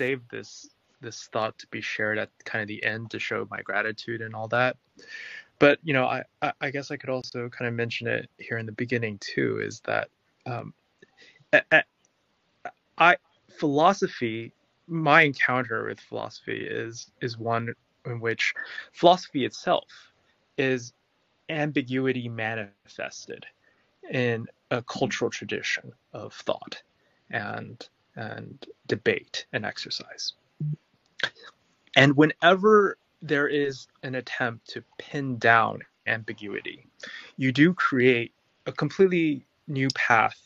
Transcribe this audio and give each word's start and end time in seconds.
save 0.00 0.26
this 0.28 0.70
this 1.02 1.28
thought 1.32 1.58
to 1.58 1.66
be 1.68 1.80
shared 1.80 2.18
at 2.18 2.30
kind 2.44 2.62
of 2.62 2.68
the 2.68 2.82
end 2.84 3.10
to 3.10 3.18
show 3.18 3.46
my 3.50 3.60
gratitude 3.62 4.20
and 4.20 4.34
all 4.34 4.48
that. 4.48 4.76
But 5.58 5.78
you 5.82 5.92
know, 5.92 6.06
I 6.06 6.22
I 6.60 6.70
guess 6.70 6.90
I 6.90 6.96
could 6.96 7.10
also 7.10 7.48
kind 7.50 7.68
of 7.68 7.74
mention 7.74 8.06
it 8.06 8.30
here 8.38 8.56
in 8.58 8.66
the 8.66 8.72
beginning 8.72 9.18
too. 9.18 9.60
Is 9.60 9.80
that 9.80 10.08
um, 10.46 10.72
I 12.98 13.16
philosophy 13.58 14.52
my 14.86 15.22
encounter 15.22 15.86
with 15.86 16.00
philosophy 16.00 16.66
is 16.66 17.10
is 17.20 17.36
one 17.36 17.74
in 18.06 18.20
which 18.20 18.54
philosophy 18.92 19.44
itself 19.44 19.88
is 20.56 20.92
ambiguity 21.50 22.28
manifested 22.28 23.44
in 24.10 24.46
a 24.70 24.80
cultural 24.82 25.30
tradition 25.30 25.92
of 26.14 26.32
thought 26.32 26.82
and 27.30 27.88
and 28.20 28.66
debate 28.86 29.46
and 29.52 29.64
exercise. 29.64 30.34
And 31.96 32.16
whenever 32.16 32.98
there 33.22 33.48
is 33.48 33.88
an 34.02 34.14
attempt 34.14 34.68
to 34.70 34.84
pin 34.98 35.38
down 35.38 35.80
ambiguity, 36.06 36.86
you 37.36 37.50
do 37.50 37.72
create 37.74 38.32
a 38.66 38.72
completely 38.72 39.46
new 39.66 39.88
path 39.94 40.38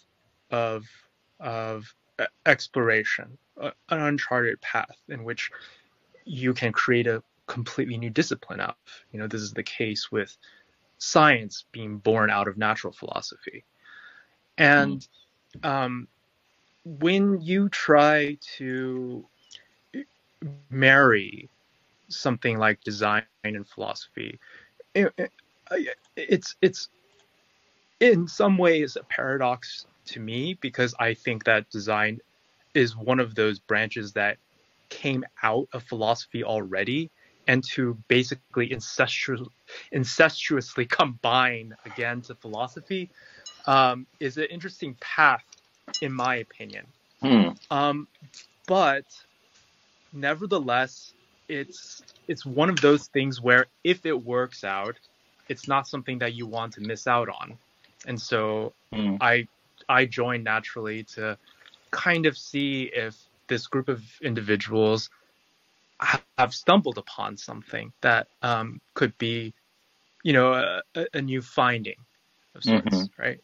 of 0.50 0.86
of 1.40 1.94
exploration, 2.46 3.36
an 3.60 3.72
uncharted 3.88 4.60
path 4.60 4.96
in 5.08 5.24
which 5.24 5.50
you 6.24 6.54
can 6.54 6.72
create 6.72 7.08
a 7.08 7.22
completely 7.46 7.98
new 7.98 8.10
discipline 8.10 8.60
out 8.60 8.76
of. 8.86 9.04
You 9.12 9.18
know, 9.18 9.26
this 9.26 9.42
is 9.42 9.52
the 9.52 9.64
case 9.64 10.12
with 10.12 10.36
science 10.98 11.64
being 11.72 11.98
born 11.98 12.30
out 12.30 12.46
of 12.48 12.56
natural 12.56 12.92
philosophy. 12.92 13.64
And 14.56 15.06
um, 15.62 16.08
when 16.84 17.40
you 17.40 17.68
try 17.68 18.36
to 18.56 19.24
eh, 19.94 20.02
marry 20.70 21.48
something 22.08 22.58
like 22.58 22.80
design 22.82 23.22
and 23.44 23.66
philosophy, 23.66 24.38
eh, 24.94 25.08
eh, 25.18 25.26
it, 25.70 25.96
it's 26.16 26.56
it's 26.60 26.88
in 28.00 28.28
some 28.28 28.58
ways 28.58 28.96
a 28.96 29.04
paradox 29.04 29.86
to 30.06 30.20
me 30.20 30.54
because 30.60 30.94
I 30.98 31.14
think 31.14 31.44
that 31.44 31.70
design 31.70 32.20
is 32.74 32.96
one 32.96 33.20
of 33.20 33.34
those 33.34 33.58
branches 33.58 34.12
that 34.12 34.36
came 34.90 35.24
out 35.42 35.68
of 35.72 35.82
philosophy 35.84 36.44
already 36.44 37.10
and 37.46 37.62
to 37.72 37.96
basically 38.08 38.72
incestuous, 38.72 39.40
incestuously 39.92 40.86
combine 40.88 41.74
again 41.84 42.20
to 42.22 42.34
philosophy. 42.34 43.10
Um, 43.66 44.06
is 44.20 44.36
an 44.36 44.44
interesting 44.50 44.94
path, 45.00 45.44
in 46.00 46.12
my 46.12 46.36
opinion. 46.36 46.86
Hmm. 47.20 47.48
Um, 47.70 48.08
but 48.66 49.04
nevertheless, 50.12 51.12
it's 51.48 52.02
it's 52.28 52.44
one 52.44 52.70
of 52.70 52.80
those 52.80 53.06
things 53.08 53.40
where 53.40 53.66
if 53.82 54.06
it 54.06 54.24
works 54.24 54.64
out, 54.64 54.96
it's 55.48 55.68
not 55.68 55.86
something 55.86 56.18
that 56.18 56.34
you 56.34 56.46
want 56.46 56.74
to 56.74 56.80
miss 56.80 57.06
out 57.06 57.28
on, 57.28 57.58
and 58.06 58.20
so 58.20 58.72
hmm. 58.92 59.16
I 59.20 59.48
I 59.88 60.06
joined 60.06 60.44
naturally 60.44 61.04
to 61.14 61.38
kind 61.90 62.26
of 62.26 62.36
see 62.36 62.90
if 62.92 63.16
this 63.46 63.66
group 63.66 63.88
of 63.88 64.02
individuals 64.22 65.10
have 66.38 66.54
stumbled 66.54 66.98
upon 66.98 67.36
something 67.36 67.92
that 68.00 68.26
um, 68.42 68.80
could 68.94 69.16
be, 69.18 69.54
you 70.22 70.32
know, 70.32 70.80
a, 70.94 71.06
a 71.12 71.22
new 71.22 71.40
finding 71.40 71.96
of 72.54 72.64
sorts, 72.64 72.96
mm-hmm. 72.96 73.22
right? 73.22 73.40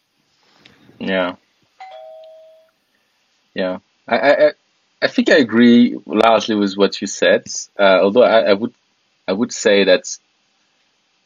Yeah. 0.99 1.37
Yeah. 3.55 3.79
I, 4.06 4.17
I, 4.19 4.53
I 5.03 5.09
think 5.09 5.31
I 5.31 5.37
agree 5.37 5.98
largely 6.06 6.55
with 6.56 6.75
what 6.75 7.01
you 7.01 7.06
said. 7.06 7.47
Uh, 7.79 8.01
although 8.03 8.23
I, 8.23 8.51
I, 8.51 8.53
would, 8.55 8.75
I 9.29 9.33
would 9.33 9.53
say 9.53 9.84
that, 9.84 10.17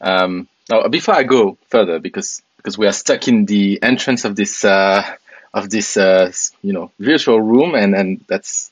um, 0.00 0.48
now 0.70 0.88
before 0.88 1.14
I 1.14 1.22
go 1.22 1.58
further, 1.70 1.98
because, 1.98 2.42
because 2.56 2.78
we 2.78 2.86
are 2.86 2.92
stuck 2.92 3.28
in 3.28 3.46
the 3.46 3.82
entrance 3.82 4.24
of 4.24 4.36
this, 4.36 4.64
uh, 4.64 5.04
of 5.52 5.70
this, 5.70 5.96
uh, 5.96 6.32
you 6.62 6.72
know, 6.72 6.90
virtual 6.98 7.40
room 7.40 7.74
and, 7.74 7.94
and 7.94 8.24
that's, 8.28 8.70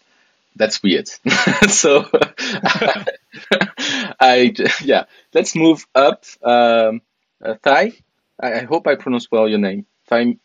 that's 0.56 0.82
weird. 0.82 1.08
so 1.68 2.06
I 4.20 4.54
yeah, 4.82 5.04
let's 5.34 5.54
move 5.56 5.86
up. 5.94 6.24
Um, 6.42 7.00
uh, 7.44 7.54
Thai, 7.62 7.92
I, 8.40 8.52
I, 8.60 8.62
hope 8.64 8.86
I 8.86 8.94
pronounce 8.96 9.30
well 9.30 9.48
your 9.48 9.58
name. 9.58 9.86
Thai, 10.08 10.36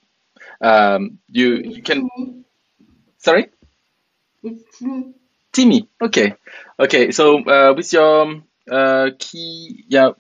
um, 0.62 1.20
you 1.30 1.56
you 1.58 1.82
can. 1.82 2.10
Sorry. 3.28 3.50
It's 4.42 4.80
Timmy. 4.80 5.14
Timmy. 5.52 5.90
Okay. 6.02 6.36
Okay. 6.80 7.12
So 7.12 7.44
uh, 7.44 7.74
with 7.76 7.92
your 7.92 8.42
uh, 8.72 9.10
key, 9.20 9.84
yeah, 9.90 10.12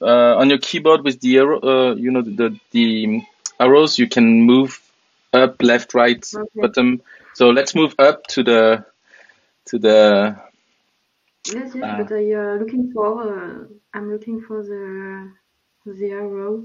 uh, 0.00 0.36
on 0.40 0.48
your 0.48 0.56
keyboard 0.56 1.04
with 1.04 1.20
the 1.20 1.36
arrow, 1.36 1.60
uh, 1.60 1.94
you 1.94 2.10
know 2.10 2.22
the 2.22 2.58
the 2.70 3.20
arrows, 3.60 3.98
you 3.98 4.08
can 4.08 4.40
move 4.44 4.80
up, 5.34 5.62
left, 5.62 5.92
right, 5.92 6.24
okay. 6.34 6.48
bottom. 6.54 7.02
So 7.34 7.50
let's 7.50 7.74
move 7.74 7.94
up 7.98 8.26
to 8.28 8.42
the 8.42 8.86
to 9.66 9.78
the. 9.78 10.40
Yes, 11.52 11.72
yes, 11.74 11.84
uh, 11.84 11.98
but 11.98 12.12
I 12.12 12.32
uh, 12.32 12.54
looking 12.60 12.92
for. 12.94 13.28
Uh, 13.28 13.64
I'm 13.92 14.10
looking 14.10 14.40
for 14.40 14.62
the 14.62 15.30
the 15.84 16.10
arrow. 16.12 16.64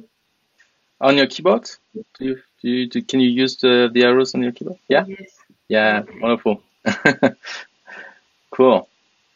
On 1.01 1.17
your 1.17 1.27
keyboard? 1.27 1.69
Do 1.93 2.03
you, 2.19 2.35
do 2.61 2.69
you 2.69 2.87
do, 2.87 3.01
can 3.01 3.19
you 3.19 3.29
use 3.29 3.57
the 3.57 3.89
the 3.91 4.03
arrows 4.03 4.33
on 4.33 4.43
your 4.43 4.53
keyboard? 4.53 4.79
Yeah. 4.87 5.03
Yes. 5.05 5.38
Yeah, 5.69 6.03
wonderful. 6.19 6.62
cool. 8.52 8.88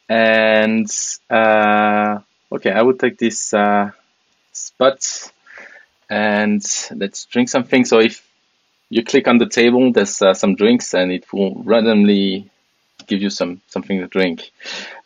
And 0.10 0.88
uh, 1.30 2.20
okay, 2.52 2.72
I 2.72 2.82
will 2.84 2.96
take 2.98 3.18
this 3.18 3.54
uh, 3.54 3.92
spot 4.54 5.32
and 6.10 6.64
let's 6.96 7.26
drink 7.26 7.50
something. 7.50 7.86
So 7.86 8.00
if 8.00 8.26
you 8.90 9.04
click 9.04 9.28
on 9.28 9.40
the 9.40 9.48
table, 9.48 9.92
there's 9.94 10.22
uh, 10.22 10.34
some 10.34 10.56
drinks 10.56 10.94
and 10.94 11.12
it 11.12 11.32
will 11.34 11.56
randomly 11.66 12.50
give 13.08 13.22
you 13.22 13.30
some 13.30 13.62
something 13.68 14.00
to 14.00 14.08
drink, 14.08 14.52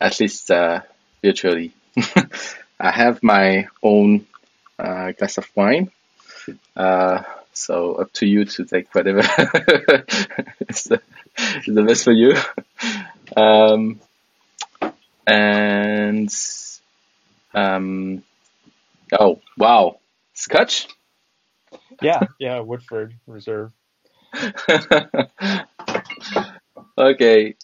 at 0.00 0.20
least 0.20 0.50
uh, 0.50 0.82
virtually. 1.22 1.72
I 2.80 2.90
have 2.92 3.22
my 3.22 3.68
own 3.82 4.26
uh, 4.78 5.12
glass 5.12 5.38
of 5.38 5.50
wine, 5.56 5.90
uh, 6.76 7.22
so 7.58 7.94
up 7.94 8.12
to 8.14 8.26
you 8.26 8.44
to 8.44 8.64
take 8.64 8.94
whatever 8.94 9.20
is, 10.68 10.84
the, 10.84 11.00
is 11.66 11.74
the 11.74 11.84
best 11.86 12.04
for 12.04 12.12
you. 12.12 12.34
Um, 13.36 14.00
and 15.26 16.30
um, 17.54 18.22
oh 19.18 19.40
wow, 19.56 19.98
Scotch. 20.34 20.88
Yeah, 22.00 22.20
yeah, 22.38 22.60
Woodford 22.60 23.14
Reserve. 23.26 23.72
okay, 26.98 27.56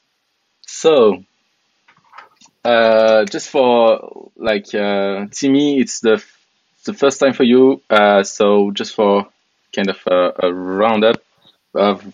so, 0.66 1.22
uh, 2.64 3.24
just 3.26 3.50
for 3.50 4.30
like 4.36 4.74
uh, 4.74 5.26
Timmy, 5.30 5.78
it's 5.80 6.00
the 6.00 6.22
the 6.84 6.92
first 6.92 7.20
time 7.20 7.32
for 7.32 7.44
you. 7.44 7.82
Uh, 7.88 8.22
so 8.22 8.70
just 8.72 8.94
for 8.94 9.28
kind 9.74 9.90
of 9.90 9.98
a, 10.06 10.46
a 10.46 10.52
roundup 10.52 11.22
of 11.74 12.04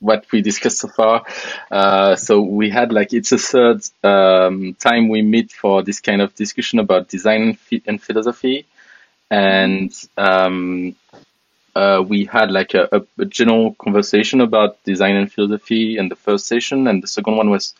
what 0.00 0.26
we 0.32 0.42
discussed 0.42 0.78
so 0.78 0.88
far. 0.88 1.24
Uh, 1.70 2.16
so 2.16 2.40
we 2.40 2.70
had 2.70 2.92
like 2.92 3.12
it's 3.12 3.32
a 3.32 3.38
third 3.38 3.80
um, 4.02 4.74
time 4.74 5.08
we 5.08 5.22
meet 5.22 5.52
for 5.52 5.82
this 5.82 6.00
kind 6.00 6.20
of 6.20 6.34
discussion 6.34 6.78
about 6.78 7.08
design 7.08 7.58
and 7.86 8.02
philosophy, 8.02 8.66
and 9.30 9.92
um, 10.16 10.94
uh, 11.74 12.02
we 12.06 12.24
had 12.26 12.50
like 12.50 12.74
a, 12.74 13.04
a, 13.18 13.24
general 13.24 13.74
conversation 13.74 14.40
about 14.40 14.82
design 14.84 15.16
and 15.16 15.32
philosophy 15.32 15.98
in 15.98 16.08
the 16.08 16.16
first 16.16 16.46
session, 16.46 16.86
and 16.86 17.02
the 17.02 17.08
second 17.08 17.36
one 17.36 17.50
was 17.50 17.74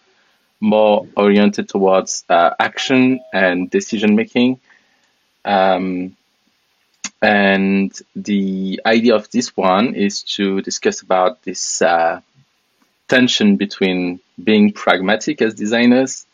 more 0.60 1.06
oriented 1.16 1.68
towards 1.68 2.24
uh, 2.28 2.50
action 2.58 3.20
and 3.32 3.70
decision 3.70 4.16
making. 4.16 4.58
Um, 5.44 6.16
and 7.24 7.90
the 8.14 8.82
idea 8.84 9.14
of 9.14 9.30
this 9.30 9.56
one 9.56 9.94
is 9.94 10.22
to 10.36 10.60
discuss 10.60 11.00
about 11.00 11.42
this 11.42 11.80
uh, 11.80 12.20
tension 13.08 13.56
between 13.56 14.20
being 14.42 14.72
pragmatic 14.72 15.40
as 15.40 15.54
designers 15.54 16.26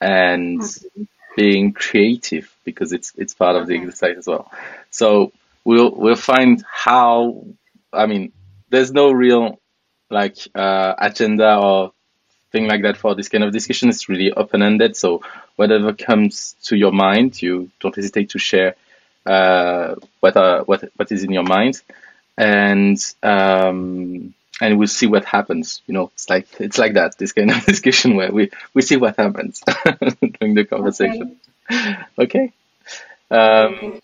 and 0.00 0.62
okay. 0.62 1.08
being 1.36 1.72
creative 1.72 2.54
because 2.64 2.92
it's 2.92 3.12
it's 3.16 3.34
part 3.34 3.56
of 3.56 3.66
the 3.66 3.76
exercise 3.78 4.18
as 4.18 4.26
well. 4.28 4.48
So 4.90 5.32
we'll 5.64 5.90
we'll 5.90 6.14
find 6.14 6.64
how 6.70 7.44
I 7.92 8.06
mean 8.06 8.32
there's 8.70 8.92
no 8.92 9.10
real 9.10 9.58
like 10.08 10.36
uh, 10.54 10.94
agenda 10.98 11.58
or 11.58 11.90
thing 12.52 12.68
like 12.68 12.82
that 12.82 12.96
for 12.96 13.16
this 13.16 13.28
kind 13.28 13.42
of 13.42 13.52
discussion. 13.52 13.88
It's 13.88 14.08
really 14.08 14.30
open 14.30 14.62
ended. 14.62 14.94
So 14.94 15.22
whatever 15.56 15.94
comes 15.94 16.54
to 16.66 16.76
your 16.76 16.92
mind, 16.92 17.42
you 17.42 17.72
don't 17.80 17.96
hesitate 17.96 18.30
to 18.30 18.38
share 18.38 18.76
uh, 19.28 19.94
what, 20.20 20.36
uh, 20.36 20.64
what 20.64 20.90
what 20.96 21.12
is 21.12 21.22
in 21.22 21.32
your 21.32 21.42
mind. 21.42 21.80
And 22.36 22.98
um, 23.22 24.34
and 24.60 24.78
we'll 24.78 24.88
see 24.88 25.06
what 25.06 25.24
happens. 25.24 25.82
You 25.86 25.94
know, 25.94 26.10
it's 26.14 26.28
like 26.30 26.48
it's 26.58 26.78
like 26.78 26.94
that. 26.94 27.18
This 27.18 27.32
kind 27.32 27.50
of 27.50 27.64
discussion 27.66 28.16
where 28.16 28.32
we 28.32 28.50
we 28.74 28.82
see 28.82 28.96
what 28.96 29.16
happens 29.16 29.60
during 30.40 30.54
the 30.54 30.64
conversation. 30.68 31.36
Okay. 31.70 31.98
okay. 32.18 32.52
Um, 33.30 34.00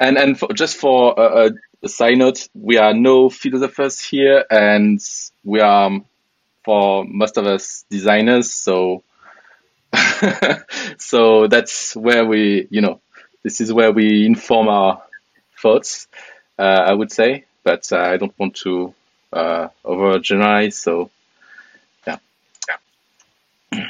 and 0.00 0.16
and 0.16 0.38
for, 0.38 0.52
just 0.52 0.76
for 0.76 1.14
a, 1.16 1.50
a, 1.82 1.88
side 1.88 2.16
note, 2.16 2.48
we 2.54 2.78
are 2.78 2.94
no 2.94 3.28
philosophers 3.28 4.00
here, 4.00 4.44
and 4.50 5.00
we 5.44 5.60
are 5.60 5.90
for 6.64 7.04
most 7.04 7.36
of 7.36 7.46
us 7.46 7.84
designers. 7.90 8.52
So 8.52 9.02
so 10.98 11.48
that's 11.48 11.94
where 11.94 12.24
we, 12.24 12.66
you 12.70 12.80
know, 12.80 13.00
this 13.42 13.60
is 13.60 13.72
where 13.72 13.92
we 13.92 14.26
inform 14.26 14.68
our 14.68 15.02
thoughts. 15.60 16.06
Uh, 16.58 16.62
I 16.62 16.92
would 16.92 17.10
say, 17.12 17.44
but 17.64 17.90
uh, 17.92 17.98
I 17.98 18.16
don't 18.16 18.36
want 18.38 18.56
to 18.56 18.94
uh, 19.32 19.68
overgeneralize. 19.84 20.74
So, 20.74 21.10
yeah. 22.06 22.18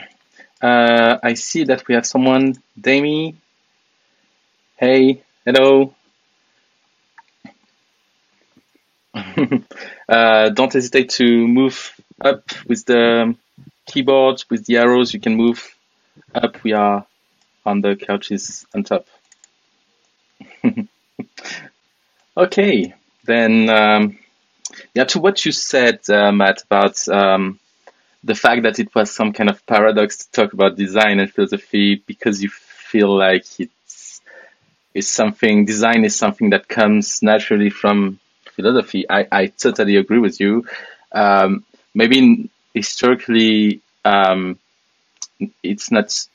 Uh, 0.62 1.18
I 1.20 1.34
see 1.34 1.64
that 1.64 1.88
we 1.88 1.96
have 1.96 2.06
someone, 2.06 2.54
Dami. 2.80 3.34
Hey, 4.76 5.22
hello. 5.44 5.92
uh, 10.08 10.48
don't 10.50 10.72
hesitate 10.72 11.10
to 11.10 11.46
move 11.48 11.92
up 12.20 12.44
with 12.68 12.84
the 12.86 13.34
keyboard, 13.86 14.44
with 14.50 14.64
the 14.66 14.76
arrows. 14.76 15.12
You 15.12 15.20
can 15.20 15.34
move 15.36 15.76
up. 16.34 16.62
We 16.62 16.72
are 16.72 17.04
on 17.66 17.80
the 17.80 17.96
couches 17.96 18.66
on 18.74 18.84
top. 18.84 19.06
okay, 22.36 22.94
then 23.24 23.68
um, 23.68 24.18
yeah, 24.94 25.04
to 25.04 25.20
what 25.20 25.44
you 25.46 25.52
said, 25.52 26.00
uh, 26.10 26.32
Matt, 26.32 26.62
about 26.64 27.08
um, 27.08 27.60
the 28.24 28.34
fact 28.34 28.64
that 28.64 28.80
it 28.80 28.94
was 28.94 29.10
some 29.12 29.32
kind 29.32 29.50
of 29.50 29.64
paradox 29.66 30.18
to 30.18 30.32
talk 30.32 30.54
about 30.54 30.76
design 30.76 31.20
and 31.20 31.32
philosophy 31.32 32.02
because 32.06 32.42
you 32.42 32.50
feel 32.50 33.16
like 33.16 33.44
it's 33.60 34.20
is 34.94 35.08
something 35.10 35.66
design 35.66 36.04
is 36.04 36.16
something 36.16 36.50
that 36.50 36.68
comes 36.68 37.22
naturally 37.22 37.70
from 37.70 38.18
philosophy. 38.56 39.06
I, 39.10 39.26
I 39.32 39.46
totally 39.46 39.96
agree 39.96 40.18
with 40.18 40.40
you. 40.40 40.66
Um, 41.12 41.64
maybe 41.94 42.50
historically, 42.74 43.82
um, 44.04 44.58
it's 45.62 45.90
not 45.90 46.26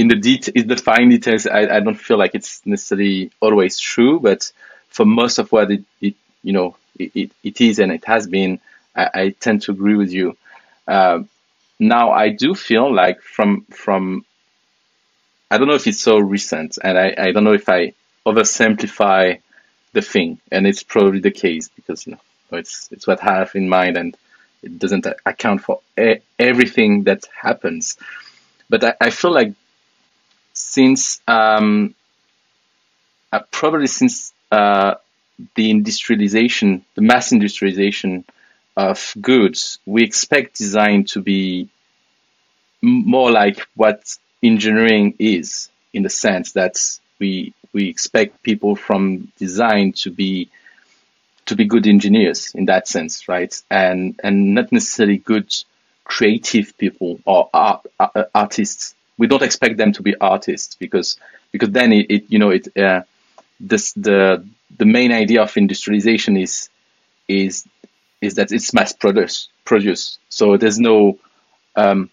in 0.00 0.06
the 0.08 0.16
det- 0.26 0.48
in 0.58 0.68
the 0.68 0.76
fine 0.76 1.08
details. 1.08 1.46
I, 1.46 1.62
I 1.76 1.80
don't 1.80 2.02
feel 2.08 2.18
like 2.18 2.34
it's 2.34 2.52
necessarily 2.64 3.30
always 3.40 3.78
true, 3.78 4.20
but 4.20 4.40
for 4.90 5.04
most 5.04 5.38
of 5.38 5.50
what 5.50 5.70
it, 5.70 5.84
it 6.00 6.14
you 6.42 6.52
know 6.52 6.76
it, 6.98 7.32
it 7.42 7.60
is 7.60 7.78
and 7.80 7.90
it 7.92 8.04
has 8.04 8.26
been, 8.26 8.60
I, 8.94 9.04
I 9.22 9.24
tend 9.30 9.62
to 9.62 9.72
agree 9.72 9.96
with 9.96 10.12
you. 10.12 10.36
Uh, 10.86 11.20
now 11.80 12.12
I 12.12 12.28
do 12.30 12.54
feel 12.54 12.88
like 13.02 13.20
from 13.22 13.50
from 13.84 14.24
I 15.50 15.58
don't 15.58 15.68
know 15.68 15.74
if 15.82 15.86
it's 15.86 16.00
so 16.00 16.18
recent, 16.18 16.78
and 16.82 16.98
I, 16.98 17.14
I 17.18 17.32
don't 17.32 17.44
know 17.44 17.54
if 17.54 17.68
I 17.68 17.94
oversimplify 18.26 19.40
the 19.94 20.02
thing, 20.02 20.38
and 20.52 20.66
it's 20.66 20.82
probably 20.82 21.20
the 21.20 21.30
case 21.30 21.68
because 21.74 22.06
you 22.06 22.12
know 22.12 22.58
it's 22.58 22.88
it's 22.92 23.06
what 23.06 23.22
I 23.24 23.34
have 23.40 23.54
in 23.56 23.68
mind, 23.68 23.96
and 23.96 24.16
it 24.62 24.78
doesn't 24.78 25.06
account 25.26 25.62
for 25.62 25.80
everything 26.38 27.04
that 27.04 27.24
happens. 27.48 27.96
But 28.68 28.84
I, 28.84 28.94
I 29.00 29.10
feel 29.10 29.32
like 29.32 29.54
since 30.58 31.20
um, 31.28 31.94
uh, 33.32 33.40
probably 33.50 33.86
since 33.86 34.32
uh, 34.50 34.94
the 35.54 35.70
industrialization, 35.70 36.84
the 36.94 37.02
mass 37.02 37.32
industrialization 37.32 38.24
of 38.76 39.14
goods, 39.20 39.78
we 39.86 40.02
expect 40.02 40.56
design 40.56 41.04
to 41.04 41.20
be 41.20 41.68
more 42.82 43.30
like 43.30 43.66
what 43.74 44.16
engineering 44.42 45.14
is, 45.18 45.68
in 45.92 46.02
the 46.02 46.10
sense 46.10 46.52
that 46.52 46.76
we 47.18 47.52
we 47.72 47.88
expect 47.88 48.42
people 48.42 48.76
from 48.76 49.30
design 49.38 49.92
to 49.92 50.10
be 50.10 50.48
to 51.46 51.56
be 51.56 51.64
good 51.64 51.86
engineers 51.86 52.52
in 52.54 52.66
that 52.66 52.88
sense, 52.88 53.28
right? 53.28 53.54
And 53.70 54.18
and 54.22 54.54
not 54.54 54.72
necessarily 54.72 55.18
good 55.18 55.54
creative 56.04 56.76
people 56.78 57.20
or 57.24 57.50
art, 57.52 57.86
uh, 58.00 58.24
artists. 58.34 58.94
We 59.18 59.26
don't 59.26 59.42
expect 59.42 59.76
them 59.76 59.92
to 59.92 60.02
be 60.02 60.16
artists 60.20 60.76
because 60.76 61.18
because 61.52 61.70
then 61.70 61.92
it, 61.92 62.06
it 62.10 62.24
you 62.28 62.38
know 62.38 62.50
it 62.50 62.76
uh, 62.76 63.02
this 63.60 63.92
the 63.92 64.46
the 64.76 64.86
main 64.86 65.12
idea 65.12 65.42
of 65.42 65.56
industrialization 65.56 66.36
is 66.36 66.70
is 67.26 67.66
is 68.20 68.34
that 68.34 68.52
it's 68.52 68.72
mass 68.72 68.92
produce 68.92 69.48
produce. 69.64 70.18
So 70.28 70.56
there's 70.56 70.78
no 70.78 71.18
um, 71.76 72.10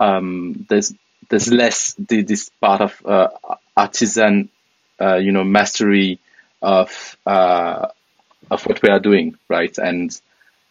um, 0.00 0.66
there's 0.68 0.94
there's 1.28 1.50
less 1.50 1.94
the, 1.94 2.22
this 2.22 2.50
part 2.60 2.80
of 2.80 3.06
uh, 3.06 3.28
artisan 3.76 4.50
uh, 5.00 5.16
you 5.16 5.32
know 5.32 5.44
mastery 5.44 6.18
of 6.60 7.16
uh, 7.26 7.88
of 8.50 8.66
what 8.66 8.82
we 8.82 8.88
are 8.88 9.00
doing, 9.00 9.36
right? 9.48 9.76
And 9.78 10.18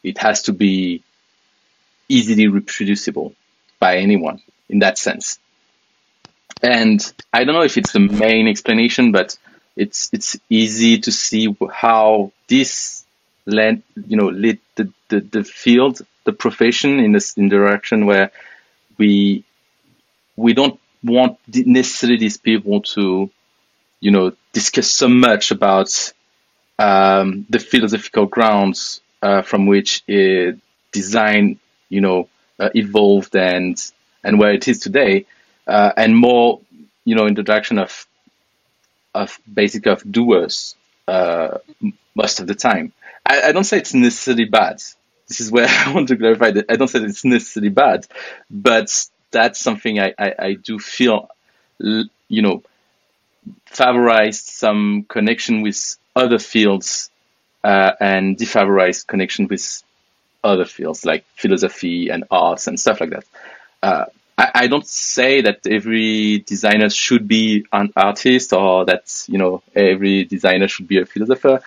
it 0.04 0.18
has 0.20 0.44
to 0.44 0.54
be 0.54 1.04
easily 2.08 2.48
reproducible 2.48 3.34
by 3.80 3.98
anyone 3.98 4.42
in 4.72 4.80
that 4.80 4.98
sense. 4.98 5.38
And 6.64 7.00
I 7.32 7.44
don't 7.44 7.56
know 7.56 7.64
if 7.64 7.78
it's 7.78 7.92
the 7.92 8.00
main 8.00 8.48
explanation, 8.48 9.12
but 9.12 9.38
it's 9.76 10.10
it's 10.12 10.38
easy 10.50 11.00
to 11.00 11.12
see 11.12 11.56
how 11.72 12.32
this 12.48 13.06
led 13.46 13.82
you 14.08 14.18
know 14.18 14.30
led 14.30 14.60
the, 14.76 14.92
the, 15.10 15.22
the 15.22 15.44
field 15.44 16.02
the 16.26 16.34
profession 16.34 17.00
in 17.00 17.12
this 17.12 17.38
in 17.38 17.50
direction 17.50 18.06
where 18.06 18.32
we 18.98 19.44
we 20.36 20.54
don't 20.54 20.80
want 21.04 21.40
necessarily 21.48 22.18
these 22.18 22.38
people 22.38 22.82
to 22.82 23.30
you 24.00 24.12
know 24.12 24.34
discuss 24.54 24.92
so 24.92 25.08
much 25.08 25.52
about 25.52 26.14
um, 26.78 27.46
the 27.50 27.60
philosophical 27.60 28.26
grounds 28.26 29.02
uh, 29.22 29.42
from 29.42 29.66
which 29.66 30.04
it 30.08 30.60
design 30.92 31.60
you 31.90 32.02
know 32.02 32.30
uh, 32.60 32.70
evolved 32.76 33.36
and 33.36 33.92
and 34.24 34.40
where 34.40 34.54
it 34.54 34.68
is 34.68 34.80
today 34.80 35.26
uh, 35.68 35.92
and 35.98 36.16
more 36.16 36.62
you 37.06 37.16
know 37.16 37.26
in 37.26 37.34
the 37.34 37.44
direction 37.44 37.78
of 37.80 38.06
of 39.14 39.40
basic 39.52 39.86
of 39.88 40.10
doers 40.10 40.76
uh, 41.08 41.58
most 42.16 42.40
of 42.40 42.48
the 42.48 42.56
time. 42.56 42.94
I, 43.26 43.42
I, 43.50 43.52
don't 43.52 43.66
say 43.66 43.78
it's 43.78 43.94
necessarily 43.94 44.46
bad. 44.46 44.82
This 45.28 45.42
is 45.42 45.52
where 45.52 45.68
I 45.70 45.94
want 45.94 46.08
to 46.10 46.16
clarify 46.16 46.52
that 46.52 46.66
I 46.70 46.76
don't 46.76 46.88
say 46.88 47.00
it's 47.00 47.26
necessarily 47.26 47.70
bad, 47.70 48.08
but 48.50 48.90
that's 49.32 49.60
something 49.60 50.00
I, 50.00 50.14
I, 50.18 50.36
I 50.40 50.54
do 50.54 50.80
feel, 50.80 51.30
you 51.80 52.42
know, 52.42 52.64
favorized 53.66 54.48
some 54.48 55.06
connection 55.08 55.62
with 55.62 55.98
other 56.16 56.40
fields 56.40 57.10
uh, 57.64 57.92
and 58.00 58.38
defavorized 58.38 59.08
connection 59.08 59.48
with 59.48 59.84
other 60.44 60.66
fields 60.66 61.06
like 61.06 61.26
philosophy 61.36 62.10
and 62.10 62.26
arts 62.32 62.68
and 62.68 62.80
stuff 62.80 63.00
like 63.00 63.12
that. 63.12 63.26
Uh, 63.82 64.06
I, 64.38 64.52
I 64.56 64.68
don't 64.68 64.88
say 64.88 65.42
that 65.42 65.66
every 65.68 66.40
designer 66.40 66.90
should 66.90 67.28
be 67.28 67.66
an 67.72 67.92
artist 67.96 68.54
or 68.54 68.86
that 68.86 69.26
you 69.28 69.38
know 69.38 69.62
every 69.76 70.24
designer 70.26 70.68
should 70.68 70.88
be 70.88 71.00
a 71.00 71.06
philosopher. 71.06 71.62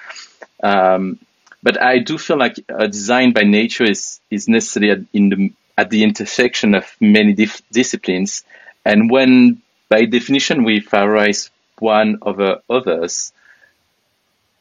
Um, 0.63 1.19
but 1.63 1.81
I 1.81 1.99
do 1.99 2.19
feel 2.19 2.39
like 2.39 2.57
a 2.69 2.89
design 2.89 3.33
by 3.33 3.43
nature 3.43 3.85
is 3.85 4.21
is 4.31 4.49
necessary 4.49 4.91
at, 4.91 5.01
in 5.13 5.29
the 5.29 5.53
at 5.77 5.91
the 5.91 6.05
intersection 6.05 6.75
of 6.75 6.85
many 7.01 7.33
dif- 7.33 7.63
disciplines, 7.71 8.45
and 8.85 9.11
when 9.11 9.63
by 9.89 10.05
definition 10.05 10.65
we 10.65 10.81
favorize 10.81 11.51
one 11.79 12.19
over 12.23 12.61
others, 12.71 13.33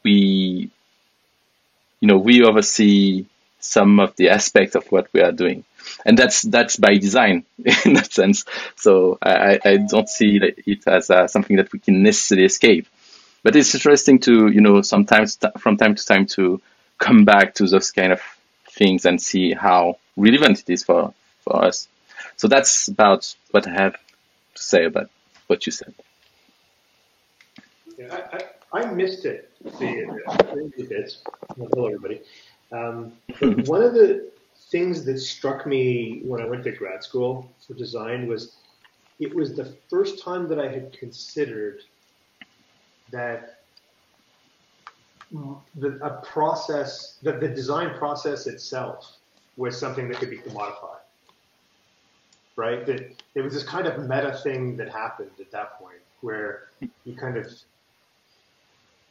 we 0.02 0.70
you 2.00 2.08
know 2.08 2.18
we 2.18 2.42
oversee 2.42 3.26
some 3.64 4.00
of 4.00 4.14
the 4.16 4.28
aspects 4.28 4.74
of 4.74 4.90
what 4.92 5.08
we 5.12 5.20
are 5.20 5.32
doing 5.32 5.64
and 6.04 6.18
that's 6.18 6.42
that's 6.42 6.76
by 6.76 6.96
design 6.96 7.44
in 7.84 7.94
that 7.94 8.12
sense. 8.12 8.44
So 8.76 9.18
I, 9.22 9.58
I 9.64 9.76
don't 9.76 10.08
see 10.08 10.40
it 10.42 10.86
as 10.86 11.10
uh, 11.10 11.28
something 11.28 11.56
that 11.56 11.72
we 11.72 11.78
can 11.78 12.02
necessarily 12.02 12.46
escape. 12.46 12.86
But 13.42 13.56
it's 13.56 13.74
interesting 13.74 14.20
to 14.20 14.48
you 14.48 14.60
know 14.60 14.82
sometimes 14.82 15.38
from 15.58 15.76
time 15.76 15.94
to 15.94 16.04
time 16.04 16.26
to 16.26 16.60
come 16.98 17.24
back 17.24 17.54
to 17.56 17.66
those 17.66 17.90
kind 17.90 18.12
of 18.12 18.20
things 18.70 19.04
and 19.04 19.20
see 19.20 19.52
how 19.52 19.98
relevant 20.16 20.60
it 20.60 20.70
is 20.70 20.84
for 20.84 21.14
for 21.42 21.64
us. 21.64 21.88
So 22.36 22.48
that's 22.48 22.88
about 22.88 23.34
what 23.50 23.66
I 23.66 23.72
have 23.72 23.92
to 23.92 24.62
say 24.62 24.84
about 24.84 25.10
what 25.46 25.66
you 25.66 25.72
said. 25.72 25.94
Yeah, 27.98 28.26
I, 28.32 28.78
I, 28.78 28.82
I 28.82 28.92
missed 28.92 29.24
it. 29.24 29.50
Hello, 31.56 31.86
everybody. 31.86 32.20
Um, 32.72 33.12
one 33.66 33.82
of 33.82 33.94
the 33.94 34.30
things 34.70 35.04
that 35.04 35.18
struck 35.18 35.66
me 35.66 36.22
when 36.24 36.40
I 36.40 36.46
went 36.46 36.64
to 36.64 36.72
grad 36.72 37.02
school 37.02 37.50
for 37.66 37.74
design 37.74 38.26
was 38.26 38.56
it 39.20 39.34
was 39.34 39.54
the 39.54 39.76
first 39.88 40.22
time 40.22 40.48
that 40.48 40.58
I 40.58 40.68
had 40.68 40.92
considered 40.92 41.82
that 43.12 43.60
the, 45.76 45.98
a 46.02 46.22
process, 46.24 47.18
that 47.22 47.40
the 47.40 47.48
design 47.48 47.96
process 47.96 48.46
itself 48.46 49.18
was 49.56 49.78
something 49.78 50.08
that 50.08 50.18
could 50.18 50.30
be 50.30 50.38
commodified, 50.38 51.04
right? 52.56 52.84
That 52.86 53.22
it 53.34 53.40
was 53.40 53.54
this 53.54 53.62
kind 53.62 53.86
of 53.86 54.08
meta 54.08 54.38
thing 54.42 54.76
that 54.76 54.88
happened 54.88 55.30
at 55.40 55.50
that 55.52 55.78
point 55.78 55.98
where 56.20 56.68
you 57.04 57.14
kind 57.14 57.36
of 57.36 57.52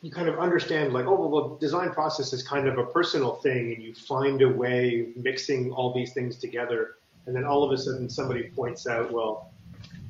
you 0.03 0.11
kind 0.11 0.27
of 0.27 0.37
understand 0.37 0.91
like, 0.91 1.05
oh, 1.05 1.15
well, 1.15 1.47
the 1.47 1.59
design 1.59 1.89
process 1.91 2.33
is 2.33 2.43
kind 2.43 2.67
of 2.67 2.77
a 2.77 2.85
personal 2.85 3.35
thing 3.35 3.73
and 3.73 3.81
you 3.81 3.95
find 3.95 4.41
a 4.41 4.49
way 4.49 4.99
of 4.99 5.23
mixing 5.23 5.71
all 5.71 5.93
these 5.93 6.11
things 6.11 6.35
together. 6.35 6.97
And 7.25 7.33
then 7.33 7.45
all 7.45 7.63
of 7.63 7.71
a 7.71 7.77
sudden 7.77 8.09
somebody 8.09 8.43
points 8.49 8.85
out, 8.85 9.13
well, 9.13 9.49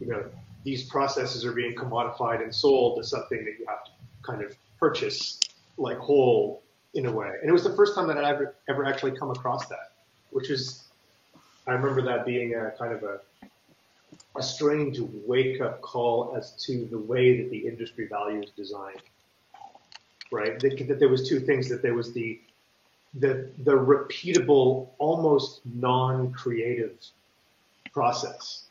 you 0.02 0.08
know, 0.08 0.26
these 0.64 0.84
processes 0.84 1.46
are 1.46 1.52
being 1.52 1.76
commodified 1.76 2.42
and 2.42 2.54
sold 2.54 2.98
as 2.98 3.12
something 3.12 3.46
that 3.46 3.60
you 3.60 3.68
have 3.68 3.86
to 3.86 3.92
kind 4.24 4.42
of 4.42 4.56
purchase 4.80 5.40
like 5.78 6.00
whole 6.00 6.64
in 6.96 7.06
a 7.06 7.12
way. 7.12 7.30
And 7.40 7.48
it 7.48 7.54
was 7.54 7.64
the 7.64 7.76
first 7.76 7.94
time 7.94 8.08
that 8.08 8.18
I 8.18 8.32
ever, 8.32 8.56
ever 8.68 8.86
actually 8.86 9.12
come 9.12 9.30
across 9.30 9.68
that, 9.68 9.92
which 10.32 10.50
is, 10.50 10.86
I 11.68 11.74
remember 11.74 12.02
that 12.02 12.26
being 12.26 12.56
a 12.56 12.72
kind 12.80 12.94
of 12.94 13.04
a, 13.04 13.20
a 14.36 14.42
strange 14.42 15.00
wake 15.00 15.62
up 15.62 15.82
call 15.82 16.34
as 16.36 16.54
to 16.66 16.86
the 16.86 16.98
way 16.98 17.44
that 17.44 17.52
the 17.52 17.68
industry 17.68 18.08
values 18.08 18.50
design 18.58 18.96
right? 20.34 20.60
That, 20.60 20.88
that 20.88 21.00
there 21.00 21.10
was 21.10 21.30
two 21.30 21.40
things. 21.40 21.70
That 21.70 21.82
there 21.82 21.94
was 21.94 22.12
the 22.12 22.40
the 23.13 23.50
the 23.63 23.72
repeatable, 23.72 24.90
almost 24.98 25.62
non-creative 25.66 26.98
process, 27.94 28.63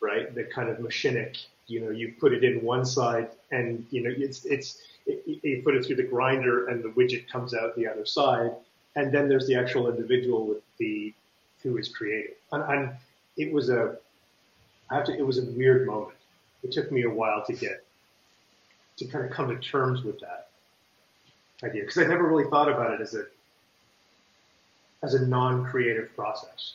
right? 0.00 0.32
The 0.34 0.44
kind 0.44 0.68
of 0.68 0.78
machinic. 0.78 1.38
You 1.66 1.80
know, 1.80 1.90
you 1.90 2.14
put 2.20 2.32
it 2.32 2.44
in 2.44 2.62
one 2.62 2.84
side, 2.84 3.30
and 3.50 3.86
you 3.90 4.02
know, 4.02 4.14
it's 4.16 4.44
it's 4.44 4.82
it, 5.06 5.22
you 5.42 5.62
put 5.62 5.74
it 5.74 5.86
through 5.86 5.96
the 5.96 6.04
grinder, 6.04 6.68
and 6.68 6.84
the 6.84 6.90
widget 6.90 7.28
comes 7.28 7.54
out 7.54 7.74
the 7.74 7.86
other 7.86 8.06
side, 8.06 8.52
and 8.94 9.12
then 9.12 9.28
there's 9.28 9.46
the 9.46 9.54
actual 9.54 9.88
individual 9.88 10.46
with 10.46 10.62
the 10.78 11.12
who 11.62 11.76
is 11.76 11.88
creative. 11.88 12.36
And, 12.52 12.62
and 12.72 12.90
it 13.36 13.52
was 13.52 13.70
a 13.70 13.96
I 14.90 14.96
have 14.96 15.04
to. 15.06 15.12
It 15.16 15.26
was 15.26 15.38
a 15.38 15.44
weird 15.44 15.86
moment. 15.86 16.16
It 16.62 16.72
took 16.72 16.92
me 16.92 17.04
a 17.04 17.10
while 17.10 17.44
to 17.46 17.52
get 17.54 17.84
to 18.98 19.06
kind 19.06 19.24
of 19.24 19.30
come 19.30 19.48
to 19.48 19.56
terms 19.56 20.02
with 20.02 20.18
that 20.20 20.47
idea 21.64 21.82
because 21.82 21.98
I 21.98 22.06
never 22.06 22.26
really 22.26 22.48
thought 22.48 22.68
about 22.68 22.92
it 22.92 23.00
as 23.00 23.14
a 23.14 23.24
as 25.02 25.14
a 25.14 25.26
non-creative 25.26 26.14
process. 26.16 26.74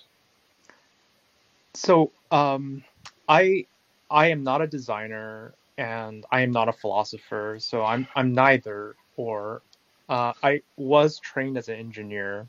So 1.74 2.12
um, 2.32 2.84
I 3.28 3.66
I 4.10 4.28
am 4.28 4.44
not 4.44 4.62
a 4.62 4.68
designer 4.68 5.54
and 5.78 6.26
I 6.32 6.42
am 6.42 6.52
not 6.52 6.70
a 6.70 6.74
philosopher, 6.74 7.58
so 7.60 7.84
I'm 7.84 8.08
I'm 8.16 8.34
neither 8.34 8.96
or. 9.18 9.62
Uh, 10.10 10.34
I 10.44 10.62
was 10.76 11.18
trained 11.20 11.58
as 11.58 11.70
an 11.70 11.76
engineer, 11.76 12.46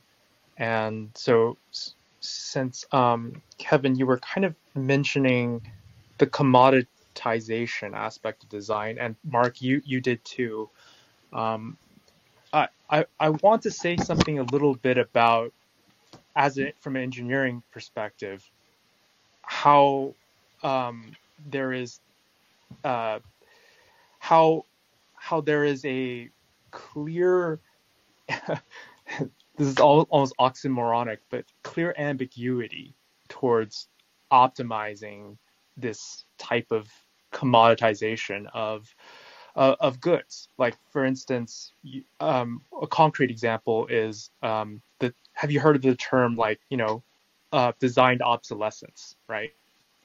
and 0.59 1.11
so 1.15 1.57
since 2.21 2.85
um, 2.93 3.41
Kevin, 3.59 3.95
you 3.95 4.07
were 4.07 4.19
kind 4.19 4.45
of 4.45 4.55
mentioning 4.75 5.63
the 6.19 6.27
commoditization 6.27 7.95
aspect 7.95 8.43
of 8.43 8.49
design, 8.49 8.99
and 8.99 9.15
Mark, 9.25 9.63
you 9.63 9.81
you 9.85 10.01
did 10.01 10.23
too. 10.25 10.69
Um, 11.33 11.77
I, 12.55 13.07
I 13.19 13.31
want 13.31 13.63
to 13.63 13.71
say 13.71 13.97
something 13.97 14.39
a 14.39 14.45
little 14.45 14.75
bit 14.75 14.99
about, 14.99 15.53
as 16.37 16.59
it 16.59 16.77
from 16.81 16.97
an 16.97 17.03
engineering 17.03 17.63
perspective, 17.73 18.49
how 19.43 20.15
um, 20.63 21.17
there 21.47 21.73
is, 21.73 22.01
uh, 22.85 23.21
how 24.19 24.65
how 25.17 25.41
there 25.41 25.65
is 25.65 25.85
a 25.87 26.31
clear, 26.71 27.61
this 28.29 28.49
is 29.59 29.79
all, 29.79 30.03
almost 30.11 30.35
oxymoronic, 30.39 31.19
but 31.31 31.47
clear 31.63 31.95
ambiguity 31.99 32.95
towards 33.29 33.89
optimizing 34.33 35.39
this 35.77 36.25
type 36.39 36.71
of 36.71 36.89
commoditization 37.33 38.47
of 38.55 38.95
uh, 39.57 39.77
of 39.81 40.01
goods. 40.01 40.49
Like 40.59 40.77
for 40.91 41.05
instance, 41.05 41.73
um, 42.21 42.63
a 42.81 42.87
concrete 42.87 43.31
example 43.31 43.87
is 43.87 44.31
um, 44.43 44.81
the. 44.99 45.15
Have 45.33 45.51
you 45.51 45.61
heard 45.61 45.77
of 45.77 45.83
the 45.83 45.97
term 45.97 46.37
like 46.37 46.61
you 46.71 46.77
know, 46.77 47.03
uh, 47.53 47.73
designed 47.81 48.23
obsolescence, 48.23 49.17
right? 49.29 49.53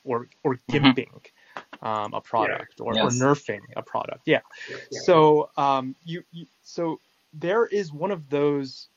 Or 0.03 0.27
or 0.43 0.55
mm-hmm. 0.55 0.85
gimping 0.85 1.09
mm-hmm. 1.11 1.85
um, 1.85 2.13
a 2.13 2.21
product 2.21 2.75
yeah. 2.79 2.85
or, 2.85 2.95
yes. 2.95 3.03
or 3.03 3.09
nerfing 3.25 3.61
a 3.75 3.81
product. 3.81 4.21
Yeah. 4.25 4.39
yeah. 4.69 4.99
So 5.03 5.49
um, 5.57 5.95
you, 6.03 6.23
you 6.31 6.45
so 6.63 6.99
there 7.33 7.65
is 7.65 7.91
one 7.91 8.11
of 8.11 8.29
those 8.29 8.87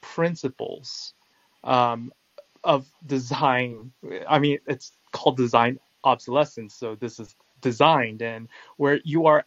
principles 0.00 1.14
um, 1.64 2.12
of 2.64 2.86
design. 3.06 3.92
I 4.28 4.38
mean, 4.38 4.58
it's 4.66 4.92
called 5.12 5.36
design 5.36 5.78
obsolescence. 6.04 6.74
So 6.74 6.94
this 6.94 7.18
is 7.18 7.34
designed 7.60 8.22
and 8.22 8.48
where 8.76 9.00
you 9.04 9.26
are 9.26 9.44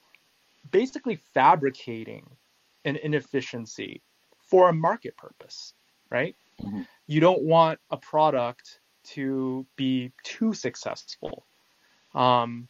basically 0.71 1.15
fabricating 1.15 2.25
an 2.85 2.95
inefficiency 2.97 4.01
for 4.41 4.69
a 4.69 4.73
market 4.73 5.15
purpose, 5.17 5.73
right? 6.09 6.35
Mm-hmm. 6.61 6.81
You 7.07 7.19
don't 7.19 7.43
want 7.43 7.79
a 7.91 7.97
product 7.97 8.79
to 9.03 9.65
be 9.75 10.11
too 10.23 10.53
successful. 10.53 11.45
Um, 12.13 12.67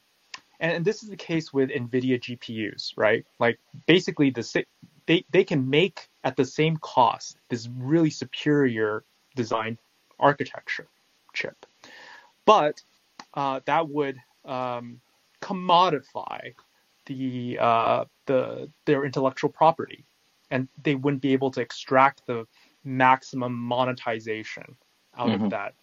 and, 0.59 0.73
and, 0.73 0.85
this 0.85 1.03
is 1.03 1.09
the 1.09 1.15
case 1.15 1.53
with 1.53 1.69
NVIDIA 1.69 2.19
GPUs, 2.19 2.93
right? 2.97 3.25
Like 3.39 3.59
basically 3.87 4.29
the 4.29 4.65
they, 5.05 5.25
they 5.31 5.43
can 5.43 5.69
make 5.69 6.09
at 6.23 6.35
the 6.35 6.45
same 6.45 6.77
cost 6.77 7.37
this 7.49 7.67
really 7.77 8.09
superior 8.09 9.03
design 9.35 9.79
architecture 10.19 10.87
chip. 11.33 11.65
But 12.45 12.83
uh, 13.33 13.61
that 13.65 13.89
would 13.89 14.17
um, 14.45 14.99
commodify 15.41 16.53
the 17.09 17.57
uh, 17.59 18.05
the 18.27 18.69
their 18.85 19.03
intellectual 19.03 19.49
property, 19.49 20.05
and 20.51 20.69
they 20.83 20.95
wouldn't 20.95 21.21
be 21.21 21.33
able 21.33 21.51
to 21.51 21.59
extract 21.59 22.25
the 22.27 22.47
maximum 22.85 23.53
monetization 23.53 24.75
out 25.17 25.29
mm-hmm. 25.29 25.45
of 25.45 25.49
that 25.49 25.73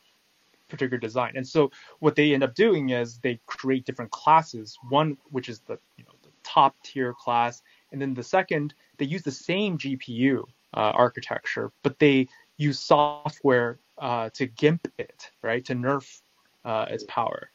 particular 0.68 0.99
design. 0.99 1.33
And 1.37 1.47
so 1.47 1.71
what 1.99 2.16
they 2.16 2.33
end 2.33 2.42
up 2.42 2.54
doing 2.54 2.90
is 2.90 3.18
they 3.18 3.38
create 3.47 3.85
different 3.85 4.11
classes. 4.12 4.78
One 4.88 5.18
which 5.30 5.49
is 5.49 5.59
the 5.61 5.78
you 5.99 6.04
know 6.04 6.14
the 6.23 6.30
top 6.45 6.76
tier 6.83 7.12
class, 7.12 7.62
and 7.92 8.00
then 8.00 8.14
the 8.14 8.23
second 8.23 8.73
they 8.99 9.04
use 9.04 9.23
the 9.23 9.33
same 9.33 9.76
GPU 9.76 10.45
uh, 10.75 10.92
architecture, 10.95 11.73
but 11.83 11.99
they 11.99 12.28
use 12.56 12.78
software 12.78 13.78
uh, 13.99 14.30
to 14.35 14.47
gimp 14.47 14.88
it, 14.97 15.30
right, 15.42 15.64
to 15.64 15.75
nerf 15.75 16.21
uh, 16.64 16.87
its 16.88 17.04
power. 17.09 17.50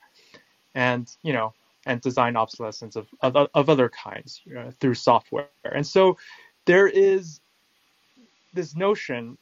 And 0.75 1.09
you 1.23 1.31
know 1.31 1.53
and 1.85 2.01
design 2.01 2.35
obsolescence 2.35 2.95
of, 2.95 3.07
of, 3.21 3.35
of 3.53 3.69
other 3.69 3.89
kinds 3.89 4.41
you 4.45 4.53
know, 4.53 4.71
through 4.79 4.93
software. 4.93 5.47
And 5.63 5.85
so 5.85 6.17
there 6.65 6.87
is 6.87 7.41
this 8.53 8.75
notion, 8.75 9.37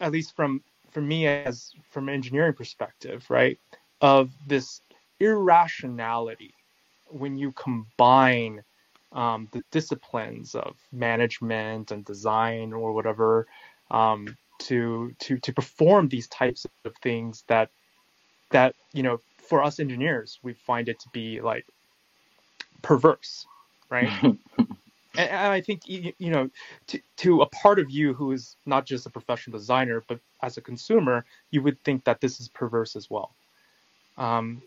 at 0.00 0.12
least 0.12 0.36
from 0.36 0.62
for 0.90 1.00
me 1.00 1.26
as 1.26 1.72
from 1.90 2.08
an 2.08 2.14
engineering 2.14 2.52
perspective, 2.52 3.26
right, 3.28 3.58
of 4.00 4.30
this 4.46 4.80
irrationality 5.18 6.54
when 7.08 7.36
you 7.36 7.52
combine 7.52 8.62
um, 9.12 9.48
the 9.52 9.62
disciplines 9.70 10.54
of 10.54 10.76
management 10.92 11.90
and 11.90 12.04
design 12.04 12.72
or 12.72 12.92
whatever 12.92 13.46
um, 13.90 14.36
to 14.58 15.14
to 15.20 15.38
to 15.38 15.52
perform 15.52 16.08
these 16.08 16.28
types 16.28 16.66
of 16.84 16.94
things 17.02 17.44
that 17.48 17.70
that 18.54 18.74
you 18.92 19.02
know 19.02 19.20
for 19.36 19.62
us 19.62 19.78
engineers, 19.78 20.38
we 20.42 20.54
find 20.54 20.88
it 20.88 20.98
to 21.00 21.08
be 21.10 21.40
like 21.40 21.66
perverse, 22.82 23.46
right? 23.90 24.08
and, 24.22 24.38
and, 25.16 25.52
I 25.52 25.60
think 25.60 25.86
you, 25.86 26.12
you 26.18 26.30
know, 26.30 26.48
to, 26.86 27.00
to 27.18 27.42
a 27.42 27.46
part 27.46 27.78
of 27.78 27.90
you 27.90 28.14
who 28.14 28.32
is 28.32 28.56
not 28.64 28.86
just 28.86 29.06
a 29.06 29.10
professional 29.10 29.58
designer, 29.58 30.02
but 30.08 30.20
as 30.42 30.56
a 30.56 30.60
consumer, 30.60 31.24
you 31.50 31.62
would 31.62 31.82
think 31.82 32.04
that 32.04 32.20
this 32.20 32.40
is 32.40 32.48
perverse 32.48 32.96
as 32.96 33.10
well. 33.10 33.32
Um, 34.16 34.62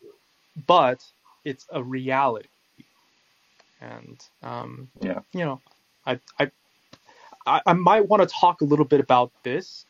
but 0.68 1.04
it's 1.46 1.66
a 1.72 1.82
reality, 1.82 2.50
and 3.80 4.22
um, 4.44 4.90
yeah, 5.00 5.20
you 5.32 5.46
know, 5.46 5.62
I 6.06 6.20
I 6.40 6.52
I 7.66 7.74
might 7.74 8.08
want 8.10 8.22
to 8.22 8.28
talk 8.28 8.60
a 8.60 8.66
little 8.66 8.86
bit 8.86 9.00
about 9.00 9.32
this 9.44 9.86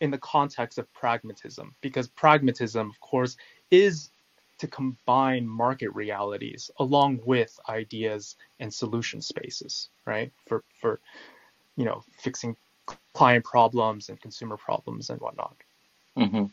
in 0.00 0.10
the 0.10 0.18
context 0.18 0.78
of 0.78 0.92
pragmatism 0.92 1.74
because 1.80 2.08
pragmatism, 2.08 2.88
of 2.88 3.00
course, 3.00 3.36
is 3.70 4.10
to 4.58 4.66
combine 4.66 5.46
market 5.46 5.88
realities 5.94 6.70
along 6.78 7.20
with 7.24 7.58
ideas 7.68 8.36
and 8.58 8.72
solution 8.72 9.22
spaces, 9.22 9.88
right? 10.06 10.32
For 10.46 10.64
for 10.80 11.00
you 11.76 11.84
know 11.84 12.02
fixing 12.18 12.56
client 13.14 13.44
problems 13.44 14.08
and 14.08 14.20
consumer 14.20 14.56
problems 14.56 15.10
and 15.10 15.20
whatnot. 15.20 15.56
Mm-hmm. 16.16 16.44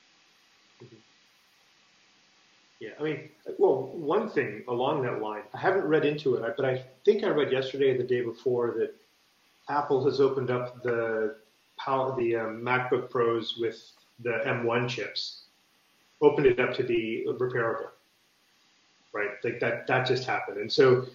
Yeah, 2.80 2.92
I 3.00 3.04
mean, 3.04 3.30
well, 3.58 3.92
one 3.96 4.30
thing 4.30 4.64
along 4.68 5.02
that 5.02 5.20
line, 5.20 5.42
I 5.54 5.58
haven't 5.58 5.86
read 5.86 6.06
into 6.06 6.36
it, 6.36 6.54
but 6.56 6.64
I 6.64 6.86
think 7.06 7.24
I 7.24 7.30
read 7.30 7.52
yesterday 7.52 7.90
or 7.90 7.98
the 7.98 8.04
day 8.04 8.22
before 8.22 8.76
that 8.78 8.94
Apple 9.68 10.06
has 10.06 10.22
opened 10.22 10.52
up 10.52 10.84
the 10.84 11.38
power, 11.78 12.16
the 12.18 12.36
um, 12.36 12.62
MacBook 12.62 13.10
Pros 13.10 13.58
with 13.58 13.92
the 14.20 14.42
M1 14.46 14.90
chips, 14.90 15.44
opened 16.22 16.48
it 16.48 16.60
up 16.60 16.74
to 16.76 16.84
be 16.84 17.26
repairable, 17.28 17.90
right? 19.14 19.30
Like 19.44 19.60
that, 19.60 19.88
that 19.88 20.08
just 20.08 20.26
happened. 20.26 20.58
And 20.58 20.72
so 20.72 21.06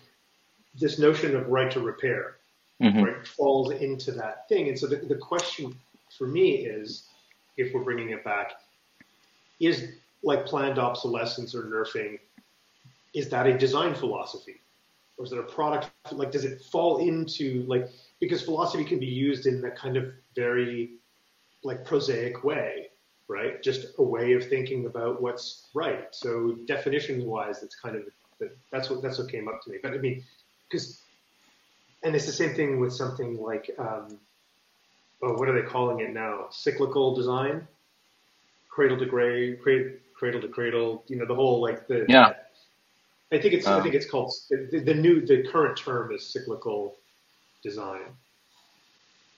this 0.79 0.99
notion 0.99 1.37
of 1.37 1.49
right 1.49 1.71
to 1.71 1.81
repair, 1.81 2.37
mm-hmm. 2.81 3.03
right, 3.03 3.27
falls 3.27 3.73
into 3.73 4.13
that 4.13 4.49
thing. 4.49 4.69
And 4.69 4.79
so 4.79 4.87
the, 4.87 4.97
the 4.97 5.17
question 5.17 5.75
for 6.17 6.27
me 6.27 6.67
is, 6.67 7.09
if 7.57 7.75
we're 7.75 7.83
bringing 7.83 8.11
it 8.11 8.25
back, 8.25 8.53
is 9.61 9.93
like 10.23 10.47
planned 10.47 10.79
obsolescence 10.79 11.55
or 11.55 11.65
nerfing, 11.65 12.19
is 13.15 13.29
that 13.29 13.47
a 13.47 13.57
design 13.57 13.95
philosophy? 13.95 14.61
Or 15.19 15.25
is 15.25 15.33
it 15.33 15.39
a 15.39 15.43
product? 15.43 15.91
Like, 16.11 16.33
does 16.33 16.45
it 16.45 16.63
fall 16.63 16.99
into 16.99 17.65
like, 17.67 17.89
because 18.23 18.41
philosophy 18.41 18.85
can 18.85 19.01
be 19.01 19.07
used 19.07 19.47
in 19.47 19.61
that 19.61 19.77
kind 19.77 19.97
of 19.97 20.13
very 20.37 20.93
like 21.65 21.85
prosaic 21.85 22.45
way, 22.45 22.87
right? 23.27 23.61
Just 23.65 23.87
a 23.99 24.03
way 24.03 24.35
of 24.35 24.49
thinking 24.49 24.87
about 24.87 25.21
what's 25.21 25.67
right. 25.75 26.07
So 26.13 26.57
definition 26.67 27.27
wise, 27.27 27.61
that's 27.61 27.75
kind 27.75 27.97
of, 27.97 28.03
that's 28.71 28.89
what, 28.89 29.03
that's 29.03 29.19
what 29.19 29.29
came 29.29 29.49
up 29.49 29.61
to 29.65 29.71
me. 29.71 29.79
But 29.83 29.95
I 29.95 29.99
mean, 29.99 30.23
because, 30.71 31.03
and 32.05 32.15
it's 32.15 32.27
the 32.27 32.33
same 32.33 32.55
thing 32.55 32.79
with 32.79 32.93
something 32.93 33.43
like, 33.43 33.69
um, 33.77 34.21
oh, 35.21 35.33
what 35.33 35.49
are 35.49 35.61
they 35.61 35.69
calling 35.69 35.99
it 35.99 36.15
now? 36.15 36.47
Cyclical 36.51 37.17
design, 37.17 37.67
cradle 38.71 38.99
to 38.99 39.07
gray, 39.07 39.57
cradle, 39.57 39.95
cradle 40.15 40.41
to 40.41 40.49
cradle. 40.49 41.03
You 41.09 41.17
know, 41.17 41.27
the 41.27 41.35
whole 41.35 41.61
like 41.61 41.89
the. 41.89 42.07
Yeah. 42.09 42.35
I 43.33 43.39
think 43.39 43.55
it's. 43.55 43.67
I 43.67 43.81
think 43.83 43.95
it's 43.95 44.09
called 44.09 44.33
the, 44.51 44.83
the 44.85 44.95
new. 44.95 45.25
The 45.25 45.43
current 45.51 45.77
term 45.77 46.13
is 46.13 46.25
cyclical 46.27 46.99
design. 47.63 48.03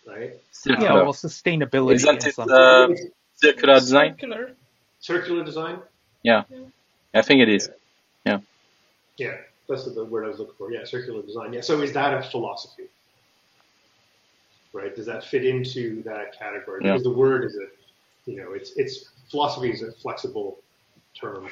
Right. 0.07 0.35
Circular. 0.51 0.89
Yeah. 0.89 0.95
Well, 0.95 1.13
sustainability. 1.13 1.95
Isn't 1.95 2.27
it 2.27 2.39
uh, 2.39 2.89
circular 3.37 3.75
design? 3.75 4.11
Circular. 4.13 4.53
Circular 5.01 5.45
design. 5.45 5.79
Yeah. 6.23 6.45
yeah. 6.51 6.59
I 7.15 7.23
think 7.23 7.41
it 7.41 7.49
is. 7.49 7.71
Yeah. 8.27 8.41
Yeah. 9.17 9.37
That's 9.69 9.85
the 9.85 10.05
word 10.05 10.25
I 10.27 10.29
was 10.29 10.39
looking 10.39 10.55
for. 10.59 10.71
Yeah, 10.71 10.85
circular 10.85 11.23
design. 11.23 11.55
Yeah. 11.55 11.63
So 11.63 11.81
is 11.81 11.93
that 11.95 12.13
a 12.13 12.23
philosophy? 12.23 12.85
right? 14.75 14.95
Does 14.95 15.07
that 15.07 15.25
fit 15.25 15.47
into 15.47 16.03
that 16.03 16.39
category? 16.39 16.83
Yeah. 16.85 16.93
Because 16.93 17.05
the 17.05 17.11
word 17.11 17.45
is 17.45 17.57
a, 17.57 18.31
you 18.31 18.37
know, 18.37 18.53
it's 18.53 18.73
it's 18.77 19.11
philosophy 19.31 19.71
is 19.71 19.83
a 19.83 19.93
flexible 19.93 20.59
term. 21.19 21.49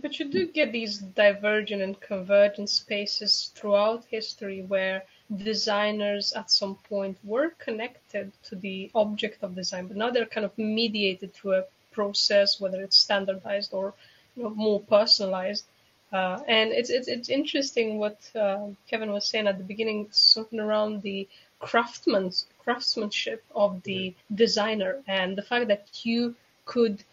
But 0.00 0.18
you 0.18 0.24
do 0.24 0.46
get 0.46 0.72
these 0.72 0.98
divergent 0.98 1.82
and 1.82 2.00
convergent 2.00 2.70
spaces 2.70 3.52
throughout 3.54 4.06
history 4.06 4.62
where 4.62 5.04
designers 5.36 6.32
at 6.32 6.50
some 6.50 6.76
point 6.76 7.18
were 7.22 7.50
connected 7.58 8.32
to 8.44 8.56
the 8.56 8.90
object 8.94 9.42
of 9.42 9.54
design, 9.54 9.88
but 9.88 9.98
now 9.98 10.10
they're 10.10 10.24
kind 10.24 10.46
of 10.46 10.56
mediated 10.56 11.34
through 11.34 11.54
a 11.56 11.64
process, 11.90 12.58
whether 12.58 12.82
it's 12.82 12.96
standardized 12.96 13.74
or 13.74 13.92
you 14.34 14.44
know, 14.44 14.50
more 14.50 14.80
personalized. 14.80 15.66
Uh, 16.10 16.42
and 16.48 16.72
it's, 16.72 16.90
it's 16.90 17.08
it's 17.08 17.28
interesting 17.28 17.98
what 17.98 18.18
uh, 18.34 18.68
Kevin 18.86 19.12
was 19.12 19.26
saying 19.26 19.46
at 19.46 19.58
the 19.58 19.64
beginning, 19.64 20.08
something 20.10 20.60
around 20.60 21.02
the 21.02 21.28
craftsman's 21.58 22.46
craftsmanship 22.64 23.44
of 23.54 23.82
the 23.82 24.14
designer 24.34 25.02
and 25.06 25.36
the 25.36 25.42
fact 25.42 25.68
that 25.68 25.86
you 26.04 26.34
could 26.64 27.04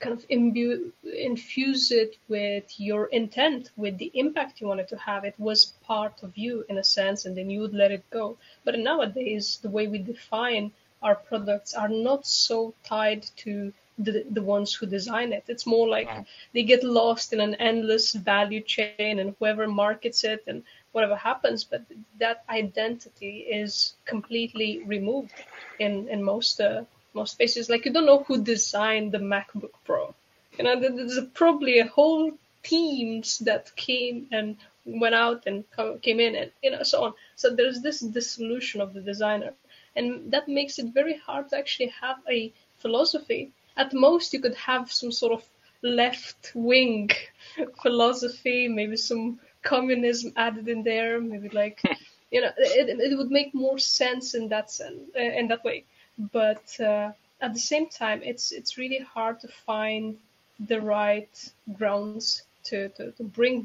kind 0.00 0.14
of 0.14 0.24
imbue, 0.28 0.92
infuse 1.02 1.90
it 1.90 2.16
with 2.28 2.78
your 2.78 3.06
intent, 3.06 3.70
with 3.76 3.98
the 3.98 4.10
impact 4.14 4.60
you 4.60 4.66
wanted 4.68 4.88
to 4.88 4.96
have. 4.96 5.24
It 5.24 5.34
was 5.38 5.72
part 5.84 6.22
of 6.22 6.36
you 6.36 6.64
in 6.68 6.78
a 6.78 6.84
sense, 6.84 7.24
and 7.24 7.36
then 7.36 7.50
you 7.50 7.60
would 7.60 7.74
let 7.74 7.90
it 7.90 8.04
go. 8.10 8.36
But 8.64 8.78
nowadays, 8.78 9.58
the 9.62 9.70
way 9.70 9.86
we 9.88 9.98
define 9.98 10.72
our 11.02 11.14
products 11.14 11.74
are 11.74 11.88
not 11.88 12.26
so 12.26 12.74
tied 12.84 13.24
to 13.38 13.72
the, 13.98 14.24
the 14.30 14.42
ones 14.42 14.74
who 14.74 14.86
design 14.86 15.32
it. 15.32 15.44
It's 15.48 15.66
more 15.66 15.88
like 15.88 16.08
they 16.54 16.62
get 16.62 16.84
lost 16.84 17.32
in 17.32 17.40
an 17.40 17.54
endless 17.56 18.12
value 18.12 18.60
chain, 18.60 19.18
and 19.18 19.34
whoever 19.38 19.66
markets 19.66 20.24
it 20.24 20.42
and 20.46 20.62
whatever 20.92 21.16
happens, 21.16 21.64
but 21.64 21.82
that 22.18 22.44
identity 22.48 23.38
is 23.40 23.94
completely 24.04 24.82
removed 24.86 25.32
in 25.78 26.08
in 26.08 26.22
most 26.22 26.60
uh, 26.60 26.84
spaces. 27.26 27.68
Like 27.68 27.84
you 27.84 27.92
don't 27.92 28.06
know 28.06 28.24
who 28.24 28.42
designed 28.42 29.12
the 29.12 29.18
MacBook 29.18 29.72
Pro. 29.84 30.14
You 30.56 30.64
know, 30.64 30.80
there's 30.80 31.18
probably 31.34 31.78
a 31.78 31.86
whole 31.86 32.32
teams 32.62 33.38
that 33.40 33.74
came 33.76 34.26
and 34.32 34.56
went 34.84 35.14
out 35.14 35.44
and 35.46 35.64
came 36.02 36.20
in 36.20 36.34
and 36.34 36.50
you 36.62 36.70
know 36.70 36.82
so 36.82 37.04
on. 37.04 37.12
So 37.36 37.54
there's 37.54 37.80
this 37.80 38.00
dissolution 38.00 38.80
of 38.80 38.94
the 38.94 39.00
designer, 39.00 39.52
and 39.94 40.32
that 40.32 40.48
makes 40.48 40.78
it 40.78 40.94
very 40.94 41.16
hard 41.16 41.50
to 41.50 41.58
actually 41.58 41.92
have 42.00 42.18
a 42.28 42.52
philosophy. 42.78 43.52
At 43.76 43.92
most, 43.92 44.32
you 44.32 44.40
could 44.40 44.56
have 44.56 44.90
some 44.90 45.12
sort 45.12 45.32
of 45.32 45.44
left 45.82 46.52
wing 46.54 47.10
philosophy, 47.82 48.68
maybe 48.68 48.96
some 48.96 49.38
communism 49.62 50.32
added 50.36 50.68
in 50.68 50.82
there, 50.82 51.20
maybe 51.20 51.48
like 51.50 51.80
hmm. 51.86 51.92
you 52.30 52.40
know 52.40 52.50
it, 52.56 52.88
it 52.98 53.16
would 53.16 53.30
make 53.30 53.54
more 53.54 53.78
sense 53.78 54.34
in 54.34 54.48
that 54.48 54.70
sense 54.70 55.00
uh, 55.16 55.20
in 55.20 55.48
that 55.48 55.64
way. 55.64 55.84
But 56.18 56.78
uh, 56.80 57.12
at 57.40 57.54
the 57.54 57.60
same 57.60 57.88
time, 57.88 58.20
it's 58.24 58.52
it's 58.52 58.76
really 58.78 59.00
hard 59.14 59.40
to 59.40 59.48
find 59.48 60.16
the 60.58 60.80
right 60.80 61.30
grounds 61.76 62.36
to, 62.58 62.80
to, 62.84 63.04
to 63.06 63.16
bring 63.16 63.60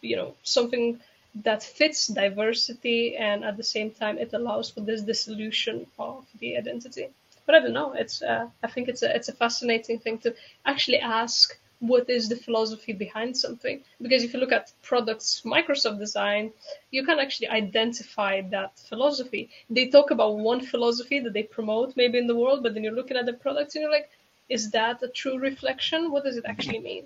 you 0.00 0.16
know 0.16 0.34
something 0.42 0.98
that 1.44 1.62
fits 1.62 2.06
diversity 2.08 3.16
and 3.16 3.44
at 3.44 3.56
the 3.56 3.62
same 3.62 3.90
time 3.90 4.18
it 4.18 4.32
allows 4.32 4.70
for 4.70 4.80
this 4.80 5.02
dissolution 5.02 5.86
of 5.98 6.24
the 6.40 6.56
identity. 6.56 7.08
But 7.46 7.54
i 7.56 7.60
don't 7.60 7.72
know 7.72 7.92
it's 7.92 8.22
uh, 8.22 8.46
i 8.62 8.68
think 8.68 8.88
it's 8.88 9.02
a 9.02 9.14
it's 9.16 9.28
a 9.28 9.32
fascinating 9.44 9.98
thing 9.98 10.18
to 10.18 10.34
actually 10.66 10.98
ask 11.00 11.58
what 11.80 12.10
is 12.10 12.28
the 12.28 12.36
philosophy 12.36 12.92
behind 12.92 13.36
something. 13.36 13.80
Because 14.02 14.24
if 14.24 14.34
you 14.34 14.40
look 14.40 14.52
at 14.52 14.72
products 14.82 15.42
Microsoft 15.44 15.98
design, 15.98 16.52
you 16.90 17.04
can 17.04 17.18
actually 17.18 17.48
identify 17.48 18.40
that 18.50 18.78
philosophy. 18.78 19.48
They 19.70 19.86
talk 19.88 20.10
about 20.10 20.38
one 20.38 20.60
philosophy 20.60 21.20
that 21.20 21.32
they 21.32 21.44
promote 21.44 21.96
maybe 21.96 22.18
in 22.18 22.26
the 22.26 22.36
world, 22.36 22.62
but 22.62 22.74
then 22.74 22.82
you're 22.82 22.92
looking 22.92 23.16
at 23.16 23.26
the 23.26 23.32
products 23.32 23.74
and 23.74 23.82
you're 23.82 23.92
like, 23.92 24.10
is 24.48 24.70
that 24.72 25.02
a 25.02 25.08
true 25.08 25.38
reflection? 25.38 26.10
What 26.10 26.24
does 26.24 26.36
it 26.36 26.46
actually 26.46 26.80
mean? 26.80 27.04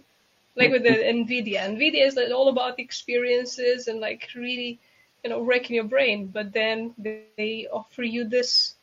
Like 0.57 0.71
with 0.71 0.85
the 0.85 0.91
NVIDIA. 0.91 1.61
NVIDIA 1.61 2.07
is 2.07 2.17
like 2.17 2.31
all 2.31 2.49
about 2.49 2.79
experiences 2.79 3.89
and 3.89 4.01
like 4.01 4.29
really, 4.35 4.79
you 5.25 5.31
know, 5.31 5.43
wrecking 5.43 5.77
your 5.77 5.85
brain. 5.85 6.27
But 6.27 6.53
then 6.53 6.95
they 6.99 7.67
offer 7.71 8.03
you 8.03 8.25
this 8.25 8.75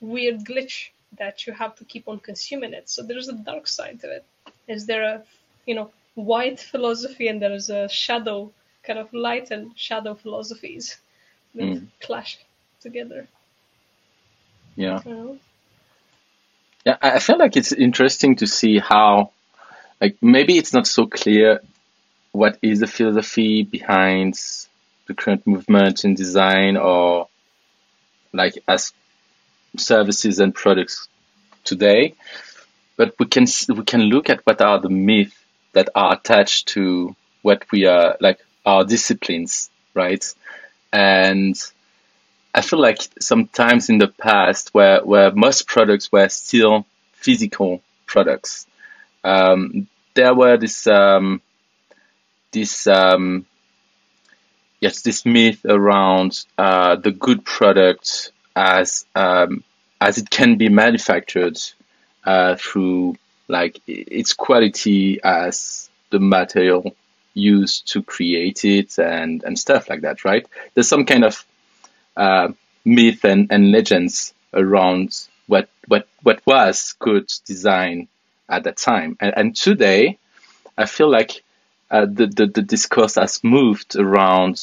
weird 0.00 0.44
glitch 0.44 0.90
that 1.16 1.46
you 1.46 1.52
have 1.52 1.76
to 1.76 1.84
keep 1.84 2.08
on 2.08 2.18
consuming 2.18 2.74
it. 2.74 2.88
So 2.88 3.02
there's 3.02 3.28
a 3.28 3.32
dark 3.32 3.66
side 3.66 4.00
to 4.00 4.10
it. 4.10 4.24
Is 4.66 4.86
there 4.86 5.04
a 5.04 5.22
you 5.68 5.74
know 5.74 5.90
white 6.14 6.58
philosophy 6.58 7.28
and 7.28 7.40
there's 7.40 7.68
a 7.70 7.88
shadow 7.88 8.50
kind 8.82 8.98
of 8.98 9.12
light 9.12 9.50
and 9.50 9.70
shadow 9.78 10.14
philosophies 10.14 10.96
that 11.54 11.64
mm. 11.64 11.86
clash 12.00 12.38
together. 12.80 13.28
Yeah. 14.74 15.00
Yeah, 16.86 16.96
I 17.02 17.18
feel 17.18 17.38
like 17.38 17.56
it's 17.56 17.72
interesting 17.72 18.36
to 18.36 18.46
see 18.46 18.78
how, 18.78 19.32
like, 20.00 20.16
maybe 20.22 20.56
it's 20.56 20.72
not 20.72 20.86
so 20.86 21.06
clear 21.06 21.60
what 22.32 22.58
is 22.62 22.80
the 22.80 22.86
philosophy 22.86 23.62
behind 23.62 24.40
the 25.06 25.14
current 25.14 25.46
movement 25.46 26.04
in 26.04 26.14
design 26.14 26.76
or 26.76 27.28
like 28.32 28.54
as 28.68 28.92
services 29.76 30.38
and 30.38 30.54
products 30.54 31.08
today 31.64 32.14
but 32.96 33.14
we 33.18 33.26
can 33.26 33.46
we 33.74 33.84
can 33.84 34.02
look 34.02 34.28
at 34.28 34.40
what 34.44 34.60
are 34.60 34.78
the 34.80 34.90
myths 34.90 35.34
that 35.72 35.88
are 35.94 36.14
attached 36.14 36.68
to 36.68 37.14
what 37.42 37.64
we 37.70 37.86
are 37.86 38.16
like 38.20 38.40
our 38.64 38.84
disciplines, 38.84 39.70
right? 39.94 40.24
And 40.92 41.56
I 42.54 42.60
feel 42.62 42.80
like 42.80 43.00
sometimes 43.20 43.88
in 43.88 43.98
the 43.98 44.08
past, 44.08 44.74
where 44.74 45.04
where 45.04 45.32
most 45.32 45.66
products 45.66 46.10
were 46.10 46.28
still 46.28 46.86
physical 47.12 47.82
products, 48.06 48.66
um, 49.24 49.86
there 50.14 50.34
were 50.34 50.56
this 50.56 50.86
um, 50.86 51.40
this 52.52 52.86
um, 52.86 53.46
yes 54.80 55.02
this 55.02 55.24
myth 55.24 55.64
around 55.64 56.44
uh, 56.56 56.96
the 56.96 57.12
good 57.12 57.44
product 57.44 58.32
as 58.56 59.04
um, 59.14 59.62
as 60.00 60.18
it 60.18 60.30
can 60.30 60.56
be 60.56 60.68
manufactured 60.68 61.58
uh, 62.24 62.56
through 62.56 63.16
like 63.48 63.80
its 63.86 64.34
quality 64.34 65.20
as 65.22 65.88
the 66.10 66.20
material 66.20 66.94
used 67.34 67.92
to 67.92 68.02
create 68.02 68.64
it 68.64 68.98
and, 68.98 69.42
and 69.44 69.58
stuff 69.58 69.88
like 69.88 70.02
that, 70.02 70.24
right? 70.24 70.46
There's 70.74 70.88
some 70.88 71.06
kind 71.06 71.24
of 71.24 71.44
uh, 72.16 72.48
myth 72.84 73.24
and, 73.24 73.50
and 73.50 73.72
legends 73.72 74.34
around 74.52 75.26
what 75.46 75.68
what 75.86 76.08
what 76.22 76.40
was 76.46 76.94
good 76.98 77.30
design 77.46 78.08
at 78.48 78.64
that 78.64 78.76
time. 78.76 79.16
And, 79.20 79.32
and 79.36 79.56
today, 79.56 80.18
I 80.76 80.86
feel 80.86 81.10
like 81.10 81.42
uh, 81.90 82.06
the, 82.06 82.26
the, 82.26 82.46
the 82.46 82.62
discourse 82.62 83.14
has 83.14 83.42
moved 83.42 83.96
around 83.96 84.62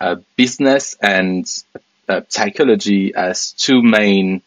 uh, 0.00 0.16
business 0.36 0.96
and 1.00 1.46
uh, 2.08 2.22
psychology 2.28 3.14
as 3.14 3.52
two 3.52 3.82
main 3.82 4.42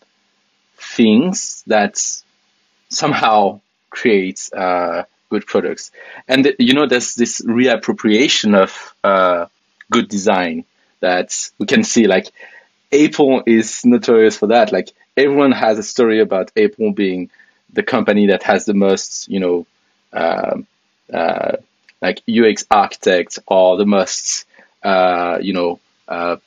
things 0.77 1.63
that 1.67 1.99
somehow 2.89 3.61
create 3.93 4.49
uh, 4.53 5.03
good 5.29 5.45
products. 5.45 5.91
And 6.27 6.53
you 6.59 6.73
know, 6.73 6.87
there's 6.87 7.15
this 7.15 7.41
reappropriation 7.41 8.55
of 8.55 8.95
uh, 9.03 9.45
good 9.91 10.09
design 10.09 10.65
that 10.99 11.49
we 11.59 11.65
can 11.65 11.83
see. 11.83 12.07
Like 12.07 12.27
Apple 12.91 13.43
is 13.45 13.85
notorious 13.85 14.37
for 14.37 14.47
that. 14.47 14.71
Like 14.71 14.89
everyone 15.15 15.51
has 15.51 15.77
a 15.77 15.83
story 15.83 16.19
about 16.19 16.51
Apple 16.57 16.91
being 16.91 17.29
the 17.71 17.83
company 17.83 18.27
that 18.27 18.43
has 18.43 18.65
the 18.65 18.73
most, 18.73 19.29
you 19.29 19.39
know, 19.39 19.65
uh, 20.11 20.57
uh, 21.11 21.57
like 22.01 22.21
UX 22.27 22.65
architects 22.69 23.39
or 23.47 23.77
the 23.77 23.85
most, 23.85 24.45
uh, 24.83 25.39
you 25.41 25.53
know, 25.53 25.79
uh, 26.07 26.37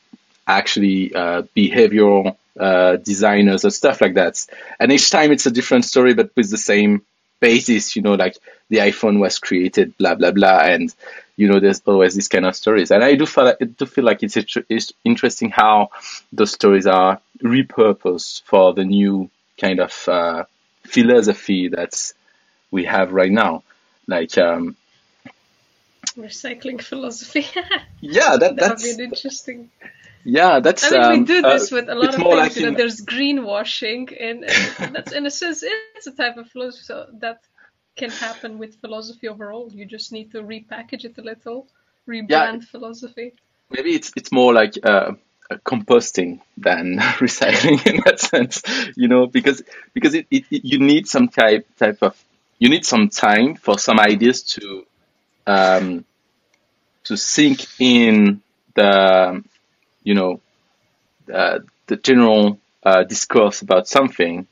actually 0.47 1.15
uh, 1.15 1.43
behavioral 1.57 2.37
uh, 2.59 2.97
designers 2.97 3.65
or 3.65 3.71
stuff 3.71 4.01
like 4.01 4.15
that. 4.15 4.47
And 4.79 4.93
each 4.93 5.11
time 5.11 5.33
it's 5.33 5.47
a 5.47 5.51
different 5.51 5.85
story, 5.85 6.15
but 6.15 6.31
with 6.37 6.51
the 6.51 6.59
same 6.59 7.03
basis, 7.41 7.97
you 7.97 8.03
know, 8.03 8.15
like 8.15 8.37
the 8.69 8.79
iPhone 8.79 9.21
was 9.21 9.39
created, 9.39 9.97
blah 9.97 10.15
blah 10.15 10.33
blah, 10.33 10.61
and 10.61 10.95
you 11.37 11.49
know, 11.49 11.61
there's 11.61 11.83
always 11.87 12.15
this 12.15 12.29
kind 12.29 12.47
of 12.47 12.57
stories. 12.57 12.91
And 12.91 13.05
I 13.05 13.15
do 13.15 13.27
feel 13.27 13.45
like, 13.45 13.59
do 13.77 13.87
feel 13.87 14.05
like 14.05 14.23
it's, 14.23 14.37
it's 14.71 14.93
interesting 15.05 15.51
how 15.51 15.91
those 16.33 16.53
stories 16.53 16.87
are 16.87 17.21
repurposed 17.43 18.43
for 18.45 18.73
the 18.73 18.85
new 18.85 19.31
kind 19.61 19.81
of 19.81 20.09
uh, 20.09 20.45
philosophy 20.85 21.69
that 21.69 22.13
we 22.71 22.85
have 22.85 23.13
right 23.13 23.31
now, 23.31 23.63
like. 24.07 24.37
Um, 24.39 24.77
Recycling 26.17 26.81
philosophy. 26.81 27.47
yeah, 28.01 28.37
that, 28.39 28.57
that's 28.57 28.97
that 28.97 29.03
interesting. 29.03 29.71
Yeah, 30.27 30.59
that's. 30.59 30.83
I 30.85 30.91
mean, 30.91 31.03
um, 31.03 31.21
we 31.21 31.25
do 31.25 31.43
this 31.43 31.73
uh, 31.73 31.77
with 31.77 31.89
a 31.89 31.95
lot 31.95 32.09
of 32.09 32.15
things. 32.17 32.27
Like 32.27 32.57
you 32.57 32.71
know, 32.71 32.77
there's 32.77 33.01
greenwashing, 33.01 34.15
and, 34.21 34.45
and 34.79 34.97
that's 34.97 35.13
in 35.13 35.25
a 35.25 35.31
sense 35.31 35.63
it's 35.95 36.09
a 36.09 36.11
type 36.11 36.37
of 36.37 36.51
philosophy 36.51 36.83
so 36.83 37.07
that 37.21 37.43
can 37.95 38.11
happen 38.11 38.59
with 38.59 38.75
philosophy 38.81 39.29
overall. 39.29 39.71
You 39.73 39.87
just 39.87 40.11
need 40.11 40.33
to 40.33 40.43
repackage 40.43 41.05
it 41.05 41.17
a 41.19 41.23
little, 41.23 41.69
rebrand 42.09 42.29
yeah, 42.29 42.59
philosophy. 42.59 43.35
Maybe 43.71 43.95
it's 43.95 44.13
it's 44.17 44.33
more 44.33 44.53
like 44.53 44.75
uh, 44.83 45.13
composting 45.65 46.41
than 46.57 46.99
recycling 46.99 47.87
in 47.87 48.03
that 48.05 48.19
sense, 48.19 48.63
you 48.97 49.07
know, 49.07 49.27
because 49.29 49.63
because 49.95 50.15
it, 50.15 50.27
it, 50.29 50.45
it, 50.51 50.65
you 50.65 50.81
need 50.81 51.07
some 51.07 51.29
type 51.29 51.69
type 51.79 51.99
of 52.03 52.21
you 52.59 52.69
need 52.69 52.85
some 52.85 53.11
time 53.11 53.55
for 53.55 53.79
some 53.79 54.01
ideas 54.01 54.43
to 54.43 54.85
um, 55.47 56.05
to 57.05 57.17
sink 57.17 57.65
in 57.79 58.43
the 58.75 59.45
you 60.07 60.15
know, 60.15 60.41
uh, 61.33 61.59
the 61.89 61.97
general 61.97 62.61
uh, 62.85 63.03
discourse 63.03 63.61
about 63.61 63.89
something 63.89 64.47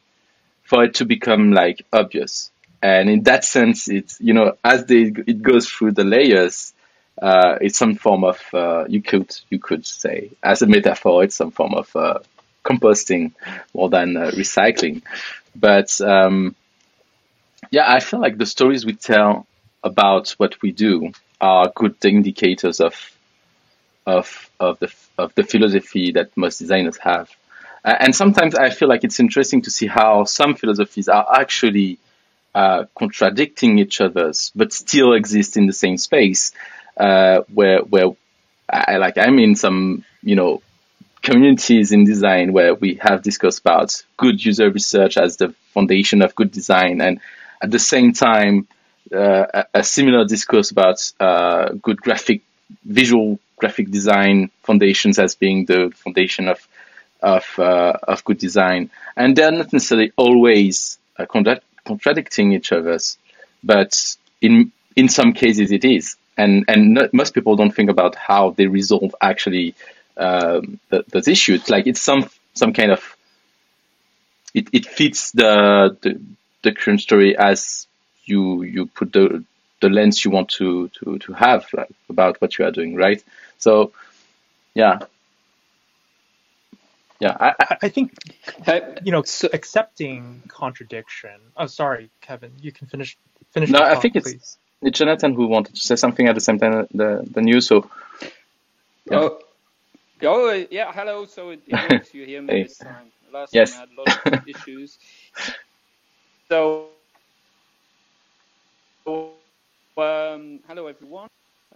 for 0.64 0.82
it 0.82 0.94
to 0.94 1.04
become 1.04 1.52
like 1.52 1.86
obvious. 1.92 2.50
And 2.82 3.08
in 3.08 3.22
that 3.22 3.44
sense, 3.44 3.88
it's, 3.88 4.20
you 4.20 4.34
know, 4.34 4.56
as 4.64 4.84
they, 4.86 5.12
it 5.26 5.42
goes 5.42 5.68
through 5.68 5.92
the 5.92 6.04
layers, 6.04 6.74
uh, 7.22 7.56
it's 7.60 7.78
some 7.78 7.94
form 7.94 8.24
of, 8.24 8.42
uh, 8.52 8.84
you 8.88 9.00
could, 9.00 9.30
you 9.48 9.60
could 9.60 9.86
say, 9.86 10.32
as 10.42 10.62
a 10.62 10.66
metaphor, 10.66 11.22
it's 11.22 11.36
some 11.36 11.52
form 11.52 11.74
of 11.74 11.94
uh, 11.94 12.18
composting 12.64 13.32
more 13.72 13.88
than 13.88 14.16
uh, 14.16 14.32
recycling. 14.32 15.02
But, 15.54 16.00
um, 16.00 16.56
yeah, 17.70 17.90
I 17.90 18.00
feel 18.00 18.20
like 18.20 18.38
the 18.38 18.46
stories 18.46 18.84
we 18.84 18.94
tell 18.94 19.46
about 19.84 20.30
what 20.30 20.60
we 20.60 20.72
do 20.72 21.12
are 21.40 21.72
good 21.74 22.04
indicators 22.04 22.80
of 22.80 23.13
of 24.06 24.50
of 24.60 24.78
the 24.78 24.92
of 25.18 25.34
the 25.34 25.42
philosophy 25.42 26.12
that 26.12 26.36
most 26.36 26.58
designers 26.58 26.96
have. 26.98 27.30
And 27.84 28.16
sometimes 28.16 28.54
I 28.54 28.70
feel 28.70 28.88
like 28.88 29.04
it's 29.04 29.20
interesting 29.20 29.62
to 29.62 29.70
see 29.70 29.86
how 29.86 30.24
some 30.24 30.54
philosophies 30.54 31.08
are 31.08 31.26
actually 31.38 31.98
uh, 32.54 32.84
contradicting 32.94 33.78
each 33.78 34.00
other's, 34.00 34.52
but 34.54 34.72
still 34.72 35.12
exist 35.12 35.56
in 35.56 35.66
the 35.66 35.72
same 35.72 35.98
space. 35.98 36.52
Uh, 36.96 37.40
where 37.52 37.80
where 37.80 38.10
I 38.70 38.96
like 38.96 39.18
I'm 39.18 39.38
in 39.38 39.56
some 39.56 40.04
you 40.22 40.36
know 40.36 40.62
communities 41.22 41.92
in 41.92 42.04
design 42.04 42.52
where 42.52 42.74
we 42.74 42.94
have 43.02 43.22
discussed 43.22 43.60
about 43.60 44.02
good 44.16 44.44
user 44.44 44.70
research 44.70 45.16
as 45.16 45.36
the 45.36 45.54
foundation 45.72 46.22
of 46.22 46.34
good 46.34 46.52
design, 46.52 47.00
and 47.00 47.20
at 47.62 47.70
the 47.70 47.78
same 47.78 48.12
time 48.12 48.68
uh, 49.12 49.46
a, 49.52 49.64
a, 49.74 49.84
similar 49.84 50.24
discourse 50.24 50.70
about 50.70 51.12
uh, 51.20 51.70
good 51.82 52.00
graphic 52.00 52.42
visual 52.84 53.38
graphic 53.56 53.90
design 53.90 54.50
foundations 54.62 55.18
as 55.18 55.34
being 55.34 55.64
the 55.66 55.92
foundation 55.94 56.48
of 56.48 56.66
of 57.22 57.58
uh, 57.58 57.94
of 58.02 58.24
good 58.24 58.38
design, 58.38 58.90
and 59.16 59.34
they're 59.34 59.50
not 59.50 59.72
necessarily 59.72 60.12
always 60.16 60.98
uh, 61.18 61.26
contradicting 61.26 62.52
each 62.52 62.72
other's, 62.72 63.18
but 63.62 64.16
in 64.40 64.72
in 64.96 65.08
some 65.08 65.32
cases 65.32 65.72
it 65.72 65.84
is, 65.84 66.16
and 66.36 66.64
and 66.68 66.94
not, 66.94 67.14
most 67.14 67.34
people 67.34 67.56
don't 67.56 67.74
think 67.74 67.90
about 67.90 68.14
how 68.14 68.50
they 68.50 68.66
resolve 68.66 69.14
actually 69.20 69.74
um, 70.16 70.78
those 70.90 71.28
issues. 71.28 71.70
Like 71.70 71.86
it's 71.86 72.00
some 72.00 72.28
some 72.52 72.72
kind 72.72 72.92
of 72.92 73.16
it, 74.54 74.68
it 74.72 74.86
fits 74.86 75.32
the, 75.32 75.96
the 76.00 76.20
the 76.62 76.72
current 76.72 77.00
story 77.00 77.36
as 77.36 77.86
you 78.24 78.62
you 78.62 78.86
put 78.86 79.12
the 79.12 79.44
the 79.80 79.88
lens 79.88 80.24
you 80.24 80.30
want 80.30 80.48
to 80.50 80.88
to 80.88 81.18
to 81.18 81.32
have 81.32 81.66
like, 81.72 81.90
about 82.08 82.40
what 82.40 82.58
you 82.58 82.64
are 82.64 82.70
doing, 82.70 82.94
right? 82.94 83.22
So, 83.58 83.92
yeah, 84.74 85.00
yeah. 87.20 87.36
I, 87.38 87.54
I, 87.60 87.76
I 87.82 87.88
think 87.88 88.14
you 89.04 89.12
know 89.12 89.22
so, 89.22 89.48
accepting 89.52 90.42
contradiction. 90.48 91.38
Oh, 91.56 91.66
sorry, 91.66 92.10
Kevin. 92.20 92.52
You 92.60 92.72
can 92.72 92.86
finish 92.86 93.16
finish. 93.52 93.70
No, 93.70 93.82
I 93.82 93.94
talk, 93.94 94.02
think 94.02 94.16
it's, 94.16 94.58
it's 94.82 94.98
Jonathan 94.98 95.34
who 95.34 95.46
wanted 95.46 95.74
to 95.74 95.80
say 95.80 95.96
something 95.96 96.28
at 96.28 96.34
the 96.34 96.40
same 96.40 96.58
time 96.58 96.74
uh, 96.74 96.84
the 96.92 97.28
the 97.30 97.42
news. 97.42 97.66
So. 97.66 97.90
Yeah. 99.10 99.18
Oh, 99.18 99.38
oh 100.22 100.66
yeah. 100.70 100.92
Hello. 100.92 101.26
So 101.26 101.50
it, 101.50 101.62
it 101.66 101.92
works. 101.92 102.14
You 102.14 102.24
hear 102.24 102.42
me 102.42 102.52
hey. 102.54 102.62
this 102.64 102.78
time. 102.78 103.12
Last 103.32 103.54
yes. 103.54 103.72
time 103.72 103.88
I 103.98 104.02
had 104.02 104.28
a 104.28 104.32
lot 104.32 104.40
of 104.40 104.48
issues. 104.48 104.98
So. 106.46 106.93
Um, 109.96 110.58
hello 110.66 110.88
everyone. 110.88 111.28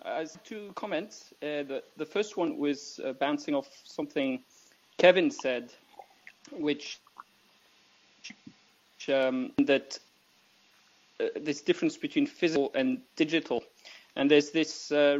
As 0.04 0.36
two 0.42 0.72
comments, 0.74 1.32
uh, 1.40 1.62
the 1.62 1.84
the 1.96 2.04
first 2.04 2.36
one 2.36 2.58
was 2.58 2.98
uh, 3.04 3.12
bouncing 3.12 3.54
off 3.54 3.68
something 3.84 4.42
Kevin 4.96 5.30
said, 5.30 5.72
which 6.50 6.98
um, 9.14 9.52
that 9.58 9.96
uh, 11.20 11.26
this 11.36 11.60
difference 11.60 11.96
between 11.96 12.26
physical 12.26 12.72
and 12.74 12.98
digital, 13.14 13.62
and 14.16 14.28
there's 14.28 14.50
this 14.50 14.90
uh, 14.90 15.18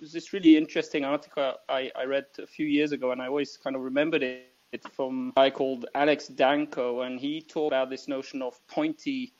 this 0.00 0.32
really 0.32 0.56
interesting 0.56 1.04
article 1.04 1.52
I, 1.68 1.90
I 1.94 2.04
read 2.04 2.24
a 2.38 2.46
few 2.46 2.66
years 2.66 2.92
ago, 2.92 3.12
and 3.12 3.20
I 3.20 3.26
always 3.26 3.58
kind 3.58 3.76
of 3.76 3.82
remembered 3.82 4.22
it 4.22 4.90
from 4.90 5.34
a 5.36 5.40
guy 5.40 5.50
called 5.50 5.84
Alex 5.94 6.30
Danco, 6.34 7.06
and 7.06 7.20
he 7.20 7.42
talked 7.42 7.74
about 7.74 7.90
this 7.90 8.08
notion 8.08 8.40
of 8.40 8.58
pointy 8.68 9.34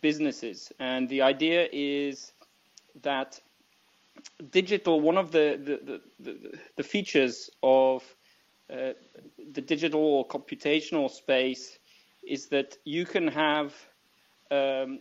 businesses, 0.00 0.70
and 0.78 1.08
the 1.08 1.22
idea 1.22 1.68
is 1.72 2.32
that 3.02 3.40
digital, 4.50 5.00
one 5.00 5.16
of 5.16 5.30
the, 5.30 5.58
the, 5.62 6.00
the, 6.20 6.58
the 6.76 6.82
features 6.82 7.50
of 7.62 8.02
uh, 8.72 8.92
the 9.52 9.60
digital 9.60 10.00
or 10.00 10.26
computational 10.26 11.10
space 11.10 11.78
is 12.26 12.46
that 12.48 12.76
you 12.84 13.06
can 13.06 13.28
have 13.28 13.74
um, 14.50 15.00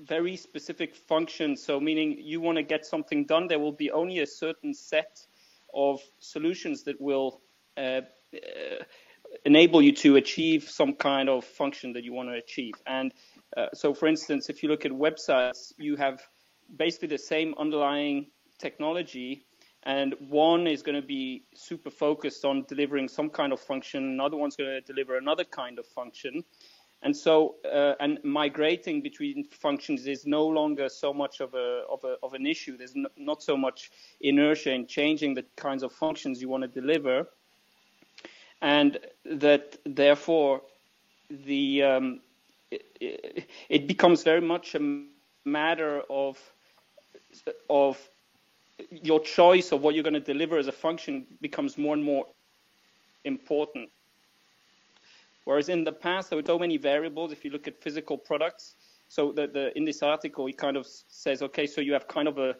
very 0.00 0.36
specific 0.36 0.94
functions. 0.94 1.62
So, 1.62 1.80
meaning 1.80 2.18
you 2.18 2.40
want 2.40 2.56
to 2.58 2.62
get 2.62 2.84
something 2.84 3.24
done, 3.24 3.46
there 3.46 3.58
will 3.58 3.72
be 3.72 3.90
only 3.90 4.18
a 4.18 4.26
certain 4.26 4.74
set 4.74 5.26
of 5.72 6.00
solutions 6.18 6.82
that 6.82 7.00
will 7.00 7.40
uh, 7.76 7.80
uh, 7.80 8.84
enable 9.44 9.80
you 9.80 9.92
to 9.92 10.16
achieve 10.16 10.64
some 10.64 10.94
kind 10.94 11.28
of 11.28 11.44
function 11.44 11.94
that 11.94 12.04
you 12.04 12.12
want 12.12 12.28
to 12.28 12.34
achieve. 12.34 12.74
And 12.86 13.12
uh, 13.56 13.68
so, 13.72 13.94
for 13.94 14.06
instance, 14.06 14.50
if 14.50 14.62
you 14.62 14.68
look 14.68 14.84
at 14.84 14.92
websites, 14.92 15.72
you 15.78 15.96
have 15.96 16.20
basically 16.76 17.08
the 17.08 17.18
same 17.18 17.54
underlying 17.58 18.26
technology 18.58 19.44
and 19.84 20.14
one 20.28 20.66
is 20.66 20.82
going 20.82 21.00
to 21.00 21.06
be 21.06 21.44
super 21.54 21.90
focused 21.90 22.44
on 22.44 22.64
delivering 22.68 23.08
some 23.08 23.28
kind 23.28 23.52
of 23.52 23.60
function 23.60 24.04
another 24.04 24.36
one's 24.36 24.54
going 24.56 24.70
to 24.70 24.80
deliver 24.80 25.16
another 25.16 25.44
kind 25.44 25.78
of 25.78 25.86
function. 25.86 26.44
And 27.04 27.16
so 27.16 27.56
uh, 27.64 27.94
and 27.98 28.20
migrating 28.22 29.02
between 29.02 29.44
functions 29.50 30.06
is 30.06 30.24
no 30.24 30.46
longer 30.46 30.88
so 30.88 31.12
much 31.12 31.40
of 31.40 31.52
a 31.54 31.82
of, 31.90 32.04
a, 32.04 32.14
of 32.22 32.32
an 32.34 32.46
issue. 32.46 32.76
There's 32.76 32.94
no, 32.94 33.08
not 33.16 33.42
so 33.42 33.56
much 33.56 33.90
inertia 34.20 34.72
in 34.72 34.86
changing 34.86 35.34
the 35.34 35.44
kinds 35.56 35.82
of 35.82 35.92
functions 35.92 36.40
you 36.40 36.48
want 36.48 36.62
to 36.62 36.68
deliver. 36.68 37.26
And 38.60 38.98
that 39.24 39.78
therefore 39.84 40.62
the 41.28 41.82
um, 41.82 42.20
it, 42.70 43.48
it 43.68 43.88
becomes 43.88 44.22
very 44.22 44.40
much 44.40 44.76
a 44.76 45.02
matter 45.44 46.02
of 46.08 46.38
of 47.68 47.98
your 48.90 49.20
choice 49.20 49.72
of 49.72 49.82
what 49.82 49.94
you're 49.94 50.02
going 50.02 50.14
to 50.14 50.20
deliver 50.20 50.58
as 50.58 50.66
a 50.66 50.72
function 50.72 51.26
becomes 51.40 51.78
more 51.78 51.94
and 51.94 52.04
more 52.04 52.26
important. 53.24 53.88
Whereas 55.44 55.68
in 55.68 55.84
the 55.84 55.92
past, 55.92 56.30
there 56.30 56.36
were 56.36 56.44
so 56.46 56.58
many 56.58 56.76
variables. 56.76 57.32
If 57.32 57.44
you 57.44 57.50
look 57.50 57.66
at 57.66 57.80
physical 57.82 58.16
products, 58.16 58.76
so 59.08 59.32
the, 59.32 59.46
the 59.46 59.76
in 59.76 59.84
this 59.84 60.02
article, 60.02 60.46
he 60.46 60.52
kind 60.52 60.76
of 60.76 60.86
says, 60.86 61.42
okay, 61.42 61.66
so 61.66 61.80
you 61.80 61.92
have 61.92 62.08
kind 62.08 62.28
of 62.28 62.38
a 62.38 62.56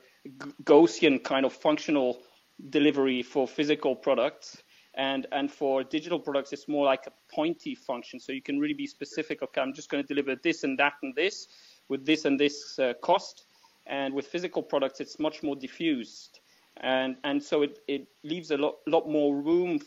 Gaussian 0.64 1.22
kind 1.22 1.46
of 1.46 1.52
functional 1.52 2.22
delivery 2.70 3.22
for 3.22 3.48
physical 3.48 3.96
products. 3.96 4.62
And, 4.94 5.26
and 5.32 5.50
for 5.50 5.82
digital 5.82 6.20
products, 6.20 6.52
it's 6.52 6.68
more 6.68 6.84
like 6.84 7.06
a 7.06 7.34
pointy 7.34 7.74
function. 7.74 8.20
So 8.20 8.32
you 8.32 8.42
can 8.42 8.58
really 8.58 8.74
be 8.74 8.86
specific. 8.86 9.42
Okay, 9.42 9.60
I'm 9.60 9.72
just 9.72 9.88
going 9.88 10.04
to 10.04 10.06
deliver 10.06 10.36
this 10.36 10.64
and 10.64 10.78
that 10.78 10.94
and 11.02 11.14
this 11.14 11.48
with 11.88 12.04
this 12.04 12.26
and 12.26 12.38
this 12.38 12.78
uh, 12.78 12.92
cost. 13.00 13.46
And 13.86 14.14
with 14.14 14.26
physical 14.26 14.62
products, 14.62 15.00
it's 15.00 15.18
much 15.18 15.42
more 15.42 15.56
diffused. 15.56 16.40
And, 16.78 17.16
and 17.24 17.42
so 17.42 17.62
it, 17.62 17.80
it 17.88 18.06
leaves 18.22 18.50
a 18.50 18.56
lot, 18.56 18.76
lot 18.86 19.08
more 19.08 19.34
room 19.34 19.80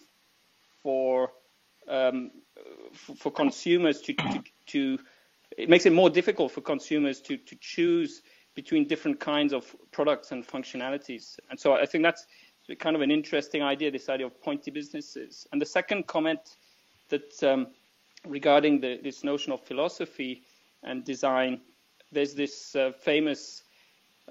for, 0.83 1.31
um, 1.87 2.31
for, 2.93 3.15
for, 3.15 3.31
consumers 3.31 4.01
to, 4.01 4.13
to, 4.13 4.43
to, 4.67 4.99
it 5.57 5.69
makes 5.69 5.85
it 5.85 5.93
more 5.93 6.09
difficult 6.09 6.51
for 6.51 6.61
consumers 6.61 7.21
to, 7.21 7.37
to 7.37 7.55
choose 7.59 8.21
between 8.53 8.87
different 8.87 9.19
kinds 9.19 9.51
of 9.51 9.75
products 9.91 10.31
and 10.31 10.45
functionalities. 10.45 11.37
And 11.49 11.59
so 11.59 11.73
I 11.73 11.85
think 11.85 12.03
that's 12.03 12.25
kind 12.79 12.95
of 12.95 13.01
an 13.01 13.11
interesting 13.11 13.61
idea, 13.61 13.91
this 13.91 14.09
idea 14.09 14.25
of 14.25 14.41
pointy 14.41 14.71
businesses. 14.71 15.45
And 15.51 15.61
the 15.61 15.65
second 15.65 16.07
comment 16.07 16.57
that 17.09 17.43
um, 17.43 17.67
regarding 18.25 18.79
the, 18.79 18.99
this 19.03 19.23
notion 19.23 19.51
of 19.51 19.61
philosophy 19.61 20.43
and 20.83 21.03
design, 21.03 21.61
there's 22.11 22.33
this 22.33 22.75
uh, 22.75 22.91
famous 22.97 23.63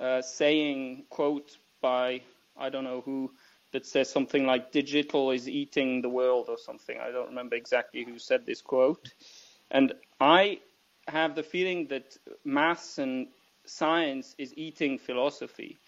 uh, 0.00 0.22
saying, 0.22 1.04
quote 1.10 1.56
by 1.80 2.22
I 2.56 2.68
don't 2.68 2.84
know 2.84 3.02
who, 3.04 3.32
that 3.72 3.84
says 3.86 4.08
something 4.08 4.46
like 4.46 4.70
digital 4.70 5.32
is 5.32 5.48
eating 5.48 6.00
the 6.00 6.08
world 6.08 6.46
or 6.48 6.56
something. 6.56 6.96
I 7.00 7.10
don't 7.10 7.28
remember 7.28 7.56
exactly 7.56 8.04
who 8.04 8.18
said 8.18 8.46
this 8.46 8.62
quote. 8.62 9.12
And 9.70 9.92
I 10.20 10.60
have 11.08 11.34
the 11.34 11.42
feeling 11.42 11.88
that 11.88 12.16
maths 12.44 12.98
and 12.98 13.26
science 13.66 14.34
is 14.38 14.54
eating 14.56 14.98
philosophy. 14.98 15.78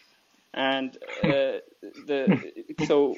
And 0.53 0.97
uh, 1.23 1.29
the, 2.07 2.53
so 2.87 3.15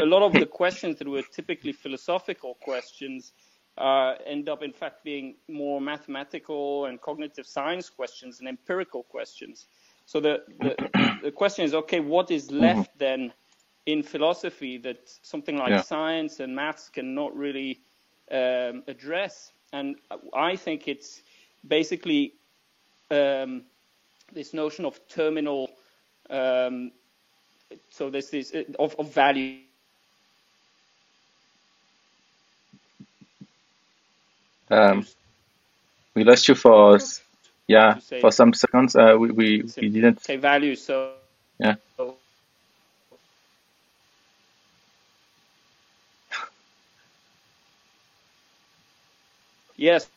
a 0.00 0.06
lot 0.06 0.22
of 0.22 0.32
the 0.32 0.46
questions 0.46 0.98
that 0.98 1.08
were 1.08 1.22
typically 1.22 1.72
philosophical 1.72 2.56
questions 2.62 3.32
uh, 3.78 4.14
end 4.26 4.48
up, 4.48 4.62
in 4.62 4.72
fact, 4.72 5.02
being 5.02 5.36
more 5.48 5.80
mathematical 5.80 6.84
and 6.84 7.00
cognitive 7.00 7.46
science 7.46 7.88
questions 7.88 8.38
and 8.38 8.48
empirical 8.48 9.02
questions. 9.02 9.66
So 10.06 10.20
the, 10.20 10.42
the, 10.60 11.18
the 11.24 11.30
question 11.30 11.64
is, 11.64 11.74
okay, 11.74 12.00
what 12.00 12.30
is 12.30 12.50
left 12.50 12.98
then 12.98 13.32
in 13.86 14.02
philosophy 14.02 14.78
that 14.78 14.98
something 15.22 15.56
like 15.56 15.70
yeah. 15.70 15.82
science 15.82 16.40
and 16.40 16.54
maths 16.54 16.88
cannot 16.88 17.36
really 17.36 17.80
um, 18.30 18.82
address? 18.88 19.52
And 19.72 19.96
I 20.34 20.56
think 20.56 20.86
it's 20.86 21.22
basically 21.66 22.34
um, 23.10 23.62
this 24.32 24.52
notion 24.52 24.84
of 24.84 25.00
terminal. 25.08 25.70
Um, 26.28 26.92
so 27.90 28.10
there's 28.10 28.30
this 28.30 28.54
uh, 28.54 28.64
of, 28.78 28.94
of 28.98 29.12
value. 29.12 29.60
Um, 34.70 35.06
we 36.14 36.24
lost 36.24 36.48
you 36.48 36.54
for 36.54 36.98
yeah 37.72 37.98
for 38.20 38.30
some 38.32 38.52
seconds. 38.54 38.94
Uh, 38.96 39.16
we 39.20 39.30
we, 39.38 39.46
we 39.80 39.88
didn't 39.88 40.22
say 40.22 40.36
value. 40.36 40.74
So 40.76 41.14
yeah. 41.58 41.74
So, 41.96 42.16
yes. 49.88 50.08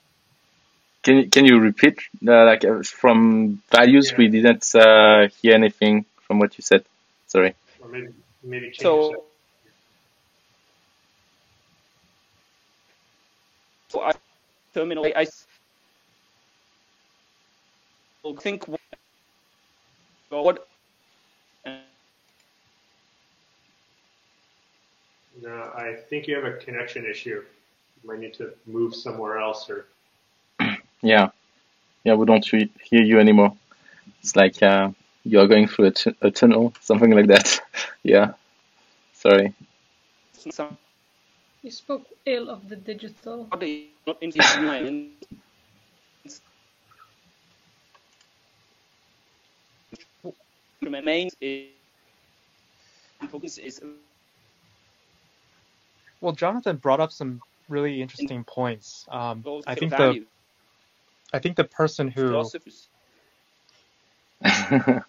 Can 1.04 1.18
you 1.18 1.30
can 1.30 1.46
you 1.46 1.60
repeat 1.60 2.00
uh, 2.28 2.46
like 2.46 2.66
uh, 2.66 2.82
from 2.84 3.62
values? 3.72 4.12
Yeah. 4.12 4.18
We 4.18 4.28
didn't 4.28 4.66
uh, 4.76 5.28
hear 5.42 5.54
anything 5.54 6.06
from 6.26 6.40
what 6.40 6.58
you 6.58 6.64
said. 6.64 6.84
Sorry. 7.28 7.54
Or 7.82 7.90
maybe 7.90 8.08
maybe 8.44 8.66
change 8.72 8.82
so. 8.82 9.24
So 13.90 14.02
I 14.02 14.12
terminal. 14.74 15.06
I, 15.06 15.14
I 15.22 15.26
think 18.34 18.68
what. 18.68 18.80
No, 25.42 25.72
I 25.76 25.96
think 26.10 26.28
you 26.28 26.36
have 26.36 26.46
a 26.46 26.58
connection 26.58 27.06
issue. 27.06 27.44
You 28.04 28.10
might 28.10 28.20
need 28.20 28.34
to 28.36 28.54
move 28.66 28.96
somewhere 28.96 29.38
else 29.38 29.70
or 29.70 29.86
yeah, 31.02 31.30
yeah, 32.04 32.14
we 32.14 32.26
don't 32.26 32.46
hear 32.46 33.04
you 33.04 33.20
anymore. 33.20 33.56
It's 34.22 34.36
like 34.36 34.62
uh, 34.64 34.92
you're 35.24 35.48
going 35.48 35.68
through 35.68 35.86
a, 35.88 35.92
t- 35.92 36.16
a 36.22 36.32
tunnel, 36.32 36.74
something 36.82 37.12
like 37.12 37.28
that. 37.28 37.60
yeah, 38.04 38.34
sorry. 39.14 39.54
You 41.64 41.72
spoke 41.72 42.06
ill 42.26 42.50
of 42.50 42.70
the 42.70 42.76
digital. 42.76 43.50
remains 50.92 51.36
is 51.42 51.70
well, 56.22 56.34
Jonathan 56.34 56.78
brought 56.78 57.00
up 57.00 57.12
some 57.12 57.42
really 57.70 58.02
interesting 58.02 58.44
points. 58.44 59.06
Um, 59.10 59.44
I 59.68 59.76
think 59.76 59.92
the 59.92 60.26
I 61.34 61.40
think 61.40 61.56
the 61.56 61.66
person 61.66 62.08
who 62.08 62.44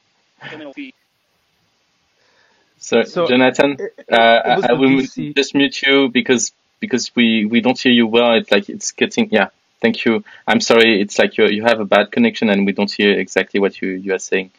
so, 2.79 3.03
so, 3.05 3.27
Jonathan, 3.27 3.77
it, 3.79 3.95
it, 3.99 4.13
uh, 4.13 4.61
I 4.69 4.73
will 4.73 4.89
VC. 4.89 5.35
just 5.35 5.55
mute 5.55 5.83
you 5.83 6.09
because 6.09 6.53
because 6.81 7.15
we 7.15 7.47
we 7.47 7.61
don't 7.61 7.79
hear 7.79 7.93
you 7.93 8.07
well. 8.07 8.35
It's 8.35 8.51
like 8.51 8.69
it's 8.69 8.93
getting 8.93 9.29
yeah. 9.31 9.49
Thank 9.81 10.05
you. 10.05 10.25
I'm 10.47 10.61
sorry. 10.61 11.01
It's 11.01 11.19
like 11.19 11.37
you 11.37 11.49
you 11.49 11.65
have 11.65 11.81
a 11.81 11.85
bad 11.85 12.11
connection 12.11 12.51
and 12.51 12.67
we 12.67 12.73
don't 12.73 12.91
hear 12.91 13.19
exactly 13.19 13.61
what 13.61 13.81
you 13.81 13.91
you 13.91 14.15
are 14.15 14.19
saying. 14.19 14.51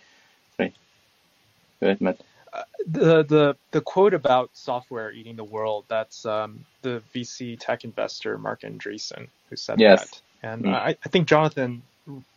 Go 1.79 1.87
ahead, 1.87 2.01
Matt. 2.01 2.19
Uh, 2.53 2.63
the 2.87 3.23
the 3.23 3.55
the 3.71 3.81
quote 3.81 4.13
about 4.13 4.49
software 4.53 5.11
eating 5.11 5.35
the 5.35 5.43
world. 5.43 5.85
That's 5.87 6.25
um, 6.25 6.65
the 6.81 7.01
VC 7.13 7.57
tech 7.59 7.83
investor 7.83 8.37
Marc 8.37 8.61
Andreessen 8.61 9.27
who 9.49 9.55
said 9.55 9.79
yes. 9.79 10.09
that. 10.09 10.21
And 10.43 10.65
mm. 10.65 10.73
I, 10.73 10.95
I, 11.03 11.09
think 11.09 11.27
Jonathan 11.27 11.81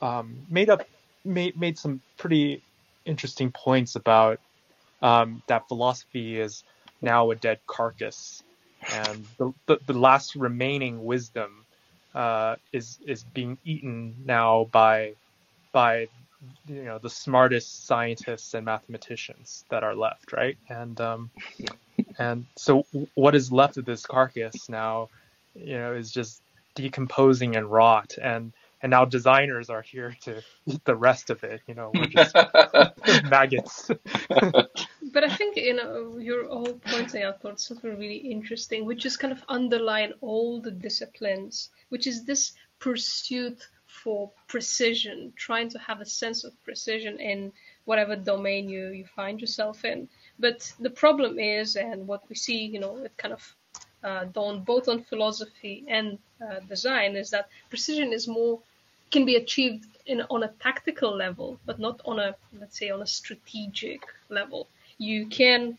um, 0.00 0.46
made 0.48 0.70
up 0.70 0.88
made 1.24 1.58
made 1.58 1.78
some 1.78 2.00
pretty 2.16 2.62
interesting 3.04 3.52
points 3.52 3.96
about 3.96 4.40
um, 5.02 5.42
that 5.48 5.68
philosophy 5.68 6.38
is 6.38 6.64
now 7.02 7.30
a 7.30 7.34
dead 7.34 7.60
carcass, 7.66 8.42
and 8.92 9.26
the 9.38 9.52
the, 9.66 9.78
the 9.86 9.92
last 9.92 10.34
remaining 10.34 11.04
wisdom 11.04 11.64
uh, 12.14 12.56
is 12.72 12.98
is 13.06 13.22
being 13.22 13.58
eaten 13.64 14.16
now 14.24 14.64
by 14.72 15.14
by 15.72 16.08
you 16.66 16.84
know 16.84 16.98
the 16.98 17.10
smartest 17.10 17.86
scientists 17.86 18.54
and 18.54 18.64
mathematicians 18.64 19.64
that 19.70 19.84
are 19.84 19.94
left, 19.94 20.32
right? 20.32 20.56
And 20.68 21.00
um, 21.00 21.30
and 22.18 22.46
so 22.56 22.86
what 23.14 23.34
is 23.34 23.52
left 23.52 23.76
of 23.76 23.84
this 23.84 24.06
carcass 24.06 24.68
now, 24.68 25.08
you 25.54 25.78
know, 25.78 25.94
is 25.94 26.10
just 26.10 26.42
decomposing 26.74 27.56
and 27.56 27.70
rot. 27.70 28.16
And 28.20 28.52
and 28.82 28.90
now 28.90 29.04
designers 29.04 29.68
are 29.68 29.82
here 29.82 30.16
to 30.22 30.42
eat 30.66 30.84
the 30.84 30.96
rest 30.96 31.30
of 31.30 31.44
it 31.44 31.60
you 31.66 31.74
know 31.74 31.90
we're 31.94 32.06
just 32.06 32.34
maggots. 33.30 33.90
But 35.12 35.24
i 35.24 35.28
think 35.28 35.56
you 35.56 35.74
know 35.74 36.18
you're 36.18 36.46
all 36.46 36.72
pointing 36.86 37.22
out 37.22 37.42
towards 37.42 37.66
something 37.66 37.98
really 37.98 38.16
interesting 38.16 38.86
which 38.86 39.04
is 39.04 39.16
kind 39.16 39.32
of 39.32 39.42
underline 39.48 40.14
all 40.20 40.60
the 40.60 40.70
disciplines 40.70 41.70
which 41.88 42.06
is 42.06 42.24
this 42.24 42.52
pursuit 42.78 43.68
for 44.02 44.30
precision 44.46 45.32
trying 45.36 45.68
to 45.68 45.78
have 45.78 46.00
a 46.00 46.06
sense 46.06 46.44
of 46.44 46.52
precision 46.64 47.18
in 47.18 47.52
whatever 47.84 48.16
domain 48.16 48.68
you 48.68 48.88
you 48.88 49.04
find 49.04 49.40
yourself 49.40 49.84
in 49.84 50.08
but 50.38 50.72
the 50.80 50.90
problem 50.90 51.38
is 51.38 51.76
and 51.76 52.06
what 52.06 52.22
we 52.28 52.34
see 52.34 52.64
you 52.64 52.80
know 52.80 52.96
it 52.98 53.12
kind 53.16 53.34
of 53.34 53.54
uh, 54.04 54.24
done 54.26 54.60
both 54.60 54.88
on 54.88 55.02
philosophy 55.02 55.84
and 55.88 56.18
uh, 56.42 56.60
design 56.68 57.16
is 57.16 57.30
that 57.30 57.48
precision 57.68 58.12
is 58.12 58.26
more 58.26 58.58
can 59.10 59.24
be 59.24 59.36
achieved 59.36 59.86
in 60.06 60.22
on 60.30 60.42
a 60.44 60.48
tactical 60.60 61.14
level, 61.16 61.58
but 61.66 61.78
not 61.78 62.00
on 62.04 62.18
a 62.18 62.34
let's 62.58 62.78
say 62.78 62.90
on 62.90 63.02
a 63.02 63.06
strategic 63.06 64.02
level. 64.28 64.68
You 64.98 65.26
can 65.26 65.78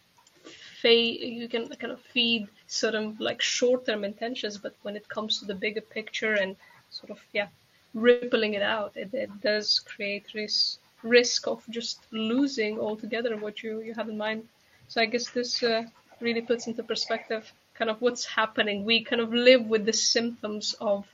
fa- 0.82 1.26
you 1.40 1.48
can 1.48 1.68
kind 1.70 1.94
of 1.94 2.02
feed 2.02 2.48
certain 2.68 3.18
like 3.20 3.42
short-term 3.42 4.04
intentions, 4.04 4.58
but 4.58 4.76
when 4.84 4.96
it 4.96 5.08
comes 5.08 5.40
to 5.40 5.46
the 5.46 5.56
bigger 5.56 5.82
picture 5.82 6.34
and 6.34 6.56
sort 6.90 7.12
of 7.12 7.20
yeah 7.34 7.48
rippling 7.94 8.54
it 8.54 8.62
out, 8.62 8.96
it, 8.96 9.14
it 9.14 9.42
does 9.42 9.80
create 9.80 10.34
risk 10.34 10.80
risk 11.04 11.48
of 11.48 11.64
just 11.70 12.00
losing 12.12 12.80
altogether 12.80 13.36
what 13.38 13.64
you 13.64 13.82
you 13.82 13.94
have 13.94 14.10
in 14.10 14.18
mind. 14.18 14.48
So 14.88 15.02
I 15.02 15.06
guess 15.06 15.30
this 15.30 15.64
uh, 15.64 15.84
really 16.20 16.42
puts 16.42 16.68
into 16.68 16.84
perspective 16.84 17.52
kind 17.74 17.90
of 17.90 18.02
what's 18.02 18.26
happening. 18.26 18.86
We 18.86 19.04
kind 19.04 19.22
of 19.22 19.34
live 19.34 19.66
with 19.66 19.86
the 19.86 19.94
symptoms 19.94 20.76
of 20.80 21.08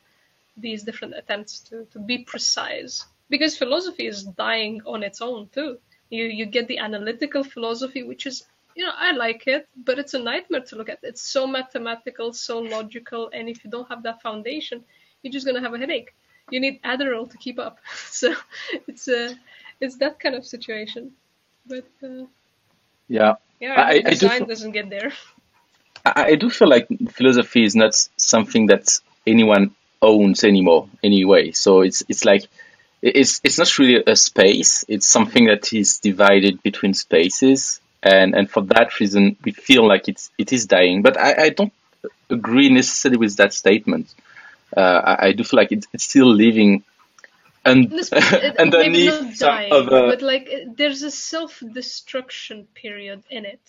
these 0.58 0.84
different 0.84 1.14
attempts 1.16 1.60
to, 1.70 1.86
to 1.94 2.00
be 2.00 2.18
precise. 2.20 3.06
Because 3.30 3.58
philosophy 3.58 4.08
is 4.08 4.24
dying 4.24 4.82
on 4.86 5.04
its 5.04 5.22
own 5.22 5.50
too. 5.54 5.78
You 6.10 6.26
you 6.26 6.46
get 6.46 6.68
the 6.68 6.80
analytical 6.80 7.44
philosophy, 7.44 8.04
which 8.04 8.26
is 8.26 8.46
you 8.76 8.86
know, 8.86 8.94
I 8.96 9.12
like 9.12 9.48
it, 9.48 9.68
but 9.76 9.98
it's 9.98 10.14
a 10.14 10.20
nightmare 10.20 10.62
to 10.62 10.76
look 10.76 10.90
at. 10.90 11.00
It's 11.02 11.22
so 11.22 11.48
mathematical, 11.48 12.32
so 12.32 12.60
logical, 12.60 13.30
and 13.34 13.50
if 13.50 13.66
you 13.66 13.72
don't 13.72 13.90
have 13.90 14.04
that 14.04 14.22
foundation, 14.22 14.84
you're 15.22 15.34
just 15.34 15.48
gonna 15.48 15.62
have 15.62 15.74
a 15.74 15.80
headache. 15.80 16.14
You 16.50 16.60
need 16.60 16.82
Adderall 16.84 17.30
to 17.30 17.38
keep 17.38 17.60
up. 17.60 17.80
So 18.10 18.34
it's 18.88 19.08
a 19.08 19.36
it's 19.80 19.98
that 19.98 20.20
kind 20.20 20.36
of 20.36 20.46
situation. 20.46 21.12
But 21.66 21.88
uh, 22.04 22.26
yeah, 23.08 23.36
yeah, 23.60 23.74
I, 23.74 24.02
I 24.06 24.10
design 24.10 24.42
do 24.42 24.46
doesn't 24.48 24.72
get 24.72 24.90
there. 24.90 25.12
I, 26.06 26.24
I 26.32 26.36
do 26.36 26.50
feel 26.50 26.70
like 26.70 26.88
philosophy 27.12 27.64
is 27.64 27.76
not 27.76 27.94
something 28.18 28.68
that 28.68 29.00
anyone 29.26 29.76
owns 30.02 30.44
anymore 30.44 30.90
anyway. 31.04 31.52
So 31.52 31.82
it's 31.82 32.04
it's 32.08 32.26
like 32.26 32.48
it's 33.02 33.42
it's 33.44 33.58
not 33.58 33.78
really 33.78 34.04
a 34.06 34.16
space. 34.16 34.86
It's 34.88 35.08
something 35.08 35.46
that 35.46 35.74
is 35.74 36.00
divided 36.00 36.64
between 36.64 36.94
spaces, 36.94 37.80
and 38.02 38.36
and 38.36 38.50
for 38.50 38.62
that 38.64 39.00
reason, 39.00 39.38
we 39.44 39.52
feel 39.52 39.88
like 39.88 40.08
it's 40.08 40.32
it 40.38 40.54
is 40.54 40.66
dying. 40.66 41.02
But 41.02 41.18
I, 41.20 41.44
I 41.46 41.50
don't 41.50 41.74
agree 42.30 42.70
necessarily 42.70 43.18
with 43.18 43.36
that 43.38 43.54
statement. 43.54 44.14
Uh, 44.76 44.82
I, 44.82 45.28
I, 45.28 45.32
do 45.32 45.44
feel 45.44 45.58
like 45.58 45.72
it's, 45.72 45.88
it's 45.94 46.04
still 46.04 46.28
living 46.28 46.84
and 47.68 47.94
underneath 48.60 49.40
dying, 49.40 49.72
of, 49.72 49.88
uh, 49.88 50.08
but 50.08 50.22
like 50.22 50.50
there's 50.76 51.04
a 51.04 51.12
self-destruction 51.12 52.68
period 52.74 53.24
in 53.30 53.46
it 53.46 53.62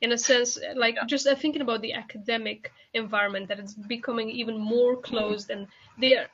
in 0.00 0.12
a 0.12 0.18
sense 0.18 0.58
like 0.74 0.96
yeah. 0.96 1.04
just 1.06 1.26
uh, 1.26 1.34
thinking 1.34 1.62
about 1.62 1.80
the 1.80 1.92
academic 1.94 2.72
environment 2.94 3.48
that 3.48 3.58
it's 3.58 3.74
becoming 3.74 4.30
even 4.30 4.58
more 4.58 4.96
closed 4.96 5.50
and 5.50 5.66
they 5.98 6.16
are 6.16 6.26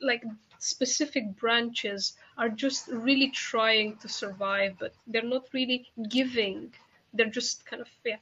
like 0.00 0.24
specific 0.58 1.36
branches 1.36 2.14
are 2.38 2.48
just 2.48 2.88
really 2.88 3.30
trying 3.30 3.96
to 3.96 4.08
survive 4.08 4.74
but 4.78 4.94
they're 5.06 5.22
not 5.22 5.46
really 5.52 5.86
giving 6.08 6.72
they're 7.12 7.26
just 7.40 7.66
kind 7.66 7.82
of 7.82 7.88
yeah 8.04 8.16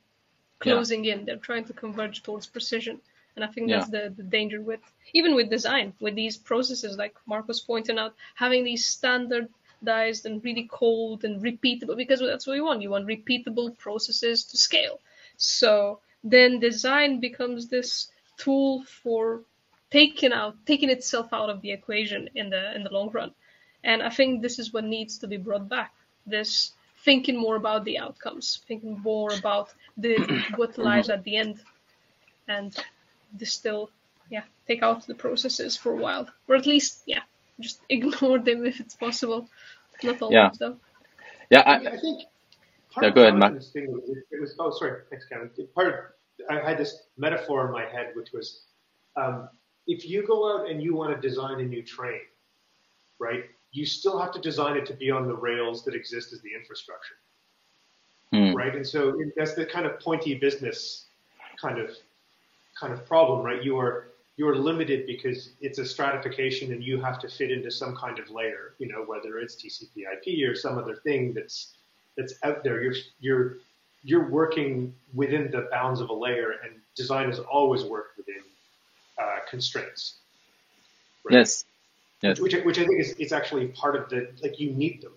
closing 0.58 1.04
yeah. 1.04 1.14
in 1.14 1.24
they're 1.24 1.36
trying 1.36 1.64
to 1.64 1.72
converge 1.72 2.22
towards 2.22 2.46
precision 2.46 3.00
and 3.40 3.48
i 3.48 3.52
think 3.52 3.68
yeah. 3.68 3.78
that's 3.78 3.90
the, 3.90 4.12
the 4.16 4.22
danger 4.22 4.60
with 4.60 4.80
even 5.14 5.34
with 5.34 5.50
design 5.50 5.92
with 6.00 6.14
these 6.14 6.36
processes 6.36 6.96
like 6.96 7.14
marcos 7.26 7.60
pointing 7.60 7.98
out 7.98 8.14
having 8.34 8.64
these 8.64 8.84
standardized 8.84 10.26
and 10.26 10.44
really 10.44 10.68
cold 10.70 11.24
and 11.24 11.42
repeatable 11.42 11.96
because 11.96 12.20
that's 12.20 12.46
what 12.46 12.54
you 12.54 12.64
want. 12.64 12.82
You 12.82 12.90
want 12.90 13.06
repeatable 13.06 13.76
processes 13.78 14.44
to 14.44 14.56
scale. 14.56 15.00
So 15.36 16.00
then 16.22 16.60
design 16.60 17.20
becomes 17.20 17.68
this 17.68 18.08
tool 18.36 18.84
for 18.84 19.42
taking 19.90 20.32
out 20.32 20.54
taking 20.66 20.90
itself 20.90 21.32
out 21.32 21.50
of 21.50 21.60
the 21.62 21.72
equation 21.72 22.28
in 22.34 22.50
the 22.50 22.74
in 22.74 22.84
the 22.84 22.92
long 22.92 23.10
run. 23.10 23.32
And 23.82 24.02
I 24.02 24.10
think 24.10 24.42
this 24.42 24.58
is 24.58 24.72
what 24.72 24.84
needs 24.84 25.18
to 25.18 25.26
be 25.26 25.38
brought 25.38 25.68
back. 25.68 25.94
This 26.26 26.72
thinking 27.04 27.36
more 27.36 27.56
about 27.56 27.84
the 27.84 27.98
outcomes, 27.98 28.60
thinking 28.68 28.98
more 29.00 29.32
about 29.32 29.72
the 29.96 30.16
what 30.56 30.76
lies 30.76 31.04
mm-hmm. 31.04 31.12
at 31.12 31.24
the 31.24 31.36
end, 31.36 31.60
and 32.46 32.76
distill, 33.36 33.90
yeah, 34.30 34.44
take 34.66 34.82
out 34.82 35.06
the 35.06 35.14
processes 35.14 35.76
for 35.76 35.92
a 35.92 35.96
while, 35.96 36.28
or 36.48 36.56
at 36.56 36.66
least, 36.66 37.02
yeah, 37.06 37.22
just 37.58 37.80
ignore 37.88 38.38
them 38.38 38.66
if 38.66 38.80
it's 38.80 38.94
possible. 38.94 39.48
Not 40.02 40.22
always, 40.22 40.34
yeah. 40.34 40.50
though. 40.58 40.76
Yeah, 41.50 41.60
I, 41.60 41.74
I 41.76 41.96
think. 41.98 42.22
Part 42.92 43.06
yeah, 43.06 43.10
go 43.10 43.22
ahead, 43.22 43.36
Matt. 43.36 43.62
Thing 43.64 44.00
it 44.30 44.40
was, 44.40 44.54
oh, 44.58 44.70
sorry, 44.70 45.02
thanks, 45.10 45.26
Kevin. 45.26 45.50
Part 45.74 45.88
of, 45.88 45.94
I 46.50 46.68
had 46.68 46.78
this 46.78 47.04
metaphor 47.16 47.66
in 47.66 47.72
my 47.72 47.84
head, 47.84 48.12
which 48.14 48.32
was, 48.32 48.62
um, 49.16 49.48
if 49.86 50.08
you 50.08 50.26
go 50.26 50.52
out 50.52 50.68
and 50.68 50.82
you 50.82 50.94
want 50.94 51.14
to 51.14 51.28
design 51.28 51.60
a 51.60 51.64
new 51.64 51.82
train, 51.82 52.20
right? 53.20 53.44
You 53.70 53.86
still 53.86 54.18
have 54.18 54.32
to 54.32 54.40
design 54.40 54.76
it 54.76 54.86
to 54.86 54.94
be 54.94 55.10
on 55.10 55.28
the 55.28 55.34
rails 55.34 55.84
that 55.84 55.94
exist 55.94 56.32
as 56.32 56.40
the 56.40 56.50
infrastructure, 56.52 57.14
hmm. 58.32 58.54
right? 58.54 58.74
And 58.74 58.86
so 58.86 59.16
that's 59.36 59.54
the 59.54 59.66
kind 59.66 59.86
of 59.86 60.00
pointy 60.00 60.34
business 60.34 61.06
kind 61.60 61.78
of 61.78 61.90
kind 62.80 62.92
of 62.92 63.06
problem, 63.06 63.44
right? 63.44 63.62
You 63.62 63.78
are 63.78 64.08
you're 64.36 64.56
limited 64.56 65.06
because 65.06 65.50
it's 65.60 65.78
a 65.78 65.84
stratification 65.84 66.72
and 66.72 66.82
you 66.82 66.98
have 67.00 67.18
to 67.18 67.28
fit 67.28 67.50
into 67.50 67.70
some 67.70 67.94
kind 67.94 68.18
of 68.18 68.30
layer, 68.30 68.72
you 68.78 68.88
know, 68.88 69.02
whether 69.04 69.38
it's 69.38 69.54
TCP/IP 69.54 70.48
or 70.48 70.54
some 70.54 70.78
other 70.78 70.96
thing 70.96 71.34
that's 71.34 71.74
that's 72.16 72.34
out 72.42 72.64
there. 72.64 72.82
You're 72.82 72.94
you're 73.20 73.56
you're 74.02 74.28
working 74.28 74.94
within 75.14 75.50
the 75.50 75.68
bounds 75.70 76.00
of 76.00 76.08
a 76.08 76.14
layer, 76.14 76.52
and 76.64 76.72
design 76.96 77.28
has 77.28 77.38
always 77.38 77.84
worked 77.84 78.16
within 78.16 78.42
uh, 79.20 79.40
constraints. 79.48 80.14
Right? 81.24 81.34
Yes. 81.34 81.64
Yes. 82.22 82.38
Which, 82.38 82.54
which 82.64 82.78
I 82.78 82.84
think 82.84 83.00
is, 83.00 83.12
is 83.12 83.32
actually 83.32 83.68
part 83.68 83.96
of 83.96 84.08
the 84.10 84.30
like 84.42 84.58
you 84.58 84.70
need 84.72 85.02
them 85.02 85.12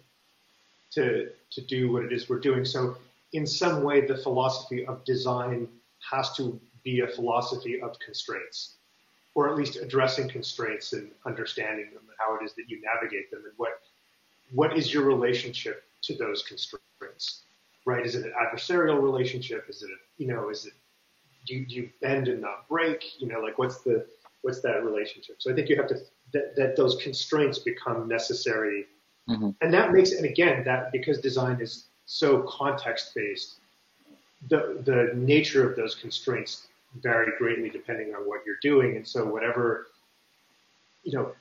to 0.91 1.29
to 1.51 1.61
do 1.61 1.91
what 1.91 2.03
it 2.03 2.11
is 2.11 2.29
we're 2.29 2.39
doing. 2.39 2.65
So 2.65 2.97
in 3.33 3.47
some 3.47 3.83
way, 3.83 4.05
the 4.05 4.17
philosophy 4.17 4.85
of 4.85 5.03
design 5.05 5.67
has 6.11 6.33
to 6.35 6.59
be 6.83 7.01
a 7.01 7.07
philosophy 7.07 7.81
of 7.81 7.97
constraints 7.99 8.75
or 9.35 9.49
at 9.49 9.55
least 9.55 9.77
addressing 9.77 10.29
constraints 10.29 10.93
and 10.93 11.09
understanding 11.25 11.85
them 11.93 12.03
and 12.07 12.17
how 12.19 12.35
it 12.35 12.43
is 12.43 12.53
that 12.53 12.69
you 12.69 12.79
navigate 12.81 13.31
them 13.31 13.41
and 13.45 13.53
what 13.57 13.79
what 14.53 14.77
is 14.77 14.93
your 14.93 15.03
relationship 15.03 15.83
to 16.01 16.15
those 16.15 16.43
constraints 16.43 17.43
right? 17.85 18.05
Is 18.05 18.15
it 18.15 18.25
an 18.25 18.33
adversarial 18.41 19.01
relationship? 19.01 19.65
Is 19.69 19.83
it 19.83 19.89
a, 19.89 20.21
you 20.21 20.27
know 20.27 20.49
is 20.49 20.65
it 20.65 20.73
do 21.45 21.55
you, 21.55 21.65
do 21.65 21.75
you 21.75 21.89
bend 22.01 22.29
and 22.29 22.41
not 22.41 22.67
break? 22.69 23.21
You 23.21 23.27
know 23.27 23.39
like 23.39 23.57
what's 23.57 23.81
the 23.81 24.05
what's 24.41 24.61
that 24.61 24.83
relationship? 24.83 25.37
So 25.39 25.51
i 25.51 25.55
think 25.55 25.69
you 25.69 25.75
have 25.77 25.87
to 25.87 25.95
that, 26.33 26.55
that 26.55 26.75
those 26.75 26.95
constraints 27.01 27.59
become 27.59 28.07
necessary. 28.07 28.87
Mm-hmm. 29.29 29.51
and 29.61 29.73
that 29.73 29.93
makes 29.93 30.11
and 30.11 30.25
again 30.25 30.65
that 30.65 30.91
because 30.91 31.17
design 31.19 31.61
is 31.61 31.85
so 32.05 32.41
context 32.41 33.15
based 33.15 33.59
the 34.49 34.81
the 34.83 35.11
nature 35.15 35.65
of 35.69 35.77
those 35.77 35.95
constraints 35.95 36.67
vary 37.01 37.31
greatly 37.37 37.69
depending 37.69 38.13
on 38.13 38.21
what 38.21 38.41
you're 38.45 38.59
doing. 38.61 38.95
And 38.95 39.07
so 39.07 39.25
whatever, 39.25 39.87
you 41.03 41.13
know, 41.13 41.31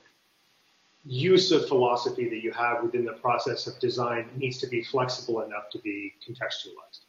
use 1.05 1.51
of 1.51 1.67
philosophy 1.67 2.29
that 2.29 2.41
you 2.41 2.51
have 2.51 2.83
within 2.83 3.05
the 3.05 3.13
process 3.13 3.67
of 3.67 3.77
design 3.79 4.29
needs 4.35 4.57
to 4.59 4.67
be 4.67 4.83
flexible 4.83 5.41
enough 5.41 5.69
to 5.71 5.79
be 5.79 6.13
contextualized. 6.25 6.99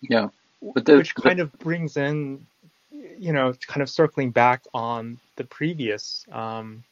Yeah. 0.00 0.28
But 0.74 0.86
the, 0.86 0.96
Which 0.96 1.14
kind 1.14 1.40
of 1.40 1.52
brings 1.58 1.96
in, 1.96 2.46
you 2.90 3.32
know, 3.32 3.54
kind 3.66 3.82
of 3.82 3.90
circling 3.90 4.30
back 4.30 4.62
on 4.72 5.18
the 5.36 5.44
previous 5.44 6.24
um, 6.32 6.84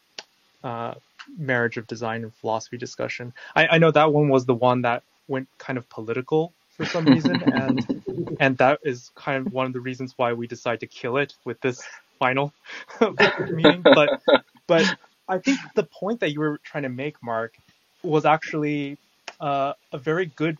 uh, 0.62 0.94
marriage 1.38 1.76
of 1.76 1.86
design 1.86 2.24
and 2.24 2.34
philosophy 2.34 2.76
discussion. 2.76 3.32
I, 3.56 3.66
I 3.66 3.78
know 3.78 3.90
that 3.90 4.12
one 4.12 4.28
was 4.28 4.44
the 4.44 4.54
one 4.54 4.82
that 4.82 5.02
went 5.28 5.48
kind 5.58 5.78
of 5.78 5.88
political 5.88 6.52
for 6.76 6.84
some 6.86 7.04
reason, 7.06 7.42
and 7.52 8.36
and 8.40 8.56
that 8.58 8.80
is 8.82 9.10
kind 9.14 9.46
of 9.46 9.52
one 9.52 9.66
of 9.66 9.72
the 9.72 9.80
reasons 9.80 10.14
why 10.16 10.32
we 10.32 10.46
decide 10.46 10.80
to 10.80 10.86
kill 10.86 11.16
it 11.16 11.34
with 11.44 11.60
this 11.60 11.82
final 12.18 12.52
meeting. 13.50 13.82
But 13.82 14.22
but 14.66 14.96
I 15.28 15.38
think 15.38 15.58
the 15.74 15.84
point 15.84 16.20
that 16.20 16.32
you 16.32 16.40
were 16.40 16.58
trying 16.62 16.84
to 16.84 16.88
make, 16.88 17.22
Mark, 17.22 17.54
was 18.02 18.24
actually 18.24 18.98
uh, 19.40 19.74
a 19.92 19.98
very 19.98 20.26
good 20.26 20.58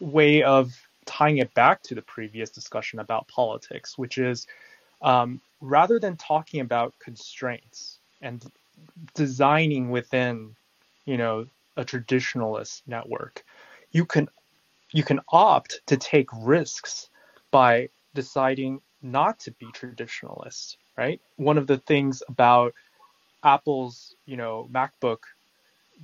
way 0.00 0.42
of 0.42 0.72
tying 1.06 1.38
it 1.38 1.52
back 1.54 1.82
to 1.82 1.94
the 1.94 2.02
previous 2.02 2.50
discussion 2.50 2.98
about 2.98 3.28
politics, 3.28 3.98
which 3.98 4.18
is 4.18 4.46
um, 5.02 5.40
rather 5.60 5.98
than 5.98 6.16
talking 6.16 6.60
about 6.60 6.94
constraints 6.98 7.98
and 8.22 8.44
designing 9.14 9.90
within, 9.90 10.54
you 11.04 11.16
know, 11.16 11.46
a 11.76 11.84
traditionalist 11.84 12.82
network, 12.86 13.44
you 13.92 14.04
can 14.04 14.28
you 14.94 15.02
can 15.02 15.20
opt 15.28 15.80
to 15.86 15.96
take 15.96 16.28
risks 16.32 17.10
by 17.50 17.88
deciding 18.14 18.80
not 19.02 19.40
to 19.40 19.50
be 19.50 19.66
traditionalist, 19.66 20.76
right? 20.96 21.20
One 21.34 21.58
of 21.58 21.66
the 21.66 21.78
things 21.78 22.22
about 22.28 22.74
Apple's, 23.42 24.14
you 24.24 24.36
know, 24.36 24.68
MacBook 24.72 25.18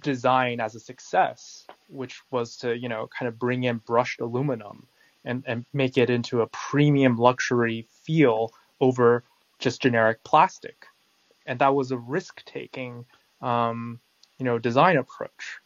design 0.03 0.59
as 0.59 0.75
a 0.75 0.81
success, 0.81 1.67
which 1.89 2.21
was 2.33 2.57
to, 2.57 2.77
you 2.77 2.89
know, 2.89 3.09
kind 3.17 3.29
of 3.29 3.39
bring 3.39 3.63
in 3.63 3.79
brushed 3.79 4.21
aluminum 4.21 4.89
and, 5.25 5.45
and 5.47 5.65
make 5.73 5.97
it 5.97 6.11
into 6.11 6.41
a 6.41 6.49
premium 6.49 7.17
luxury 7.17 7.87
feel 8.03 8.53
over 8.81 9.23
just 9.61 9.83
generic 9.83 10.25
plastic. 10.25 10.87
And 11.47 11.61
that 11.61 11.77
was 11.77 11.93
a 11.93 11.97
risk 11.97 12.45
taking, 12.45 13.05
um, 13.41 14.01
you 14.39 14.45
know, 14.45 14.59
design 14.59 14.97
approach. 14.97 15.59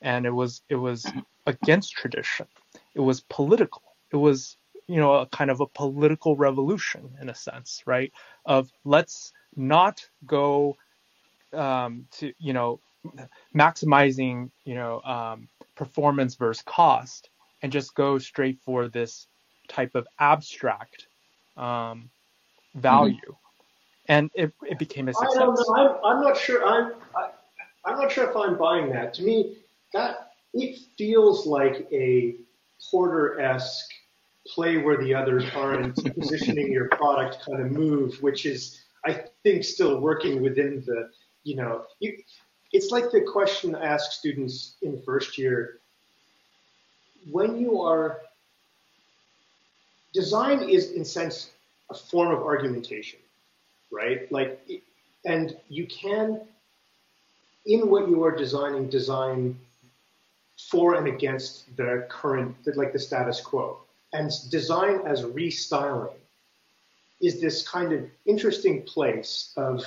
And 0.00 0.26
it 0.26 0.32
was, 0.32 0.62
it 0.68 0.74
was 0.74 1.06
against 1.46 1.92
tradition 1.92 2.48
it 2.94 3.00
was 3.00 3.20
political. 3.20 3.82
It 4.12 4.16
was, 4.16 4.56
you 4.86 4.96
know, 4.96 5.14
a 5.14 5.26
kind 5.26 5.50
of 5.50 5.60
a 5.60 5.66
political 5.66 6.36
revolution 6.36 7.16
in 7.20 7.28
a 7.28 7.34
sense, 7.34 7.82
right? 7.86 8.12
Of 8.44 8.70
let's 8.84 9.32
not 9.56 10.06
go 10.26 10.76
um, 11.52 12.06
to, 12.12 12.32
you 12.38 12.52
know, 12.52 12.80
maximizing, 13.54 14.50
you 14.64 14.74
know, 14.74 15.00
um, 15.02 15.48
performance 15.74 16.34
versus 16.34 16.62
cost 16.66 17.30
and 17.62 17.72
just 17.72 17.94
go 17.94 18.18
straight 18.18 18.58
for 18.64 18.88
this 18.88 19.26
type 19.68 19.94
of 19.94 20.06
abstract 20.18 21.06
um, 21.56 22.10
value, 22.74 23.14
mm-hmm. 23.16 23.32
and 24.08 24.30
it, 24.34 24.52
it 24.62 24.78
became 24.78 25.08
a 25.08 25.14
success. 25.14 25.36
I 25.36 25.40
don't 25.40 25.54
know. 25.54 25.74
I'm, 25.76 26.16
I'm 26.16 26.22
not 26.22 26.36
sure. 26.36 26.64
I'm 26.66 26.92
I, 27.16 27.30
I'm 27.84 27.98
not 27.98 28.10
sure 28.10 28.28
if 28.28 28.36
I'm 28.36 28.56
buying 28.56 28.90
that. 28.90 29.14
To 29.14 29.22
me, 29.22 29.56
that 29.92 30.32
it 30.54 30.78
feels 30.98 31.46
like 31.46 31.86
a 31.92 32.34
Porter-esque 32.90 33.90
play 34.46 34.76
where 34.78 34.96
the 34.96 35.14
others 35.14 35.44
aren't 35.54 35.96
positioning 36.18 36.72
your 36.72 36.88
product 36.88 37.44
kind 37.46 37.62
of 37.64 37.72
move, 37.72 38.16
which 38.20 38.46
is 38.46 38.80
I 39.04 39.24
think 39.42 39.64
still 39.64 40.00
working 40.00 40.42
within 40.42 40.82
the 40.86 41.10
you 41.44 41.56
know 41.56 41.84
it's 42.72 42.90
like 42.90 43.10
the 43.10 43.20
question 43.20 43.74
I 43.74 43.84
ask 43.84 44.12
students 44.12 44.76
in 44.82 45.02
first 45.02 45.36
year 45.38 45.80
when 47.30 47.58
you 47.58 47.82
are 47.82 48.20
design 50.12 50.68
is 50.68 50.92
in 50.92 51.04
sense 51.04 51.50
a 51.90 51.94
form 51.94 52.34
of 52.34 52.42
argumentation 52.42 53.18
right? 53.92 54.30
Like 54.32 54.66
and 55.24 55.56
you 55.68 55.86
can 55.86 56.40
in 57.66 57.88
what 57.88 58.08
you 58.08 58.24
are 58.24 58.34
designing 58.34 58.88
design 58.88 59.56
for 60.56 60.94
and 60.94 61.06
against 61.06 61.76
the 61.76 62.06
current 62.08 62.54
like 62.76 62.92
the 62.92 62.98
status 62.98 63.40
quo. 63.40 63.78
And 64.12 64.30
design 64.50 65.00
as 65.06 65.22
restyling 65.22 66.16
is 67.20 67.40
this 67.40 67.66
kind 67.66 67.92
of 67.92 68.04
interesting 68.26 68.82
place 68.82 69.52
of 69.56 69.84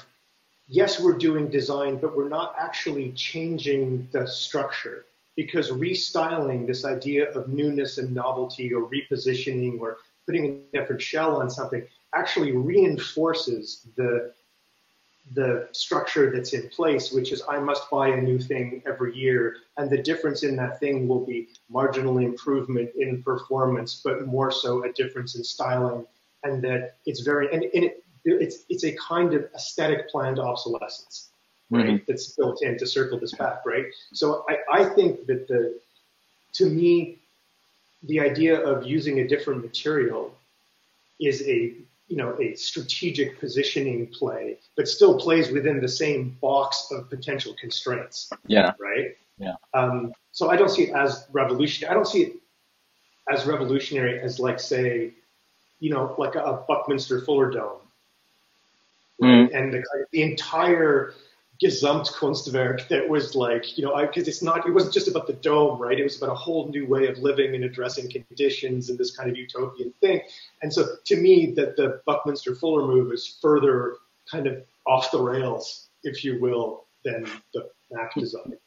yes 0.68 0.99
we're 0.99 1.18
doing 1.18 1.49
design 1.49 1.97
but 1.97 2.16
we're 2.16 2.30
not 2.30 2.55
actually 2.57 3.11
changing 3.11 4.07
the 4.11 4.26
structure. 4.28 5.05
Because 5.36 5.70
restyling 5.70 6.66
this 6.66 6.86
idea 6.86 7.30
of 7.34 7.49
newness 7.49 7.97
and 7.97 8.13
novelty 8.13 8.74
or 8.74 8.89
repositioning 8.89 9.80
or 9.82 9.97
putting 10.26 10.45
a 10.45 10.78
different 10.80 11.01
shell 11.01 11.41
on 11.41 11.49
something 11.49 11.86
actually 12.13 12.53
reinforces 12.53 13.86
the 13.97 14.34
the 15.34 15.68
structure 15.72 16.32
that's 16.32 16.54
in 16.54 16.70
place, 16.70 17.12
which 17.12 17.32
is 17.32 17.42
I 17.50 17.60
must 17.60 17.90
buy 17.90 18.10
a 18.10 18.22
new 18.22 18.38
thing 18.38 18.84
every 18.86 19.16
year, 19.16 19.58
and 19.78 19.90
the 19.90 19.98
difference 19.98 20.44
in 20.44 20.56
that 20.58 20.80
thing 20.80 21.08
will 21.08 21.26
be 21.26 21.48
marginal 21.70 22.20
improvement 22.20 22.92
in 22.96 23.24
performance, 23.24 24.02
but 24.04 24.28
more 24.28 24.52
so 24.52 24.84
a 24.84 24.94
difference 24.94 25.36
in 25.36 25.44
styling, 25.44 26.06
and 26.44 26.64
that 26.64 26.98
it's 27.06 27.22
very 27.22 27.52
and, 27.52 27.64
and 27.64 27.84
it, 27.86 28.04
it's 28.24 28.66
it's 28.70 28.84
a 28.84 28.96
kind 28.96 29.34
of 29.34 29.48
aesthetic 29.56 30.10
planned 30.10 30.40
obsolescence 30.40 31.30
right? 31.70 31.86
Mm-hmm. 31.86 32.04
That's 32.08 32.32
built 32.32 32.62
in 32.62 32.78
to 32.78 32.88
circle 32.88 33.20
this 33.20 33.34
back, 33.34 33.66
right? 33.66 33.86
So 34.14 34.46
I, 34.50 34.82
I 34.82 34.86
think 34.86 35.26
that 35.28 35.48
the, 35.48 35.80
to 36.54 36.70
me, 36.70 37.20
the 38.04 38.20
idea 38.20 38.60
of 38.60 38.86
using 38.86 39.20
a 39.20 39.28
different 39.28 39.64
material 39.64 40.34
is 41.20 41.42
a, 41.48 41.74
you 42.08 42.18
know, 42.18 42.38
a 42.39 42.56
strategic 42.56 43.39
positioning 43.39 44.08
play, 44.08 44.58
but 44.76 44.88
still 44.88 45.18
plays 45.18 45.51
within 45.51 45.82
the 45.82 45.88
same 45.88 46.38
box 46.41 46.89
of 46.91 47.10
potential 47.10 47.56
constraints. 47.60 48.30
Yeah. 48.45 48.74
Right. 48.80 49.18
Yeah. 49.38 49.56
Um, 49.74 50.14
so 50.32 50.49
I 50.49 50.56
don't 50.56 50.70
see 50.70 50.84
it 50.84 50.95
as 50.95 51.26
revolutionary. 51.32 51.91
I 51.91 51.93
don't 51.93 52.08
see 52.08 52.24
it 52.24 52.34
as 53.30 53.45
revolutionary 53.45 54.20
as 54.20 54.39
like 54.39 54.60
say, 54.60 55.14
you 55.80 55.89
know, 55.89 56.16
like 56.18 56.36
a, 56.36 56.64
Buckminster 56.68 57.22
Fuller 57.22 57.49
dome. 57.49 57.80
Right? 59.20 59.49
Mm. 59.49 59.58
And 59.58 59.74
the, 59.74 59.84
the 60.12 60.22
entire 60.22 61.14
Gesamtkunstwerk 61.64 62.88
that 62.89 63.08
was 63.08 63.36
like, 63.36 63.78
you 63.78 63.86
know, 63.86 63.93
I 63.93 64.06
because 64.06 64.28
it's 64.28 64.41
not, 64.41 64.68
it 64.68 64.72
wasn't 64.72 64.93
just 64.93 65.08
about 65.08 65.26
the 65.28 65.34
dome, 65.34 65.82
right? 65.82 65.97
It 65.97 66.03
was 66.03 66.18
about 66.18 66.32
a 66.32 66.36
whole 66.36 66.68
new 66.70 66.86
way 66.86 67.08
of 67.08 67.18
living 67.20 67.56
and 67.56 67.64
addressing 67.64 68.12
conditions 68.12 68.89
and 68.89 68.97
this 68.97 69.16
kind 69.16 69.30
of 69.30 69.38
utopian 69.38 69.93
thing. 70.01 70.22
And 70.62 70.74
so 70.74 70.86
to 71.06 71.16
me, 71.16 71.53
that 71.56 71.78
the 71.78 72.01
Buckminster 72.06 72.56
Fuller 72.56 72.86
move 72.86 73.14
is 73.14 73.38
further 73.41 73.95
kind 74.30 74.47
of 74.47 74.64
off 74.86 75.12
the 75.12 75.22
rails, 75.22 75.88
if 76.03 76.24
you 76.24 76.39
will, 76.41 76.86
than 77.03 77.26
the 77.53 77.70
Mac 77.91 78.14
design, 78.16 78.58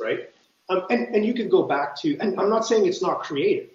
right? 0.00 0.30
Um, 0.68 0.84
and, 0.90 1.14
and 1.14 1.24
you 1.24 1.34
can 1.34 1.48
go 1.48 1.64
back 1.64 1.96
to, 2.02 2.16
and 2.18 2.38
I'm 2.38 2.50
not 2.50 2.66
saying 2.66 2.86
it's 2.86 3.02
not 3.02 3.20
creative, 3.20 3.70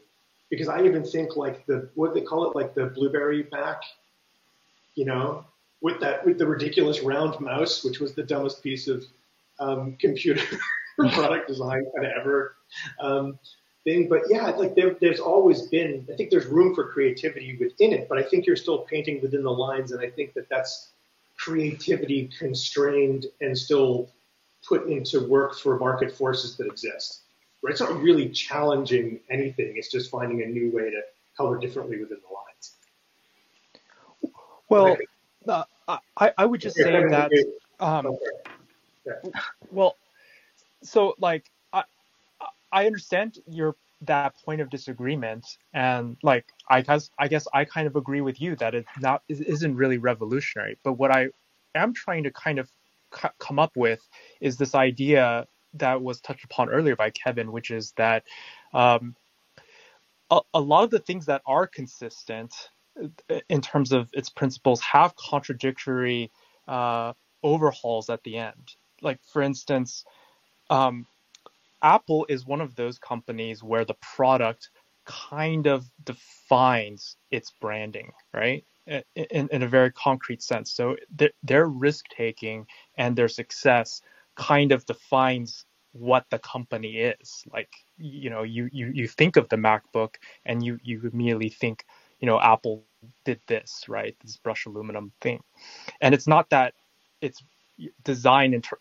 because 0.50 0.70
I 0.70 0.84
even 0.84 1.04
think 1.04 1.36
like 1.36 1.66
the, 1.66 1.90
what 1.96 2.14
they 2.14 2.22
call 2.22 2.50
it, 2.50 2.56
like 2.56 2.76
the 2.76 2.86
Blueberry 2.86 3.48
Mac, 3.52 3.82
you 4.96 5.06
know, 5.06 5.46
with 5.84 6.00
that 6.00 6.26
with 6.26 6.40
the 6.40 6.48
ridiculous 6.48 7.02
round 7.02 7.40
mouse, 7.40 7.84
which 7.84 8.00
was 8.00 8.16
the 8.16 8.24
dumbest 8.24 8.64
piece 8.64 8.88
of 8.88 9.06
um, 9.60 9.96
computer 10.00 10.42
product 10.98 11.48
design 11.48 11.86
kind 11.94 12.08
of 12.08 12.14
ever 12.20 12.56
um, 13.00 13.38
thing. 13.84 14.08
But 14.08 14.22
yeah, 14.30 14.50
like 14.52 14.74
there, 14.74 14.96
there's 15.00 15.20
always 15.20 15.64
been. 15.64 16.08
I 16.12 16.16
think 16.16 16.32
there's 16.32 16.48
room 16.48 16.74
for 16.74 16.92
creativity 16.92 17.58
within 17.58 17.94
it, 17.94 18.10
but 18.10 18.18
I 18.18 18.24
think 18.24 18.48
you're 18.48 18.56
still 18.56 18.80
painting 18.80 19.22
within 19.22 19.44
the 19.44 19.52
lines, 19.52 19.92
and 19.92 20.02
I 20.02 20.10
think 20.10 20.34
that 20.34 20.50
that's 20.50 20.90
creativity 21.38 22.32
constrained 22.40 23.26
and 23.42 23.56
still 23.58 24.10
put 24.66 24.88
into 24.88 25.28
work 25.28 25.60
for 25.60 25.78
market 25.78 26.16
forces 26.16 26.56
that 26.58 26.68
exist. 26.68 27.24
Right? 27.62 27.72
It's 27.72 27.82
not 27.82 28.02
really 28.02 28.30
challenging 28.30 29.20
anything. 29.30 29.74
It's 29.76 29.92
just 29.92 30.10
finding 30.10 30.44
a 30.44 30.46
new 30.46 30.72
way 30.72 30.90
to 30.90 31.02
color 31.36 31.58
differently 31.58 32.00
within 32.00 32.20
the 32.28 32.34
lines. 32.34 32.72
Well, 34.70 34.98
uh, 35.48 35.64
I, 35.88 36.32
I 36.38 36.46
would 36.46 36.62
just 36.62 36.76
say 36.76 36.92
that 36.92 37.32
um, 37.80 38.18
well 39.72 39.98
so 40.84 41.16
like 41.20 41.50
I 41.72 41.84
I 42.72 42.86
understand 42.86 43.40
your 43.48 43.76
that 44.02 44.36
point 44.44 44.60
of 44.62 44.70
disagreement 44.70 45.46
and 45.74 46.18
like 46.24 46.46
I 46.70 46.82
guess 46.82 47.10
I 47.18 47.28
guess 47.28 47.48
I 47.54 47.66
kind 47.66 47.88
of 47.88 47.96
agree 47.96 48.22
with 48.22 48.42
you 48.42 48.56
that 48.58 48.76
it 48.76 48.86
not 49.00 49.24
it 49.30 49.42
isn't 49.48 49.76
really 49.76 49.98
revolutionary. 49.98 50.78
But 50.84 50.94
what 50.94 51.12
I 51.12 51.30
am 51.76 51.94
trying 51.94 52.24
to 52.24 52.32
kind 52.32 52.60
of 52.60 52.70
c- 53.16 53.30
come 53.40 53.60
up 53.60 53.72
with 53.76 54.08
is 54.42 54.58
this 54.58 54.76
idea 54.76 55.48
that 55.76 56.02
was 56.02 56.22
touched 56.22 56.44
upon 56.46 56.70
earlier 56.70 56.96
by 56.96 57.10
Kevin 57.10 57.52
which 57.52 57.72
is 57.72 57.94
that 57.98 58.24
um, 58.74 59.16
a, 60.30 60.40
a 60.54 60.60
lot 60.60 60.84
of 60.84 60.92
the 60.92 61.00
things 61.00 61.26
that 61.26 61.42
are 61.46 61.68
consistent 61.68 62.54
in 63.50 63.62
terms 63.62 63.92
of 63.92 64.10
its 64.14 64.30
principles 64.30 64.82
have 64.82 65.16
contradictory 65.16 66.32
uh, 66.68 67.14
overhauls 67.42 68.10
at 68.10 68.24
the 68.24 68.38
end. 68.38 68.76
Like 69.02 69.20
for 69.32 69.42
instance, 69.42 70.06
um, 70.70 71.06
Apple 71.82 72.26
is 72.30 72.46
one 72.46 72.62
of 72.62 72.76
those 72.76 72.98
companies 72.98 73.62
where 73.64 73.86
the 73.86 73.96
product 73.96 74.70
kind 75.06 75.68
of 75.68 75.90
defines 76.04 77.18
its 77.30 77.52
branding, 77.60 78.12
right? 78.34 78.66
In, 79.16 79.50
in 79.50 79.64
a 79.64 79.68
very 79.68 79.92
concrete 79.92 80.42
sense. 80.42 80.72
So 80.72 80.96
their, 81.14 81.32
their 81.42 81.68
risk 81.68 82.06
taking 82.16 82.68
and 82.98 83.16
their 83.16 83.28
success 83.28 84.02
kind 84.36 84.72
of 84.72 84.86
defines 84.86 85.66
what 85.92 86.26
the 86.30 86.40
company 86.40 86.98
is. 86.98 87.44
Like, 87.52 87.72
you 87.98 88.30
know, 88.30 88.44
you, 88.44 88.70
you, 88.72 88.92
you 88.94 89.08
think 89.08 89.36
of 89.36 89.50
the 89.50 89.58
MacBook 89.58 90.16
and 90.46 90.64
you, 90.64 90.80
you 90.84 91.10
immediately 91.12 91.50
think, 91.50 91.86
you 92.24 92.28
know, 92.28 92.40
Apple 92.40 92.86
did 93.26 93.42
this, 93.48 93.84
right? 93.90 94.16
This 94.24 94.38
brush 94.38 94.66
aluminum 94.66 95.12
thing. 95.20 95.44
And 96.00 96.16
it's 96.16 96.26
not 96.26 96.50
that 96.52 96.74
it's 97.20 97.44
design 98.06 98.54
inter- 98.54 98.80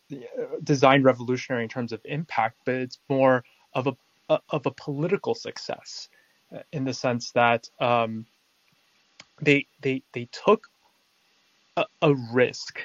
design 0.62 1.02
revolutionary 1.02 1.64
in 1.64 1.68
terms 1.68 1.90
of 1.90 2.00
impact, 2.04 2.58
but 2.64 2.76
it's 2.76 3.00
more 3.08 3.42
of 3.74 3.88
a, 3.88 3.96
a 4.28 4.38
of 4.50 4.64
a 4.66 4.70
political 4.70 5.34
success 5.34 6.08
uh, 6.54 6.60
in 6.72 6.84
the 6.84 6.94
sense 6.94 7.32
that 7.32 7.68
um, 7.80 8.26
they 9.40 9.66
they 9.80 10.04
they 10.12 10.28
took 10.30 10.68
a, 11.76 11.84
a 12.00 12.14
risk, 12.32 12.78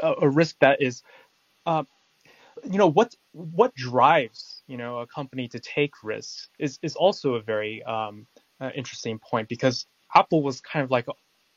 a, 0.00 0.14
a, 0.22 0.28
risk 0.28 0.54
that 0.60 0.80
is, 0.80 1.02
uh, 1.66 1.82
you 2.62 2.78
know, 2.78 2.86
what 2.86 3.16
what 3.32 3.74
drives 3.74 4.62
you 4.68 4.76
know 4.76 4.98
a 5.00 5.06
company 5.08 5.48
to 5.48 5.58
take 5.58 5.94
risks 6.04 6.48
is 6.60 6.78
is 6.80 6.94
also 6.94 7.34
a 7.34 7.42
very 7.42 7.82
um, 7.82 8.28
uh, 8.60 8.70
interesting 8.74 9.18
point 9.18 9.48
because 9.48 9.86
Apple 10.14 10.42
was 10.42 10.60
kind 10.60 10.84
of 10.84 10.90
like 10.90 11.06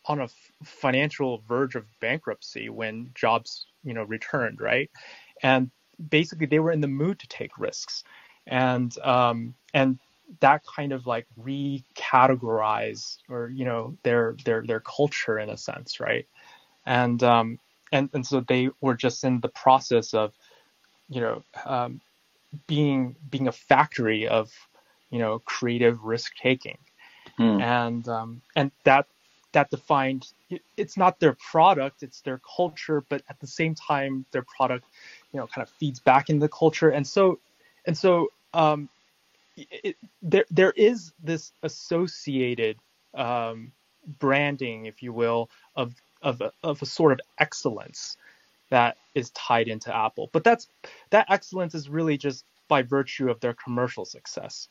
on 0.06 0.22
a 0.22 0.28
financial 0.64 1.44
verge 1.48 1.76
of 1.76 1.86
bankruptcy 2.02 2.70
when 2.70 3.12
Jobs, 3.16 3.68
you 3.84 3.94
know, 3.94 4.04
returned, 4.04 4.60
right? 4.62 4.90
And 5.42 5.72
basically, 6.10 6.48
they 6.48 6.60
were 6.60 6.72
in 6.72 6.82
the 6.82 6.88
mood 6.88 7.20
to 7.20 7.28
take 7.28 7.58
risks, 7.58 8.04
and 8.48 8.98
um, 9.00 9.56
and 9.74 10.00
that 10.40 10.64
kind 10.76 10.94
of 10.94 11.06
like 11.06 11.28
recategorize 11.40 13.18
or 13.30 13.50
you 13.50 13.66
know 13.66 13.98
their 14.04 14.36
their 14.46 14.64
their 14.66 14.80
culture 14.82 15.40
in 15.40 15.50
a 15.50 15.58
sense, 15.58 16.00
right? 16.00 16.28
And 16.86 17.22
um, 17.24 17.60
and 17.92 18.10
and 18.14 18.26
so 18.26 18.42
they 18.42 18.70
were 18.82 18.96
just 18.96 19.24
in 19.24 19.40
the 19.42 19.50
process 19.50 20.14
of, 20.14 20.34
you 21.10 21.22
know, 21.22 21.44
um, 21.66 22.02
being 22.68 23.16
being 23.30 23.48
a 23.48 23.52
factory 23.54 24.28
of, 24.28 24.52
you 25.10 25.20
know, 25.20 25.40
creative 25.40 26.04
risk 26.04 26.34
taking 26.42 26.78
mm. 27.40 27.62
and 27.62 28.08
um, 28.08 28.42
and 28.56 28.72
that 28.84 29.08
that 29.52 29.70
defined 29.70 30.28
it's 30.78 30.98
not 30.98 31.20
their 31.20 31.34
product 31.52 32.02
it's 32.02 32.22
their 32.22 32.42
culture 32.56 33.04
but 33.10 33.22
at 33.30 33.40
the 33.40 33.48
same 33.48 33.76
time 33.76 34.26
their 34.32 34.44
product 34.44 34.86
you 35.32 35.40
know 35.40 35.48
kind 35.48 35.66
of 35.68 35.70
feeds 35.76 36.00
back 36.00 36.30
into 36.30 36.42
the 36.42 36.50
culture 36.50 36.90
and 36.90 37.06
so 37.06 37.40
and 37.86 37.98
so 37.98 38.30
um, 38.54 38.90
it, 39.56 39.96
there 40.22 40.46
there 40.50 40.72
is 40.72 41.14
this 41.24 41.52
associated 41.64 42.78
um, 43.14 43.72
branding, 44.20 44.86
if 44.86 45.02
you 45.04 45.14
will, 45.14 45.50
of 45.76 45.94
of 46.22 46.42
a, 46.42 46.52
of 46.64 46.82
a 46.82 46.86
sort 46.86 47.12
of 47.12 47.20
excellence 47.40 48.18
that 48.70 48.98
is 49.14 49.30
tied 49.32 49.68
into 49.68 49.96
Apple. 49.96 50.30
But 50.32 50.44
that's 50.44 50.68
that 51.10 51.28
excellence 51.30 51.76
is 51.76 51.90
really 51.90 52.18
just 52.18 52.46
by 52.68 52.82
virtue 52.82 53.30
of 53.30 53.40
their 53.40 53.54
commercial 53.54 54.06
success. 54.06 54.68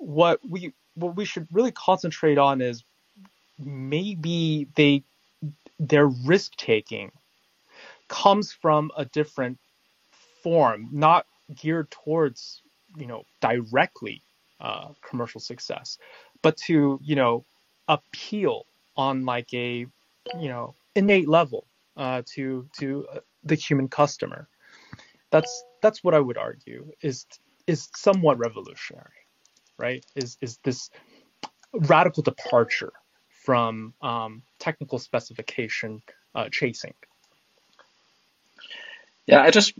What 0.00 0.40
we 0.48 0.72
what 0.94 1.14
we 1.14 1.24
should 1.24 1.46
really 1.52 1.72
concentrate 1.72 2.38
on 2.38 2.60
is 2.60 2.84
maybe 3.58 4.66
they 4.74 5.04
their 5.78 6.06
risk 6.06 6.56
taking 6.56 7.12
comes 8.08 8.52
from 8.52 8.90
a 8.96 9.04
different 9.04 9.58
form, 10.42 10.88
not 10.92 11.26
geared 11.54 11.90
towards 11.90 12.62
you 12.96 13.06
know 13.06 13.24
directly 13.40 14.22
uh, 14.60 14.88
commercial 15.08 15.40
success, 15.40 15.98
but 16.42 16.56
to 16.56 16.98
you 17.02 17.16
know 17.16 17.44
appeal 17.88 18.66
on 18.96 19.24
like 19.24 19.52
a 19.54 19.86
you 20.38 20.48
know 20.48 20.74
innate 20.94 21.28
level 21.28 21.66
uh, 21.96 22.22
to 22.34 22.68
to 22.78 23.06
uh, 23.12 23.20
the 23.44 23.54
human 23.54 23.88
customer. 23.88 24.48
That's 25.30 25.64
that's 25.82 26.02
what 26.02 26.14
I 26.14 26.20
would 26.20 26.38
argue 26.38 26.90
is 27.02 27.26
is 27.66 27.88
somewhat 27.94 28.38
revolutionary, 28.38 29.19
right? 29.80 30.04
Is 30.14 30.36
is 30.40 30.58
this 30.62 30.90
radical 31.72 32.22
departure 32.22 32.92
from 33.44 33.94
um, 34.02 34.42
technical 34.58 34.98
specification 34.98 36.02
uh, 36.34 36.48
chasing? 36.50 36.94
Yeah, 39.26 39.42
I 39.42 39.50
just 39.50 39.72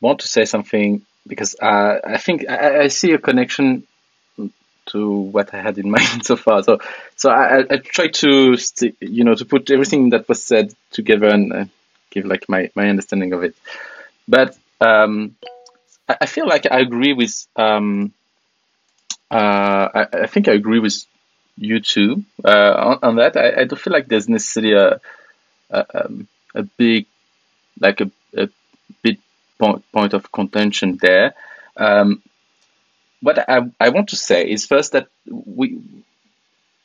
want 0.00 0.20
to 0.20 0.28
say 0.28 0.44
something 0.44 1.02
because 1.26 1.54
uh, 1.60 2.00
I 2.04 2.18
think 2.18 2.48
I, 2.48 2.82
I, 2.82 2.88
see 2.88 3.12
a 3.12 3.18
connection 3.18 3.86
to 4.86 5.10
what 5.10 5.54
I 5.54 5.62
had 5.62 5.78
in 5.78 5.90
mind 5.98 6.24
so 6.24 6.36
far. 6.36 6.62
So, 6.62 6.78
so 7.16 7.30
I, 7.30 7.60
I 7.70 7.76
try 7.78 8.08
to, 8.08 8.56
you 9.00 9.24
know, 9.24 9.34
to 9.34 9.44
put 9.44 9.70
everything 9.70 10.10
that 10.10 10.28
was 10.28 10.42
said 10.42 10.74
together 10.90 11.28
and 11.28 11.52
uh, 11.52 11.64
give 12.10 12.26
like 12.26 12.48
my, 12.48 12.70
my 12.74 12.88
understanding 12.88 13.32
of 13.32 13.42
it. 13.44 13.54
But 14.28 14.56
um, 14.80 15.36
I, 16.08 16.16
I, 16.22 16.26
feel 16.26 16.46
like 16.46 16.70
I 16.70 16.80
agree 16.80 17.12
with, 17.12 17.46
um, 17.56 18.12
I, 19.38 20.06
I, 20.12 20.26
think 20.26 20.48
I 20.48 20.52
agree 20.52 20.78
with 20.78 21.04
you 21.56 21.80
too 21.80 22.24
uh, 22.44 22.74
on, 22.76 22.98
on, 23.02 23.16
that. 23.16 23.36
I, 23.36 23.62
I, 23.62 23.64
don't 23.64 23.80
feel 23.80 23.92
like 23.92 24.06
there's 24.08 24.28
necessarily 24.28 24.74
a, 24.74 25.00
a, 25.70 26.04
um, 26.04 26.28
a 26.54 26.62
big, 26.62 27.06
like 27.80 28.00
a, 28.00 28.10
a 28.36 28.48
big 29.02 29.18
point, 29.58 29.90
point 29.92 30.14
of 30.14 30.30
contention 30.30 30.98
there. 31.00 31.34
Um, 31.76 32.22
what 33.20 33.38
I, 33.48 33.62
I 33.80 33.88
want 33.88 34.10
to 34.10 34.16
say 34.16 34.48
is 34.48 34.66
first 34.66 34.92
that 34.92 35.08
we, 35.26 35.80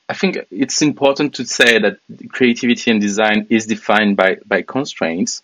I 0.07 0.13
think 0.13 0.39
it's 0.49 0.81
important 0.81 1.35
to 1.35 1.45
say 1.45 1.77
that 1.79 1.99
creativity 2.29 2.89
and 2.89 2.99
design 2.99 3.47
is 3.49 3.67
defined 3.67 4.17
by, 4.17 4.37
by 4.45 4.63
constraints. 4.63 5.43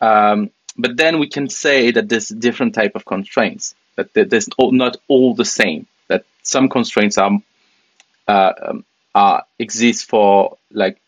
Um, 0.00 0.50
but 0.76 0.96
then 0.96 1.18
we 1.18 1.28
can 1.28 1.48
say 1.48 1.90
that 1.92 2.08
there's 2.08 2.28
different 2.28 2.74
type 2.74 2.96
of 2.96 3.04
constraints, 3.04 3.74
that 3.96 4.14
there's 4.14 4.48
not 4.58 4.96
all 5.08 5.34
the 5.34 5.44
same, 5.44 5.86
that 6.10 6.24
some 6.42 6.68
constraints 6.68 7.16
are, 7.18 7.38
uh, 8.28 8.52
um, 8.62 8.84
are 9.14 9.44
exist 9.58 10.08
for 10.08 10.58
like, 10.70 11.00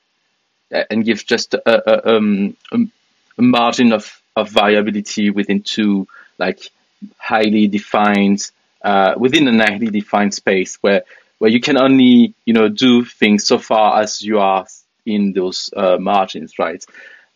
and 0.71 1.05
give 1.05 1.27
just 1.27 1.55
a, 1.55 1.63
a, 1.67 2.17
um, 2.17 2.57
a 2.73 3.43
margin 3.43 3.93
of, 3.93 4.23
of 4.35 4.49
variability 4.49 5.31
within 5.31 5.63
two 5.63 6.09
like 6.39 6.71
highly 7.19 7.69
defined 7.69 8.51
uh, 8.83 9.15
within 9.17 9.47
a 9.49 9.65
highly 9.65 9.91
defined 9.91 10.35
space 10.35 10.79
where 10.81 11.03
where 11.39 11.51
you 11.51 11.61
can 11.61 11.77
only 11.77 12.35
you 12.45 12.55
know 12.55 12.69
do 12.69 13.05
things 13.05 13.45
so 13.45 13.59
far 13.59 14.01
as 14.01 14.23
you 14.23 14.39
are 14.39 14.67
in 15.05 15.33
those 15.33 15.71
uh, 15.77 15.97
margins, 15.99 16.59
right? 16.59 16.85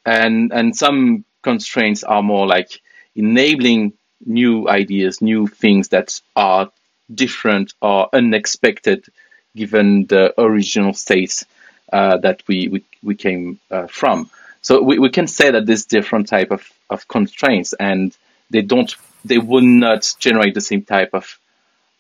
And 0.05 0.53
and 0.53 0.77
some 0.77 1.25
constraints 1.43 2.05
are 2.05 2.23
more 2.23 2.47
like 2.47 2.81
enabling 3.15 3.95
new 4.25 4.69
ideas, 4.69 5.21
new 5.21 5.47
things 5.47 5.89
that 5.89 6.21
are 6.35 6.71
different 7.13 7.75
or 7.81 8.09
unexpected 8.13 9.07
given 9.55 10.07
the 10.07 10.39
original 10.41 10.93
states 10.93 11.45
uh, 11.93 12.19
that 12.19 12.43
we, 12.47 12.69
we, 12.69 12.85
we 13.03 13.15
came 13.15 13.59
uh, 13.71 13.87
from. 13.87 14.31
So 14.61 14.83
we, 14.83 14.99
we 14.99 15.11
can 15.11 15.27
say 15.27 15.51
that 15.51 15.67
there's 15.67 15.87
different 15.87 16.29
type 16.29 16.51
of, 16.51 16.69
of 16.91 17.07
constraints 17.09 17.73
and 17.73 18.17
they 18.51 18.63
don't 18.63 18.95
they 19.25 19.39
will 19.39 19.63
not 19.63 20.15
generate 20.21 20.55
the 20.55 20.61
same 20.61 20.83
type 20.83 21.11
of 21.13 21.39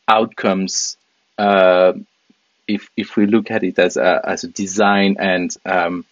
outcomes 0.07 0.97
uh, 1.39 1.93
if 2.69 2.89
if 2.97 3.17
we 3.17 3.27
look 3.27 3.51
at 3.51 3.65
it 3.65 3.79
as 3.79 3.97
a 3.97 4.21
as 4.25 4.45
a 4.45 4.49
design 4.49 5.17
and 5.19 5.57
um, 5.65 6.05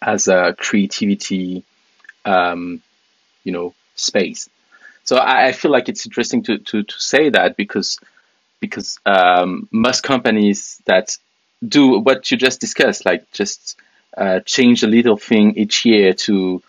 as 0.00 0.28
a 0.28 0.54
creativity, 0.58 1.64
um, 2.24 2.82
you 3.44 3.52
know, 3.52 3.74
space. 3.94 4.48
So 5.04 5.16
I, 5.16 5.48
I, 5.48 5.52
feel 5.52 5.70
like 5.70 5.88
it's 5.88 6.06
interesting 6.06 6.44
to, 6.44 6.58
to, 6.58 6.82
to 6.84 7.00
say 7.00 7.30
that 7.30 7.56
because 7.56 7.98
because 8.60 9.00
um, 9.04 9.68
most 9.72 10.02
companies 10.04 10.80
that 10.86 11.16
do 11.66 11.98
what 11.98 12.30
you 12.30 12.36
just 12.36 12.60
discussed, 12.60 13.04
like 13.04 13.30
just 13.32 13.76
uh, 14.16 14.40
change 14.40 14.84
a 14.84 14.86
little 14.86 15.16
thing 15.16 15.54
each 15.56 15.84
year 15.84 16.12
to 16.12 16.62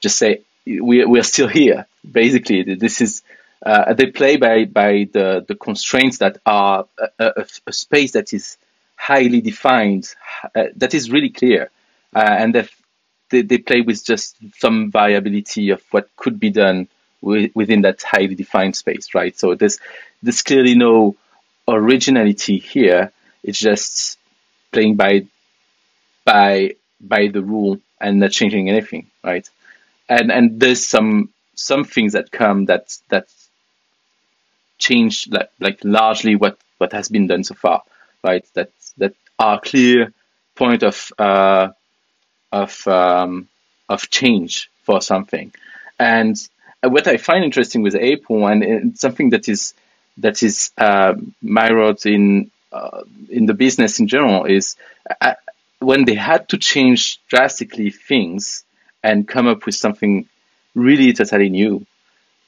just 0.00 0.18
say 0.18 0.42
we 0.66 1.04
we're 1.04 1.22
still 1.22 1.48
here. 1.48 1.86
Basically, 2.08 2.74
this 2.74 3.00
is 3.00 3.22
uh, 3.64 3.94
they 3.94 4.06
play 4.06 4.36
by 4.36 4.66
by 4.66 5.08
the 5.10 5.44
the 5.46 5.54
constraints 5.54 6.18
that 6.18 6.38
are 6.44 6.86
a, 6.98 7.24
a, 7.24 7.46
a 7.66 7.72
space 7.72 8.12
that 8.12 8.32
is 8.32 8.58
highly 8.96 9.40
defined, 9.40 10.14
uh, 10.54 10.64
that 10.76 10.92
is 10.92 11.10
really 11.10 11.30
clear, 11.30 11.70
uh, 12.14 12.18
and 12.18 12.68
they, 13.30 13.42
they 13.42 13.58
play 13.58 13.80
with 13.80 14.04
just 14.04 14.36
some 14.58 14.90
variability 14.90 15.70
of 15.70 15.82
what 15.92 16.08
could 16.16 16.38
be 16.40 16.50
done 16.50 16.88
within 17.20 17.82
that 17.82 18.02
highly 18.02 18.34
defined 18.34 18.76
space, 18.76 19.14
right? 19.14 19.38
So 19.38 19.54
there's 19.54 19.78
there's 20.22 20.42
clearly 20.42 20.74
no 20.74 21.16
originality 21.66 22.58
here. 22.58 23.12
It's 23.42 23.58
just 23.58 24.18
playing 24.72 24.96
by 24.96 25.26
by 26.24 26.74
by 27.00 27.28
the 27.28 27.42
rule 27.42 27.80
and 28.00 28.20
not 28.20 28.30
changing 28.30 28.68
anything, 28.68 29.06
right? 29.24 29.48
And 30.08 30.30
and 30.30 30.60
there's 30.60 30.86
some 30.86 31.30
some 31.54 31.84
things 31.84 32.12
that 32.12 32.30
come 32.30 32.66
that 32.66 32.96
that 33.08 33.28
change 34.78 35.28
like, 35.28 35.50
like 35.60 35.80
largely 35.84 36.36
what, 36.36 36.58
what 36.78 36.92
has 36.92 37.08
been 37.08 37.26
done 37.26 37.44
so 37.44 37.54
far, 37.54 37.82
right? 38.22 38.46
That 38.54 38.70
that 38.98 39.14
are 39.38 39.60
clear 39.60 40.12
point 40.54 40.82
of 40.82 41.12
uh, 41.18 41.68
of 42.52 42.86
um, 42.86 43.48
of 43.88 44.08
change 44.10 44.70
for 44.84 45.00
something, 45.02 45.52
and 45.98 46.36
what 46.82 47.08
I 47.08 47.16
find 47.16 47.44
interesting 47.44 47.82
with 47.82 47.94
and, 47.94 48.62
and 48.62 48.98
something 48.98 49.30
that 49.30 49.48
is 49.48 49.74
that 50.18 50.42
is 50.42 50.70
uh, 50.78 51.14
mirrored 51.42 52.04
in 52.06 52.50
uh, 52.72 53.02
in 53.30 53.46
the 53.46 53.54
business 53.54 53.98
in 53.98 54.08
general 54.08 54.44
is 54.44 54.76
uh, 55.20 55.34
when 55.78 56.04
they 56.04 56.14
had 56.14 56.48
to 56.50 56.58
change 56.58 57.20
drastically 57.28 57.90
things 57.90 58.64
and 59.02 59.26
come 59.26 59.46
up 59.46 59.64
with 59.64 59.74
something 59.74 60.28
really 60.74 61.12
totally 61.12 61.48
new. 61.48 61.86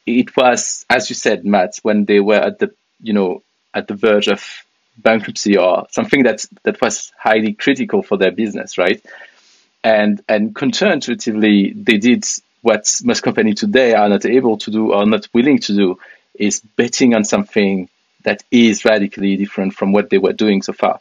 It 0.07 0.37
was, 0.37 0.85
as 0.91 1.09
you 1.09 1.15
said, 1.15 1.45
Matt, 1.45 1.79
when 1.83 2.05
they 2.05 2.21
were 2.21 2.37
at 2.37 2.59
the 2.59 2.73
you 3.01 3.13
know 3.13 3.43
at 3.73 3.89
the 3.89 3.95
verge 3.95 4.29
of 4.29 4.45
bankruptcy 4.97 5.57
or 5.57 5.87
something 5.91 6.25
that 6.25 6.45
that 6.65 6.81
was 6.81 7.13
highly 7.19 7.55
critical 7.55 8.03
for 8.03 8.19
their 8.19 8.33
business, 8.33 8.79
right? 8.79 9.05
And 9.83 10.23
and 10.29 10.55
counterintuitively, 10.55 11.85
they 11.85 11.97
did 11.97 12.25
what 12.63 12.91
most 13.03 13.23
companies 13.23 13.61
today 13.61 13.95
are 13.95 14.09
not 14.09 14.25
able 14.27 14.59
to 14.59 14.71
do 14.71 14.93
or 14.93 15.07
not 15.07 15.29
willing 15.33 15.59
to 15.59 15.75
do 15.75 15.99
is 16.35 16.61
betting 16.61 17.15
on 17.15 17.25
something 17.25 17.89
that 18.23 18.43
is 18.51 18.85
radically 18.85 19.37
different 19.37 19.75
from 19.75 19.93
what 19.93 20.11
they 20.11 20.19
were 20.19 20.33
doing 20.33 20.63
so 20.63 20.73
far. 20.73 21.01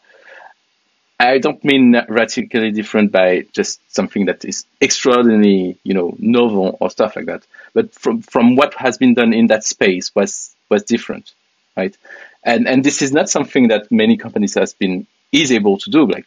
I 1.18 1.36
don't 1.36 1.62
mean 1.62 1.94
radically 2.08 2.72
different 2.72 3.12
by 3.12 3.44
just 3.52 3.78
something 3.94 4.24
that 4.24 4.42
is 4.46 4.64
extraordinarily, 4.80 5.76
you 5.84 5.92
know, 5.92 6.14
novel 6.18 6.78
or 6.80 6.88
stuff 6.90 7.14
like 7.14 7.26
that. 7.26 7.46
But 7.74 7.92
from 7.92 8.22
from 8.22 8.56
what 8.56 8.72
has 8.74 8.96
been 8.96 9.12
done 9.12 9.34
in 9.34 9.48
that 9.48 9.64
space 9.64 10.14
was 10.14 10.54
was 10.70 10.84
different, 10.84 11.34
right? 11.76 11.94
And 12.42 12.66
and 12.66 12.82
this 12.82 13.02
is 13.02 13.12
not 13.12 13.28
something 13.28 13.68
that 13.68 13.92
many 13.92 14.16
companies 14.16 14.54
has 14.54 14.72
been 14.72 15.06
is 15.30 15.52
able 15.52 15.76
to 15.78 15.90
do. 15.90 16.06
Like 16.06 16.24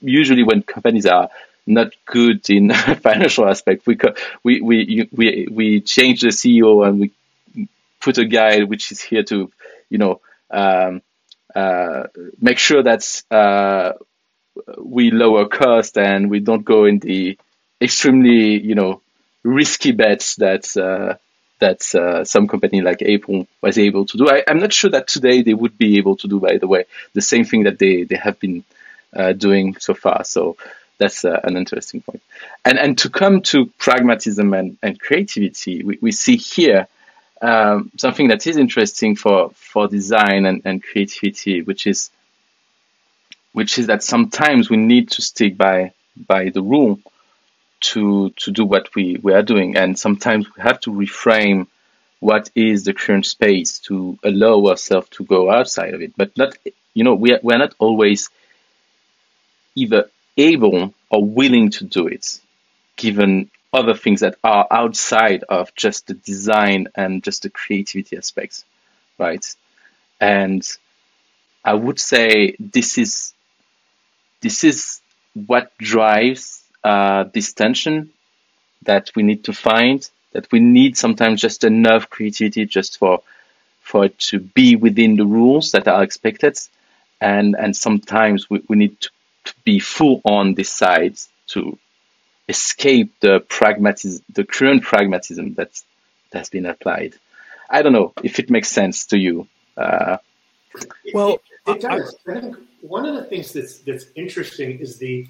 usually 0.00 0.44
when 0.44 0.62
companies 0.62 1.06
are 1.06 1.28
not 1.66 1.92
good 2.04 2.48
in 2.50 2.72
financial 3.00 3.48
aspect, 3.48 3.86
we 3.86 3.98
we 4.42 4.60
we 4.60 5.08
we 5.12 5.48
we 5.50 5.80
change 5.80 6.20
the 6.20 6.28
CEO 6.28 6.86
and 6.86 7.00
we 7.00 7.68
put 8.00 8.18
a 8.18 8.24
guy 8.24 8.62
which 8.62 8.92
is 8.92 9.00
here 9.00 9.24
to, 9.24 9.50
you 9.90 9.98
know, 9.98 10.20
um, 10.50 11.02
uh, 11.54 12.04
make 12.40 12.58
sure 12.58 12.82
that 12.82 13.22
uh, 13.30 13.92
we 14.78 15.10
lower 15.10 15.48
cost 15.48 15.98
and 15.98 16.30
we 16.30 16.40
don't 16.40 16.64
go 16.64 16.84
in 16.84 16.98
the 16.98 17.38
extremely, 17.80 18.60
you 18.60 18.74
know, 18.74 19.02
risky 19.42 19.92
bets 19.92 20.36
that 20.36 20.76
uh, 20.76 21.14
that 21.58 21.94
uh, 21.94 22.24
some 22.24 22.46
company 22.48 22.80
like 22.82 23.02
Apple 23.02 23.46
was 23.62 23.78
able 23.78 24.04
to 24.06 24.18
do. 24.18 24.28
I, 24.28 24.44
am 24.46 24.58
not 24.58 24.72
sure 24.72 24.90
that 24.90 25.08
today 25.08 25.42
they 25.42 25.54
would 25.54 25.78
be 25.78 25.96
able 25.98 26.16
to 26.16 26.28
do, 26.28 26.38
by 26.38 26.58
the 26.58 26.68
way, 26.68 26.84
the 27.14 27.22
same 27.22 27.44
thing 27.44 27.62
that 27.64 27.78
they, 27.78 28.02
they 28.02 28.16
have 28.16 28.38
been 28.38 28.62
uh, 29.14 29.32
doing 29.32 29.76
so 29.78 29.94
far. 29.94 30.24
So 30.24 30.56
that's 30.98 31.24
uh, 31.24 31.40
an 31.44 31.56
interesting 31.56 32.00
point. 32.00 32.22
And 32.64 32.78
and 32.78 32.98
to 32.98 33.10
come 33.10 33.42
to 33.42 33.66
pragmatism 33.78 34.54
and, 34.54 34.78
and 34.82 34.98
creativity, 34.98 35.82
we, 35.82 35.98
we 36.00 36.12
see 36.12 36.36
here 36.36 36.88
um, 37.42 37.90
something 37.96 38.28
that 38.28 38.46
is 38.46 38.56
interesting 38.56 39.16
for 39.16 39.50
for 39.50 39.88
design 39.88 40.46
and, 40.46 40.62
and 40.64 40.82
creativity, 40.82 41.62
which 41.62 41.86
is 41.86 42.10
which 43.52 43.78
is 43.78 43.86
that 43.86 44.02
sometimes 44.02 44.68
we 44.68 44.76
need 44.76 45.10
to 45.12 45.22
stick 45.22 45.56
by 45.56 45.92
by 46.16 46.50
the 46.50 46.62
rule 46.62 46.98
to 47.80 48.30
to 48.30 48.50
do 48.50 48.64
what 48.64 48.94
we, 48.94 49.18
we 49.22 49.32
are 49.34 49.42
doing, 49.42 49.76
and 49.76 49.98
sometimes 49.98 50.46
we 50.56 50.62
have 50.62 50.80
to 50.80 50.90
reframe 50.90 51.66
what 52.20 52.50
is 52.54 52.84
the 52.84 52.94
current 52.94 53.26
space 53.26 53.78
to 53.80 54.18
allow 54.24 54.66
ourselves 54.66 55.08
to 55.10 55.24
go 55.24 55.50
outside 55.50 55.94
of 55.94 56.00
it. 56.00 56.12
But 56.16 56.36
not 56.36 56.56
you 56.94 57.04
know 57.04 57.14
we 57.14 57.34
are, 57.34 57.40
we 57.42 57.52
are 57.54 57.58
not 57.58 57.74
always 57.78 58.30
either 59.74 60.10
able 60.36 60.94
or 61.10 61.24
willing 61.24 61.70
to 61.70 61.84
do 61.84 62.06
it, 62.06 62.40
given 62.96 63.50
other 63.72 63.94
things 63.94 64.20
that 64.20 64.36
are 64.42 64.66
outside 64.70 65.44
of 65.48 65.74
just 65.74 66.06
the 66.06 66.14
design 66.14 66.88
and 66.94 67.22
just 67.22 67.42
the 67.42 67.50
creativity 67.50 68.16
aspects, 68.16 68.64
right? 69.18 69.44
And 70.20 70.66
I 71.64 71.74
would 71.74 72.00
say 72.00 72.56
this 72.58 72.98
is 72.98 73.34
this 74.40 74.64
is 74.64 75.00
what 75.34 75.76
drives 75.78 76.62
uh, 76.84 77.24
this 77.32 77.52
tension 77.52 78.10
that 78.82 79.10
we 79.16 79.22
need 79.22 79.44
to 79.44 79.52
find. 79.52 80.08
That 80.32 80.50
we 80.52 80.60
need 80.60 80.96
sometimes 80.96 81.40
just 81.40 81.64
enough 81.64 82.10
creativity 82.10 82.66
just 82.66 82.98
for 82.98 83.22
for 83.80 84.06
it 84.06 84.18
to 84.18 84.40
be 84.40 84.76
within 84.76 85.16
the 85.16 85.26
rules 85.26 85.72
that 85.72 85.88
are 85.88 86.02
expected, 86.02 86.58
and 87.20 87.56
and 87.58 87.76
sometimes 87.76 88.50
we, 88.50 88.62
we 88.68 88.76
need 88.76 89.00
to, 89.00 89.10
to 89.46 89.54
be 89.64 89.78
full 89.78 90.20
on 90.24 90.54
this 90.54 90.70
side 90.70 91.16
to 91.48 91.78
escape 92.48 93.12
the 93.20 93.40
pragmatism, 93.40 94.24
the 94.32 94.44
current 94.44 94.82
pragmatism 94.82 95.54
that 95.54 95.70
that's 96.30 96.50
been 96.50 96.66
applied. 96.66 97.14
I 97.68 97.82
don't 97.82 97.92
know 97.92 98.12
if 98.22 98.38
it 98.38 98.50
makes 98.50 98.68
sense 98.68 99.06
to 99.06 99.18
you. 99.18 99.48
Uh, 99.76 100.18
well, 101.12 101.34
it, 101.34 101.40
it, 101.66 101.76
it 101.76 101.80
does. 101.80 102.16
I, 102.28 102.32
I 102.32 102.40
think 102.40 102.56
one 102.80 103.06
of 103.06 103.14
the 103.14 103.24
things 103.24 103.52
that's 103.52 103.78
that's 103.78 104.06
interesting 104.14 104.78
is 104.78 104.98
the 104.98 105.26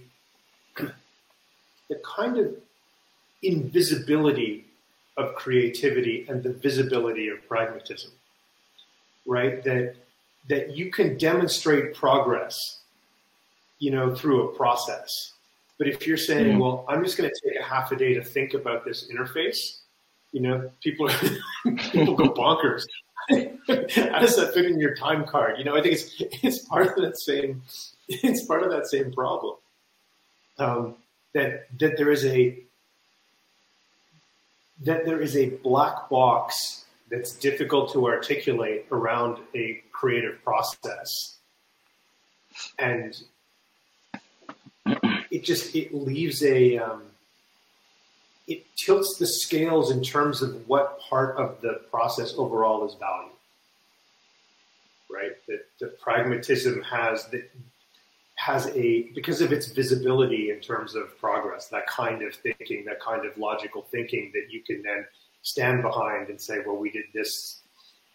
the 1.88 2.00
kind 2.04 2.38
of 2.38 2.54
invisibility 3.42 4.64
of 5.16 5.34
creativity 5.34 6.26
and 6.28 6.42
the 6.42 6.52
visibility 6.52 7.28
of 7.28 7.46
pragmatism, 7.48 8.10
right? 9.26 9.62
That 9.64 9.94
that 10.48 10.76
you 10.76 10.90
can 10.90 11.16
demonstrate 11.16 11.94
progress, 11.94 12.80
you 13.78 13.90
know, 13.90 14.14
through 14.14 14.48
a 14.48 14.56
process 14.56 15.32
but 15.78 15.88
if 15.88 16.06
you're 16.06 16.16
saying, 16.16 16.52
mm-hmm. 16.52 16.58
well, 16.58 16.84
I'm 16.88 17.04
just 17.04 17.18
going 17.18 17.30
to 17.30 17.48
take 17.48 17.58
a 17.60 17.62
half 17.62 17.92
a 17.92 17.96
day 17.96 18.14
to 18.14 18.22
think 18.22 18.54
about 18.54 18.84
this 18.84 19.10
interface, 19.12 19.80
you 20.32 20.40
know, 20.40 20.70
people 20.82 21.10
are, 21.10 21.18
people 21.92 22.14
go 22.14 22.32
bonkers. 22.32 22.84
How 23.28 24.20
does 24.20 24.36
that 24.36 24.52
fit 24.54 24.66
in 24.66 24.78
your 24.78 24.94
time 24.94 25.24
card? 25.24 25.58
You 25.58 25.64
know, 25.64 25.76
I 25.76 25.82
think 25.82 25.94
it's 25.94 26.14
it's 26.42 26.60
part 26.66 26.86
of 26.86 27.02
that 27.02 27.18
same 27.18 27.62
it's 28.08 28.44
part 28.44 28.62
of 28.62 28.70
that 28.70 28.86
same 28.86 29.12
problem. 29.12 29.56
Um, 30.58 30.94
that 31.34 31.66
that 31.78 31.96
there 31.96 32.10
is 32.10 32.24
a 32.24 32.58
that 34.82 35.04
there 35.04 35.20
is 35.20 35.36
a 35.36 35.50
black 35.50 36.08
box 36.08 36.84
that's 37.10 37.34
difficult 37.34 37.92
to 37.92 38.06
articulate 38.06 38.86
around 38.92 39.38
a 39.54 39.82
creative 39.92 40.42
process, 40.44 41.38
and 42.78 43.20
it 45.30 45.44
just 45.44 45.74
it 45.74 45.94
leaves 45.94 46.42
a 46.42 46.78
um, 46.78 47.02
it 48.46 48.64
tilts 48.76 49.18
the 49.18 49.26
scales 49.26 49.90
in 49.90 50.02
terms 50.02 50.42
of 50.42 50.68
what 50.68 51.00
part 51.00 51.36
of 51.36 51.60
the 51.60 51.80
process 51.90 52.34
overall 52.36 52.86
is 52.86 52.94
valued. 52.94 53.32
Right, 55.08 55.32
that 55.48 55.66
the 55.80 55.86
pragmatism 55.86 56.82
has 56.82 57.26
that 57.26 57.50
has 58.36 58.66
a 58.76 59.02
because 59.14 59.40
of 59.40 59.52
its 59.52 59.68
visibility 59.68 60.50
in 60.50 60.60
terms 60.60 60.94
of 60.94 61.18
progress, 61.18 61.68
that 61.68 61.86
kind 61.86 62.22
of 62.22 62.34
thinking, 62.34 62.84
that 62.84 63.00
kind 63.00 63.24
of 63.26 63.36
logical 63.38 63.82
thinking 63.82 64.30
that 64.34 64.52
you 64.52 64.62
can 64.62 64.82
then 64.82 65.06
stand 65.42 65.82
behind 65.82 66.28
and 66.28 66.40
say, 66.40 66.58
well, 66.66 66.76
we 66.76 66.90
did 66.90 67.04
this 67.14 67.60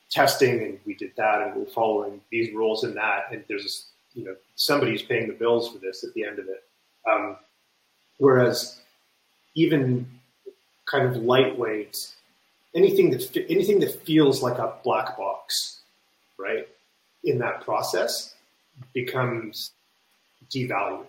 testing 0.10 0.62
and 0.62 0.80
we 0.86 0.94
did 0.94 1.12
that 1.16 1.42
and 1.42 1.56
we're 1.56 1.66
following 1.66 2.22
these 2.30 2.54
rules 2.54 2.84
and 2.84 2.96
that, 2.96 3.32
and 3.32 3.44
there's 3.48 3.88
you 4.14 4.24
know 4.24 4.36
somebody's 4.56 5.02
paying 5.02 5.28
the 5.28 5.34
bills 5.34 5.72
for 5.72 5.78
this 5.80 6.04
at 6.04 6.14
the 6.14 6.24
end 6.24 6.40
of 6.40 6.48
it 6.48 6.64
um, 7.10 7.38
whereas 8.18 8.82
even 9.56 10.08
kind 10.86 11.08
of 11.08 11.24
lightweight, 11.24 12.14
anything 12.76 13.12
that 13.12 13.46
anything 13.50 13.80
that 13.80 14.04
feels 14.04 14.44
like 14.44 14.58
a 14.58 14.74
black 14.84 15.18
box, 15.18 15.80
right, 16.38 16.68
in 17.24 17.40
that 17.40 17.62
process 17.62 18.36
becomes 18.94 19.72
devalued. 20.50 21.06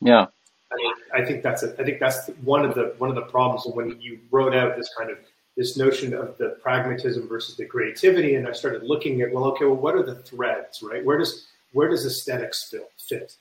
Yeah. 0.00 0.26
I, 0.72 1.20
I 1.20 1.24
think 1.24 1.42
that's 1.42 1.62
a, 1.62 1.72
I 1.80 1.84
think 1.84 2.00
that's 2.00 2.28
one 2.42 2.64
of 2.64 2.74
the 2.74 2.94
one 2.98 3.08
of 3.08 3.16
the 3.16 3.22
problems. 3.22 3.62
When 3.66 4.00
you 4.00 4.18
wrote 4.30 4.54
out 4.54 4.76
this 4.76 4.90
kind 4.98 5.10
of 5.10 5.18
this 5.56 5.76
notion 5.76 6.12
of 6.12 6.36
the 6.38 6.58
pragmatism 6.60 7.28
versus 7.28 7.56
the 7.56 7.64
creativity, 7.64 8.34
and 8.34 8.46
I 8.48 8.52
started 8.52 8.82
looking 8.82 9.22
at 9.22 9.32
well, 9.32 9.44
okay, 9.46 9.64
well, 9.64 9.76
what 9.76 9.94
are 9.94 10.02
the 10.02 10.16
threads, 10.16 10.82
right? 10.82 11.04
Where 11.04 11.18
does 11.18 11.45
where 11.72 11.88
does 11.88 12.06
aesthetics 12.06 12.72
fit? 12.96 13.36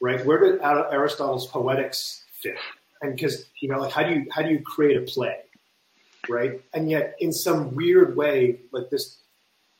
right? 0.00 0.24
Where 0.24 0.38
did 0.38 0.60
Aristotle's 0.60 1.46
poetics 1.46 2.24
fit? 2.30 2.56
And 3.02 3.14
because 3.14 3.46
you 3.60 3.68
know, 3.68 3.80
like 3.80 3.92
how 3.92 4.02
do 4.02 4.14
you 4.14 4.26
how 4.30 4.42
do 4.42 4.50
you 4.50 4.60
create 4.60 4.96
a 4.96 5.02
play, 5.02 5.38
right? 6.28 6.60
And 6.74 6.90
yet, 6.90 7.16
in 7.20 7.32
some 7.32 7.74
weird 7.74 8.16
way, 8.16 8.60
like 8.72 8.90
this 8.90 9.18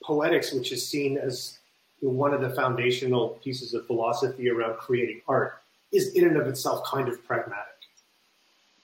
poetics, 0.02 0.52
which 0.52 0.72
is 0.72 0.86
seen 0.86 1.18
as 1.18 1.58
one 2.00 2.34
of 2.34 2.40
the 2.40 2.50
foundational 2.50 3.30
pieces 3.42 3.74
of 3.74 3.86
philosophy 3.86 4.50
around 4.50 4.76
creating 4.76 5.22
art, 5.26 5.62
is 5.92 6.14
in 6.14 6.24
and 6.24 6.36
of 6.36 6.46
itself 6.46 6.84
kind 6.84 7.08
of 7.08 7.24
pragmatic, 7.26 7.64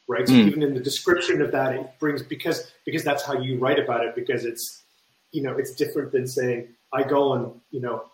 right? 0.08 0.26
So 0.26 0.34
mm. 0.34 0.46
even 0.46 0.62
in 0.62 0.74
the 0.74 0.80
description 0.80 1.42
of 1.42 1.52
that, 1.52 1.74
it 1.74 1.86
brings 1.98 2.22
because 2.22 2.72
because 2.84 3.04
that's 3.04 3.22
how 3.22 3.38
you 3.38 3.58
write 3.58 3.78
about 3.78 4.04
it 4.04 4.14
because 4.14 4.44
it's 4.44 4.82
you 5.30 5.42
know 5.42 5.52
it's 5.52 5.74
different 5.74 6.10
than 6.10 6.26
saying 6.26 6.68
I 6.92 7.02
go 7.02 7.34
and 7.34 7.60
you 7.70 7.80
know 7.80 8.11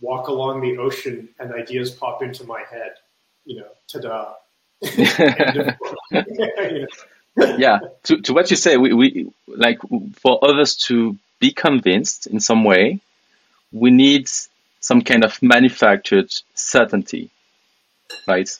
walk 0.00 0.28
along 0.28 0.60
the 0.60 0.78
ocean 0.78 1.28
and 1.38 1.52
ideas 1.52 1.90
pop 1.90 2.22
into 2.22 2.44
my 2.44 2.62
head. 2.70 2.92
You 3.44 3.60
know, 3.60 3.68
ta-da. 3.88 4.34
yeah, 7.58 7.78
to, 8.04 8.20
to 8.22 8.32
what 8.32 8.50
you 8.50 8.56
say, 8.56 8.76
we, 8.76 8.92
we 8.92 9.30
like 9.46 9.80
for 10.14 10.38
others 10.42 10.76
to 10.76 11.16
be 11.38 11.52
convinced 11.52 12.26
in 12.26 12.40
some 12.40 12.64
way, 12.64 13.00
we 13.72 13.90
need 13.90 14.28
some 14.80 15.02
kind 15.02 15.24
of 15.24 15.42
manufactured 15.42 16.32
certainty, 16.54 17.30
right? 18.26 18.50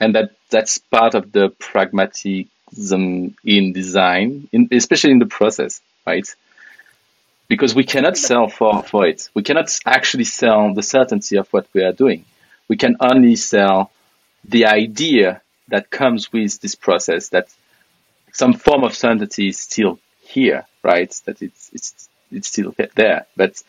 And 0.00 0.14
that 0.14 0.32
that's 0.50 0.78
part 0.78 1.14
of 1.14 1.32
the 1.32 1.50
pragmatism 1.58 3.34
in 3.44 3.72
design, 3.72 4.48
in, 4.52 4.68
especially 4.72 5.12
in 5.12 5.18
the 5.18 5.26
process, 5.26 5.80
right? 6.06 6.26
Because 7.52 7.74
we 7.74 7.84
cannot 7.84 8.16
sell 8.16 8.48
for, 8.48 8.82
for 8.82 9.06
it. 9.06 9.28
We 9.34 9.42
cannot 9.42 9.78
actually 9.84 10.24
sell 10.24 10.72
the 10.72 10.82
certainty 10.82 11.36
of 11.36 11.52
what 11.52 11.66
we 11.74 11.82
are 11.82 11.92
doing. 11.92 12.24
We 12.66 12.78
can 12.78 12.96
only 12.98 13.36
sell 13.36 13.90
the 14.42 14.64
idea 14.64 15.42
that 15.68 15.90
comes 15.90 16.32
with 16.32 16.58
this 16.62 16.74
process 16.74 17.28
that 17.28 17.48
some 18.32 18.54
form 18.54 18.84
of 18.84 18.94
certainty 18.94 19.48
is 19.48 19.60
still 19.60 19.98
here, 20.22 20.64
right? 20.82 21.10
That 21.26 21.42
it's, 21.42 21.68
it's, 21.74 22.08
it's 22.30 22.48
still 22.48 22.74
there. 22.94 23.26
But, 23.36 23.62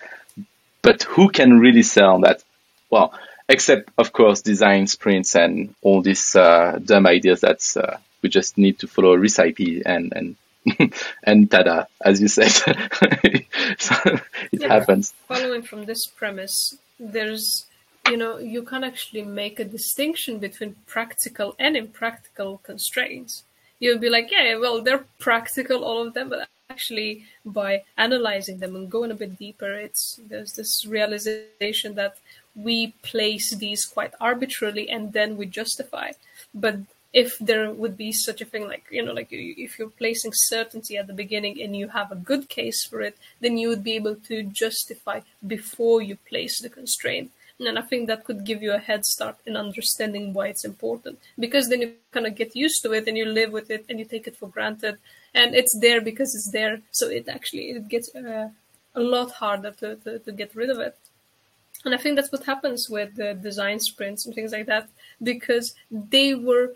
but 0.82 1.04
who 1.04 1.28
can 1.28 1.60
really 1.60 1.84
sell 1.84 2.22
that? 2.22 2.42
Well, 2.90 3.12
except 3.50 3.90
of 3.98 4.14
course 4.14 4.44
design 4.44 4.88
sprints 4.88 5.36
and 5.36 5.76
all 5.82 6.02
these 6.02 6.38
uh, 6.38 6.80
dumb 6.82 7.06
ideas 7.06 7.42
that 7.42 7.62
uh, 7.76 7.98
we 8.22 8.30
just 8.30 8.58
need 8.58 8.80
to 8.80 8.88
follow 8.88 9.12
a 9.12 9.20
recipe 9.20 9.82
and, 9.86 10.14
and 10.16 10.38
and 11.24 11.50
tada, 11.50 11.88
as 12.02 12.22
you 12.22 12.28
said, 12.28 12.48
so 13.80 13.96
it 14.52 14.62
yeah. 14.62 14.68
happens. 14.68 15.14
Following 15.28 15.62
from 15.62 15.86
this 15.86 16.06
premise, 16.06 16.78
there's 17.00 17.66
you 18.10 18.18
know 18.18 18.38
you 18.38 18.64
can 18.64 18.84
actually 18.84 19.24
make 19.24 19.60
a 19.60 19.66
distinction 19.66 20.40
between 20.40 20.76
practical 20.86 21.56
and 21.60 21.76
impractical 21.76 22.60
constraints. 22.64 23.44
You'll 23.80 24.00
be 24.00 24.10
like, 24.10 24.32
yeah, 24.32 24.56
well, 24.56 24.82
they're 24.82 25.06
practical, 25.20 25.84
all 25.84 26.08
of 26.08 26.14
them, 26.14 26.30
but 26.30 26.48
actually 26.70 27.26
by 27.46 27.84
analyzing 27.98 28.60
them 28.60 28.76
and 28.76 28.90
going 28.90 29.12
a 29.12 29.16
bit 29.16 29.38
deeper, 29.38 29.72
it's 29.74 30.20
there's 30.30 30.54
this 30.54 30.86
realization 30.86 31.96
that 31.96 32.16
we 32.56 32.94
place 33.02 33.56
these 33.56 33.86
quite 33.86 34.14
arbitrarily 34.20 34.90
and 34.90 35.14
then 35.14 35.38
we 35.38 35.46
justify. 35.46 36.12
But 36.54 36.78
if 37.14 37.38
there 37.40 37.72
would 37.72 37.96
be 37.96 38.12
such 38.12 38.42
a 38.42 38.46
thing 38.46 38.68
like 38.68 38.86
you 38.90 39.04
know 39.06 39.14
like 39.14 39.28
if 39.32 39.78
you're 39.78 39.90
placing 39.90 40.32
certainty 40.34 40.98
at 40.98 41.08
the 41.08 41.14
beginning 41.14 41.62
and 41.62 41.76
you 41.76 41.88
have 41.90 42.12
a 42.12 42.16
good 42.16 42.50
case 42.50 42.86
for 42.86 43.02
it 43.02 43.16
then 43.40 43.58
you 43.58 43.70
would 43.70 43.84
be 43.84 43.94
able 43.94 44.16
to 44.16 44.44
justify 44.44 45.20
before 45.46 46.02
you 46.02 46.16
place 46.28 46.60
the 46.62 46.70
constraint 46.70 47.32
And 47.60 47.78
I 47.78 47.82
think 47.82 48.08
that 48.08 48.26
could 48.26 48.46
give 48.46 48.62
you 48.62 48.74
a 48.74 48.80
head 48.80 49.06
start 49.06 49.38
in 49.46 49.56
understanding 49.56 50.34
why 50.34 50.48
it's 50.48 50.66
important 50.66 51.20
because 51.38 51.70
then 51.70 51.82
you 51.82 51.94
kind 52.12 52.26
of 52.26 52.36
get 52.36 52.56
used 52.56 52.82
to 52.84 52.92
it 52.94 53.08
and 53.08 53.18
you 53.18 53.26
live 53.26 53.52
with 53.52 53.70
it 53.70 53.86
and 53.88 54.00
you 54.00 54.06
take 54.06 54.28
it 54.28 54.36
for 54.36 54.50
granted 54.50 54.98
and 55.34 55.56
it's 55.56 55.78
there 55.80 56.02
because 56.02 56.34
it's 56.36 56.52
there. 56.52 56.82
So 56.92 57.08
it 57.10 57.28
actually 57.28 57.72
it 57.72 57.88
gets 57.88 58.14
uh, 58.16 58.50
a 58.96 59.00
lot 59.00 59.32
harder 59.32 59.72
to, 59.72 59.96
to, 59.98 60.20
to 60.20 60.32
get 60.32 60.56
rid 60.56 60.70
of 60.70 60.80
it. 60.80 60.98
And 61.86 61.94
I 61.94 61.98
think 61.98 62.16
that's 62.16 62.32
what 62.32 62.46
happens 62.46 62.88
with 62.90 63.16
the 63.16 63.34
design 63.34 63.80
sprints 63.80 64.26
and 64.26 64.34
things 64.34 64.52
like 64.52 64.68
that 64.68 64.90
because 65.22 65.74
they 65.92 66.34
were 66.34 66.74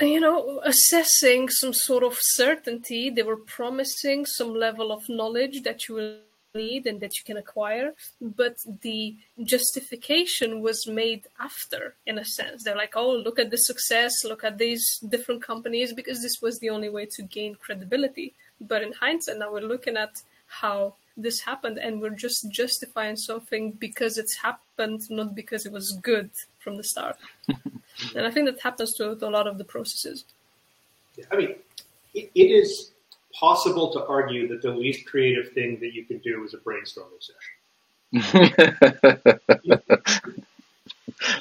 you 0.00 0.20
know, 0.20 0.60
assessing 0.64 1.48
some 1.48 1.72
sort 1.72 2.02
of 2.02 2.16
certainty. 2.20 3.10
They 3.10 3.22
were 3.22 3.36
promising 3.36 4.26
some 4.26 4.54
level 4.54 4.92
of 4.92 5.02
knowledge 5.08 5.62
that 5.62 5.88
you 5.88 5.94
will 5.94 6.18
need 6.54 6.86
and 6.86 7.00
that 7.00 7.16
you 7.16 7.24
can 7.24 7.38
acquire, 7.38 7.94
but 8.20 8.56
the 8.82 9.16
justification 9.42 10.60
was 10.60 10.86
made 10.86 11.26
after, 11.40 11.94
in 12.06 12.18
a 12.18 12.24
sense. 12.24 12.62
They're 12.62 12.76
like, 12.76 12.94
oh, 12.94 13.10
look 13.10 13.38
at 13.38 13.50
the 13.50 13.56
success, 13.56 14.12
look 14.24 14.44
at 14.44 14.58
these 14.58 14.98
different 15.08 15.42
companies, 15.42 15.94
because 15.94 16.20
this 16.20 16.42
was 16.42 16.58
the 16.58 16.68
only 16.68 16.90
way 16.90 17.06
to 17.06 17.22
gain 17.22 17.54
credibility. 17.54 18.34
But 18.60 18.82
in 18.82 18.92
hindsight, 18.92 19.38
now 19.38 19.50
we're 19.50 19.60
looking 19.60 19.96
at 19.96 20.20
how 20.46 20.96
this 21.16 21.40
happened 21.40 21.78
and 21.78 22.00
we're 22.00 22.10
just 22.10 22.50
justifying 22.50 23.16
something 23.16 23.72
because 23.72 24.18
it's 24.18 24.36
happened, 24.36 25.02
not 25.10 25.34
because 25.34 25.66
it 25.66 25.72
was 25.72 25.92
good 26.02 26.30
from 26.58 26.76
the 26.76 26.84
start. 26.84 27.16
and 28.16 28.26
I 28.26 28.30
think 28.30 28.46
that 28.46 28.60
happens 28.60 28.94
to, 28.94 29.16
to 29.16 29.28
a 29.28 29.28
lot 29.28 29.46
of 29.46 29.58
the 29.58 29.64
processes. 29.64 30.24
I 31.30 31.36
mean, 31.36 31.54
it, 32.14 32.30
it 32.34 32.50
is 32.50 32.90
possible 33.34 33.92
to 33.92 34.06
argue 34.06 34.48
that 34.48 34.62
the 34.62 34.70
least 34.70 35.06
creative 35.06 35.52
thing 35.52 35.78
that 35.80 35.94
you 35.94 36.04
can 36.04 36.18
do 36.18 36.44
is 36.44 36.54
a 36.54 36.58
brainstorming 36.58 37.20
session. 37.20 37.52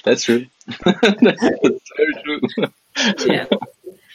That's 0.03 0.23
true. 0.23 0.45
That's 0.83 1.91
very 1.97 2.13
true. 2.23 2.39
yeah. 3.27 3.45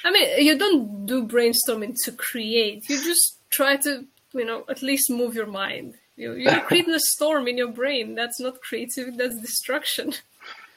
I 0.05 0.11
mean, 0.11 0.45
you 0.45 0.57
don't 0.57 1.07
do 1.07 1.27
brainstorming 1.27 1.97
to 2.05 2.13
create. 2.13 2.89
You 2.89 3.03
just 3.03 3.39
try 3.51 3.77
to, 3.77 4.05
you 4.39 4.45
know, 4.45 4.64
at 4.68 4.82
least 4.82 5.11
move 5.11 5.34
your 5.34 5.47
mind. 5.47 5.95
You, 6.16 6.34
you're 6.34 6.61
creating 6.66 6.95
a 6.95 7.01
storm 7.01 7.47
in 7.49 7.57
your 7.57 7.72
brain. 7.72 8.14
That's 8.14 8.41
not 8.41 8.61
creative. 8.61 9.16
That's 9.16 9.41
destruction. 9.41 10.12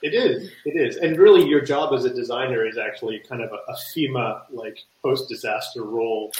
It 0.02 0.14
is. 0.14 0.50
It 0.64 0.78
is. 0.78 0.96
And 0.96 1.18
really, 1.18 1.46
your 1.46 1.60
job 1.60 1.94
as 1.94 2.06
a 2.06 2.14
designer 2.14 2.66
is 2.66 2.78
actually 2.78 3.20
kind 3.28 3.42
of 3.42 3.52
a, 3.52 3.58
a 3.70 3.76
FEMA 3.94 4.44
like 4.50 4.80
post 5.02 5.28
disaster 5.28 5.84
role 5.84 6.32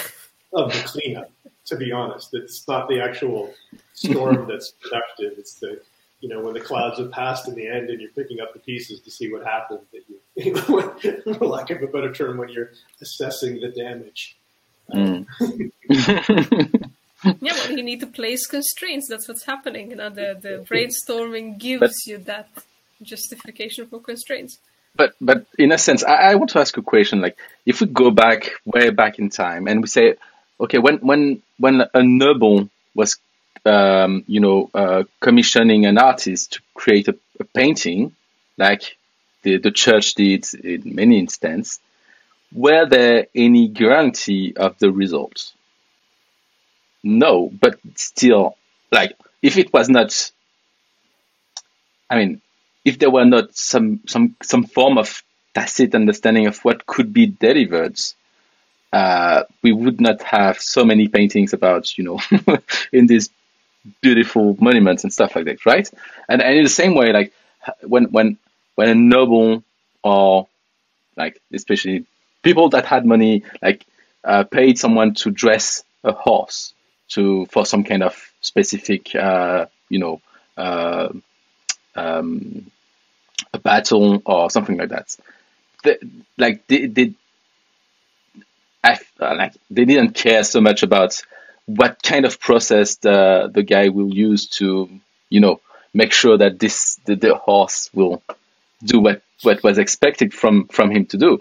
of 0.54 0.72
the 0.72 0.80
cleanup. 0.86 1.30
To 1.66 1.76
be 1.76 1.92
honest, 1.92 2.34
it's 2.34 2.66
not 2.70 2.88
the 2.88 3.02
actual 3.02 3.54
storm 3.94 4.48
that's 4.50 4.72
productive. 4.80 5.38
It's 5.38 5.56
the 5.56 5.82
you 6.22 6.30
know 6.30 6.40
when 6.40 6.54
the 6.54 6.62
clouds 6.62 7.00
have 7.00 7.12
passed 7.12 7.50
in 7.50 7.56
the 7.56 7.68
end 7.68 7.90
and 7.90 8.00
you're 8.00 8.12
picking 8.12 8.40
up 8.40 8.54
the 8.54 8.60
pieces 8.60 9.02
to 9.02 9.12
see 9.12 9.30
what 9.30 9.46
happened. 9.46 9.82
That 9.92 10.04
you, 10.08 10.56
for 11.34 11.46
lack 11.46 11.70
of 11.70 11.84
a 11.84 11.88
better 11.88 12.14
term, 12.14 12.38
when 12.38 12.48
you're 12.48 12.72
assessing 13.02 13.60
the 13.60 13.70
damage. 13.70 14.38
Mm. 14.94 15.28
yeah, 17.42 17.54
well, 17.54 17.72
you 17.72 17.84
need 17.84 18.00
to 18.00 18.08
place 18.08 18.46
constraints. 18.46 19.08
That's 19.10 19.28
what's 19.28 19.46
happening. 19.46 19.92
You 19.92 19.98
know, 19.98 20.10
the 20.10 20.38
the 20.42 20.66
brainstorming 20.70 21.58
gives 21.58 21.80
but, 21.80 21.92
you 22.06 22.18
that 22.20 22.50
justification 23.02 23.88
for 23.88 24.00
constraints. 24.00 24.60
But 24.96 25.16
but 25.20 25.46
in 25.58 25.72
a 25.72 25.78
sense, 25.78 26.04
I, 26.04 26.32
I 26.32 26.36
want 26.36 26.52
to 26.52 26.60
ask 26.60 26.78
a 26.78 26.82
question. 26.82 27.22
Like, 27.22 27.38
if 27.66 27.82
we 27.82 27.88
go 27.88 28.12
back 28.12 28.52
way 28.66 28.90
back 28.90 29.20
in 29.20 29.30
time 29.30 29.68
and 29.68 29.82
we 29.82 29.88
say, 29.88 30.16
okay, 30.60 30.78
when 30.78 30.98
when 31.00 31.42
when 31.58 31.84
a 31.94 32.04
noble 32.04 32.70
was, 32.96 33.18
um, 33.66 34.24
you 34.28 34.40
know, 34.40 34.70
uh, 34.74 35.04
commissioning 35.20 35.86
an 35.86 35.98
artist 35.98 36.54
to 36.54 36.62
create 36.74 37.10
a, 37.10 37.18
a, 37.40 37.44
painting, 37.44 38.14
like 38.58 38.98
the 39.44 39.58
the 39.58 39.72
church 39.72 40.14
did 40.14 40.46
in 40.54 40.96
many 40.96 41.20
instances, 41.20 41.80
were 42.54 42.86
there 42.86 43.28
any 43.36 43.68
guarantee 43.68 44.54
of 44.56 44.80
the 44.80 44.92
results? 44.92 45.54
No, 47.04 47.50
but 47.62 47.80
still, 47.96 48.58
like 48.92 49.16
if 49.42 49.58
it 49.58 49.72
was 49.72 49.90
not, 49.90 50.32
I 52.10 52.18
mean, 52.18 52.42
if 52.84 53.00
there 53.00 53.10
were 53.10 53.26
not 53.26 53.56
some 53.56 54.02
some 54.08 54.36
some 54.44 54.64
form 54.64 54.98
of 54.98 55.24
tacit 55.54 55.96
understanding 55.96 56.48
of 56.48 56.60
what 56.60 56.86
could 56.86 57.14
be 57.14 57.26
delivered, 57.28 58.00
uh, 58.92 59.44
we 59.62 59.72
would 59.72 60.02
not 60.02 60.22
have 60.24 60.60
so 60.60 60.84
many 60.84 61.08
paintings 61.08 61.54
about, 61.54 61.98
you 61.98 62.04
know, 62.04 62.20
in 62.92 63.08
these 63.08 63.30
beautiful 64.02 64.58
monuments 64.60 65.04
and 65.04 65.14
stuff 65.14 65.36
like 65.36 65.46
that, 65.46 65.66
right? 65.66 65.90
And, 66.28 66.42
and 66.42 66.58
in 66.58 66.64
the 66.64 66.70
same 66.70 66.96
way, 66.96 67.14
like 67.14 67.34
when 67.84 68.06
when 68.06 68.38
when 68.76 68.90
a 68.90 68.96
noble 68.96 69.64
or 70.04 70.48
like 71.16 71.42
especially 71.54 72.06
people 72.44 72.70
that 72.70 72.86
had 72.86 73.06
money, 73.06 73.44
like 73.62 73.86
uh, 74.24 74.44
paid 74.44 74.78
someone 74.78 75.14
to 75.16 75.32
dress 75.32 75.84
a 76.04 76.12
horse 76.12 76.74
to 77.10 77.46
for 77.48 77.66
some 77.66 77.84
kind 77.84 78.04
of 78.04 78.16
specific, 78.42 79.16
uh, 79.16 79.66
you 79.90 80.00
know, 80.00 80.22
uh, 80.58 81.10
um, 81.96 82.72
a 83.54 83.60
battle 83.60 84.22
or 84.26 84.50
something 84.50 84.78
like 84.78 84.90
that. 84.90 85.16
The, 85.84 85.98
like 86.38 86.68
they, 86.68 86.88
they 86.88 87.14
I, 88.84 88.98
uh, 89.20 89.36
like 89.36 89.54
they 89.70 89.86
didn't 89.86 90.14
care 90.14 90.44
so 90.44 90.62
much 90.62 90.84
about 90.84 91.22
what 91.66 92.02
kind 92.02 92.26
of 92.26 92.40
process 92.40 92.96
the 92.96 93.50
the 93.54 93.64
guy 93.64 93.90
will 93.90 94.14
use 94.14 94.48
to 94.48 94.90
you 95.30 95.40
know 95.40 95.62
make 95.94 96.12
sure 96.14 96.38
that 96.38 96.60
this 96.60 97.00
the, 97.06 97.16
the 97.16 97.36
horse 97.36 97.90
will 97.94 98.24
do 98.84 99.00
what 99.00 99.22
what 99.44 99.64
was 99.64 99.78
expected 99.78 100.34
from 100.34 100.68
from 100.68 100.92
him 100.92 101.06
to 101.08 101.18
do. 101.18 101.40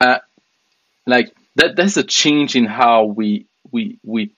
Uh, 0.00 0.18
like 1.06 1.34
that 1.56 1.76
that's 1.76 1.96
a 1.96 2.04
change 2.04 2.56
in 2.56 2.64
how 2.64 3.04
we 3.04 3.46
we 3.70 3.98
we 4.04 4.30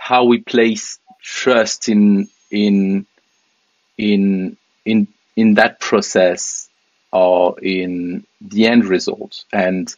how 0.00 0.24
we 0.24 0.38
place 0.38 0.98
trust 1.22 1.88
in 1.90 2.28
in 2.50 3.06
in 3.98 4.56
in 4.86 5.06
in 5.36 5.54
that 5.54 5.78
process 5.78 6.70
or 7.12 7.60
in 7.60 8.24
the 8.40 8.66
end 8.66 8.86
result 8.86 9.44
and 9.52 9.94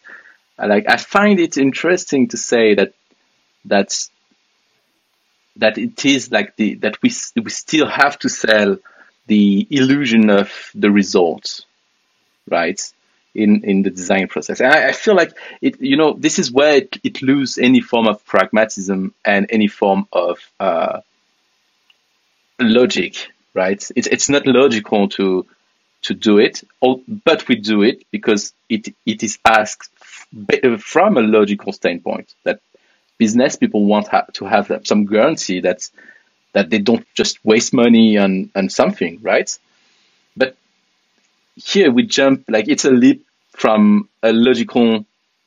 uh, 0.58 0.66
like 0.66 0.88
I 0.88 0.96
find 0.96 1.38
it 1.38 1.56
interesting 1.56 2.28
to 2.28 2.36
say 2.36 2.74
that 2.74 2.92
that's 3.64 4.10
that 5.56 5.78
it 5.78 6.04
is 6.04 6.32
like 6.32 6.56
the 6.56 6.74
that 6.76 7.00
we 7.00 7.10
we 7.40 7.50
still 7.50 7.86
have 7.86 8.18
to 8.20 8.28
sell 8.28 8.76
the 9.26 9.66
illusion 9.70 10.30
of 10.30 10.50
the 10.74 10.90
result, 10.90 11.64
right? 12.50 12.80
In 13.34 13.64
in 13.64 13.82
the 13.82 13.88
design 13.88 14.28
process, 14.28 14.60
and 14.60 14.70
I, 14.70 14.88
I 14.88 14.92
feel 14.92 15.16
like 15.16 15.32
it. 15.62 15.80
You 15.80 15.96
know, 15.96 16.12
this 16.12 16.38
is 16.38 16.52
where 16.52 16.74
it, 16.74 16.98
it 17.02 17.22
loses 17.22 17.56
any 17.56 17.80
form 17.80 18.06
of 18.06 18.22
pragmatism 18.26 19.14
and 19.24 19.46
any 19.48 19.68
form 19.68 20.06
of 20.12 20.38
uh, 20.60 21.00
logic, 22.60 23.28
right? 23.54 23.82
It's 23.96 24.06
it's 24.06 24.28
not 24.28 24.46
logical 24.46 25.08
to 25.10 25.46
to 26.02 26.14
do 26.14 26.38
it, 26.38 26.62
but 27.24 27.48
we 27.48 27.56
do 27.56 27.82
it 27.82 28.04
because 28.10 28.52
it 28.68 28.94
it 29.06 29.22
is 29.22 29.38
asked 29.44 29.90
from 30.78 31.16
a 31.16 31.22
logical 31.22 31.72
standpoint 31.72 32.34
that 32.44 32.60
business 33.18 33.56
people 33.56 33.84
want 33.84 34.08
to 34.34 34.44
have 34.46 34.80
some 34.84 35.06
guarantee 35.06 35.60
that 35.60 35.88
that 36.52 36.70
they 36.70 36.78
don't 36.78 37.06
just 37.14 37.44
waste 37.44 37.72
money 37.72 38.18
on 38.18 38.50
on 38.54 38.68
something, 38.68 39.20
right? 39.22 39.58
But 40.36 40.56
here 41.56 41.90
we 41.90 42.04
jump 42.04 42.44
like 42.48 42.68
it's 42.68 42.84
a 42.84 42.90
leap 42.90 43.26
from 43.52 44.08
a 44.22 44.32
logical 44.32 45.04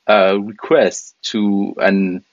uh, 0.08 0.38
request 0.40 1.16
to 1.24 1.74
an 1.78 2.24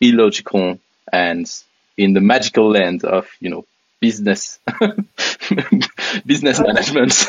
illogical 0.00 0.78
and 1.12 1.62
in 1.96 2.12
the 2.12 2.20
magical 2.20 2.70
land 2.70 3.04
of 3.04 3.28
you 3.40 3.50
know 3.50 3.64
business 4.00 4.58
business 6.26 6.60
management. 6.60 7.28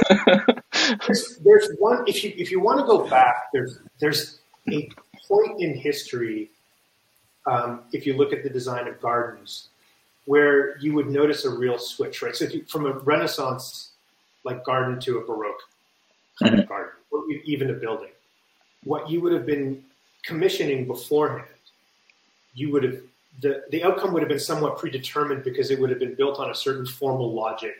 there's, 1.07 1.37
there's 1.43 1.69
one 1.79 2.03
if 2.07 2.23
you 2.23 2.33
if 2.35 2.51
you 2.51 2.59
want 2.59 2.79
to 2.79 2.85
go 2.85 3.07
back, 3.07 3.49
there's 3.53 3.79
there's 3.99 4.39
a 4.69 4.89
point 5.27 5.61
in 5.61 5.75
history, 5.75 6.49
um, 7.45 7.81
if 7.91 8.05
you 8.05 8.15
look 8.15 8.33
at 8.33 8.43
the 8.43 8.49
design 8.49 8.87
of 8.87 8.99
gardens, 9.01 9.69
where 10.25 10.77
you 10.79 10.93
would 10.93 11.07
notice 11.07 11.45
a 11.45 11.49
real 11.49 11.77
switch, 11.77 12.21
right? 12.21 12.35
So 12.35 12.45
you, 12.45 12.65
from 12.65 12.85
a 12.85 12.91
Renaissance 12.91 13.91
like 14.43 14.63
garden 14.65 14.99
to 15.01 15.19
a 15.19 15.25
Baroque. 15.25 15.61
Garden, 16.39 16.67
or 17.11 17.23
even 17.45 17.69
a 17.69 17.73
building, 17.73 18.11
what 18.83 19.09
you 19.09 19.21
would 19.21 19.33
have 19.33 19.45
been 19.45 19.83
commissioning 20.23 20.85
beforehand, 20.87 21.47
you 22.53 22.71
would 22.71 22.83
have 22.83 22.97
the, 23.41 23.63
the 23.71 23.83
outcome 23.83 24.13
would 24.13 24.21
have 24.21 24.29
been 24.29 24.39
somewhat 24.39 24.77
predetermined 24.77 25.43
because 25.43 25.71
it 25.71 25.79
would 25.79 25.89
have 25.89 25.99
been 25.99 26.15
built 26.15 26.39
on 26.39 26.51
a 26.51 26.55
certain 26.55 26.85
formal 26.85 27.33
logic, 27.33 27.75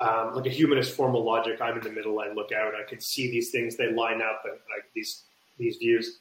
um, 0.00 0.34
like 0.34 0.46
a 0.46 0.50
humanist 0.50 0.94
formal 0.94 1.24
logic. 1.24 1.60
I'm 1.60 1.76
in 1.78 1.84
the 1.84 1.90
middle. 1.90 2.18
I 2.20 2.32
look 2.32 2.50
out. 2.52 2.74
I 2.74 2.88
can 2.88 3.00
see 3.00 3.30
these 3.30 3.50
things. 3.50 3.76
They 3.76 3.92
line 3.92 4.20
up, 4.20 4.42
and 4.44 4.54
like 4.74 4.90
these 4.94 5.22
these 5.58 5.76
views. 5.76 6.18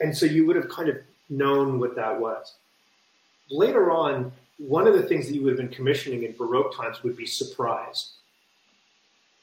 And 0.00 0.16
so 0.16 0.26
you 0.26 0.46
would 0.46 0.56
have 0.56 0.68
kind 0.68 0.88
of 0.88 0.96
known 1.30 1.78
what 1.78 1.94
that 1.96 2.18
was. 2.18 2.54
Later 3.50 3.90
on, 3.90 4.32
one 4.58 4.86
of 4.86 4.94
the 4.94 5.02
things 5.02 5.26
that 5.26 5.34
you 5.34 5.42
would 5.42 5.58
have 5.58 5.58
been 5.58 5.74
commissioning 5.74 6.24
in 6.24 6.34
Baroque 6.36 6.74
times 6.76 7.02
would 7.02 7.16
be 7.16 7.26
surprise. 7.26 8.14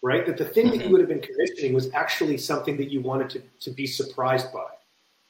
Right? 0.02 0.26
That 0.26 0.38
the 0.38 0.46
thing 0.46 0.68
that 0.68 0.78
you 0.78 0.84
Mm-hmm. 0.84 0.92
would 0.92 1.02
have 1.02 1.10
been 1.10 1.22
commissioning 1.22 1.74
was 1.74 1.94
actually 1.94 2.38
something 2.38 2.78
that 2.78 2.90
you 2.90 3.02
wanted 3.02 3.30
to, 3.32 3.42
to 3.62 3.72
be 3.72 3.86
surprised 3.86 4.52
by. 4.54 4.68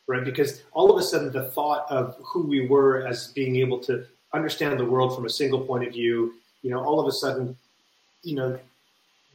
Right? 0.07 0.23
Because 0.23 0.63
all 0.73 0.91
of 0.91 0.97
a 0.97 1.03
sudden 1.03 1.31
the 1.31 1.49
thought 1.51 1.85
of 1.89 2.15
who 2.23 2.45
we 2.45 2.67
were 2.67 3.05
as 3.07 3.27
being 3.33 3.55
able 3.57 3.79
to 3.79 4.05
understand 4.33 4.79
the 4.79 4.85
world 4.85 5.15
from 5.15 5.25
a 5.25 5.29
single 5.29 5.61
point 5.61 5.87
of 5.87 5.93
view, 5.93 6.35
you 6.61 6.69
know, 6.69 6.83
all 6.83 6.99
of 6.99 7.07
a 7.07 7.11
sudden, 7.11 7.55
you 8.23 8.35
know, 8.35 8.59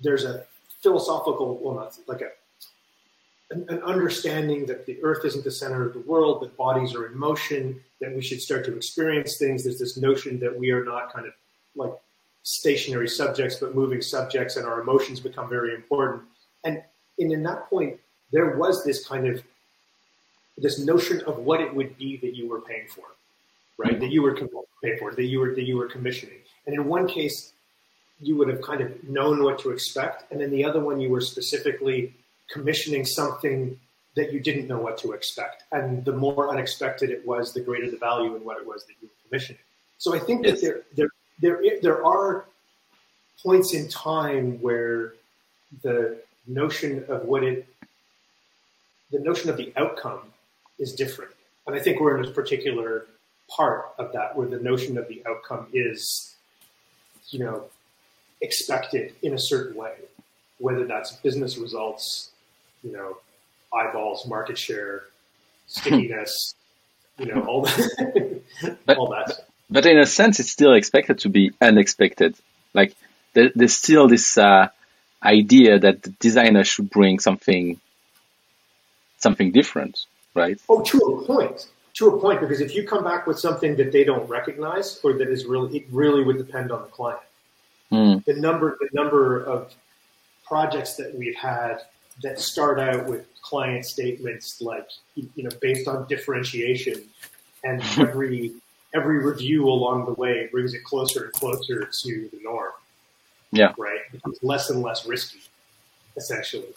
there's 0.03 0.25
a 0.25 0.45
philosophical, 0.83 1.59
well, 1.61 1.75
not 1.75 1.99
like 2.07 2.21
a 2.21 2.31
an, 3.51 3.67
an 3.69 3.83
understanding 3.83 4.67
that 4.67 4.87
the 4.87 5.03
earth 5.03 5.25
isn't 5.25 5.45
the 5.45 5.51
center 5.51 5.87
of 5.87 5.93
the 5.93 6.01
world, 6.01 6.43
that 6.43 6.57
bodies 6.57 6.95
are 6.95 7.07
in 7.07 7.19
motion, 7.19 7.81
that 8.01 8.15
we 8.15 8.23
should 8.23 8.41
start 8.41 8.65
to 8.65 8.77
experience 8.77 9.37
things. 9.39 9.65
There's 9.65 9.79
this 9.79 9.97
notion 9.97 10.39
that 10.41 10.59
we 10.59 10.71
are 10.71 10.85
not 10.85 11.13
kind 11.13 11.27
of 11.27 11.33
like 11.77 11.93
stationary 12.45 13.09
subjects, 13.09 13.57
but 13.57 13.75
moving 13.75 14.01
subjects, 14.01 14.57
and 14.57 14.65
our 14.67 14.81
emotions 14.81 15.19
become 15.19 15.49
very 15.49 15.75
important. 15.75 16.23
And, 16.63 16.83
in 17.19 17.43
that 17.45 17.69
point, 17.71 17.99
there 18.33 18.57
was 18.57 18.85
this 18.85 19.07
kind 19.07 19.27
of 19.27 19.43
this 20.59 20.79
notion 20.79 21.21
of 21.23 21.39
what 21.39 21.61
it 21.61 21.75
would 21.75 21.97
be 21.97 22.17
that 22.19 22.35
you 22.37 22.49
were 22.49 22.61
paying 22.61 22.87
for, 22.89 23.05
right? 23.79 23.99
That 24.01 24.11
you 24.11 24.23
were 24.23 24.35
paying 24.83 24.99
for, 24.99 25.13
that 25.13 25.25
you 25.25 25.41
were 25.41 25.55
that 25.55 25.63
you 25.65 25.77
were 25.77 25.89
commissioning. 25.89 26.39
And 26.67 26.75
in 26.75 26.87
one 26.87 27.07
case, 27.09 27.53
you 28.21 28.37
would 28.37 28.49
have 28.49 28.63
kind 28.63 28.81
of 28.81 29.03
known 29.05 29.43
what 29.43 29.59
to 29.61 29.71
expect, 29.71 30.31
and 30.33 30.41
in 30.43 30.51
the 30.51 30.65
other 30.65 30.81
one, 30.81 31.01
you 31.01 31.09
were 31.09 31.21
specifically 31.21 32.15
commissioning 32.51 33.05
something 33.05 33.79
that 34.17 34.33
you 34.33 34.39
didn't 34.41 34.69
know 34.69 34.79
what 34.79 34.97
to 34.99 35.13
expect. 35.13 35.65
And 35.73 36.05
the 36.05 36.13
more 36.13 36.49
unexpected 36.51 37.11
it 37.11 37.27
was, 37.27 37.53
the 37.53 37.61
greater 37.61 37.91
the 37.91 37.97
value 37.97 38.37
in 38.37 38.45
what 38.45 38.59
it 38.59 38.67
was 38.67 38.85
that 38.87 38.95
you 39.01 39.09
were 39.09 39.29
commissioning. 39.29 39.63
So 39.99 40.15
I 40.15 40.19
think 40.21 40.45
Yes. 40.45 40.61
that 40.61 40.67
there, 40.67 40.83
there, 40.95 41.09
there, 41.45 41.61
there 41.83 42.05
are 42.05 42.47
points 43.43 43.75
in 43.75 43.87
time 43.89 44.59
where 44.63 45.13
the 45.83 46.19
notion 46.47 47.05
of 47.09 47.27
what 47.27 47.45
it, 47.45 47.69
the 49.13 49.19
notion 49.19 49.51
of 49.51 49.59
the 49.59 49.71
outcome 49.77 50.21
is 50.79 50.95
different. 50.95 51.33
And 51.67 51.77
I 51.77 51.81
think 51.81 52.01
we're 52.01 52.17
in 52.19 52.25
a 52.25 52.31
particular 52.31 53.07
part 53.55 53.93
of 53.99 54.11
that 54.15 54.35
where 54.35 54.49
the 54.49 54.59
notion 54.59 54.97
of 54.97 55.07
the 55.09 55.23
outcome 55.29 55.67
is, 55.75 56.35
you 57.29 57.41
know, 57.41 57.65
expected 58.41 59.15
in 59.21 59.35
a 59.35 59.39
certain 59.39 59.77
way, 59.77 59.97
whether 60.59 60.87
that's 60.87 61.13
business 61.17 61.59
results, 61.59 62.31
you 62.83 62.91
know, 62.91 63.19
eyeballs, 63.75 64.27
market 64.27 64.57
share, 64.57 65.05
stickiness, 65.67 66.55
you 67.19 67.27
know, 67.27 67.43
all 67.43 67.63
that, 67.63 68.41
But- 68.87 68.97
all 68.97 69.11
that. 69.11 69.44
But 69.71 69.87
in 69.87 69.99
a 69.99 70.07
sense, 70.07 70.41
it's 70.41 70.51
still 70.51 70.75
expected 70.75 71.21
to 71.21 71.29
be 71.29 71.53
unexpected. 71.61 72.37
Like 72.73 72.95
there, 73.33 73.51
there's 73.55 73.77
still 73.77 74.09
this 74.09 74.37
uh, 74.37 74.69
idea 75.23 75.79
that 75.79 76.03
the 76.03 76.11
designer 76.11 76.65
should 76.65 76.91
bring 76.91 77.19
something, 77.19 77.81
something 79.19 79.53
different, 79.53 80.07
right? 80.35 80.61
Oh, 80.69 80.83
to 80.83 80.99
a 80.99 81.27
point. 81.27 81.69
To 81.95 82.09
a 82.09 82.21
point, 82.21 82.41
because 82.41 82.61
if 82.61 82.75
you 82.75 82.87
come 82.87 83.05
back 83.05 83.27
with 83.27 83.39
something 83.39 83.77
that 83.77 83.93
they 83.93 84.03
don't 84.03 84.29
recognize 84.29 84.99
or 85.05 85.13
that 85.15 85.29
is 85.29 85.47
really, 85.47 85.79
it 85.79 85.87
really 85.93 86.25
would 86.25 86.39
depend 86.39 86.73
on 86.73 86.83
the 86.83 86.89
client. 86.89 87.23
Hmm. 87.91 88.17
The 88.27 88.35
number, 88.35 88.77
the 88.81 88.89
number 88.93 89.45
of 89.45 89.73
projects 90.45 90.97
that 90.97 91.15
we've 91.15 91.37
had 91.37 91.79
that 92.23 92.41
start 92.41 92.81
out 92.81 93.07
with 93.07 93.27
client 93.43 93.85
statements 93.85 94.61
like, 94.61 94.89
you 95.15 95.45
know, 95.45 95.51
based 95.61 95.87
on 95.87 96.07
differentiation, 96.09 97.03
and 97.63 97.81
every 97.99 98.55
every 98.95 99.25
review 99.25 99.69
along 99.69 100.07
the 100.07 100.13
way 100.15 100.49
brings 100.51 100.73
it 100.75 100.85
closer 100.85 101.25
and 101.25 101.33
closer 101.33 101.85
to 101.85 102.29
the 102.33 102.39
norm. 102.43 102.73
Yeah. 103.51 103.73
Right. 103.77 104.01
It 104.07 104.13
becomes 104.13 104.39
less 104.43 104.71
and 104.71 104.83
less 104.83 105.07
risky, 105.07 105.41
essentially. 106.17 106.73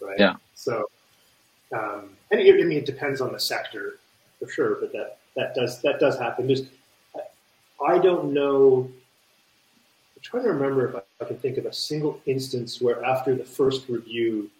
Right. 0.00 0.18
Yeah. 0.18 0.34
So, 0.54 0.88
um, 1.72 2.10
and 2.30 2.40
it, 2.40 2.54
I 2.54 2.64
mean, 2.64 2.78
it 2.78 2.86
depends 2.86 3.20
on 3.20 3.32
the 3.32 3.40
sector 3.40 3.98
for 4.38 4.48
sure, 4.48 4.76
but 4.80 4.92
that 4.92 5.18
that 5.36 5.54
does 5.54 5.80
that 5.82 5.98
does 5.98 6.18
happen. 6.18 6.48
Just, 6.48 6.66
I 7.86 7.98
don't 7.98 8.32
know. 8.32 8.90
I'm 10.14 10.22
trying 10.22 10.44
to 10.44 10.50
remember 10.50 10.88
if 10.88 10.94
I, 10.96 11.00
I 11.20 11.24
can 11.26 11.38
think 11.38 11.58
of 11.58 11.66
a 11.66 11.72
single 11.72 12.20
instance 12.26 12.80
where 12.80 13.04
after 13.04 13.34
the 13.34 13.44
first 13.44 13.88
review, 13.88 14.50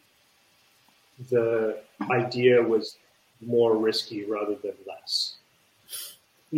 the 1.31 1.79
idea 2.11 2.63
was 2.63 2.97
more 3.41 3.77
risky 3.77 4.25
rather 4.25 4.55
than 4.57 4.75
less. 4.87 5.37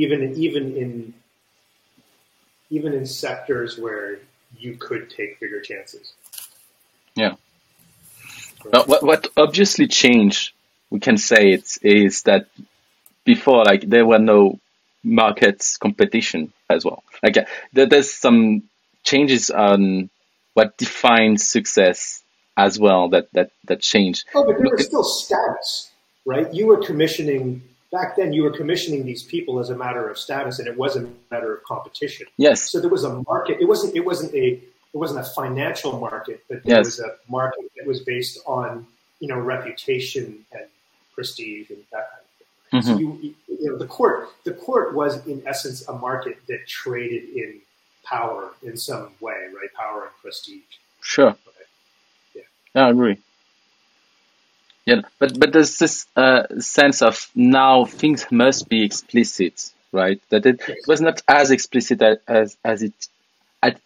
Even 0.03 0.34
even 0.36 0.64
in 0.76 1.14
even 2.70 2.92
in 2.92 3.07
sectors 3.07 3.78
where 3.78 4.18
you 4.57 4.76
could 4.76 5.11
take 5.11 5.40
bigger 5.40 5.61
chances. 5.61 6.12
Yeah. 7.14 7.34
But 8.70 8.88
what, 8.88 9.03
what 9.03 9.28
obviously 9.36 9.86
changed, 9.86 10.53
we 10.90 11.01
can 11.01 11.16
say 11.16 11.51
it, 11.53 11.78
is 11.82 12.22
that 12.22 12.46
before, 13.24 13.64
like, 13.64 13.82
there 13.88 14.07
were 14.07 14.18
no 14.18 14.59
market 15.03 15.64
competition 15.80 16.53
as 16.68 16.84
well. 16.84 17.03
Like, 17.22 17.36
uh, 17.36 17.44
there, 17.72 17.86
there's 17.86 18.12
some 18.12 18.62
changes 19.05 19.51
on 19.51 20.11
what 20.55 20.76
defines 20.76 21.46
success 21.46 22.22
as 22.57 22.78
well 22.78 23.09
that, 23.11 23.28
that, 23.32 23.51
that 23.64 23.80
changed. 23.80 24.24
Oh, 24.34 24.44
but 24.44 24.59
there 24.59 24.70
were 24.70 24.78
still 24.78 25.05
status, 25.05 25.90
right? 26.24 26.53
You 26.53 26.66
were 26.66 26.82
commissioning 26.82 27.62
back 27.93 28.16
then. 28.16 28.32
You 28.32 28.43
were 28.43 28.51
commissioning 28.51 29.05
these 29.05 29.22
people 29.22 29.59
as 29.59 29.70
a 29.70 29.76
matter 29.76 30.09
of 30.09 30.18
status, 30.18 30.59
and 30.59 30.68
it 30.68 30.76
wasn't 30.76 31.09
a 31.09 31.34
matter 31.34 31.55
of 31.57 31.64
competition. 31.64 32.26
Yes. 32.36 32.70
So 32.70 32.80
there 32.80 32.91
was 32.91 33.05
a 33.05 33.22
market. 33.28 33.59
It 33.61 33.66
wasn't. 33.66 33.97
It 33.97 34.05
wasn't 34.05 34.34
a. 34.34 34.61
It 34.95 34.97
wasn't 34.97 35.20
a 35.20 35.28
financial 35.30 35.99
market, 36.01 36.43
but 36.49 36.62
there 36.64 36.76
Yes. 36.78 36.86
was 36.86 37.01
a 37.01 37.14
market 37.28 37.70
that 37.76 37.86
was 37.86 38.01
based 38.01 38.39
on 38.47 38.86
you 39.20 39.28
know 39.28 39.39
reputation 39.39 40.45
and 40.53 40.64
prestige 41.14 41.70
and 41.70 41.78
that 41.93 42.11
kind 42.11 42.22
of 42.22 42.28
thing. 42.39 42.80
Mm-hmm. 42.80 42.93
So 42.93 42.99
you, 42.99 43.34
you 43.49 43.70
know 43.70 43.76
the 43.78 43.86
court. 43.86 44.28
The 44.45 44.53
court 44.53 44.95
was 44.95 45.26
in 45.26 45.43
essence 45.47 45.86
a 45.89 45.93
market 45.93 46.39
that 46.49 46.66
traded 46.66 47.28
in 47.30 47.61
power 48.05 48.51
in 48.62 48.76
some 48.76 49.11
way, 49.20 49.49
right? 49.55 49.72
Power 49.74 50.03
and 50.05 50.12
prestige. 50.22 50.62
Sure. 51.03 51.36
Yeah. 52.34 52.43
Yeah, 52.74 52.86
I 52.86 52.91
agree. 52.91 53.18
Yeah, 54.89 55.03
but 55.18 55.39
but 55.39 55.53
there's 55.53 55.76
this 55.76 56.07
uh, 56.16 56.45
sense 56.61 57.03
of 57.03 57.28
now 57.34 57.84
things 57.84 58.24
must 58.30 58.70
be 58.70 58.84
explicit, 58.84 59.70
right? 59.93 60.18
That 60.30 60.47
it 60.47 60.62
was 60.86 61.03
not 61.03 61.20
as 61.28 61.51
explicit 61.51 62.01
as 62.26 62.57
as 62.64 62.82
it 62.82 62.95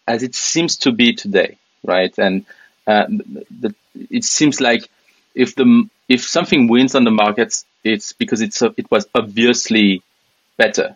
as, 0.07 0.23
it 0.23 0.33
seems 0.33 0.77
to 0.77 0.93
be 0.93 1.13
today, 1.13 1.57
right? 1.83 2.17
And 2.17 2.45
uh, 2.87 3.07
the, 3.09 3.75
it 3.95 4.23
seems 4.23 4.61
like 4.61 4.87
if 5.35 5.55
the 5.55 5.89
if 6.07 6.23
something 6.23 6.69
wins 6.69 6.95
on 6.95 7.03
the 7.03 7.11
markets, 7.11 7.65
it's 7.83 8.13
because 8.13 8.39
it's 8.39 8.61
it 8.61 8.89
was 8.89 9.05
obviously 9.13 10.03
better. 10.55 10.95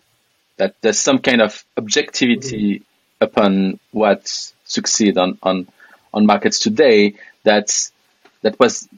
That 0.56 0.74
there's 0.80 0.98
some 0.98 1.18
kind 1.18 1.42
of 1.42 1.62
objectivity 1.76 2.80
upon 3.20 3.78
what 3.90 4.26
succeed 4.64 5.18
on 5.18 5.36
on 5.42 5.68
on 6.14 6.24
markets 6.24 6.60
today. 6.60 7.12
That's 7.44 7.92
that 8.40 8.58
was 8.58 8.88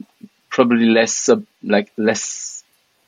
probably 0.51 0.85
less 0.85 1.29
uh, 1.29 1.37
like 1.63 1.91
less 1.97 2.63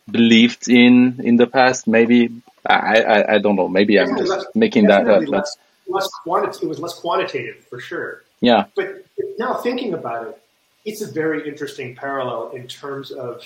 believed 0.10 0.68
in 0.70 1.20
in 1.24 1.36
the 1.38 1.48
past. 1.48 1.88
Maybe 1.88 2.30
I 2.66 3.02
I, 3.02 3.34
I 3.36 3.38
don't 3.40 3.56
know. 3.56 3.68
Maybe 3.68 4.00
I'm 4.00 4.18
just 4.18 4.30
less- 4.30 4.46
making 4.56 4.88
that 4.88 5.08
up. 5.08 5.28
less, 5.28 5.58
less 5.88 6.08
quantity. 6.24 6.66
It 6.66 6.70
was 6.70 6.80
less 6.80 7.00
quantitative 7.00 7.66
for 7.70 7.80
sure. 7.80 8.24
yeah, 8.42 8.66
But 8.76 9.06
now 9.38 9.54
thinking 9.56 9.94
about 9.94 10.28
it, 10.28 10.42
it's 10.86 11.02
a 11.02 11.12
very 11.12 11.48
interesting 11.48 11.96
parallel 11.96 12.52
in 12.52 12.68
terms 12.68 13.12
of 13.12 13.44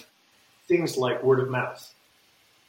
things 0.67 0.97
like 0.97 1.21
word 1.23 1.39
of 1.39 1.49
mouth, 1.49 1.93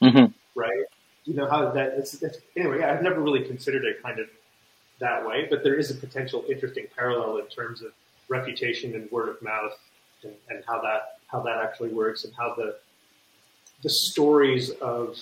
hmm 0.01 0.27
right? 0.55 0.85
You 1.25 1.35
know 1.35 1.49
how 1.49 1.71
that. 1.73 1.95
It's, 1.99 2.23
it's, 2.23 2.39
anyway, 2.57 2.83
I've 2.83 3.03
never 3.03 3.21
really 3.21 3.45
considered 3.45 3.85
it 3.85 4.03
kind 4.03 4.19
of 4.19 4.29
that 5.01 5.27
way, 5.27 5.47
but 5.51 5.63
there 5.63 5.75
is 5.75 5.91
a 5.91 5.95
potential 5.95 6.45
interesting 6.49 6.87
parallel 6.97 7.37
in 7.39 7.47
terms 7.47 7.83
of 7.83 7.93
reputation 8.29 8.95
and 8.95 9.11
word 9.11 9.29
of 9.29 9.41
mouth, 9.43 9.79
and, 10.25 10.35
and 10.49 10.63
how 10.67 10.81
that 10.83 11.19
how 11.27 11.41
that 11.41 11.59
actually 11.59 11.91
works, 11.91 12.25
and 12.25 12.33
how 12.35 12.55
the 12.55 12.77
the 13.83 13.91
stories 13.91 14.71
of 14.81 15.17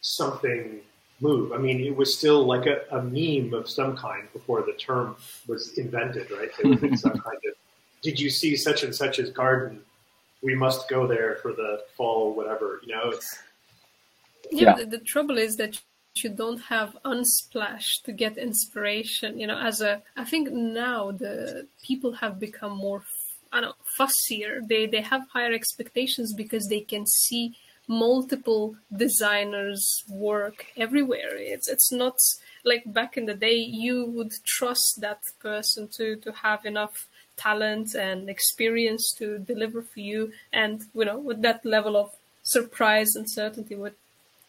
something 0.00 0.80
move. 1.20 1.52
I 1.52 1.58
mean, 1.58 1.80
it 1.80 1.94
was 1.94 2.16
still 2.16 2.44
like 2.44 2.66
a, 2.66 2.82
a 2.90 3.02
meme 3.02 3.54
of 3.54 3.68
some 3.68 3.96
kind 3.96 4.28
before 4.32 4.62
the 4.62 4.72
term 4.72 5.16
was 5.46 5.76
invented, 5.78 6.30
right? 6.30 6.50
There 6.58 6.70
would 6.70 6.80
be 6.80 6.96
some 6.96 7.12
kind 7.26 7.36
of, 7.46 7.54
did 8.02 8.18
you 8.18 8.30
see 8.30 8.56
such 8.56 8.82
and 8.82 8.94
such's 8.94 9.30
garden? 9.30 9.80
We 10.42 10.54
must 10.54 10.88
go 10.88 11.06
there 11.06 11.36
for 11.42 11.52
the 11.52 11.82
fall, 11.96 12.34
whatever. 12.34 12.80
You 12.84 12.94
know, 12.94 13.10
it's 13.10 13.38
Yeah, 14.50 14.70
Yeah. 14.70 14.74
The, 14.76 14.86
the 14.86 14.98
trouble 14.98 15.36
is 15.36 15.56
that 15.56 15.78
you 16.16 16.30
don't 16.30 16.60
have 16.60 16.96
unsplash 17.04 18.02
to 18.04 18.12
get 18.12 18.38
inspiration. 18.38 19.38
You 19.38 19.46
know, 19.46 19.58
as 19.58 19.80
a, 19.82 20.02
I 20.16 20.24
think 20.24 20.50
now 20.50 21.12
the 21.12 21.68
people 21.82 22.12
have 22.12 22.40
become 22.40 22.76
more, 22.76 22.98
f- 22.98 23.19
I 23.52 23.60
don't 23.60 23.76
fussier. 23.98 24.66
They 24.66 24.86
they 24.86 25.00
have 25.00 25.28
higher 25.32 25.52
expectations 25.52 26.32
because 26.32 26.66
they 26.68 26.80
can 26.80 27.06
see 27.06 27.56
multiple 27.88 28.76
designers 28.96 30.04
work 30.08 30.66
everywhere. 30.76 31.36
It's 31.36 31.68
it's 31.68 31.90
not 31.92 32.16
like 32.64 32.84
back 32.86 33.16
in 33.16 33.26
the 33.26 33.34
day 33.34 33.56
you 33.56 34.04
would 34.06 34.32
trust 34.44 35.00
that 35.00 35.22
person 35.40 35.88
to 35.96 36.16
to 36.16 36.32
have 36.32 36.64
enough 36.64 37.08
talent 37.36 37.94
and 37.94 38.28
experience 38.28 39.14
to 39.18 39.38
deliver 39.38 39.80
for 39.82 40.00
you 40.00 40.32
and 40.52 40.82
you 40.94 41.04
know 41.04 41.18
with 41.18 41.40
that 41.42 41.64
level 41.64 41.96
of 41.96 42.10
surprise 42.42 43.14
and 43.16 43.30
certainty 43.30 43.74
what 43.74 43.94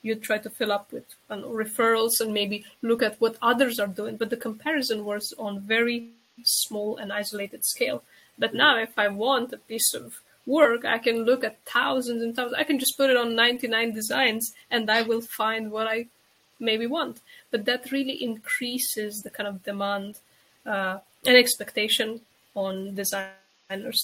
you 0.02 0.14
try 0.16 0.38
to 0.38 0.50
fill 0.50 0.72
up 0.72 0.92
with 0.92 1.06
know, 1.30 1.50
referrals 1.50 2.20
and 2.20 2.34
maybe 2.34 2.66
look 2.82 3.02
at 3.02 3.20
what 3.22 3.38
others 3.42 3.80
are 3.80 3.88
doing 3.88 4.18
but 4.18 4.30
the 4.30 4.36
comparison 4.48 5.06
was 5.06 5.34
on 5.38 5.62
very 5.62 6.10
small 6.44 6.98
and 6.98 7.14
isolated 7.14 7.64
scale 7.64 8.04
but 8.42 8.54
now 8.54 8.74
if 8.78 8.94
i 8.98 9.08
want 9.08 9.54
a 9.54 9.58
piece 9.72 9.94
of 9.94 10.06
work 10.46 10.82
i 10.86 10.98
can 10.98 11.18
look 11.30 11.44
at 11.44 11.64
thousands 11.66 12.22
and 12.24 12.36
thousands 12.36 12.60
i 12.62 12.64
can 12.70 12.80
just 12.84 12.98
put 12.98 13.10
it 13.10 13.18
on 13.18 13.36
99 13.36 13.94
designs 13.94 14.54
and 14.70 14.90
i 14.98 15.02
will 15.02 15.22
find 15.22 15.72
what 15.72 15.88
i 15.88 16.06
maybe 16.60 16.88
want 16.98 17.22
but 17.52 17.66
that 17.66 17.92
really 17.92 18.18
increases 18.30 19.22
the 19.24 19.30
kind 19.30 19.48
of 19.48 19.64
demand 19.64 20.20
uh, 20.66 20.98
and 21.26 21.38
expectation 21.38 22.22
on 22.56 22.94
designers 22.96 23.36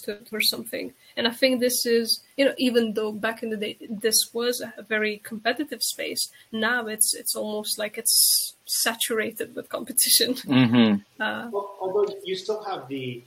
to 0.04 0.18
for 0.30 0.42
something. 0.42 0.94
And 1.16 1.28
I 1.28 1.32
think 1.32 1.60
this 1.60 1.86
is, 1.86 2.24
you 2.38 2.46
know, 2.46 2.54
even 2.58 2.94
though 2.94 3.12
back 3.12 3.44
in 3.44 3.50
the 3.50 3.58
day 3.58 3.78
this 3.90 4.30
was 4.34 4.62
a 4.62 4.84
very 4.84 5.18
competitive 5.24 5.82
space, 5.82 6.30
now 6.52 6.88
it's 6.88 7.14
it's 7.16 7.36
almost 7.36 7.78
like 7.78 7.98
it's 7.98 8.56
saturated 8.66 9.56
with 9.56 9.70
competition. 9.70 10.36
Mm-hmm. 10.36 11.22
Uh, 11.22 11.50
well, 11.52 11.76
although 11.82 12.14
you 12.24 12.36
still 12.36 12.64
have 12.64 12.88
the 12.88 13.24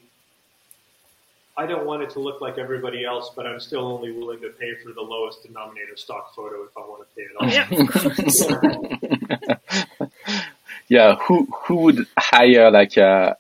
I 1.61 1.67
don't 1.67 1.85
want 1.85 2.03
it 2.03 2.09
to 2.11 2.21
look 2.21 2.41
like 2.41 2.57
everybody 2.57 3.05
else, 3.05 3.33
but 3.37 3.47
I'm 3.47 3.61
still 3.61 3.85
only 3.85 4.13
willing 4.13 4.41
to 4.41 4.49
pay 4.49 4.77
for 4.77 4.95
the 4.95 5.03
lowest 5.03 5.43
denominator 5.43 5.95
stock 5.95 6.35
photo 6.35 6.65
if 6.65 6.75
I 6.75 6.81
want 6.81 7.07
to 7.07 7.15
pay 7.15 7.25
it 7.29 7.37
all. 7.39 7.49
Yeah, 9.99 10.39
yeah. 10.89 11.17
Who 11.17 11.45
who 11.45 11.77
would 11.77 12.07
hire 12.19 12.71
like 12.71 12.97
a 12.97 13.37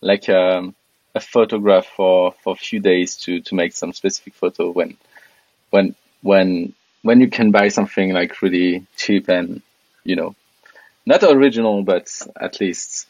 like 0.00 0.28
a, 0.28 0.74
a 1.14 1.20
photograph 1.20 1.86
for 1.86 2.32
for 2.42 2.54
a 2.54 2.56
few 2.56 2.80
days 2.80 3.14
to 3.18 3.40
to 3.42 3.54
make 3.54 3.72
some 3.72 3.92
specific 3.92 4.34
photo 4.34 4.72
when 4.72 4.96
when 5.70 5.94
when 6.22 6.74
when 7.02 7.20
you 7.20 7.28
can 7.28 7.52
buy 7.52 7.68
something 7.68 8.12
like 8.12 8.42
really 8.42 8.84
cheap 8.96 9.28
and 9.28 9.62
you 10.02 10.16
know 10.16 10.34
not 11.06 11.22
original 11.22 11.84
but 11.84 12.10
at 12.34 12.60
least 12.60 13.06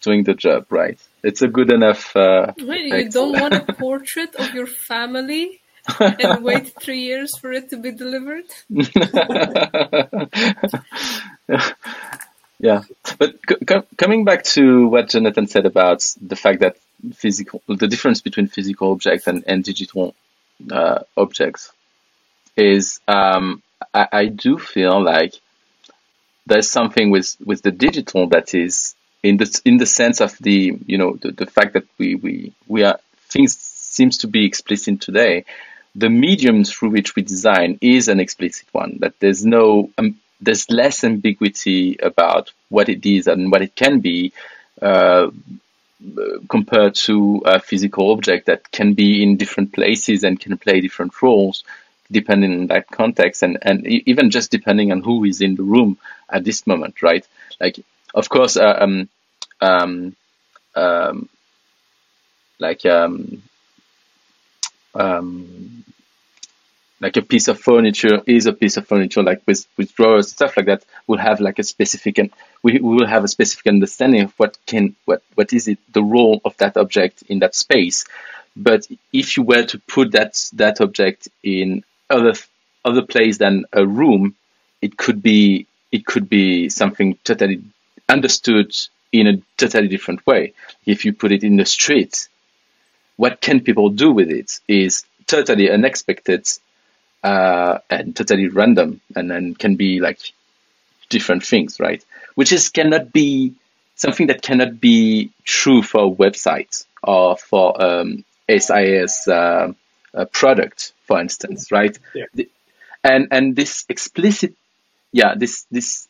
doing 0.00 0.24
the 0.24 0.34
job 0.34 0.66
right 0.70 0.98
it's 1.22 1.42
a 1.42 1.48
good 1.48 1.72
enough. 1.72 2.14
Uh, 2.16 2.52
really, 2.58 3.04
you 3.04 3.10
don't 3.10 3.38
want 3.38 3.54
a 3.54 3.60
portrait 3.78 4.34
of 4.36 4.54
your 4.54 4.66
family 4.66 5.60
and 6.00 6.44
wait 6.44 6.72
three 6.80 7.00
years 7.00 7.36
for 7.38 7.52
it 7.52 7.70
to 7.70 7.76
be 7.76 7.92
delivered? 7.92 8.44
yeah, 12.58 12.82
but 13.18 13.36
c- 13.48 13.82
coming 13.96 14.24
back 14.24 14.44
to 14.44 14.86
what 14.88 15.08
Jonathan 15.08 15.46
said 15.46 15.66
about 15.66 16.04
the 16.20 16.36
fact 16.36 16.60
that 16.60 16.76
physical, 17.14 17.62
the 17.66 17.88
difference 17.88 18.20
between 18.20 18.46
physical 18.46 18.92
objects 18.92 19.26
and, 19.26 19.44
and 19.46 19.64
digital 19.64 20.14
uh, 20.70 21.00
objects 21.16 21.72
is, 22.56 23.00
um, 23.08 23.62
I, 23.94 24.08
I 24.12 24.26
do 24.26 24.58
feel 24.58 25.02
like 25.02 25.34
there's 26.46 26.70
something 26.70 27.10
with 27.10 27.36
with 27.44 27.62
the 27.62 27.70
digital 27.70 28.28
that 28.28 28.54
is 28.54 28.94
in 29.28 29.36
the 29.36 29.60
in 29.64 29.76
the 29.76 29.86
sense 29.86 30.20
of 30.20 30.36
the 30.38 30.78
you 30.86 30.98
know 30.98 31.16
the, 31.22 31.32
the 31.32 31.46
fact 31.46 31.74
that 31.74 31.86
we 31.98 32.14
we 32.14 32.52
we 32.66 32.84
are 32.84 32.98
things 33.28 33.56
seems 33.56 34.18
to 34.18 34.26
be 34.26 34.44
explicit 34.44 35.00
today 35.00 35.44
the 35.94 36.08
medium 36.08 36.64
through 36.64 36.90
which 36.90 37.16
we 37.16 37.22
design 37.22 37.78
is 37.80 38.08
an 38.08 38.20
explicit 38.20 38.66
one 38.72 38.98
that 39.00 39.14
there's 39.20 39.44
no 39.44 39.90
um, 39.98 40.18
there's 40.40 40.70
less 40.70 41.02
ambiguity 41.04 41.96
about 42.00 42.52
what 42.68 42.88
it 42.88 43.04
is 43.04 43.26
and 43.26 43.50
what 43.50 43.62
it 43.62 43.74
can 43.74 44.00
be 44.00 44.32
uh, 44.80 45.28
compared 46.48 46.94
to 46.94 47.42
a 47.44 47.58
physical 47.58 48.12
object 48.12 48.46
that 48.46 48.70
can 48.70 48.94
be 48.94 49.22
in 49.22 49.36
different 49.36 49.72
places 49.72 50.22
and 50.22 50.38
can 50.38 50.56
play 50.56 50.80
different 50.80 51.20
roles 51.20 51.64
depending 52.10 52.52
on 52.52 52.66
that 52.68 52.86
context 52.86 53.42
and, 53.42 53.58
and 53.62 53.86
even 53.86 54.30
just 54.30 54.50
depending 54.50 54.92
on 54.92 55.02
who 55.02 55.24
is 55.24 55.40
in 55.42 55.56
the 55.56 55.62
room 55.62 55.98
at 56.30 56.44
this 56.44 56.66
moment, 56.66 57.02
right? 57.02 57.26
Like 57.60 57.80
of 58.14 58.28
course, 58.28 58.56
uh, 58.56 58.76
um, 58.80 59.08
um, 59.60 60.14
um, 60.74 61.28
like 62.58 62.84
um, 62.86 63.42
um, 64.94 65.84
like 67.00 67.16
a 67.16 67.22
piece 67.22 67.48
of 67.48 67.60
furniture 67.60 68.20
is 68.26 68.46
a 68.46 68.52
piece 68.52 68.76
of 68.76 68.86
furniture, 68.86 69.22
like 69.22 69.42
with, 69.46 69.66
with 69.76 69.94
drawers 69.94 70.30
stuff 70.30 70.56
like 70.56 70.66
that, 70.66 70.84
will 71.06 71.18
have 71.18 71.40
like 71.40 71.58
a 71.58 71.62
specific 71.62 72.18
and 72.18 72.30
we, 72.62 72.72
we 72.74 72.96
will 72.96 73.06
have 73.06 73.24
a 73.24 73.28
specific 73.28 73.66
understanding 73.68 74.22
of 74.22 74.32
what 74.32 74.58
can 74.66 74.96
what 75.04 75.22
what 75.34 75.52
is 75.52 75.68
it 75.68 75.78
the 75.92 76.02
role 76.02 76.40
of 76.44 76.56
that 76.56 76.76
object 76.76 77.22
in 77.28 77.38
that 77.40 77.54
space. 77.54 78.04
But 78.56 78.86
if 79.12 79.36
you 79.36 79.44
were 79.44 79.64
to 79.64 79.78
put 79.78 80.12
that 80.12 80.50
that 80.54 80.80
object 80.80 81.28
in 81.42 81.84
other 82.10 82.34
other 82.84 83.02
place 83.02 83.38
than 83.38 83.64
a 83.72 83.86
room, 83.86 84.34
it 84.82 84.96
could 84.96 85.22
be 85.22 85.66
it 85.92 86.04
could 86.04 86.28
be 86.28 86.68
something 86.68 87.16
totally 87.22 87.62
understood 88.08 88.74
in 89.12 89.26
a 89.26 89.42
totally 89.56 89.88
different 89.88 90.26
way. 90.26 90.54
If 90.84 91.04
you 91.04 91.12
put 91.12 91.32
it 91.32 91.44
in 91.44 91.56
the 91.56 91.64
street, 91.64 92.28
what 93.16 93.40
can 93.40 93.60
people 93.60 93.90
do 93.90 94.10
with 94.12 94.30
it 94.30 94.60
is 94.68 95.04
totally 95.26 95.70
unexpected 95.70 96.46
uh, 97.22 97.78
and 97.90 98.14
totally 98.14 98.48
random, 98.48 99.00
and 99.16 99.30
then 99.30 99.54
can 99.54 99.76
be 99.76 100.00
like 100.00 100.20
different 101.08 101.44
things, 101.44 101.80
right? 101.80 102.04
Which 102.34 102.52
is 102.52 102.68
cannot 102.68 103.12
be 103.12 103.54
something 103.96 104.28
that 104.28 104.42
cannot 104.42 104.80
be 104.80 105.32
true 105.44 105.82
for 105.82 106.04
a 106.04 106.10
website 106.10 106.84
or 107.02 107.36
for 107.36 107.82
um, 107.82 108.24
SIS 108.48 109.26
uh, 109.26 109.72
product, 110.32 110.92
for 111.06 111.20
instance, 111.20 111.70
right? 111.72 111.98
Yeah. 112.14 112.44
And 113.02 113.28
and 113.30 113.56
this 113.56 113.84
explicit, 113.88 114.54
yeah, 115.12 115.34
this 115.36 115.66
this 115.70 116.08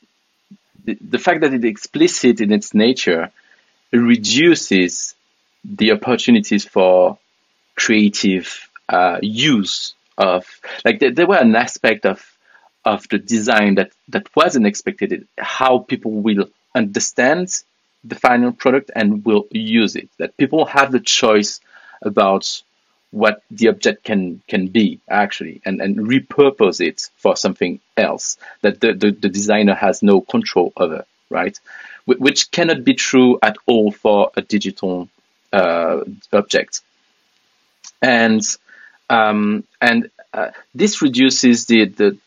the, 0.95 1.19
fact 1.19 1.41
that 1.41 1.53
it's 1.53 1.65
explicit 1.65 2.41
in 2.41 2.53
its 2.53 2.75
nature 2.75 3.31
reduces 3.93 5.15
the 5.65 5.93
opportunities 5.93 6.65
for 6.65 7.19
creative 7.75 8.69
uh, 8.89 9.19
use 9.23 9.95
of 10.17 10.47
like 10.85 10.99
there, 10.99 11.13
there 11.13 11.27
were 11.27 11.37
an 11.37 11.55
aspect 11.55 12.05
of 12.05 12.25
of 12.85 13.09
the 13.09 13.19
design 13.19 13.77
that 13.77 13.93
that 14.09 14.27
wasn't 14.35 14.67
expected 14.67 15.27
how 15.37 15.79
people 15.79 16.11
will 16.11 16.49
understand 16.75 17.49
the 18.05 18.15
final 18.15 18.53
product 18.53 18.91
and 18.95 19.25
will 19.25 19.47
use 19.51 19.97
it 19.97 20.09
that 20.19 20.37
people 20.37 20.65
have 20.65 20.91
the 20.91 21.01
choice 21.01 21.61
about 22.03 22.63
what 23.11 23.43
the 23.51 23.69
object 23.69 24.05
can 24.05 24.43
can 24.49 24.67
be 24.67 25.01
actually 25.09 25.63
and, 25.65 25.81
and 25.81 25.97
repurpose 25.97 26.81
it 26.81 27.09
for 27.17 27.37
something 27.37 27.81
else 27.97 28.37
that 28.61 28.81
the, 28.81 28.93
the, 28.93 29.11
the 29.11 29.29
designer 29.29 29.75
has 29.75 30.03
no 30.03 30.21
control 30.21 30.73
over 30.77 31.05
right? 31.31 31.59
Which 32.07 32.51
cannot 32.51 32.85
be 32.85 32.95
true 32.95 33.39
at 33.43 33.57
all 33.67 33.91
for 33.91 34.31
a 34.37 34.43
digital 34.43 35.09
uh, 35.53 36.01
object. 36.33 36.81
And 38.01 38.43
um, 39.11 39.65
and 39.81 40.11
uh, 40.33 40.51
this 40.75 41.03
reduces 41.03 41.67
the, 41.67 41.87
the 41.87 42.19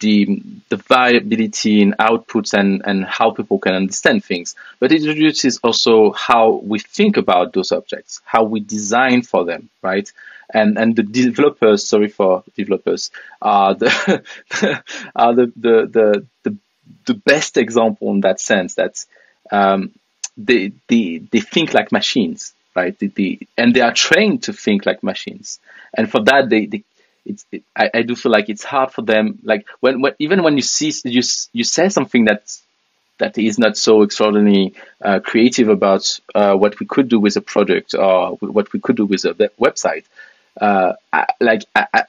the 0.00 0.42
the 0.68 0.76
variability 0.76 1.82
in 1.82 1.94
outputs 2.00 2.54
and 2.54 2.82
and 2.84 3.04
how 3.04 3.30
people 3.30 3.58
can 3.58 3.74
understand 3.74 4.24
things. 4.24 4.54
But 4.78 4.92
it 4.92 5.06
reduces 5.06 5.58
also 5.58 6.12
how 6.12 6.60
we 6.62 6.78
think 6.78 7.16
about 7.16 7.52
those 7.52 7.72
objects 7.72 8.20
how 8.24 8.44
we 8.44 8.60
design 8.60 9.22
for 9.22 9.44
them 9.44 9.70
right? 9.82 10.10
And 10.52 10.78
and 10.78 10.96
the 10.96 11.02
developers 11.02 11.86
sorry 11.86 12.08
for 12.08 12.42
developers 12.56 13.10
are 13.40 13.74
the 13.74 14.24
are 15.14 15.34
the, 15.34 15.52
the 15.56 15.86
the 15.86 16.26
the 16.42 16.56
the 17.06 17.14
best 17.14 17.56
example 17.56 18.10
in 18.10 18.22
that 18.22 18.40
sense 18.40 18.74
that 18.74 19.04
um, 19.52 19.92
they 20.36 20.72
they 20.88 21.18
they 21.18 21.40
think 21.40 21.72
like 21.74 21.92
machines 21.92 22.54
right? 22.74 22.98
They, 22.98 23.08
they, 23.08 23.46
and 23.56 23.74
they 23.74 23.80
are 23.80 23.92
trained 23.92 24.44
to 24.44 24.52
think 24.52 24.86
like 24.86 25.02
machines. 25.02 25.58
And 25.94 26.10
for 26.10 26.22
that 26.24 26.48
they, 26.48 26.66
they 26.66 26.84
it's 27.24 27.44
it, 27.52 27.62
I, 27.76 27.90
I 27.94 28.02
do 28.02 28.16
feel 28.16 28.32
like 28.32 28.48
it's 28.48 28.64
hard 28.64 28.92
for 28.92 29.02
them 29.02 29.38
like 29.42 29.66
when, 29.80 30.00
when 30.00 30.14
even 30.18 30.42
when 30.42 30.56
you 30.56 30.62
see 30.62 30.92
you 31.04 31.22
you 31.52 31.64
say 31.64 31.88
something 31.88 32.24
that 32.26 32.56
that 33.18 33.36
is 33.36 33.58
not 33.58 33.76
so 33.76 34.02
extraordinarily 34.02 34.74
uh, 35.04 35.20
creative 35.20 35.68
about 35.68 36.18
uh, 36.34 36.54
what 36.54 36.80
we 36.80 36.86
could 36.86 37.08
do 37.08 37.20
with 37.20 37.36
a 37.36 37.40
product 37.42 37.94
or 37.94 38.36
what 38.36 38.72
we 38.72 38.80
could 38.80 38.96
do 38.96 39.04
with 39.04 39.24
a 39.26 39.34
website 39.60 40.04
uh, 40.60 40.94
I, 41.12 41.26
like 41.40 41.62
I, 41.74 41.86
I, 41.92 42.04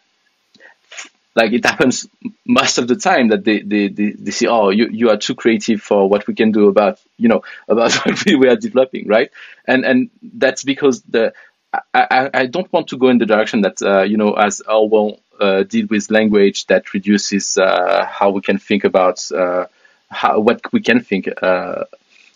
like 1.35 1.53
it 1.53 1.65
happens 1.65 2.07
most 2.45 2.77
of 2.77 2.87
the 2.87 2.95
time 2.95 3.29
that 3.29 3.43
they, 3.45 3.61
they, 3.61 3.87
they, 3.87 4.11
they 4.11 4.31
say, 4.31 4.47
oh, 4.47 4.69
you, 4.69 4.87
you 4.91 5.09
are 5.09 5.17
too 5.17 5.33
creative 5.35 5.81
for 5.81 6.09
what 6.09 6.27
we 6.27 6.33
can 6.35 6.51
do 6.51 6.67
about, 6.67 6.99
you 7.17 7.29
know, 7.29 7.43
about 7.69 7.93
what 8.05 8.25
we, 8.25 8.35
we 8.35 8.49
are 8.49 8.55
developing, 8.57 9.07
right? 9.07 9.31
And, 9.65 9.85
and 9.85 10.09
that's 10.21 10.63
because 10.63 11.01
the, 11.03 11.33
I, 11.73 12.29
I, 12.33 12.45
don't 12.47 12.71
want 12.73 12.89
to 12.89 12.97
go 12.97 13.07
in 13.07 13.17
the 13.17 13.25
direction 13.25 13.61
that, 13.61 13.81
uh, 13.81 14.01
you 14.01 14.17
know, 14.17 14.33
as 14.33 14.61
Orwell 14.61 15.19
uh, 15.39 15.63
deal 15.63 15.87
with 15.89 16.11
language 16.11 16.67
that 16.67 16.93
reduces 16.93 17.57
uh, 17.57 18.05
how 18.05 18.29
we 18.31 18.41
can 18.41 18.57
think 18.57 18.83
about 18.83 19.31
uh, 19.31 19.65
how 20.09 20.39
what 20.39 20.61
we 20.71 20.81
can 20.81 21.01
think. 21.01 21.29
Uh, 21.41 21.85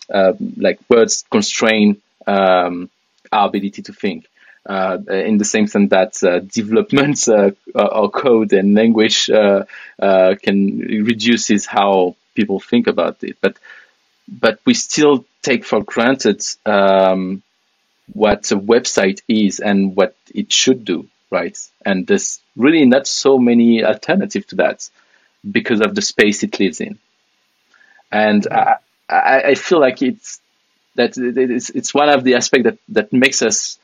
um, 0.08 0.54
like 0.56 0.78
words 0.88 1.24
constrain 1.30 2.00
um, 2.26 2.88
our 3.32 3.48
ability 3.48 3.82
to 3.82 3.92
think. 3.92 4.26
Uh, 4.64 4.98
in 5.08 5.38
the 5.38 5.44
same 5.44 5.68
sense 5.68 5.90
that 5.90 6.48
development 6.52 7.28
or 7.28 8.10
code 8.10 8.52
and 8.52 8.74
language 8.74 9.26
can 9.26 10.78
reduces 10.80 11.66
how 11.66 12.16
people 12.34 12.58
think 12.58 12.88
about 12.88 13.22
it, 13.22 13.36
but 13.40 13.56
but 14.28 14.58
we 14.64 14.74
still 14.74 15.24
take 15.42 15.64
for 15.64 15.84
granted 15.84 16.42
um, 16.64 17.42
what 18.12 18.50
a 18.52 18.56
website 18.56 19.20
is 19.28 19.60
and 19.60 19.96
what 19.96 20.16
it 20.34 20.52
should 20.52 20.84
do, 20.84 21.08
right? 21.30 21.58
And 21.84 22.06
there's 22.06 22.40
really 22.56 22.84
not 22.84 23.06
so 23.06 23.38
many 23.38 23.84
alternatives 23.84 24.46
to 24.46 24.56
that 24.56 24.88
because 25.48 25.80
of 25.80 25.94
the 25.94 26.02
space 26.02 26.42
it 26.42 26.58
lives 26.58 26.80
in. 26.80 26.98
And 28.10 28.46
I, 28.50 28.76
I, 29.08 29.54
feel 29.54 29.80
like 29.80 30.00
it's 30.02 30.40
that 30.94 31.16
it's, 31.16 31.70
it's 31.70 31.92
one 31.92 32.08
of 32.08 32.24
the 32.24 32.34
aspects 32.34 32.64
that, 32.64 32.78
that 32.90 33.12
makes 33.12 33.42
us 33.42 33.78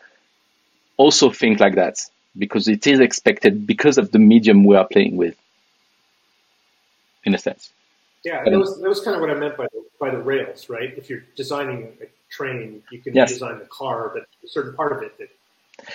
also 0.97 1.31
think 1.31 1.61
like 1.61 1.75
that 1.75 1.99
because 2.37 2.68
it 2.68 2.87
is 2.87 3.01
expected 3.01 3.66
because 3.66 3.99
of 3.99 4.11
the 4.11 4.18
medium 4.18 4.64
we 4.64 4.77
are 4.77 4.87
playing 4.87 5.16
with, 5.16 5.37
in 7.25 7.35
a 7.35 7.39
sense. 7.39 7.70
Yeah, 8.25 8.45
that 8.45 8.57
was 8.57 8.81
that 8.81 8.89
was 8.89 9.01
kind 9.01 9.16
of 9.16 9.20
what 9.20 9.31
I 9.31 9.35
meant 9.35 9.57
by 9.57 9.66
the, 9.73 9.85
by 9.99 10.11
the 10.11 10.18
rails, 10.18 10.68
right? 10.68 10.97
If 10.97 11.11
you're 11.11 11.25
designing 11.35 11.93
a 12.01 12.07
train, 12.33 12.83
you 12.91 13.01
can 13.01 13.14
yes. 13.14 13.33
design 13.33 13.59
the 13.59 13.66
car, 13.66 14.11
but 14.14 14.22
a 14.45 14.49
certain 14.49 14.74
part 14.74 14.93
of 14.93 15.03
it 15.03 15.16
that 15.18 15.28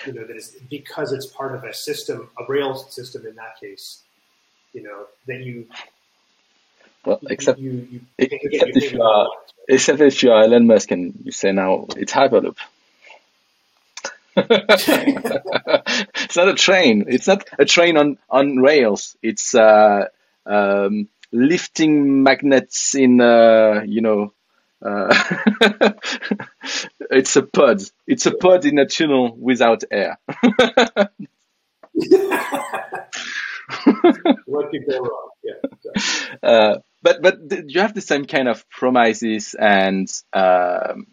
you 0.06 0.12
know 0.12 0.26
that 0.26 0.36
is 0.36 0.56
because 0.70 1.12
it's 1.12 1.26
part 1.26 1.54
of 1.54 1.64
a 1.64 1.74
system, 1.74 2.30
a 2.38 2.44
rail 2.48 2.74
system 2.74 3.26
in 3.26 3.34
that 3.36 3.60
case, 3.60 4.02
you 4.72 4.82
know 4.82 5.06
that 5.26 5.40
you. 5.40 5.66
Well, 7.04 7.20
except 7.30 7.58
you, 7.58 7.70
you, 7.70 7.86
you 7.90 8.00
except 8.18 8.76
if 8.76 8.92
you 8.92 9.02
are 9.02 9.28
except 9.68 10.00
if 10.00 10.22
you 10.22 10.32
are 10.32 10.42
Elon 10.42 10.66
Musk 10.66 10.90
and 10.90 11.14
you 11.24 11.32
say 11.32 11.52
now 11.52 11.86
it's 11.96 12.12
Hyperloop. 12.12 12.56
it's 14.38 16.36
not 16.36 16.48
a 16.48 16.54
train. 16.54 17.06
It's 17.08 17.26
not 17.26 17.48
a 17.58 17.64
train 17.64 17.96
on 17.96 18.18
on 18.30 18.56
rails. 18.56 19.16
It's 19.22 19.54
uh, 19.54 20.06
um, 20.46 21.08
lifting 21.32 22.22
magnets 22.22 22.94
in 22.94 23.20
uh, 23.20 23.82
you 23.86 24.00
know 24.00 24.32
uh, 24.82 25.12
it's 27.10 27.36
a 27.36 27.42
pod. 27.42 27.82
It's 28.06 28.26
a 28.26 28.32
pod 28.32 28.64
in 28.64 28.78
a 28.78 28.86
tunnel 28.86 29.34
without 29.36 29.84
air. 29.90 30.18
what 34.46 34.70
could 34.70 34.86
go 34.88 34.98
wrong? 35.00 35.30
Yeah. 35.42 35.54
Exactly. 35.64 36.38
Uh, 36.42 36.78
but 37.02 37.22
but 37.22 37.70
you 37.70 37.80
have 37.80 37.94
the 37.94 38.00
same 38.00 38.24
kind 38.26 38.48
of 38.48 38.68
promises 38.70 39.54
and 39.54 40.10
um, 40.32 41.06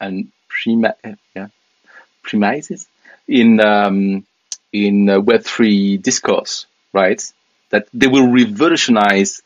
and 0.00 0.32
prima 0.48 0.94
yeah 1.34 1.48
premises 2.22 2.86
in 3.26 3.60
um, 3.60 4.26
in 4.72 5.24
Web 5.24 5.44
three 5.44 5.96
discourse, 5.98 6.66
right? 6.92 7.22
That 7.70 7.88
they 7.94 8.06
will 8.06 8.28
revolutionize 8.28 9.42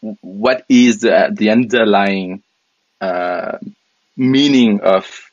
what 0.00 0.64
is 0.68 1.00
the, 1.00 1.28
the 1.32 1.50
underlying 1.50 2.42
uh, 3.00 3.58
meaning 4.16 4.80
of 4.80 5.30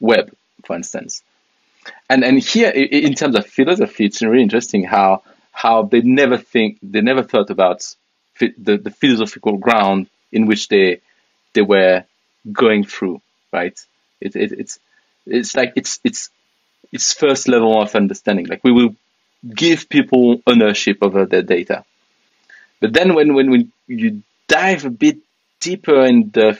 web, 0.00 0.32
for 0.64 0.76
instance. 0.76 1.22
And 2.08 2.24
and 2.24 2.38
here, 2.38 2.70
in 2.70 3.14
terms 3.14 3.36
of 3.36 3.46
philosophy, 3.46 4.06
it's 4.06 4.22
really 4.22 4.42
interesting 4.42 4.84
how 4.84 5.22
how 5.52 5.82
they 5.82 6.00
never 6.00 6.36
think 6.38 6.78
they 6.82 7.00
never 7.00 7.22
thought 7.22 7.50
about 7.50 7.94
the, 8.38 8.78
the 8.78 8.90
philosophical 8.90 9.56
ground 9.56 10.08
in 10.32 10.46
which 10.46 10.68
they 10.68 11.00
they 11.52 11.62
were 11.62 12.04
going 12.50 12.84
through, 12.84 13.20
right? 13.52 13.78
It, 14.20 14.36
it, 14.36 14.52
it's 14.52 14.78
it's 15.26 15.54
like 15.54 15.72
it's 15.76 16.00
it's 16.04 16.30
it's 16.92 17.12
first 17.12 17.48
level 17.48 17.80
of 17.80 17.94
understanding. 17.94 18.46
Like 18.46 18.64
we 18.64 18.72
will 18.72 18.94
give 19.54 19.88
people 19.88 20.42
ownership 20.46 20.98
over 21.02 21.26
their 21.26 21.42
data, 21.42 21.84
but 22.80 22.92
then 22.92 23.14
when 23.14 23.34
when, 23.34 23.50
when 23.50 23.72
you 23.86 24.22
dive 24.48 24.84
a 24.84 24.90
bit 24.90 25.18
deeper 25.60 26.04
in 26.04 26.30
the 26.30 26.58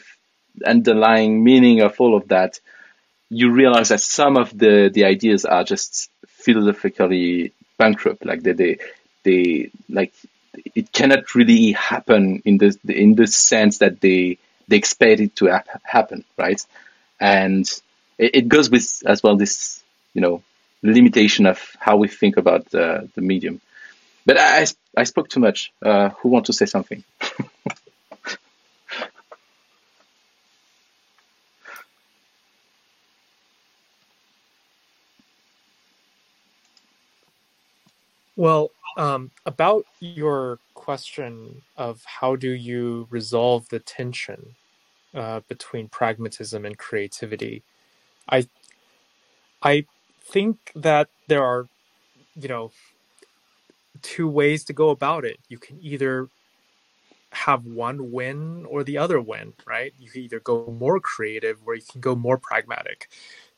underlying 0.64 1.42
meaning 1.42 1.80
of 1.80 2.00
all 2.00 2.16
of 2.16 2.28
that, 2.28 2.60
you 3.28 3.50
realize 3.52 3.90
that 3.90 4.00
some 4.00 4.36
of 4.36 4.56
the, 4.56 4.90
the 4.92 5.04
ideas 5.04 5.44
are 5.44 5.64
just 5.64 6.10
philosophically 6.26 7.52
bankrupt. 7.78 8.24
Like 8.24 8.42
they, 8.42 8.52
they, 8.52 8.78
they, 9.22 9.70
like 9.88 10.12
it 10.74 10.92
cannot 10.92 11.34
really 11.34 11.72
happen 11.72 12.42
in 12.44 12.58
the 12.58 12.76
in 12.88 13.14
the 13.14 13.26
sense 13.26 13.78
that 13.78 14.00
they 14.00 14.38
they 14.68 14.76
expect 14.76 15.20
it 15.20 15.36
to 15.36 15.48
ha- 15.48 15.64
happen, 15.82 16.24
right? 16.36 16.64
And 17.18 17.66
it, 18.18 18.34
it, 18.34 18.48
goes 18.48 18.70
with 18.70 19.02
as 19.06 19.22
well 19.22 19.36
this 19.36 19.82
you 20.14 20.20
know 20.20 20.42
limitation 20.82 21.46
of 21.46 21.76
how 21.78 21.96
we 21.96 22.08
think 22.08 22.36
about 22.36 22.70
the, 22.70 23.08
the 23.14 23.20
medium. 23.20 23.60
But 24.26 24.38
I, 24.38 24.66
I 24.96 25.04
spoke 25.04 25.28
too 25.28 25.40
much. 25.40 25.72
Uh, 25.82 26.10
who 26.10 26.28
want 26.28 26.46
to 26.46 26.52
say 26.52 26.66
something? 26.66 27.04
Well, 38.40 38.70
um, 38.96 39.32
about 39.44 39.84
your 40.00 40.60
question 40.72 41.60
of 41.76 42.02
how 42.06 42.36
do 42.36 42.50
you 42.52 43.06
resolve 43.10 43.68
the 43.68 43.80
tension 43.80 44.54
uh, 45.14 45.40
between 45.46 45.88
pragmatism 45.88 46.64
and 46.64 46.78
creativity, 46.78 47.62
I 48.30 48.48
I 49.62 49.84
think 50.24 50.56
that 50.74 51.08
there 51.28 51.44
are, 51.44 51.68
you 52.34 52.48
know, 52.48 52.72
two 54.02 54.28
ways 54.28 54.64
to 54.64 54.72
go 54.72 54.90
about 54.90 55.26
it. 55.26 55.38
You 55.50 55.58
can 55.58 55.78
either 55.82 56.28
have 57.32 57.66
one 57.66 58.10
win 58.10 58.64
or 58.66 58.84
the 58.84 58.98
other 58.98 59.20
win, 59.20 59.52
right? 59.66 59.92
You 60.00 60.10
can 60.10 60.22
either 60.22 60.40
go 60.40 60.74
more 60.80 60.98
creative 61.00 61.58
or 61.66 61.74
you 61.74 61.82
can 61.92 62.00
go 62.00 62.16
more 62.16 62.38
pragmatic 62.38 63.08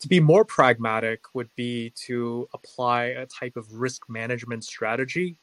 to 0.03 0.09
be 0.09 0.21
more 0.21 0.45
pragmatic 0.45 1.25
would 1.35 1.51
be 1.57 1.93
to 2.07 2.49
apply 2.55 3.07
a 3.07 3.27
type 3.27 3.57
of 3.57 3.73
risk 3.75 4.11
management 4.11 4.65
strategy 4.65 5.37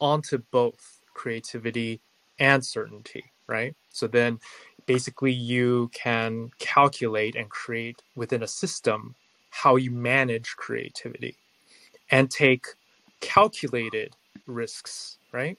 onto 0.00 0.38
both 0.52 1.00
creativity 1.14 2.00
and 2.38 2.64
certainty, 2.64 3.24
right? 3.48 3.76
So 3.90 4.08
then 4.08 4.40
basically 4.86 5.32
you 5.32 5.90
can 5.94 6.50
calculate 6.60 7.36
and 7.36 7.50
create 7.50 8.02
within 8.16 8.42
a 8.44 8.48
system 8.48 9.16
how 9.50 9.76
you 9.76 9.90
manage 9.90 10.56
creativity 10.56 11.36
and 12.10 12.30
take 12.30 12.66
calculated 13.20 14.16
risks, 14.46 15.18
right? 15.32 15.58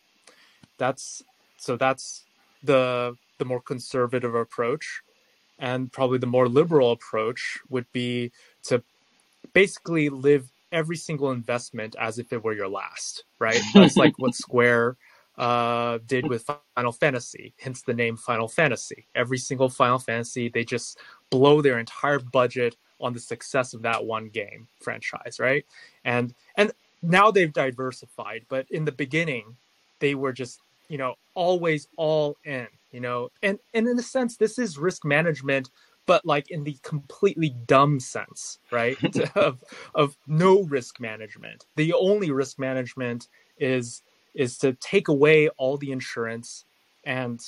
That's 0.79 1.23
so 1.57 1.77
that's 1.77 2.25
the 2.63 3.15
the 3.39 3.45
more 3.45 3.61
conservative 3.61 4.35
approach 4.35 5.01
and 5.63 5.89
probably 5.93 6.17
the 6.17 6.27
more 6.27 6.49
liberal 6.49 6.91
approach 6.91 7.57
would 7.69 7.89
be 7.93 8.33
to 8.63 8.83
basically 9.53 10.09
live 10.09 10.49
every 10.73 10.97
single 10.97 11.31
investment 11.31 11.95
as 11.97 12.19
if 12.19 12.33
it 12.33 12.43
were 12.43 12.53
your 12.53 12.67
last, 12.67 13.23
right? 13.39 13.61
That's 13.73 13.95
like 13.95 14.13
what 14.19 14.35
Square 14.35 14.97
uh, 15.37 15.99
did 16.05 16.27
with 16.27 16.49
Final 16.75 16.91
Fantasy, 16.91 17.53
hence 17.61 17.81
the 17.81 17.93
name 17.93 18.17
Final 18.17 18.49
Fantasy. 18.49 19.05
Every 19.15 19.37
single 19.37 19.69
Final 19.69 19.99
Fantasy, 19.99 20.49
they 20.49 20.65
just 20.65 20.99
blow 21.29 21.61
their 21.61 21.79
entire 21.79 22.19
budget 22.19 22.75
on 22.99 23.13
the 23.13 23.19
success 23.21 23.73
of 23.73 23.83
that 23.83 24.03
one 24.03 24.27
game 24.27 24.67
franchise, 24.81 25.37
right? 25.39 25.65
And 26.03 26.35
and 26.57 26.73
now 27.01 27.31
they've 27.31 27.53
diversified, 27.53 28.45
but 28.49 28.69
in 28.69 28.83
the 28.83 28.91
beginning, 28.91 29.55
they 29.99 30.13
were 30.13 30.33
just 30.33 30.59
you 30.89 30.97
know 30.97 31.15
always 31.35 31.87
all 31.95 32.35
in 32.43 32.67
you 32.93 33.01
know? 33.01 33.29
And 33.41 33.59
and 33.73 33.87
in 33.87 33.99
a 33.99 34.03
sense 34.03 34.37
this 34.37 34.57
is 34.57 34.77
risk 34.77 35.03
management 35.03 35.69
but 36.05 36.25
like 36.25 36.51
in 36.51 36.63
the 36.63 36.77
completely 36.83 37.55
dumb 37.65 37.99
sense 37.99 38.59
right 38.71 38.97
of 39.35 39.63
of 39.95 40.15
no 40.27 40.63
risk 40.63 40.99
management. 40.99 41.65
The 41.75 41.93
only 41.93 42.31
risk 42.31 42.59
management 42.59 43.27
is 43.57 44.01
is 44.33 44.57
to 44.59 44.73
take 44.73 45.07
away 45.09 45.49
all 45.49 45.77
the 45.77 45.91
insurance 45.91 46.65
and 47.03 47.39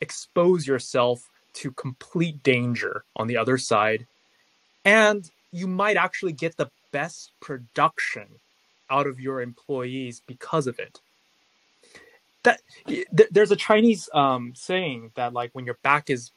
expose 0.00 0.66
yourself 0.66 1.28
to 1.52 1.72
complete 1.72 2.42
danger 2.42 3.04
on 3.16 3.26
the 3.26 3.36
other 3.36 3.58
side. 3.58 4.06
And 4.84 5.28
you 5.52 5.66
might 5.66 5.96
actually 5.96 6.32
get 6.32 6.56
the 6.56 6.70
best 6.92 7.32
production 7.40 8.26
out 8.88 9.06
of 9.06 9.20
your 9.20 9.42
employees 9.42 10.22
because 10.26 10.66
of 10.66 10.78
it 10.78 11.00
that 12.42 12.60
there's 13.30 13.50
a 13.50 13.56
Chinese 13.56 14.08
um, 14.14 14.52
saying 14.54 15.10
that 15.14 15.32
like 15.32 15.50
when 15.52 15.66
your 15.66 15.78
back 15.82 16.10
is 16.10 16.30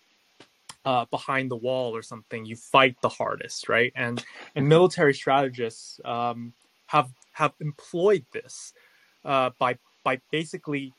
uh, 0.86 1.06
behind 1.06 1.50
the 1.50 1.56
wall 1.56 1.96
or 1.96 2.02
something, 2.02 2.46
you 2.46 2.56
fight 2.56 2.96
the 3.02 3.10
hardest, 3.10 3.70
right? 3.70 3.92
And 3.96 4.24
and 4.56 4.68
military 4.68 5.14
strategists 5.14 6.00
um, 6.04 6.54
have 6.88 7.10
have 7.32 7.54
employed 7.62 8.26
this 8.34 8.74
uh, 9.24 9.52
by 9.60 9.78
by 10.04 10.20
basically 10.32 10.94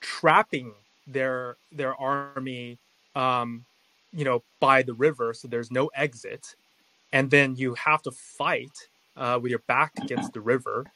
trapping 0.00 0.72
their 1.06 1.56
their 1.70 1.94
army, 1.96 2.78
um, 3.14 3.64
you 4.12 4.24
know, 4.24 4.42
by 4.60 4.82
the 4.82 4.94
river, 4.94 5.34
so 5.34 5.48
there's 5.48 5.70
no 5.70 5.90
exit, 5.94 6.54
and 7.12 7.30
then 7.30 7.56
you 7.56 7.74
have 7.74 8.02
to 8.02 8.10
fight 8.10 8.88
uh, 9.16 9.38
with 9.40 9.50
your 9.50 9.62
back 9.66 9.92
against 10.02 10.32
the 10.32 10.40
river, 10.40 10.86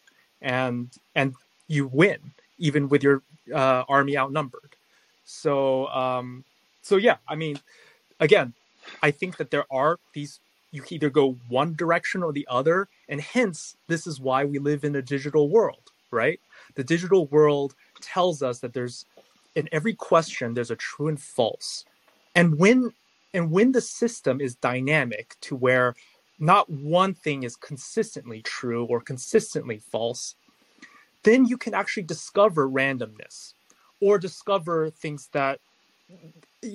and 0.40 0.90
and 1.14 1.34
you 1.68 1.86
win 1.86 2.32
even 2.60 2.88
with 2.88 3.02
your 3.02 3.22
uh, 3.52 3.82
army 3.88 4.16
outnumbered. 4.16 4.76
So 5.24 5.88
um, 5.88 6.44
so 6.82 6.96
yeah, 6.96 7.16
I 7.26 7.34
mean, 7.34 7.58
again, 8.20 8.54
I 9.02 9.10
think 9.10 9.36
that 9.38 9.50
there 9.50 9.66
are 9.70 9.98
these. 10.14 10.40
You 10.72 10.84
either 10.88 11.10
go 11.10 11.32
one 11.48 11.74
direction 11.74 12.22
or 12.22 12.32
the 12.32 12.46
other, 12.48 12.88
and 13.08 13.20
hence 13.20 13.76
this 13.88 14.06
is 14.06 14.20
why 14.20 14.44
we 14.44 14.60
live 14.60 14.84
in 14.84 14.94
a 14.94 15.02
digital 15.02 15.48
world, 15.48 15.90
right? 16.12 16.38
The 16.76 16.84
digital 16.84 17.26
world 17.26 17.74
tells 18.00 18.40
us 18.40 18.60
that 18.60 18.72
there's 18.72 19.04
in 19.56 19.68
every 19.72 19.94
question 19.94 20.54
there's 20.54 20.70
a 20.70 20.76
true 20.76 21.08
and 21.08 21.20
false, 21.20 21.84
and 22.36 22.56
when 22.56 22.92
and 23.34 23.50
when 23.50 23.72
the 23.72 23.80
system 23.80 24.40
is 24.40 24.54
dynamic 24.54 25.36
to 25.40 25.56
where 25.56 25.94
not 26.38 26.70
one 26.70 27.14
thing 27.14 27.42
is 27.42 27.56
consistently 27.56 28.40
true 28.42 28.84
or 28.86 29.00
consistently 29.00 29.78
false, 29.78 30.34
then 31.22 31.44
you 31.44 31.56
can 31.56 31.74
actually 31.74 32.02
discover 32.02 32.68
randomness 32.68 33.54
or 34.00 34.18
discover 34.18 34.90
things 34.90 35.28
that 35.32 35.60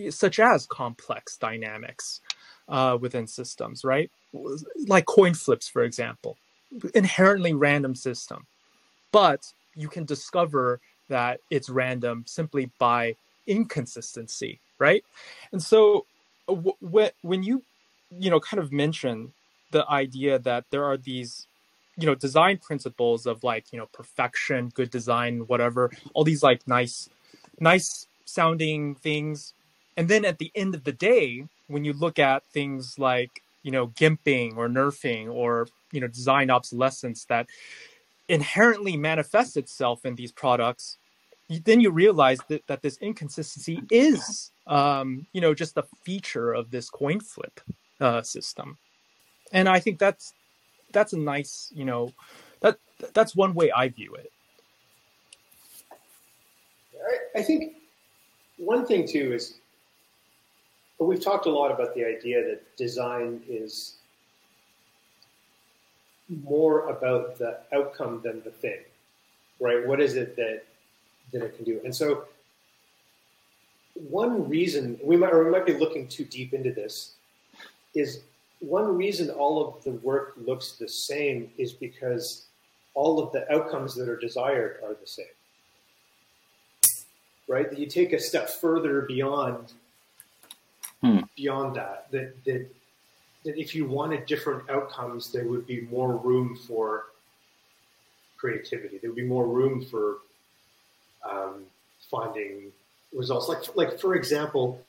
such 0.10 0.40
as 0.40 0.66
complex 0.68 1.38
dynamics 1.38 2.22
uh, 2.70 2.98
within 3.00 3.28
systems 3.28 3.84
right? 3.84 4.10
Like 4.88 5.06
coin 5.06 5.34
flips 5.34 5.68
for 5.68 5.84
example. 5.84 6.38
Inherently 6.94 7.54
random 7.54 7.96
system. 7.96 8.46
But 9.12 9.54
you 9.76 9.88
can 9.88 10.06
discover 10.06 10.80
that 11.10 11.40
it's 11.50 11.70
random 11.70 12.24
simply 12.28 12.72
by 12.80 13.16
inconsistency 13.48 14.60
right? 14.80 15.04
And 15.52 15.62
so 15.62 16.06
when 16.48 17.44
you 17.44 17.64
you 18.12 18.30
know 18.30 18.40
kind 18.40 18.62
of 18.62 18.72
mention 18.72 19.34
the 19.72 19.90
idea 19.90 20.40
that 20.40 20.66
there 20.70 20.86
are 20.86 20.98
these 20.98 21.48
you 21.98 22.06
know 22.06 22.16
design 22.16 22.58
principles 22.58 23.26
of 23.26 23.44
like 23.44 23.72
you 23.72 23.80
know 23.80 23.88
perfection 23.88 24.70
good 24.74 24.90
design 24.90 25.40
whatever 25.48 25.92
all 26.14 26.24
these 26.24 26.44
like 26.44 26.68
nice 26.68 27.10
nice 27.60 28.08
sounding 28.26 28.96
things. 28.96 29.54
And 29.98 30.10
then 30.10 30.26
at 30.26 30.40
the 30.40 30.52
end 30.56 30.76
of 30.76 30.84
the 30.84 30.92
day 30.92 31.46
when 31.68 31.86
you 31.86 31.94
look 31.94 32.20
at 32.20 32.46
things 32.48 33.00
like 33.00 33.42
you 33.64 33.72
know 33.72 33.88
gimping 33.88 34.58
or 34.58 34.68
nerfing 34.68 35.32
or 35.32 35.68
you 35.92 36.02
know 36.02 36.08
design 36.08 36.50
obsolescence 36.50 37.26
that 37.26 37.48
inherently 38.28 38.98
manifests 38.98 39.56
itself 39.56 40.06
in 40.06 40.16
these 40.16 40.32
products 40.32 40.98
then 41.64 41.80
you 41.80 41.92
realize 41.92 42.40
that, 42.50 42.66
that 42.66 42.82
this 42.82 42.98
inconsistency 42.98 43.80
is 43.92 44.52
um, 44.66 45.28
you 45.32 45.42
know 45.42 45.54
just 45.54 45.78
a 45.78 45.86
feature 46.04 46.54
of 46.54 46.72
this 46.72 46.90
coin 46.90 47.20
flip 47.20 47.62
uh, 48.02 48.22
system. 48.22 48.78
And 49.52 49.70
i 49.70 49.80
think 49.80 50.00
that's 50.00 50.34
that's 50.96 51.14
a 51.14 51.20
nice 51.20 51.72
you 51.76 51.86
know 51.86 52.12
that 52.62 52.80
that's 53.14 53.36
one 53.36 53.54
way 53.54 53.72
i 53.72 53.88
view 53.90 54.16
it 54.16 54.32
I, 57.36 57.42
think 57.44 57.76
one 58.58 58.86
thing 58.86 59.08
too 59.08 59.34
is 59.34 59.56
we've 61.00 61.24
talked 61.24 61.46
a 61.46 61.52
lot 61.52 61.72
about 61.72 61.94
the 61.94 62.06
idea 62.06 62.44
that 62.44 62.78
design 62.78 63.42
is 63.48 63.98
more 66.44 66.90
about 66.90 67.38
the 67.38 67.60
outcome 67.74 68.22
than 68.24 68.42
the 68.44 68.52
thing, 68.52 68.80
right? 69.60 69.86
What 69.86 70.00
is 70.00 70.16
it 70.16 70.36
that 70.38 70.64
that 71.34 71.44
it 71.44 71.56
can 71.56 71.66
do? 71.66 71.82
And 71.84 71.96
so, 71.96 72.26
one 73.94 74.50
reason 74.50 75.00
we 75.04 75.18
might 75.18 75.34
or 75.34 75.44
we 75.44 75.52
might 75.52 75.66
be 75.66 75.74
looking 75.74 76.08
too 76.08 76.26
deep 76.26 76.54
into 76.54 76.72
this 76.72 77.14
is 77.94 78.22
one 78.60 78.96
reason 78.98 79.30
all 79.30 79.68
of 79.68 79.84
the 79.84 79.92
work 79.92 80.34
looks 80.38 80.74
the 80.74 80.88
same 80.88 81.52
is 81.58 81.74
because 81.74 82.48
all 82.94 83.20
of 83.20 83.32
the 83.32 83.52
outcomes 83.54 83.96
that 83.96 84.08
are 84.08 84.18
desired 84.18 84.80
are 84.84 84.96
the 85.00 85.08
same. 85.08 85.26
Right? 87.48 87.70
That 87.70 87.78
you 87.78 87.86
take 87.86 88.14
a 88.14 88.20
step 88.20 88.50
further 88.50 89.02
beyond 89.02 89.74
hmm. 91.02 91.20
beyond 91.36 91.76
that, 91.76 92.10
that 92.12 92.44
that 92.46 92.68
that 93.46 93.58
if 93.60 93.76
you 93.76 93.86
wanted 93.86 94.26
different 94.26 94.68
outcomes, 94.70 95.32
there 95.32 95.48
would 95.48 95.68
be 95.68 95.82
more 95.82 96.18
room 96.18 96.58
for 96.68 97.06
creativity. 98.38 98.98
There 98.98 99.12
would 99.12 99.16
be 99.16 99.24
more 99.24 99.48
room 99.48 99.86
for 99.86 100.18
um, 101.30 101.64
finding 102.10 102.72
results. 103.14 103.48
Like, 103.48 103.76
like 103.76 104.00
for 104.00 104.16
example, 104.16 104.84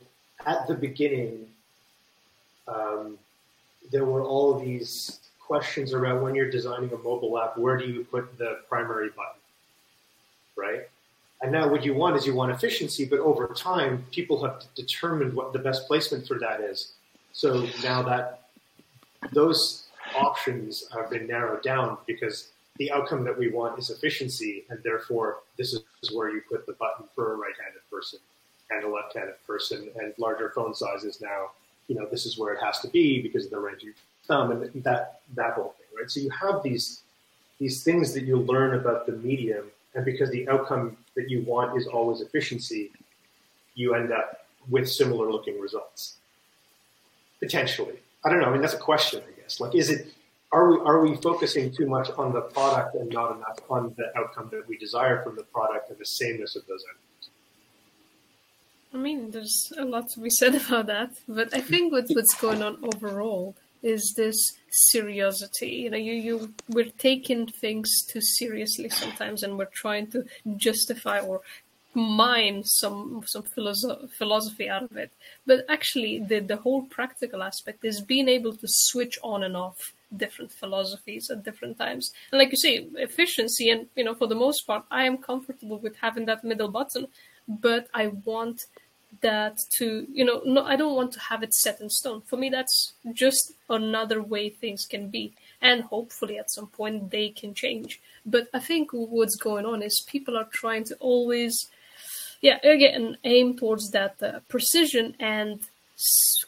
at 0.47 0.67
the 0.67 0.75
beginning, 0.75 1.47
um, 2.67 3.19
there 3.91 4.05
were 4.05 4.23
all 4.23 4.55
of 4.55 4.65
these 4.65 5.21
questions 5.41 5.93
around 5.93 6.23
when 6.23 6.35
you're 6.35 6.51
designing 6.51 6.93
a 6.93 6.99
mobile 6.99 7.39
app, 7.39 7.57
where 7.57 7.77
do 7.77 7.85
you 7.85 8.05
put 8.05 8.37
the 8.37 8.61
primary 8.69 9.11
button, 9.11 9.41
right? 10.57 10.89
And 11.43 11.53
now 11.53 11.69
what 11.69 11.85
you 11.85 11.95
want 11.95 12.17
is 12.17 12.27
you 12.27 12.35
want 12.35 12.51
efficiency, 12.51 13.05
but 13.05 13.21
over 13.21 13.47
time, 13.49 14.05
people 14.11 14.43
have 14.43 14.65
determined 14.75 15.35
what 15.35 15.53
the 15.53 15.59
best 15.59 15.87
placement 15.87 16.27
for 16.27 16.39
that 16.39 16.61
is. 16.61 16.95
So 17.33 17.69
now 17.83 18.03
that 18.03 18.49
those 19.33 19.89
options 20.17 20.89
have 20.93 21.11
been 21.11 21.27
narrowed 21.27 21.63
down 21.63 21.99
because 22.07 22.51
the 22.79 22.91
outcome 22.91 23.25
that 23.25 23.39
we 23.39 23.49
want 23.49 23.79
is 23.79 23.91
efficiency, 23.91 24.65
and 24.71 24.83
therefore 24.83 25.39
this 25.57 25.75
is 25.75 26.13
where 26.13 26.31
you 26.31 26.43
put 26.51 26.67
the 26.67 26.73
button 26.75 27.07
for 27.15 27.33
a 27.33 27.37
right-handed 27.37 27.83
person 27.91 28.19
and 28.71 28.85
a 28.85 28.89
left-handed 28.89 29.37
person, 29.47 29.89
and 29.97 30.13
larger 30.19 30.51
phone 30.55 30.75
sizes 30.75 31.21
now 31.21 31.51
you 31.89 31.95
know, 31.95 32.07
this 32.11 32.27
is 32.27 32.39
where 32.39 32.53
it 32.53 32.61
has 32.63 32.81
to 32.81 32.89
be 32.89 33.23
because 33.23 33.45
of 33.45 33.51
the 33.51 33.59
range 33.59 33.83
of 33.85 33.91
thumb 34.27 34.51
and 34.51 34.83
that 34.83 35.21
that 35.35 35.55
whole 35.55 35.75
thing, 35.79 35.87
right? 35.99 36.11
So 36.11 36.21
you 36.21 36.31
have 36.31 36.63
these 36.63 37.03
these 37.59 37.83
things 37.83 38.13
that 38.15 38.25
you 38.25 38.39
learn 38.39 38.75
about 38.75 39.07
the 39.07 39.13
medium, 39.13 39.67
and 39.95 40.05
because 40.05 40.31
the 40.31 40.49
outcome 40.49 40.97
that 41.15 41.31
you 41.31 41.43
want 41.43 41.77
is 41.77 41.87
always 41.87 42.21
efficiency, 42.21 42.91
you 43.75 43.95
end 43.95 44.13
up 44.13 44.47
with 44.69 44.89
similar 44.89 45.31
looking 45.31 45.61
results. 45.61 46.17
Potentially, 47.41 47.97
I 48.25 48.31
don't 48.31 48.41
know. 48.41 48.47
I 48.47 48.53
mean, 48.53 48.63
that's 48.63 48.75
a 48.75 48.79
question, 48.79 49.23
I 49.27 49.41
guess. 49.41 49.61
Like, 49.61 49.75
is 49.75 49.91
it 49.91 50.09
are 50.53 50.71
we 50.71 50.79
are 50.81 51.01
we 51.01 51.17
focusing 51.17 51.71
too 51.71 51.87
much 51.87 52.09
on 52.17 52.33
the 52.33 52.41
product 52.41 52.95
and 52.95 53.11
not 53.11 53.37
enough 53.37 53.59
on 53.69 53.95
the 53.97 54.17
outcome 54.19 54.49
that 54.53 54.67
we 54.69 54.77
desire 54.79 55.23
from 55.23 55.37
the 55.37 55.43
product 55.45 55.91
and 55.91 55.99
the 55.99 56.05
sameness 56.05 56.57
of 56.57 56.67
those 56.67 56.85
outcomes? 56.89 57.16
I 58.95 58.97
mean, 58.99 59.31
there's 59.31 59.73
a 59.77 59.85
lot 59.85 60.09
to 60.11 60.21
be 60.21 60.31
said 60.31 60.55
about 60.67 60.87
that, 60.87 61.11
but 61.29 61.55
I 61.55 61.61
think 61.61 61.93
what, 61.93 62.07
what's 62.09 62.35
going 62.41 62.63
on 62.63 62.79
overall 62.83 63.55
is 63.83 64.15
this 64.17 64.37
seriosity. 64.71 65.83
You 65.83 65.91
know, 65.91 65.97
you, 65.97 66.15
you 66.15 66.55
we're 66.69 66.91
taking 66.99 67.47
things 67.47 68.05
too 68.09 68.21
seriously 68.21 68.89
sometimes, 68.89 69.43
and 69.43 69.59
we're 69.59 69.67
trying 69.67 70.09
to 70.09 70.25
justify 70.57 71.21
or 71.21 71.41
mine 71.95 72.63
some 72.63 73.23
some 73.27 73.43
philosoph- 73.43 74.11
philosophy 74.13 74.69
out 74.69 74.83
of 74.83 74.97
it. 74.97 75.13
But 75.47 75.65
actually, 75.69 76.19
the 76.19 76.41
the 76.41 76.57
whole 76.57 76.83
practical 76.83 77.43
aspect 77.43 77.85
is 77.85 78.01
being 78.01 78.29
able 78.29 78.55
to 78.57 78.67
switch 78.69 79.19
on 79.23 79.43
and 79.43 79.57
off 79.57 79.93
different 80.17 80.53
philosophies 80.53 81.31
at 81.31 81.45
different 81.45 81.79
times. 81.79 82.13
And 82.31 82.39
like 82.39 82.51
you 82.51 82.59
say, 82.59 82.87
efficiency, 82.97 83.71
and 83.71 83.87
you 83.97 84.05
know, 84.05 84.15
for 84.15 84.27
the 84.27 84.35
most 84.35 84.67
part, 84.67 84.85
I 84.91 85.05
am 85.05 85.19
comfortable 85.19 85.79
with 85.79 85.97
having 85.97 86.27
that 86.27 86.45
middle 86.45 86.69
button, 86.69 87.09
but 87.49 87.89
I 87.95 88.09
want 88.09 88.67
that 89.23 89.59
to 89.79 90.07
you 90.13 90.25
know 90.25 90.43
no 90.45 90.65
i 90.65 90.77
don't 90.77 90.95
want 90.95 91.13
to 91.13 91.21
have 91.21 91.43
it 91.43 91.55
set 91.55 91.81
in 91.81 91.89
stone. 91.89 92.23
For 92.23 92.37
me 92.37 92.49
that's 92.49 92.95
just 93.13 93.53
another 93.69 94.23
way 94.23 94.51
things 94.51 94.85
can 94.87 95.09
be. 95.09 95.33
And 95.61 95.83
hopefully 95.83 96.39
at 96.39 96.51
some 96.51 96.67
point 96.67 97.11
they 97.11 97.31
can 97.31 97.55
change. 97.55 98.01
But 98.25 98.49
i 98.53 98.59
think 98.59 98.91
what's 98.93 99.37
going 99.37 99.67
on 99.67 99.83
is 99.83 100.05
people 100.07 100.37
are 100.37 100.49
trying 100.53 100.85
to 100.85 100.97
always 100.97 101.55
yeah 102.43 102.59
again 102.63 103.17
aim 103.25 103.57
towards 103.57 103.91
that 103.91 104.23
uh, 104.23 104.41
precision 104.49 105.17
and 105.19 105.61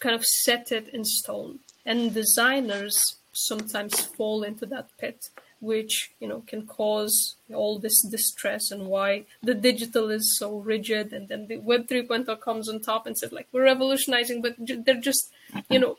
kind 0.01 0.15
of 0.15 0.25
set 0.25 0.73
it 0.73 0.89
in 0.89 1.05
stone. 1.05 1.61
And 1.87 2.13
designers 2.13 3.03
sometimes 3.33 3.99
fall 4.01 4.43
into 4.43 4.67
that 4.67 4.89
pit 4.99 5.31
which 5.61 6.13
you 6.21 6.29
know 6.29 6.43
can 6.47 6.67
cause 6.67 7.37
all 7.53 7.79
this 7.79 8.03
distress 8.03 8.71
and 8.71 8.87
why 8.87 9.25
the 9.43 9.55
digital 9.55 10.11
is 10.11 10.39
so 10.39 10.59
rigid. 10.59 11.13
And 11.13 11.29
then 11.29 11.47
the 11.47 11.59
web 11.59 11.89
3.0 11.89 12.41
comes 12.41 12.69
on 12.69 12.81
top 12.81 13.07
and 13.07 13.17
says 13.17 13.33
like 13.33 13.49
we're 13.53 13.65
revolutionizing 13.65 14.43
but 14.43 14.55
they're 14.59 15.01
just 15.01 15.31
you 15.69 15.79
know 15.79 15.99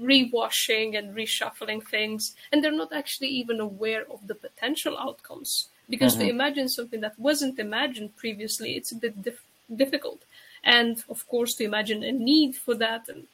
rewashing 0.00 0.98
and 0.98 1.14
reshuffling 1.14 1.86
things. 1.86 2.34
And 2.50 2.64
they're 2.64 2.72
not 2.72 2.92
actually 2.92 3.28
even 3.28 3.60
aware 3.60 4.04
of 4.10 4.26
the 4.26 4.34
potential 4.34 4.96
outcomes. 4.98 5.68
Because 5.88 6.14
mm-hmm. 6.14 6.24
to 6.24 6.30
imagine 6.30 6.68
something 6.68 7.00
that 7.00 7.18
wasn't 7.18 7.58
imagined 7.58 8.16
previously 8.16 8.76
it's 8.76 8.92
a 8.92 8.96
bit 8.96 9.22
dif- 9.22 9.44
difficult. 9.74 10.22
And 10.62 11.02
of 11.08 11.26
course 11.28 11.54
to 11.54 11.64
imagine 11.64 12.02
a 12.02 12.12
need 12.12 12.56
for 12.56 12.74
that 12.74 13.08
and 13.08 13.26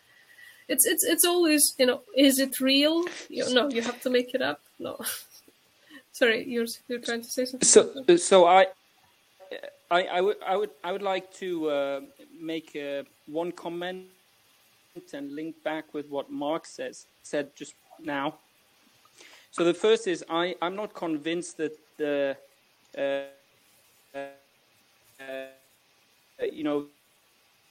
it's 0.68 0.84
it's 0.84 1.04
it's 1.04 1.24
always 1.24 1.74
you 1.78 1.86
know 1.86 2.00
is 2.16 2.38
it 2.38 2.60
real? 2.60 3.04
You 3.28 3.52
no 3.54 3.68
you 3.68 3.82
have 3.82 4.00
to 4.02 4.10
make 4.10 4.34
it 4.34 4.42
up. 4.42 4.60
No 4.78 4.98
Sorry, 6.16 6.48
you're 6.48 6.64
you're 6.88 7.00
trying 7.00 7.20
to 7.20 7.28
say 7.28 7.44
something. 7.44 7.68
So, 7.68 8.16
so 8.16 8.46
I, 8.46 8.68
I, 9.90 10.04
I 10.04 10.20
would, 10.22 10.36
I 10.42 10.56
would, 10.56 10.70
I 10.82 10.90
would 10.92 11.02
like 11.02 11.30
to 11.34 11.68
uh, 11.68 12.00
make 12.40 12.74
uh, 12.74 13.02
one 13.26 13.52
comment 13.52 14.06
and 15.12 15.34
link 15.34 15.62
back 15.62 15.92
with 15.92 16.08
what 16.08 16.30
Mark 16.30 16.64
says 16.64 17.04
said 17.22 17.54
just 17.54 17.74
now. 18.00 18.38
So 19.50 19.62
the 19.62 19.74
first 19.74 20.06
is 20.06 20.24
I, 20.30 20.54
I'm 20.62 20.74
not 20.74 20.94
convinced 20.94 21.58
that 21.58 21.76
the, 21.98 22.34
uh, 22.96 24.20
uh 25.20 25.34
you 26.50 26.64
know, 26.64 26.86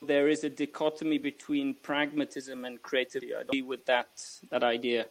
there 0.04 0.28
is 0.28 0.44
a 0.44 0.52
dichotomy 0.52 1.18
between 1.18 1.74
pragmatism 1.82 2.64
and 2.64 2.80
creativity. 2.84 3.34
I 3.34 3.38
don't 3.38 3.50
agree 3.50 3.64
with 3.64 3.88
that 3.88 4.10
that 4.52 4.64
idea. 4.64 5.08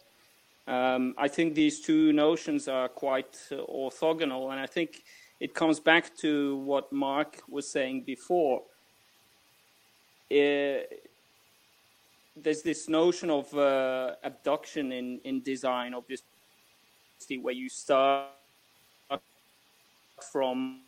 Um, 0.67 1.13
I 1.17 1.27
think 1.27 1.53
these 1.53 1.79
two 1.79 2.11
notions 2.11 2.67
are 2.67 2.89
quite 2.89 3.37
uh, 3.51 3.57
orthogonal, 3.69 4.51
and 4.51 4.59
I 4.59 4.65
think 4.65 5.03
it 5.39 5.53
comes 5.53 5.79
back 5.79 6.15
to 6.17 6.57
what 6.57 6.91
Mark 6.91 7.43
was 7.47 7.69
saying 7.69 8.01
before. 8.01 8.63
Uh, 10.31 10.81
there's 12.35 12.63
this 12.63 12.89
notion 12.89 13.29
of 13.29 13.53
uh, 13.53 14.15
abduction 14.23 14.91
in, 14.91 15.19
in 15.23 15.41
design, 15.41 15.93
obviously, 15.93 16.25
where 17.41 17.53
you 17.53 17.69
start 17.69 18.25
from, 20.31 20.81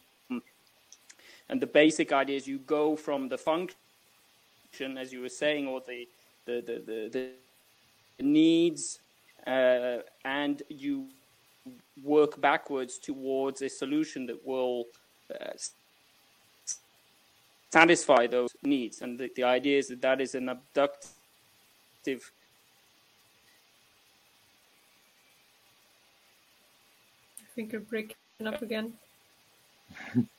and 1.49 1.61
the 1.61 1.67
basic 1.67 2.11
idea 2.11 2.35
is 2.35 2.47
you 2.47 2.57
go 2.57 2.95
from 2.95 3.29
the 3.29 3.37
function, 3.37 3.77
as 4.97 5.13
you 5.13 5.21
were 5.21 5.29
saying, 5.29 5.67
or 5.67 5.81
the 5.87 6.07
the 6.45 6.61
the, 6.61 6.83
the, 6.85 7.31
the 8.17 8.23
needs 8.23 8.99
uh, 9.47 9.99
and 10.25 10.61
you 10.69 11.07
work 12.03 12.39
backwards 12.39 12.97
towards 12.97 13.61
a 13.61 13.69
solution 13.69 14.25
that 14.25 14.45
will 14.45 14.85
uh, 15.33 15.53
satisfy 17.71 18.27
those 18.27 18.51
needs. 18.63 19.01
And 19.01 19.17
the, 19.17 19.29
the, 19.35 19.43
idea 19.43 19.77
is 19.79 19.87
that 19.87 20.01
that 20.01 20.21
is 20.21 20.35
an 20.35 20.49
abductive. 20.49 21.11
I 27.39 27.49
think 27.55 27.71
you're 27.71 27.81
breaking 27.81 28.15
up 28.45 28.61
again. 28.61 28.93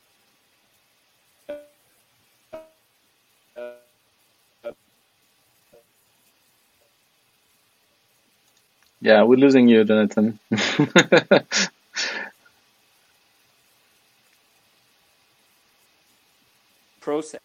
Yeah, 9.00 9.22
we're 9.24 9.36
losing 9.36 9.68
you, 9.68 9.84
Jonathan. 9.84 10.38
Process. 17.00 17.40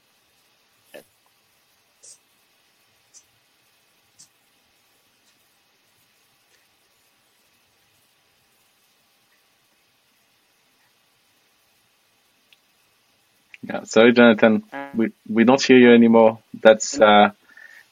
Yeah, 13.63 13.83
sorry, 13.83 14.13
Jonathan. 14.13 14.63
We 14.95 15.11
we 15.29 15.43
don't 15.45 15.61
hear 15.61 15.77
you 15.77 15.93
anymore. 15.93 16.39
That's 16.61 16.99
uh, 16.99 17.31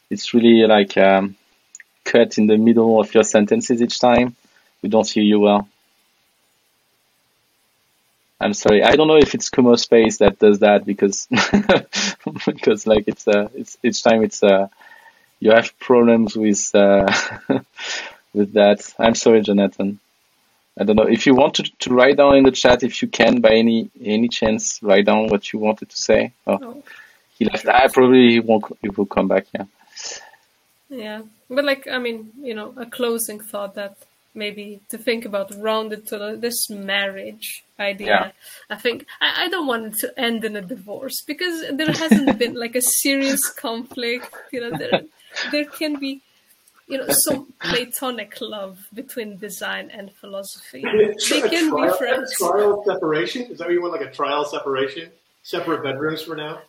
it's 0.10 0.34
really 0.34 0.68
like 0.68 0.98
um, 0.98 1.36
cut 2.12 2.38
in 2.38 2.48
the 2.48 2.58
middle 2.58 3.00
of 3.00 3.14
your 3.14 3.24
sentences 3.24 3.82
each 3.82 4.00
time. 4.00 4.36
We 4.82 4.90
don't 4.90 5.08
hear 5.08 5.24
you 5.24 5.40
well. 5.40 5.68
I'm 8.42 8.54
sorry. 8.54 8.84
I 8.84 8.96
don't 8.96 9.08
know 9.08 9.18
if 9.18 9.36
it's 9.36 9.52
Kumospace 9.52 10.18
that 10.18 10.40
does 10.40 10.60
that 10.60 10.84
because 10.84 11.28
because 12.46 12.88
like 12.88 13.06
it's 13.08 13.28
uh 13.28 13.50
it's 13.54 13.78
each 13.84 14.02
time 14.04 14.24
it's 14.24 14.42
uh 14.42 14.68
you 15.40 15.52
have 15.52 15.78
problems 15.80 16.36
with 16.36 16.74
uh 16.74 17.06
with 18.34 18.54
that. 18.54 18.80
I'm 18.98 19.16
sorry, 19.16 19.42
Jonathan. 19.42 20.00
I 20.80 20.86
don't 20.86 20.96
know 20.96 21.08
if 21.18 21.28
you 21.28 21.36
want 21.36 21.56
to, 21.56 21.64
to 21.64 21.94
write 21.94 22.18
down 22.18 22.36
in 22.36 22.44
the 22.44 22.52
chat 22.52 22.82
if 22.82 23.02
you 23.04 23.08
can 23.08 23.42
by 23.42 23.52
any 23.52 23.92
any 24.04 24.28
chance 24.28 24.82
write 24.82 25.06
down 25.06 25.28
what 25.28 25.54
you 25.54 25.60
wanted 25.60 25.90
to 25.90 25.98
say. 25.98 26.34
Oh, 26.48 26.60
oh. 26.62 26.84
he 27.38 27.46
left. 27.46 27.68
I 27.68 27.88
probably 27.90 28.40
won't. 28.40 28.66
He 28.82 28.90
will 28.90 29.06
come 29.06 29.28
back. 29.28 29.46
Yeah. 29.54 29.66
Yeah, 30.92 31.22
but 31.50 31.64
like 31.64 31.88
I 31.88 31.98
mean, 31.98 32.32
you 32.42 32.54
know, 32.54 32.74
a 32.76 32.86
closing 32.86 33.40
thought 33.40 33.76
that 33.76 33.96
maybe 34.34 34.82
to 34.90 34.98
think 34.98 35.26
about 35.26 35.54
rounded 35.58 36.08
to 36.08 36.38
this 36.38 36.70
marriage 36.70 37.64
idea. 37.80 38.08
Yeah. 38.08 38.32
I 38.70 38.76
think 38.76 39.06
I, 39.22 39.46
I 39.46 39.50
don't 39.50 39.68
want 39.68 39.86
it 39.88 40.00
to 40.00 40.20
end 40.20 40.44
in 40.44 40.56
a 40.58 40.62
divorce 40.62 41.22
because 41.26 41.64
there 41.72 41.92
hasn't 41.92 42.38
been 42.44 42.56
like 42.56 42.76
a 42.76 42.82
serious 42.82 43.50
conflict. 43.50 44.34
You 44.52 44.62
know, 44.62 44.78
there 44.78 45.04
there 45.52 45.66
can 45.66 45.98
be 45.98 46.22
you 46.88 46.98
know 46.98 47.08
some 47.26 47.54
platonic 47.62 48.40
love 48.42 48.78
between 48.94 49.38
design 49.38 49.90
and 49.92 50.12
philosophy. 50.12 50.84
they 50.84 51.42
can 51.42 51.70
trial, 51.70 51.92
be 51.92 51.98
friends. 51.98 52.36
Trial 52.38 52.84
separation 52.86 53.44
is 53.44 53.60
that 53.60 53.68
what 53.68 53.74
you 53.74 53.82
want? 53.82 53.94
Like 53.94 54.10
a 54.10 54.12
trial 54.12 54.44
separation, 54.44 55.10
separate 55.42 55.84
bedrooms 55.84 56.22
for 56.22 56.36
now. 56.36 56.60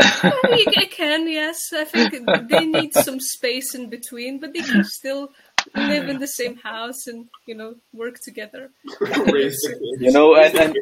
I 0.00 0.88
can, 0.90 1.28
yes. 1.28 1.58
I 1.72 1.84
think 1.84 2.26
they 2.48 2.66
need 2.66 2.94
some 2.94 3.20
space 3.20 3.74
in 3.74 3.90
between, 3.90 4.40
but 4.40 4.52
they 4.52 4.60
can 4.60 4.84
still 4.84 5.30
live 5.74 6.08
in 6.08 6.18
the 6.18 6.26
same 6.26 6.56
house 6.56 7.06
and 7.06 7.28
you 7.46 7.54
know 7.54 7.74
work 7.92 8.18
together. 8.22 8.70
you 9.00 10.10
know, 10.10 10.34
and, 10.36 10.54
and 10.54 10.76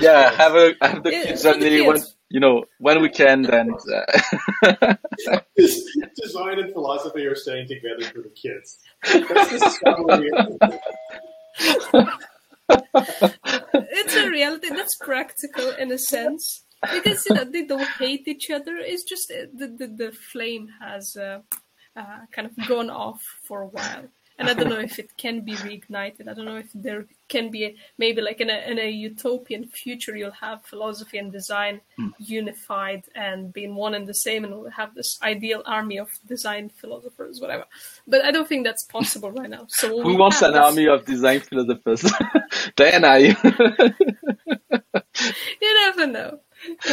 yeah, 0.00 0.32
have 0.32 0.54
a 0.54 0.74
have 0.80 1.02
the 1.02 1.10
kids 1.10 1.44
and 1.44 1.62
the 1.62 1.86
when 1.86 2.02
you 2.28 2.40
know 2.40 2.64
when 2.78 3.00
we 3.02 3.08
can 3.08 3.42
then. 3.42 3.70
Uh... 4.64 4.94
Design 5.56 6.58
and 6.58 6.72
philosophy 6.72 7.26
are 7.26 7.34
staying 7.34 7.68
together 7.68 8.04
for 8.12 8.22
the 8.22 8.30
kids. 8.30 8.78
That's 9.02 9.78
it's 13.74 14.14
a 14.16 14.28
reality 14.28 14.68
that's 14.68 14.96
practical 15.00 15.70
in 15.70 15.90
a 15.90 15.98
sense 15.98 16.64
because 16.92 17.26
you 17.26 17.34
know 17.34 17.44
they 17.44 17.64
don't 17.64 17.86
hate 17.86 18.28
each 18.28 18.50
other. 18.50 18.76
It's 18.76 19.04
just 19.04 19.28
the 19.28 19.66
the, 19.66 19.86
the 19.86 20.12
flame 20.12 20.68
has 20.80 21.16
uh, 21.16 21.40
uh, 21.96 22.20
kind 22.32 22.46
of 22.46 22.68
gone 22.68 22.90
off 22.90 23.22
for 23.42 23.62
a 23.62 23.66
while, 23.66 24.04
and 24.38 24.48
I 24.48 24.54
don't 24.54 24.68
know 24.68 24.78
if 24.78 24.98
it 24.98 25.16
can 25.16 25.40
be 25.40 25.54
reignited. 25.54 26.28
I 26.28 26.34
don't 26.34 26.44
know 26.44 26.58
if 26.58 26.70
there 26.72 27.06
can 27.28 27.50
be 27.50 27.64
a, 27.64 27.74
maybe 27.98 28.22
like 28.22 28.40
in 28.40 28.50
a 28.50 28.70
in 28.70 28.78
a 28.78 28.88
utopian 28.88 29.66
future 29.66 30.16
you'll 30.16 30.30
have 30.30 30.64
philosophy 30.64 31.18
and 31.18 31.32
design 31.32 31.80
mm. 31.98 32.12
unified 32.18 33.02
and 33.14 33.52
being 33.52 33.74
one 33.74 33.94
and 33.94 34.06
the 34.06 34.14
same, 34.14 34.44
and 34.44 34.54
we'll 34.54 34.70
have 34.70 34.94
this 34.94 35.18
ideal 35.22 35.62
army 35.66 35.98
of 35.98 36.08
design 36.26 36.68
philosophers, 36.68 37.40
whatever. 37.40 37.64
But 38.06 38.24
I 38.24 38.30
don't 38.30 38.48
think 38.48 38.64
that's 38.64 38.84
possible 38.84 39.32
right 39.32 39.50
now. 39.50 39.66
So 39.68 40.00
who 40.00 40.16
wants 40.16 40.40
an 40.42 40.54
army 40.54 40.86
of 40.86 41.04
design 41.04 41.40
philosophers? 41.40 42.08
Diana. 42.76 43.18
you 45.60 45.74
never 45.74 46.06
know 46.06 46.40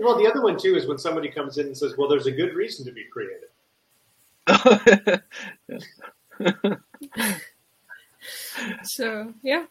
well, 0.00 0.18
the 0.18 0.28
other 0.30 0.42
one 0.42 0.58
too 0.58 0.74
is 0.76 0.86
when 0.86 0.98
somebody 0.98 1.30
comes 1.30 1.58
in 1.58 1.66
and 1.66 1.76
says, 1.76 1.94
"Well, 1.96 2.08
there's 2.08 2.26
a 2.26 2.32
good 2.32 2.54
reason 2.54 2.84
to 2.86 2.92
be 2.92 3.04
creative." 3.04 3.50
so 8.84 9.32
yeah, 9.42 9.64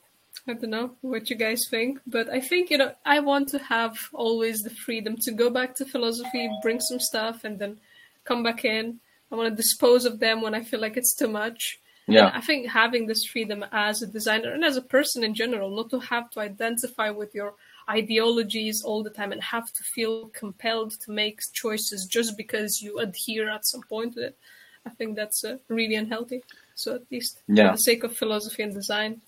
I 0.48 0.54
don't 0.54 0.70
know 0.70 0.92
what 1.02 1.30
you 1.30 1.36
guys 1.36 1.68
think, 1.70 2.00
but 2.08 2.30
I 2.30 2.40
think 2.40 2.70
you 2.70 2.78
know 2.78 2.94
I 3.06 3.20
want 3.20 3.50
to 3.50 3.60
have 3.60 3.98
always 4.14 4.62
the 4.62 4.72
freedom 4.72 5.16
to 5.22 5.32
go 5.32 5.50
back 5.50 5.76
to 5.76 5.86
philosophy, 5.86 6.50
bring 6.62 6.80
some 6.80 7.00
stuff, 7.00 7.44
and 7.44 7.60
then 7.60 7.78
come 8.26 8.44
back 8.44 8.66
in. 8.66 9.00
I 9.32 9.36
want 9.36 9.50
to 9.50 9.56
dispose 9.56 10.06
of 10.06 10.20
them 10.20 10.42
when 10.42 10.54
I 10.54 10.64
feel 10.64 10.80
like 10.80 10.98
it's 10.98 11.16
too 11.16 11.28
much. 11.28 11.80
Yeah. 12.08 12.28
And 12.28 12.38
I 12.38 12.42
think 12.42 12.68
having 12.68 13.08
this 13.08 13.26
freedom 13.26 13.64
as 13.72 14.02
a 14.02 14.08
designer 14.08 14.52
and 14.52 14.64
as 14.64 14.78
a 14.78 14.82
person 14.82 15.24
in 15.24 15.34
general, 15.34 15.70
not 15.70 15.90
to 15.92 16.00
have 16.00 16.30
to 16.32 16.40
identify 16.40 17.10
with 17.10 17.34
your 17.34 17.54
ideologies 17.90 18.84
all 18.84 19.04
the 19.04 19.10
time 19.10 19.32
and 19.32 19.42
have 19.42 19.72
to 19.74 19.84
feel 19.84 20.28
compelled 20.30 20.92
to 21.02 21.12
make 21.12 21.40
choices 21.54 22.06
just 22.06 22.38
because 22.38 22.82
you 22.82 23.00
adhere 23.00 23.50
at 23.50 23.66
some 23.66 23.82
point 23.84 24.14
to 24.14 24.28
it. 24.28 24.38
I 24.86 24.90
think 24.90 25.16
that's 25.16 25.44
uh, 25.44 25.58
really 25.68 25.96
unhealthy. 25.96 26.44
So 26.76 26.96
at 26.96 27.04
least 27.12 27.42
yeah. 27.48 27.72
for 27.72 27.78
the 27.78 27.82
sake 27.82 28.04
of 28.04 28.16
philosophy 28.16 28.64
and 28.64 28.74
design, 28.74 29.22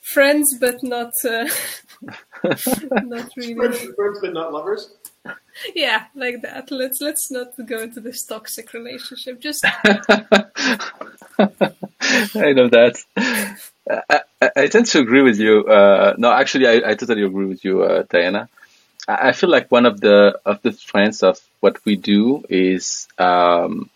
friends 0.00 0.56
but 0.58 0.82
not 0.82 1.12
uh, 1.24 1.48
not 3.02 3.30
really 3.36 3.54
friends, 3.54 3.80
friends 3.96 4.18
but 4.20 4.32
not 4.32 4.52
lovers. 4.52 4.94
Yeah, 5.74 6.04
like 6.14 6.42
that. 6.42 6.70
Let's 6.70 7.00
let's 7.00 7.30
not 7.30 7.48
go 7.66 7.80
into 7.80 8.00
this 8.00 8.24
toxic 8.24 8.72
relationship. 8.72 9.40
Just 9.40 9.64
I 9.84 10.42
know 12.52 12.68
that. 12.68 13.02
I, 13.88 14.20
I, 14.56 14.66
tend 14.68 14.86
to 14.86 15.00
agree 15.00 15.22
with 15.22 15.38
you. 15.38 15.66
Uh, 15.66 16.14
no, 16.16 16.32
actually, 16.32 16.66
I, 16.66 16.90
I 16.90 16.94
totally 16.94 17.22
agree 17.22 17.46
with 17.46 17.64
you, 17.64 17.82
uh, 17.82 18.04
Diana. 18.08 18.48
I, 19.06 19.28
I 19.28 19.32
feel 19.32 19.50
like 19.50 19.70
one 19.70 19.86
of 19.86 20.00
the 20.00 20.40
of 20.44 20.62
the 20.62 20.72
strengths 20.72 21.22
of 21.22 21.38
what 21.60 21.84
we 21.84 21.96
do 21.96 22.44
is 22.48 23.08
um, 23.18 23.90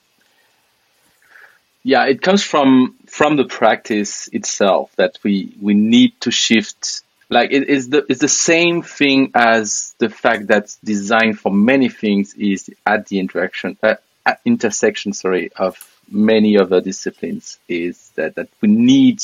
yeah, 1.82 2.04
it 2.06 2.20
comes 2.20 2.42
from 2.42 2.96
from 3.06 3.36
the 3.36 3.44
practice 3.44 4.28
itself 4.28 4.94
that 4.96 5.18
we 5.22 5.54
we 5.60 5.74
need 5.74 6.20
to 6.20 6.30
shift. 6.30 7.02
Like 7.30 7.50
it 7.52 7.68
is 7.68 7.88
the 7.88 8.04
it's 8.08 8.20
the 8.20 8.28
same 8.28 8.82
thing 8.82 9.30
as 9.34 9.94
the 9.98 10.08
fact 10.10 10.48
that 10.48 10.74
design 10.84 11.34
for 11.34 11.52
many 11.52 11.88
things 11.88 12.34
is 12.34 12.70
at 12.84 13.06
the 13.06 13.18
interaction 13.20 13.76
uh, 13.82 13.94
at 14.26 14.40
intersection, 14.44 15.12
sorry, 15.12 15.50
of 15.56 15.76
many 16.10 16.58
other 16.58 16.80
disciplines. 16.80 17.58
Is 17.68 18.10
that 18.16 18.34
that 18.34 18.48
we 18.60 18.68
need 18.68 19.22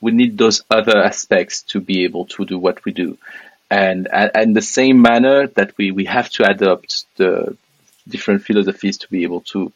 we 0.00 0.12
need 0.12 0.38
those 0.38 0.62
other 0.70 0.98
aspects 0.98 1.62
to 1.62 1.80
be 1.80 2.04
able 2.04 2.26
to 2.26 2.44
do 2.44 2.58
what 2.58 2.84
we 2.84 2.92
do. 2.92 3.18
And, 3.70 4.08
and 4.12 4.56
the 4.56 4.62
same 4.62 5.02
manner 5.02 5.48
that 5.48 5.76
we, 5.76 5.90
we 5.90 6.06
have 6.06 6.30
to 6.30 6.48
adopt 6.48 7.04
the 7.16 7.56
different 8.08 8.42
philosophies 8.44 8.98
to 8.98 9.08
be 9.10 9.24
able 9.24 9.42
to, 9.52 9.72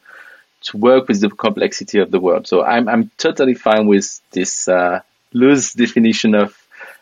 to 0.61 0.77
work 0.77 1.07
with 1.07 1.21
the 1.21 1.29
complexity 1.29 1.99
of 1.99 2.09
the 2.09 2.19
world. 2.19 2.47
So 2.47 2.63
I'm, 2.63 2.87
I'm 2.87 3.11
totally 3.17 3.53
fine 3.53 3.85
with 3.85 4.19
this, 4.31 4.67
uh, 4.67 5.01
loose 5.33 5.73
definition 5.73 6.33
of, 6.33 6.57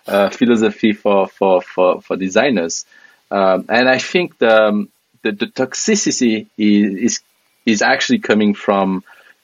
uh, 0.07 0.29
philosophy 0.29 0.93
for, 0.93 1.27
for, 1.27 1.61
for, 1.61 2.01
for 2.01 2.17
designers. 2.17 2.85
Um, 3.29 3.65
and 3.69 3.87
I 3.87 3.97
think 3.97 4.37
the, 4.39 4.63
um, 4.63 4.89
the, 5.21 5.31
the 5.31 5.45
toxicity 5.45 6.47
is, 6.57 6.95
is, 6.95 7.19
is 7.65 7.81
actually 7.81 8.19
coming 8.19 8.53
from 8.53 9.03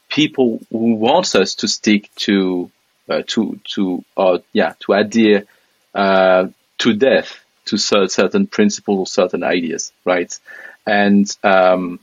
people 0.10 0.60
who 0.72 0.96
wants 0.96 1.36
us 1.36 1.56
to 1.56 1.68
stick 1.68 2.10
to 2.16 2.72
uh, 3.10 3.24
to 3.28 3.60
to 3.64 4.04
uh, 4.18 4.40
yeah 4.54 4.74
to 4.80 4.94
adhere 4.94 5.46
uh, 5.94 6.48
to 6.78 6.94
death 6.94 7.40
to 7.66 7.78
certain 7.78 8.48
principles 8.48 9.00
or 9.00 9.08
certain 9.08 9.44
ideas, 9.44 9.92
right? 10.06 10.38
And 10.86 11.30
um, 11.44 12.00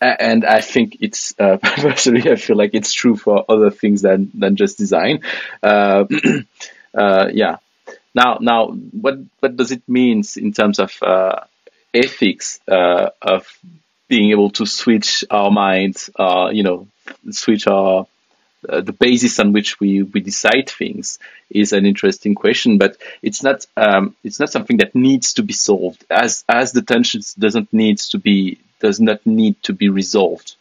and 0.00 0.44
I 0.44 0.60
think 0.60 0.98
it's 1.00 1.34
uh, 1.38 1.56
personally 1.62 2.30
I 2.30 2.36
feel 2.36 2.56
like 2.56 2.74
it's 2.74 2.92
true 2.92 3.16
for 3.16 3.44
other 3.48 3.70
things 3.70 4.02
than 4.02 4.30
than 4.34 4.56
just 4.56 4.78
design. 4.78 5.22
Uh, 5.62 6.04
uh, 6.94 7.28
yeah. 7.32 7.56
Now 8.14 8.38
now 8.40 8.68
what 8.68 9.18
what 9.40 9.56
does 9.56 9.72
it 9.72 9.82
mean 9.88 10.22
in 10.36 10.52
terms 10.52 10.78
of 10.78 10.90
ethics 11.92 12.60
of 12.66 13.46
being 14.08 14.30
able 14.30 14.50
to 14.50 14.66
switch 14.66 15.24
our 15.30 15.50
minds, 15.50 16.10
you 16.18 16.62
know, 16.62 16.88
switch 17.30 17.66
our 17.66 18.06
uh, 18.68 18.80
the 18.80 18.92
basis 18.92 19.38
on 19.38 19.52
which 19.52 19.80
we, 19.80 20.02
we 20.02 20.20
decide 20.20 20.68
things 20.68 21.18
is 21.48 21.72
an 21.72 21.86
interesting 21.86 22.34
question, 22.34 22.78
but 22.78 22.96
it's 23.22 23.42
not 23.42 23.66
um, 23.76 24.14
it's 24.22 24.38
not 24.38 24.50
something 24.50 24.78
that 24.78 24.94
needs 24.94 25.34
to 25.34 25.42
be 25.42 25.52
solved. 25.52 26.04
As 26.10 26.44
as 26.48 26.72
the 26.72 26.82
tensions 26.82 27.34
doesn't 27.34 27.72
needs 27.72 28.10
to 28.10 28.18
be 28.18 28.58
does 28.80 29.00
not 29.00 29.24
need 29.26 29.62
to 29.62 29.72
be 29.72 29.88
resolved 29.88 30.56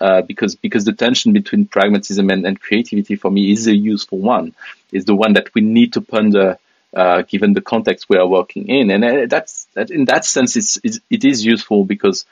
uh, 0.00 0.22
because 0.22 0.56
because 0.56 0.84
the 0.84 0.92
tension 0.92 1.32
between 1.32 1.66
pragmatism 1.66 2.30
and, 2.30 2.46
and 2.46 2.60
creativity 2.60 3.16
for 3.16 3.30
me 3.30 3.52
is 3.52 3.66
a 3.66 3.76
useful 3.76 4.18
one 4.18 4.54
is 4.90 5.04
the 5.04 5.14
one 5.14 5.34
that 5.34 5.54
we 5.54 5.60
need 5.62 5.94
to 5.94 6.00
ponder 6.00 6.58
uh, 6.94 7.22
given 7.22 7.54
the 7.54 7.62
context 7.62 8.08
we 8.08 8.18
are 8.18 8.26
working 8.26 8.68
in. 8.68 8.90
And 8.90 9.04
uh, 9.04 9.26
that's 9.26 9.66
that 9.74 9.90
in 9.90 10.04
that 10.06 10.24
sense 10.24 10.56
it's, 10.56 10.78
it's 10.84 11.00
it 11.10 11.24
is 11.24 11.44
useful 11.44 11.84
because 11.84 12.26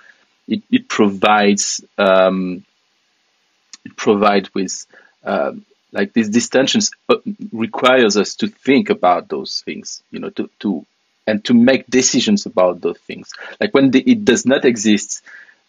it, 0.46 0.62
it 0.70 0.88
provides 0.88 1.82
um, 1.98 2.64
it 3.84 3.96
provides 3.96 4.52
with 4.54 4.86
um, 5.24 5.64
like 5.92 6.12
these, 6.12 6.30
these 6.30 6.48
tensions 6.48 6.90
uh, 7.08 7.16
requires 7.52 8.16
us 8.16 8.36
to 8.36 8.48
think 8.48 8.90
about 8.90 9.28
those 9.28 9.62
things, 9.62 10.02
you 10.10 10.20
know, 10.20 10.30
to, 10.30 10.48
to 10.60 10.86
and 11.26 11.44
to 11.44 11.54
make 11.54 11.86
decisions 11.86 12.46
about 12.46 12.80
those 12.80 12.98
things. 12.98 13.32
Like 13.60 13.74
when 13.74 13.90
the, 13.90 14.00
it 14.00 14.24
does 14.24 14.46
not 14.46 14.64
exist, 14.64 15.22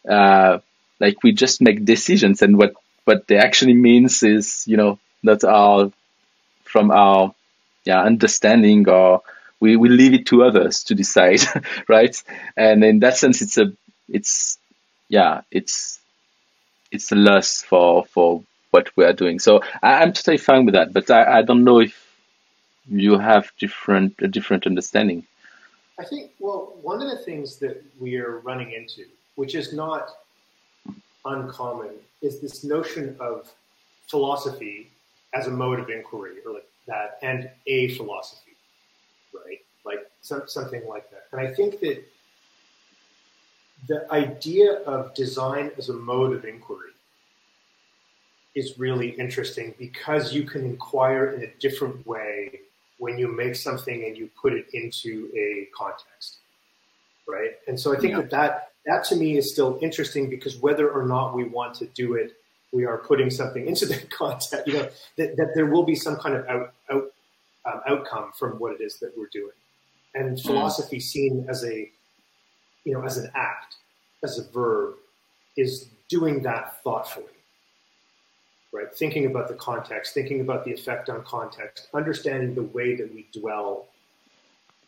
uh, 0.07 0.59
like 0.99 1.23
we 1.23 1.31
just 1.33 1.61
make 1.61 1.85
decisions, 1.85 2.41
and 2.41 2.57
what 2.57 2.73
what 3.05 3.27
they 3.27 3.37
actually 3.37 3.73
means 3.73 4.23
is, 4.23 4.67
you 4.67 4.77
know, 4.77 4.99
that 5.23 5.43
our 5.43 5.91
from 6.63 6.91
our 6.91 7.33
yeah 7.85 8.01
understanding 8.01 8.87
or 8.87 9.21
we, 9.59 9.75
we 9.75 9.89
leave 9.89 10.13
it 10.13 10.25
to 10.27 10.43
others 10.43 10.83
to 10.85 10.95
decide, 10.95 11.41
right? 11.87 12.15
And 12.57 12.83
in 12.83 12.99
that 12.99 13.17
sense, 13.17 13.41
it's 13.41 13.57
a 13.57 13.73
it's 14.09 14.57
yeah 15.09 15.41
it's 15.51 15.99
it's 16.91 17.11
a 17.11 17.15
loss 17.15 17.61
for 17.61 18.05
for 18.05 18.43
what 18.71 18.89
we 18.95 19.05
are 19.05 19.13
doing. 19.13 19.39
So 19.39 19.61
I, 19.83 20.01
am 20.01 20.13
totally 20.13 20.37
fine 20.37 20.65
with 20.65 20.73
that, 20.73 20.93
but 20.93 21.09
I, 21.11 21.39
I 21.39 21.41
don't 21.43 21.63
know 21.63 21.79
if 21.79 22.07
you 22.87 23.17
have 23.19 23.51
different 23.59 24.15
a 24.21 24.27
different 24.27 24.65
understanding. 24.65 25.25
I 25.99 26.03
think 26.03 26.31
well, 26.39 26.77
one 26.81 27.01
of 27.01 27.09
the 27.09 27.23
things 27.23 27.57
that 27.57 27.83
we 27.99 28.17
are 28.17 28.39
running 28.39 28.71
into, 28.71 29.05
which 29.35 29.53
is 29.53 29.73
not 29.73 30.09
uncommon, 31.25 31.91
is 32.21 32.39
this 32.39 32.63
notion 32.63 33.15
of 33.19 33.51
philosophy 34.07 34.89
as 35.33 35.47
a 35.47 35.51
mode 35.51 35.79
of 35.79 35.89
inquiry, 35.89 36.37
or 36.45 36.53
like 36.53 36.67
that, 36.87 37.19
and 37.21 37.49
a 37.67 37.89
philosophy, 37.95 38.55
right? 39.33 39.59
Like 39.85 40.09
some, 40.21 40.43
something 40.47 40.85
like 40.87 41.09
that. 41.11 41.27
And 41.31 41.39
I 41.39 41.53
think 41.53 41.79
that 41.81 42.03
the 43.87 44.11
idea 44.11 44.73
of 44.83 45.13
design 45.13 45.71
as 45.77 45.89
a 45.89 45.93
mode 45.93 46.35
of 46.35 46.45
inquiry 46.45 46.90
is 48.55 48.77
really 48.77 49.09
interesting 49.09 49.73
because 49.79 50.33
you 50.33 50.43
can 50.43 50.65
inquire 50.65 51.31
in 51.31 51.43
a 51.43 51.51
different 51.59 52.05
way 52.05 52.61
when 52.97 53.17
you 53.17 53.27
make 53.27 53.55
something 53.55 54.03
and 54.03 54.17
you 54.17 54.29
put 54.39 54.53
it 54.53 54.67
into 54.73 55.29
a 55.35 55.67
context, 55.75 56.37
right? 57.27 57.51
And 57.67 57.79
so 57.79 57.95
I 57.95 57.99
think 57.99 58.11
yeah. 58.11 58.21
that, 58.21 58.31
that 58.31 58.67
that 58.85 59.03
to 59.05 59.15
me 59.15 59.37
is 59.37 59.51
still 59.51 59.79
interesting 59.81 60.29
because 60.29 60.57
whether 60.57 60.89
or 60.89 61.05
not 61.05 61.35
we 61.35 61.43
want 61.43 61.75
to 61.75 61.85
do 61.87 62.15
it, 62.15 62.33
we 62.71 62.85
are 62.85 62.97
putting 62.97 63.29
something 63.29 63.67
into 63.71 63.85
the 63.85 63.97
context. 64.09 64.67
You 64.67 64.73
know 64.73 64.89
that, 65.17 65.37
that 65.37 65.51
there 65.55 65.67
will 65.67 65.83
be 65.83 65.95
some 65.95 66.17
kind 66.17 66.35
of 66.35 66.47
out, 66.47 66.73
out 66.91 67.11
um, 67.65 67.81
outcome 67.87 68.31
from 68.37 68.59
what 68.59 68.73
it 68.73 68.81
is 68.81 68.99
that 68.99 69.17
we're 69.17 69.29
doing, 69.31 69.55
and 70.13 70.37
mm. 70.37 70.43
philosophy 70.43 70.99
seen 70.99 71.45
as 71.47 71.63
a 71.63 71.89
you 72.83 72.93
know 72.93 73.03
as 73.03 73.17
an 73.17 73.31
act, 73.33 73.77
as 74.23 74.37
a 74.37 74.43
verb, 74.51 74.95
is 75.55 75.87
doing 76.09 76.43
that 76.43 76.83
thoughtfully 76.83 77.25
right? 78.71 78.93
Thinking 78.93 79.25
about 79.25 79.47
the 79.47 79.55
context, 79.55 80.13
thinking 80.13 80.41
about 80.41 80.65
the 80.65 80.71
effect 80.71 81.09
on 81.09 81.23
context, 81.23 81.87
understanding 81.93 82.55
the 82.55 82.63
way 82.63 82.95
that 82.95 83.13
we 83.13 83.27
dwell, 83.33 83.87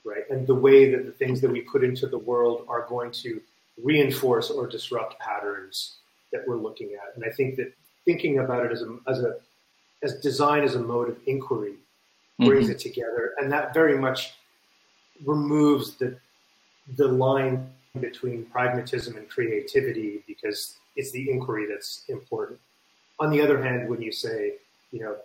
right? 0.03 0.29
And 0.29 0.47
the 0.47 0.55
way 0.55 0.91
that 0.91 1.05
the 1.05 1.11
things 1.11 1.41
that 1.41 1.51
we 1.51 1.61
put 1.61 1.83
into 1.83 2.07
the 2.07 2.17
world 2.17 2.65
are 2.67 2.85
going 2.87 3.11
to 3.11 3.41
reinforce 3.81 4.49
or 4.49 4.67
disrupt 4.67 5.19
patterns 5.19 5.97
that 6.31 6.47
we're 6.47 6.57
looking 6.57 6.91
at. 6.93 7.15
And 7.15 7.23
I 7.25 7.29
think 7.29 7.55
that 7.57 7.73
thinking 8.05 8.39
about 8.39 8.65
it 8.65 8.71
as 8.71 8.81
a, 8.81 8.97
as 9.07 9.19
a, 9.19 9.35
as 10.01 10.19
design 10.19 10.63
as 10.63 10.75
a 10.75 10.79
mode 10.79 11.09
of 11.09 11.17
inquiry 11.25 11.75
brings 12.39 12.65
mm-hmm. 12.65 12.71
it 12.73 12.79
together. 12.79 13.33
And 13.39 13.51
that 13.51 13.73
very 13.73 13.97
much 13.97 14.33
removes 15.25 15.95
the, 15.95 16.17
the 16.97 17.07
line 17.07 17.69
between 17.99 18.45
pragmatism 18.45 19.15
and 19.17 19.29
creativity 19.29 20.23
because 20.27 20.77
it's 20.95 21.11
the 21.11 21.29
inquiry 21.29 21.67
that's 21.69 22.03
important. 22.09 22.59
On 23.23 23.29
the 23.31 23.41
other 23.41 23.63
hand, 23.63 23.87
when 23.87 24.01
you 24.01 24.11
say, 24.11 24.55
you 24.91 24.99
know, 24.99 25.15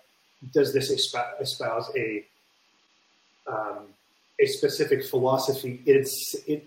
does 0.55 0.73
this 0.73 0.89
espouse 0.89 1.91
a 1.97 2.25
um, 3.49 3.87
a 4.41 4.47
specific 4.47 5.05
philosophy? 5.05 5.83
It's 5.85 6.37
it 6.47 6.65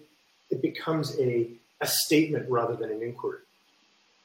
it 0.50 0.62
becomes 0.62 1.18
a 1.20 1.48
a 1.80 1.88
statement 1.88 2.50
rather 2.50 2.76
than 2.76 2.92
an 2.92 3.02
inquiry, 3.02 3.40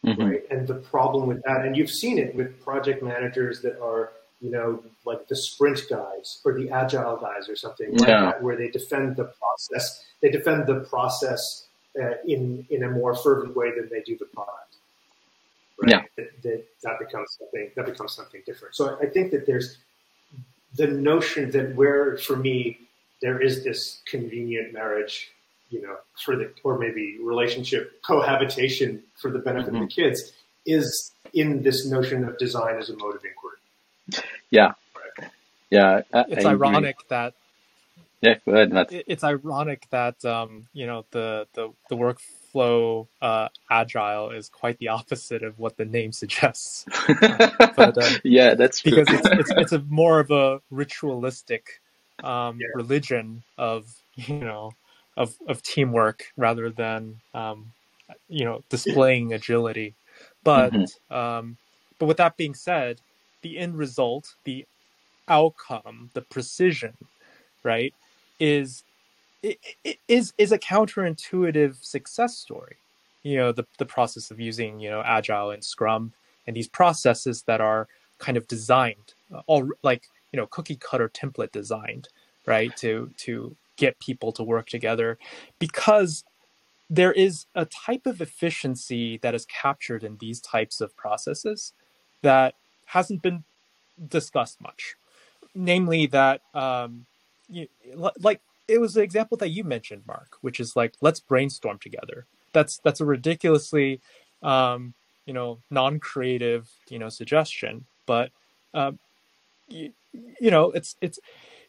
mm-hmm. 0.04 0.20
right? 0.20 0.42
And 0.50 0.66
the 0.66 0.74
problem 0.74 1.28
with 1.28 1.44
that, 1.44 1.64
and 1.64 1.76
you've 1.76 1.92
seen 2.02 2.18
it 2.18 2.34
with 2.34 2.60
project 2.64 3.04
managers 3.04 3.62
that 3.62 3.80
are 3.80 4.10
you 4.40 4.50
know, 4.50 4.82
like 5.04 5.28
the 5.28 5.36
sprint 5.36 5.80
guys 5.88 6.40
or 6.44 6.54
the 6.54 6.70
agile 6.70 7.16
guys 7.18 7.48
or 7.48 7.54
something 7.54 7.90
yeah. 7.92 8.00
like 8.00 8.08
that, 8.08 8.42
where 8.42 8.56
they 8.56 8.68
defend 8.68 9.14
the 9.14 9.30
process. 9.40 10.04
They 10.20 10.30
defend 10.30 10.66
the 10.66 10.80
process 10.80 11.40
uh, 12.02 12.16
in 12.26 12.66
in 12.68 12.82
a 12.82 12.90
more 12.90 13.14
fervent 13.14 13.54
way 13.54 13.70
than 13.76 13.88
they 13.90 14.00
do 14.00 14.18
the 14.18 14.26
product 14.26 14.75
right? 15.80 15.90
Yeah. 15.90 16.02
That, 16.16 16.42
that, 16.42 16.64
that 16.82 16.98
becomes 16.98 17.28
something 17.38 17.70
that 17.76 17.86
becomes 17.86 18.12
something 18.12 18.42
different. 18.46 18.74
So 18.74 18.98
I 19.00 19.06
think 19.06 19.30
that 19.32 19.46
there's 19.46 19.78
the 20.74 20.86
notion 20.86 21.50
that 21.52 21.74
where 21.74 22.16
for 22.18 22.36
me 22.36 22.78
there 23.22 23.40
is 23.40 23.64
this 23.64 24.02
convenient 24.06 24.72
marriage, 24.72 25.30
you 25.70 25.82
know, 25.82 25.96
for 26.24 26.36
the 26.36 26.52
or 26.64 26.78
maybe 26.78 27.18
relationship 27.22 28.02
cohabitation 28.02 29.02
for 29.20 29.30
the 29.30 29.38
benefit 29.38 29.72
mm-hmm. 29.72 29.82
of 29.82 29.88
the 29.88 29.94
mm-hmm. 29.94 30.08
kids 30.08 30.32
is 30.66 31.12
in 31.32 31.62
this 31.62 31.86
notion 31.86 32.24
of 32.24 32.36
design 32.38 32.76
as 32.76 32.90
a 32.90 32.96
mode 32.96 33.16
of 33.16 33.22
inquiry. 33.24 34.26
Yeah. 34.50 34.72
Right. 34.94 35.30
Yeah. 35.70 36.02
I, 36.12 36.24
it's 36.28 36.44
I 36.44 36.50
ironic 36.50 36.96
agree. 36.96 37.06
that 37.10 37.34
yeah, 38.22 38.34
go 38.44 38.52
ahead, 38.52 38.72
Matt. 38.72 38.88
It's 38.90 39.24
ironic 39.24 39.86
that 39.90 40.24
um, 40.24 40.68
you 40.72 40.86
know 40.86 41.04
the 41.10 41.46
the 41.52 41.70
the 41.88 41.96
work 41.96 42.18
flow 42.56 43.06
uh, 43.20 43.48
agile 43.70 44.30
is 44.30 44.48
quite 44.48 44.78
the 44.78 44.88
opposite 44.88 45.42
of 45.42 45.58
what 45.58 45.76
the 45.76 45.84
name 45.84 46.10
suggests. 46.10 46.86
but, 47.76 47.98
uh, 48.02 48.10
yeah, 48.24 48.54
that's 48.54 48.80
true. 48.80 48.92
because 48.92 49.08
it's, 49.10 49.28
it's, 49.30 49.50
it's 49.58 49.72
a 49.72 49.80
more 49.90 50.20
of 50.20 50.30
a 50.30 50.62
ritualistic 50.70 51.82
um, 52.24 52.58
yeah. 52.58 52.68
religion 52.74 53.42
of 53.58 53.94
you 54.14 54.36
know 54.38 54.72
of 55.18 55.34
of 55.46 55.62
teamwork 55.62 56.32
rather 56.38 56.70
than 56.70 57.20
um, 57.34 57.72
you 58.30 58.46
know 58.46 58.64
displaying 58.70 59.34
agility. 59.34 59.94
But 60.42 60.72
mm-hmm. 60.72 61.14
um, 61.14 61.58
but 61.98 62.06
with 62.06 62.16
that 62.16 62.38
being 62.38 62.54
said, 62.54 63.02
the 63.42 63.58
end 63.58 63.76
result, 63.76 64.34
the 64.44 64.64
outcome, 65.28 66.08
the 66.14 66.22
precision, 66.22 66.94
right, 67.62 67.92
is 68.40 68.82
is 70.08 70.32
is 70.38 70.52
a 70.52 70.58
counterintuitive 70.58 71.82
success 71.84 72.36
story. 72.36 72.76
You 73.22 73.36
know, 73.36 73.52
the 73.52 73.66
the 73.78 73.86
process 73.86 74.30
of 74.30 74.40
using 74.40 74.80
you 74.80 74.90
know 74.90 75.02
agile 75.04 75.50
and 75.50 75.64
Scrum 75.64 76.12
and 76.46 76.56
these 76.56 76.68
processes 76.68 77.42
that 77.42 77.60
are 77.60 77.88
kind 78.18 78.36
of 78.36 78.46
designed 78.48 79.14
uh, 79.34 79.42
all 79.46 79.68
like 79.82 80.04
you 80.32 80.36
know 80.36 80.46
cookie 80.46 80.76
cutter 80.76 81.08
template 81.08 81.52
designed 81.52 82.08
right 82.46 82.74
to 82.78 83.10
to 83.18 83.54
get 83.76 83.98
people 83.98 84.32
to 84.32 84.42
work 84.42 84.68
together 84.68 85.18
because 85.58 86.24
there 86.88 87.12
is 87.12 87.46
a 87.54 87.64
type 87.66 88.06
of 88.06 88.22
efficiency 88.22 89.18
that 89.18 89.34
is 89.34 89.44
captured 89.46 90.02
in 90.04 90.16
these 90.18 90.40
types 90.40 90.80
of 90.80 90.96
processes 90.96 91.72
that 92.22 92.54
hasn't 92.86 93.20
been 93.20 93.44
discussed 94.08 94.60
much 94.62 94.96
namely 95.56 96.06
that 96.06 96.42
um, 96.54 97.06
you, 97.48 97.66
like 98.18 98.40
it 98.68 98.80
was 98.80 98.94
the 98.94 99.02
example 99.02 99.36
that 99.38 99.50
you 99.50 99.64
mentioned 99.64 100.02
mark 100.06 100.36
which 100.40 100.60
is 100.60 100.76
like 100.76 100.94
let's 101.00 101.20
brainstorm 101.20 101.78
together. 101.78 102.26
That's 102.52 102.78
that's 102.84 103.00
a 103.00 103.04
ridiculously 103.04 104.00
um, 104.42 104.94
you 105.26 105.34
know 105.34 105.60
non-creative 105.70 106.68
you 106.88 106.98
know 106.98 107.08
suggestion 107.08 107.84
but 108.06 108.30
um, 108.74 108.98
you, 109.68 109.92
you 110.40 110.50
know 110.50 110.70
it's 110.70 110.96
it's 111.00 111.18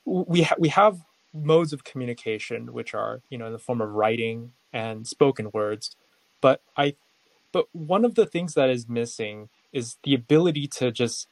we 0.06 0.44
ha- 0.44 0.56
we 0.58 0.70
have 0.70 1.00
modes 1.34 1.74
of 1.74 1.84
communication 1.84 2.74
which 2.74 2.94
are 2.94 3.22
you 3.30 3.38
know 3.38 3.48
in 3.48 3.54
the 3.54 3.60
form 3.60 3.82
of 3.82 3.92
writing 3.92 4.52
and 4.74 5.06
spoken 5.06 5.50
words 5.54 5.96
but 6.42 6.62
i 6.78 6.96
but 7.52 7.68
one 7.74 8.06
of 8.06 8.16
the 8.16 8.26
things 8.26 8.54
that 8.54 8.70
is 8.70 8.88
missing 8.88 9.50
is 9.72 9.98
the 10.04 10.14
ability 10.14 10.68
to 10.68 10.92
just 10.92 11.28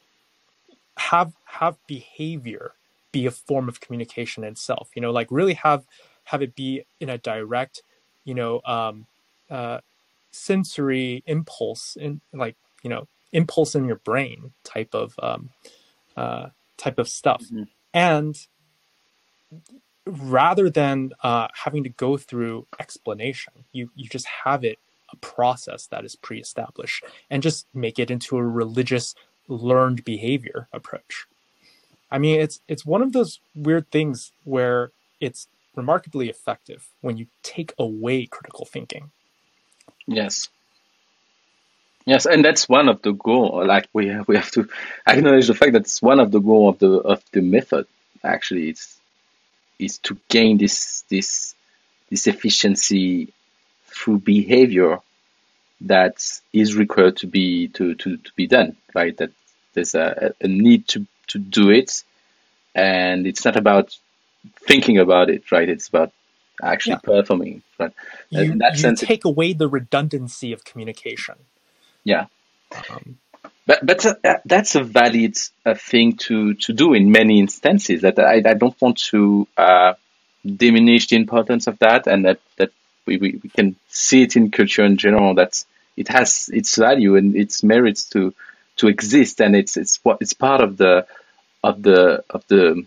have 0.97 1.33
have 1.45 1.77
behavior 1.87 2.73
be 3.15 3.25
a 3.25 3.31
form 3.31 3.67
of 3.69 3.79
communication 3.79 4.43
itself 4.43 4.89
you 4.95 5.01
know 5.01 5.11
like 5.11 5.27
really 5.31 5.53
have 5.53 5.85
have 6.25 6.41
it 6.41 6.55
be 6.55 6.69
in 6.99 7.09
a 7.09 7.17
direct 7.17 7.81
you 8.23 8.33
know 8.33 8.61
um 8.65 9.05
uh 9.49 9.79
sensory 10.31 11.23
impulse 11.25 11.95
in 11.95 12.19
like 12.33 12.57
you 12.83 12.89
know 12.89 13.07
impulse 13.31 13.75
in 13.75 13.85
your 13.85 14.01
brain 14.09 14.51
type 14.63 14.93
of 14.93 15.15
um 15.21 15.49
uh 16.17 16.47
type 16.77 16.99
of 16.99 17.07
stuff 17.07 17.43
mm-hmm. 17.45 17.63
and 17.93 18.47
rather 20.05 20.69
than 20.69 21.11
uh, 21.23 21.47
having 21.53 21.83
to 21.83 21.89
go 21.89 22.17
through 22.17 22.67
explanation, 22.79 23.53
you 23.71 23.89
you 23.95 24.07
just 24.07 24.27
have 24.27 24.63
it 24.63 24.79
a 25.11 25.15
process 25.17 25.87
that 25.87 26.03
is 26.05 26.15
pre-established 26.15 27.03
and 27.29 27.43
just 27.43 27.67
make 27.73 27.99
it 27.99 28.09
into 28.09 28.37
a 28.37 28.43
religious 28.43 29.15
learned 29.47 30.03
behavior 30.03 30.67
approach. 30.73 31.25
I 32.15 32.17
mean, 32.17 32.39
it's 32.39 32.61
it's 32.69 32.85
one 32.85 33.01
of 33.01 33.11
those 33.11 33.41
weird 33.53 33.91
things 33.91 34.31
where 34.45 34.91
it's 35.19 35.49
remarkably 35.75 36.29
effective 36.29 36.87
when 37.01 37.17
you 37.17 37.25
take 37.43 37.73
away 37.77 38.25
critical 38.25 38.65
thinking. 38.65 39.11
Yes. 40.07 40.47
Yes, 42.05 42.25
and 42.25 42.45
that's 42.45 42.69
one 42.69 42.87
of 42.87 43.01
the 43.01 43.11
goal. 43.11 43.65
Like 43.67 43.89
we 43.91 44.07
have, 44.07 44.29
we 44.29 44.37
have 44.37 44.49
to 44.51 44.69
acknowledge 45.05 45.47
the 45.47 45.55
fact 45.55 45.73
that 45.73 45.81
it's 45.81 46.01
one 46.01 46.21
of 46.21 46.31
the 46.31 46.39
goal 46.39 46.69
of 46.69 46.79
the 46.79 46.91
of 47.13 47.21
the 47.33 47.41
method. 47.41 47.85
Actually, 48.23 48.69
it's 48.69 48.97
is 49.77 49.97
to 50.07 50.17
gain 50.29 50.57
this 50.57 51.03
this 51.09 51.53
this 52.09 52.27
efficiency 52.27 53.33
through 53.87 54.19
behavior 54.19 54.99
that 55.81 56.15
is 56.53 56.77
required 56.77 57.17
to 57.17 57.27
be 57.27 57.67
to, 57.69 57.93
to, 57.95 58.15
to 58.15 58.31
be 58.37 58.47
done 58.47 58.77
right 58.93 59.17
that 59.17 59.31
there's 59.73 59.95
a, 59.95 60.33
a 60.39 60.47
need 60.47 60.87
to 60.87 61.05
to 61.27 61.39
do 61.39 61.69
it 61.69 62.03
and 62.73 63.26
it's 63.27 63.45
not 63.45 63.56
about 63.56 63.97
thinking 64.68 64.97
about 64.97 65.30
it 65.30 65.52
right 65.52 65.69
it's 65.69 65.88
about 65.88 66.11
actually 66.61 66.93
yeah. 66.93 66.99
performing 67.22 67.61
right 67.80 67.93
you, 68.30 68.41
in 68.41 68.57
that 68.60 68.73
you 68.73 68.80
sense 68.80 69.02
take 69.02 69.26
it, 69.26 69.27
away 69.27 69.53
the 69.53 69.68
redundancy 69.68 70.53
of 70.53 70.64
communication 70.64 71.35
yeah 72.03 72.26
um, 72.89 73.18
but 73.65 73.85
but 73.85 74.06
uh, 74.06 74.38
that's 74.45 74.76
a 74.76 74.84
valid 74.84 75.38
uh, 75.65 75.73
thing 75.73 76.18
to, 76.18 76.53
to 76.53 76.73
do 76.73 76.93
in 76.93 77.11
many 77.11 77.39
instances. 77.39 78.02
That 78.02 78.19
I, 78.19 78.35
I 78.45 78.53
don't 78.53 78.80
want 78.80 78.97
to 79.10 79.47
uh, 79.57 79.93
diminish 80.45 81.07
the 81.07 81.15
importance 81.15 81.68
of 81.68 81.80
that, 81.80 82.06
and 82.07 82.26
that 82.26 82.39
that 82.57 82.72
we, 83.06 83.18
we, 83.18 83.39
we 83.41 83.49
can 83.49 83.76
see 83.88 84.22
it 84.22 84.35
in 84.35 84.52
culture 84.52 84.85
in 84.85 84.97
general. 84.97 85.34
That 85.34 85.64
it 85.97 86.10
has 86.10 86.49
its 86.53 86.76
value 86.76 87.15
and 87.15 87.35
its 87.35 87.64
merits 87.64 88.06
to 88.11 88.34
to 88.77 88.88
exist, 88.88 89.41
and 89.41 89.56
it's 89.56 89.77
it's 89.77 89.99
what 90.03 90.18
it's 90.22 90.34
part 90.34 90.61
of 90.61 90.77
the 90.77 91.06
of 91.64 91.81
the 91.81 92.23
of 92.30 92.45
the 92.47 92.85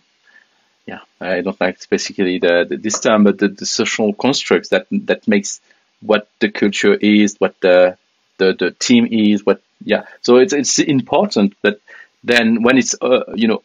yeah 0.86 1.00
I 1.20 1.40
don't 1.40 1.60
like 1.60 1.80
specifically 1.80 2.38
the, 2.38 2.66
the 2.68 2.76
this 2.76 3.00
term, 3.00 3.24
but 3.24 3.38
the, 3.38 3.48
the 3.48 3.66
social 3.66 4.12
constructs 4.14 4.68
that 4.70 4.86
that 4.90 5.26
makes 5.26 5.60
what 6.00 6.28
the 6.38 6.50
culture 6.50 6.94
is, 6.94 7.36
what 7.38 7.54
the 7.60 7.96
the, 8.38 8.54
the 8.58 8.70
team 8.70 9.06
is, 9.10 9.44
what 9.44 9.60
yeah. 9.84 10.04
So 10.22 10.36
it's 10.36 10.52
it's 10.52 10.78
important 10.78 11.54
but 11.62 11.80
then 12.24 12.62
when 12.62 12.78
it's 12.78 12.94
uh, 13.00 13.32
you 13.34 13.48
know 13.48 13.62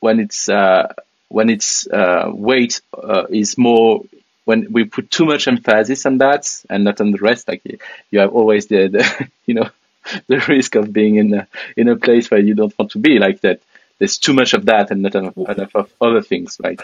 when 0.00 0.20
it's 0.20 0.48
uh, 0.48 0.92
when 1.28 1.48
its 1.48 1.86
uh, 1.86 2.30
weight 2.32 2.80
uh, 2.92 3.24
is 3.30 3.56
more 3.56 4.02
when 4.44 4.72
we 4.72 4.84
put 4.84 5.10
too 5.10 5.24
much 5.24 5.46
emphasis 5.46 6.04
on 6.04 6.18
that 6.18 6.64
and 6.68 6.84
not 6.84 7.00
on 7.00 7.12
the 7.12 7.18
rest 7.18 7.48
like 7.48 7.62
you 8.10 8.18
have 8.18 8.32
always 8.32 8.66
the, 8.66 8.88
the 8.88 9.28
you 9.46 9.54
know 9.54 9.70
the 10.26 10.44
risk 10.48 10.74
of 10.74 10.92
being 10.92 11.16
in 11.16 11.34
a 11.34 11.46
in 11.76 11.88
a 11.88 11.96
place 11.96 12.30
where 12.30 12.40
you 12.40 12.54
don't 12.54 12.76
want 12.78 12.90
to 12.90 12.98
be 12.98 13.18
like 13.18 13.40
that 13.40 13.60
there's 13.98 14.18
too 14.18 14.32
much 14.32 14.52
of 14.52 14.66
that 14.66 14.90
and 14.90 15.02
not 15.02 15.14
enough, 15.14 15.36
enough 15.36 15.74
of 15.74 15.92
other 16.00 16.22
things 16.22 16.58
right 16.62 16.80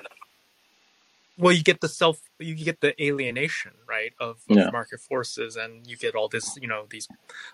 well 1.36 1.52
you 1.52 1.62
get 1.62 1.80
the 1.80 1.88
self 1.88 2.20
you 2.38 2.54
get 2.54 2.80
the 2.80 3.00
alienation 3.02 3.72
right 3.88 4.12
of, 4.20 4.38
of 4.48 4.56
yeah. 4.56 4.70
market 4.70 5.00
forces 5.00 5.56
and 5.56 5.86
you 5.86 5.96
get 5.96 6.14
all 6.14 6.28
this 6.28 6.58
you 6.60 6.68
know 6.68 6.84
these 6.90 7.08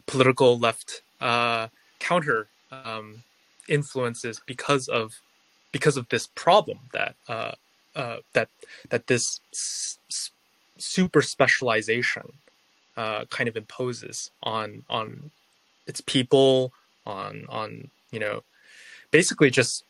political 0.07 0.59
left 0.59 1.03
uh, 1.21 1.69
counter 1.99 2.49
um, 2.71 3.23
influences 3.69 4.41
because 4.47 4.89
of 4.89 5.21
because 5.73 5.97
of 5.97 6.09
this 6.09 6.27
problem 6.35 6.79
that 6.93 7.15
uh, 7.29 7.53
uh, 7.97 8.19
that 8.33 8.49
that 8.91 9.07
this 9.07 9.41
s- 9.53 10.31
super 10.79 11.23
specialization 11.23 12.33
uh, 12.97 13.25
kind 13.27 13.49
of 13.49 13.57
imposes 13.57 14.31
on 14.43 14.85
on 14.89 15.31
its 15.87 16.01
people 16.01 16.73
on 17.07 17.47
on 17.49 17.91
you 18.11 18.19
know 18.19 18.43
basically 19.11 19.51
just 19.51 19.85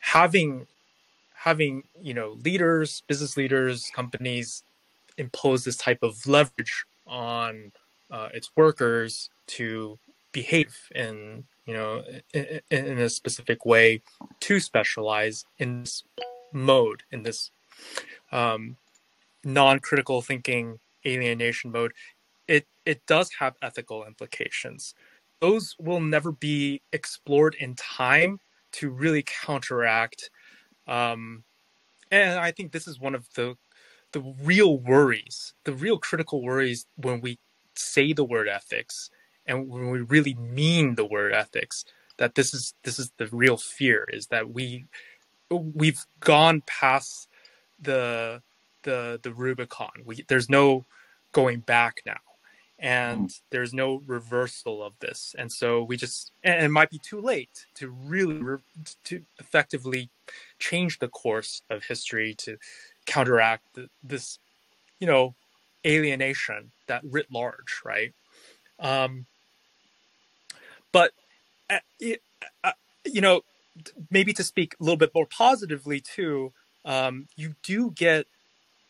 having 0.00 0.66
having 1.34 1.84
you 2.02 2.14
know 2.14 2.36
leaders, 2.44 3.02
business 3.06 3.36
leaders, 3.36 3.90
companies 3.94 4.62
impose 5.16 5.64
this 5.64 5.76
type 5.76 6.02
of 6.02 6.26
leverage 6.26 6.84
on 7.06 7.72
uh, 8.10 8.28
its 8.34 8.50
workers 8.56 9.30
to 9.46 9.98
behave 10.32 10.74
in 10.94 11.44
you 11.66 11.74
know 11.74 12.02
in, 12.34 12.60
in, 12.70 12.98
a 12.98 13.08
specific 13.08 13.64
way 13.64 14.02
to 14.40 14.58
specialize 14.58 15.44
in 15.58 15.80
this 15.80 16.02
mode 16.52 17.02
in 17.12 17.22
this 17.22 17.50
um, 18.32 18.76
non-critical 19.44 20.22
thinking 20.22 20.80
alienation 21.06 21.70
mode. 21.70 21.92
It 22.48 22.66
it 22.84 23.06
does 23.06 23.30
have 23.38 23.54
ethical 23.62 24.04
implications 24.04 24.94
those 25.40 25.76
will 25.78 26.00
never 26.00 26.32
be 26.32 26.82
explored 26.92 27.56
in 27.60 27.74
time 27.74 28.40
to 28.72 28.90
really 28.90 29.24
counteract 29.24 30.30
um, 30.88 31.44
and 32.10 32.38
I 32.38 32.52
think 32.52 32.72
this 32.72 32.88
is 32.88 33.00
one 33.00 33.14
of 33.14 33.26
the 33.34 33.56
the 34.12 34.34
real 34.42 34.78
worries, 34.78 35.54
the 35.64 35.72
real 35.74 35.98
critical 35.98 36.42
worries 36.42 36.86
when 36.96 37.20
we 37.20 37.38
say 37.74 38.12
the 38.12 38.24
word 38.24 38.48
ethics 38.48 39.10
and 39.46 39.68
when 39.68 39.90
we 39.90 40.00
really 40.00 40.34
mean 40.34 40.94
the 40.94 41.04
word 41.06 41.32
ethics. 41.34 41.84
That 42.18 42.34
this 42.34 42.54
is 42.54 42.74
this 42.84 42.98
is 42.98 43.12
the 43.18 43.28
real 43.28 43.58
fear 43.58 44.06
is 44.12 44.28
that 44.28 44.50
we 44.50 44.86
we've 45.50 46.06
gone 46.20 46.62
past 46.66 47.28
the 47.80 48.42
the 48.84 49.20
the 49.22 49.32
Rubicon. 49.34 49.90
We 50.04 50.24
there's 50.28 50.50
no 50.50 50.86
going 51.32 51.60
back 51.60 51.98
now 52.06 52.25
and 52.78 53.28
mm. 53.28 53.40
there's 53.50 53.72
no 53.72 54.02
reversal 54.06 54.82
of 54.82 54.92
this 55.00 55.34
and 55.38 55.50
so 55.50 55.82
we 55.82 55.96
just 55.96 56.32
and 56.44 56.64
it 56.64 56.68
might 56.68 56.90
be 56.90 56.98
too 56.98 57.20
late 57.20 57.66
to 57.74 57.88
really 57.88 58.36
re, 58.36 58.58
to 59.04 59.22
effectively 59.38 60.10
change 60.58 60.98
the 60.98 61.08
course 61.08 61.62
of 61.70 61.84
history 61.84 62.34
to 62.34 62.56
counteract 63.06 63.64
the, 63.74 63.88
this 64.02 64.38
you 65.00 65.06
know 65.06 65.34
alienation 65.86 66.70
that 66.86 67.02
writ 67.04 67.26
large 67.32 67.80
right 67.84 68.12
um 68.80 69.24
but 70.92 71.12
uh, 71.70 71.78
uh, 72.64 72.72
you 73.04 73.20
know 73.20 73.40
maybe 74.10 74.32
to 74.32 74.44
speak 74.44 74.74
a 74.78 74.82
little 74.82 74.96
bit 74.96 75.14
more 75.14 75.26
positively 75.26 76.00
too 76.00 76.52
um 76.84 77.26
you 77.36 77.54
do 77.62 77.90
get 77.92 78.26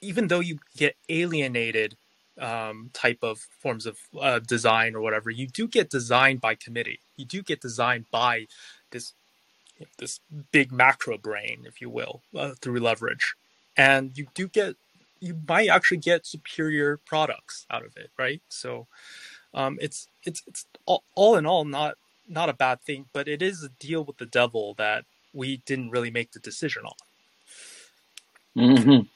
even 0.00 0.28
though 0.28 0.40
you 0.40 0.58
get 0.76 0.96
alienated 1.08 1.96
um, 2.40 2.90
type 2.92 3.18
of 3.22 3.38
forms 3.60 3.86
of 3.86 3.98
uh, 4.20 4.38
design 4.40 4.94
or 4.94 5.00
whatever, 5.00 5.30
you 5.30 5.46
do 5.46 5.66
get 5.66 5.90
designed 5.90 6.40
by 6.40 6.54
committee. 6.54 7.00
You 7.16 7.24
do 7.24 7.42
get 7.42 7.60
designed 7.60 8.06
by 8.10 8.46
this 8.90 9.14
this 9.98 10.20
big 10.52 10.72
macro 10.72 11.18
brain, 11.18 11.64
if 11.66 11.80
you 11.80 11.90
will, 11.90 12.22
uh, 12.34 12.52
through 12.60 12.80
leverage, 12.80 13.34
and 13.76 14.16
you 14.16 14.26
do 14.34 14.48
get 14.48 14.76
you 15.20 15.38
might 15.48 15.68
actually 15.68 15.98
get 15.98 16.26
superior 16.26 16.98
products 17.06 17.66
out 17.70 17.84
of 17.84 17.96
it, 17.96 18.10
right? 18.18 18.42
So 18.48 18.86
um, 19.54 19.78
it's 19.80 20.08
it's 20.24 20.42
it's 20.46 20.66
all, 20.84 21.04
all 21.14 21.36
in 21.36 21.46
all 21.46 21.64
not 21.64 21.96
not 22.28 22.48
a 22.48 22.54
bad 22.54 22.82
thing, 22.82 23.06
but 23.12 23.28
it 23.28 23.42
is 23.42 23.62
a 23.62 23.68
deal 23.68 24.04
with 24.04 24.18
the 24.18 24.26
devil 24.26 24.74
that 24.74 25.04
we 25.32 25.58
didn't 25.58 25.90
really 25.90 26.10
make 26.10 26.32
the 26.32 26.40
decision 26.40 26.84
on. 26.84 26.94
Mm-hmm. 28.56 29.15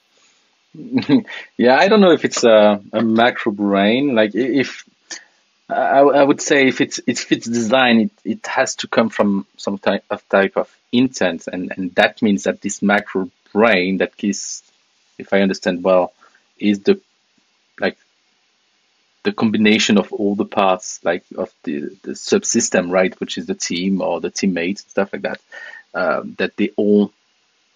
Yeah, 0.74 1.76
I 1.76 1.88
don't 1.88 2.00
know 2.00 2.12
if 2.12 2.24
it's 2.24 2.44
a, 2.44 2.80
a 2.92 3.02
macro 3.02 3.52
brain. 3.52 4.14
Like 4.14 4.34
if 4.34 4.84
I, 5.68 6.00
I 6.00 6.22
would 6.22 6.40
say 6.40 6.68
if 6.68 6.80
it's 6.80 7.00
if 7.06 7.28
design, 7.28 8.00
it, 8.00 8.10
it 8.24 8.46
has 8.46 8.76
to 8.76 8.88
come 8.88 9.08
from 9.08 9.46
some 9.56 9.78
type 9.78 10.04
of 10.10 10.26
type 10.28 10.56
of 10.56 10.74
intent, 10.92 11.48
and, 11.48 11.72
and 11.76 11.94
that 11.94 12.22
means 12.22 12.44
that 12.44 12.60
this 12.60 12.82
macro 12.82 13.30
brain 13.52 13.98
that 13.98 14.12
is, 14.22 14.62
if 15.18 15.32
I 15.32 15.40
understand 15.40 15.82
well, 15.82 16.12
is 16.58 16.80
the 16.80 17.00
like 17.80 17.96
the 19.22 19.32
combination 19.32 19.98
of 19.98 20.12
all 20.12 20.34
the 20.34 20.44
parts, 20.44 21.00
like 21.04 21.24
of 21.36 21.52
the, 21.64 21.96
the 22.02 22.12
subsystem, 22.12 22.90
right, 22.90 23.18
which 23.20 23.38
is 23.38 23.46
the 23.46 23.54
team 23.54 24.00
or 24.00 24.20
the 24.20 24.30
teammate, 24.30 24.78
stuff 24.78 25.12
like 25.12 25.22
that, 25.22 25.40
um, 25.94 26.34
that 26.38 26.56
they 26.56 26.70
all 26.76 27.12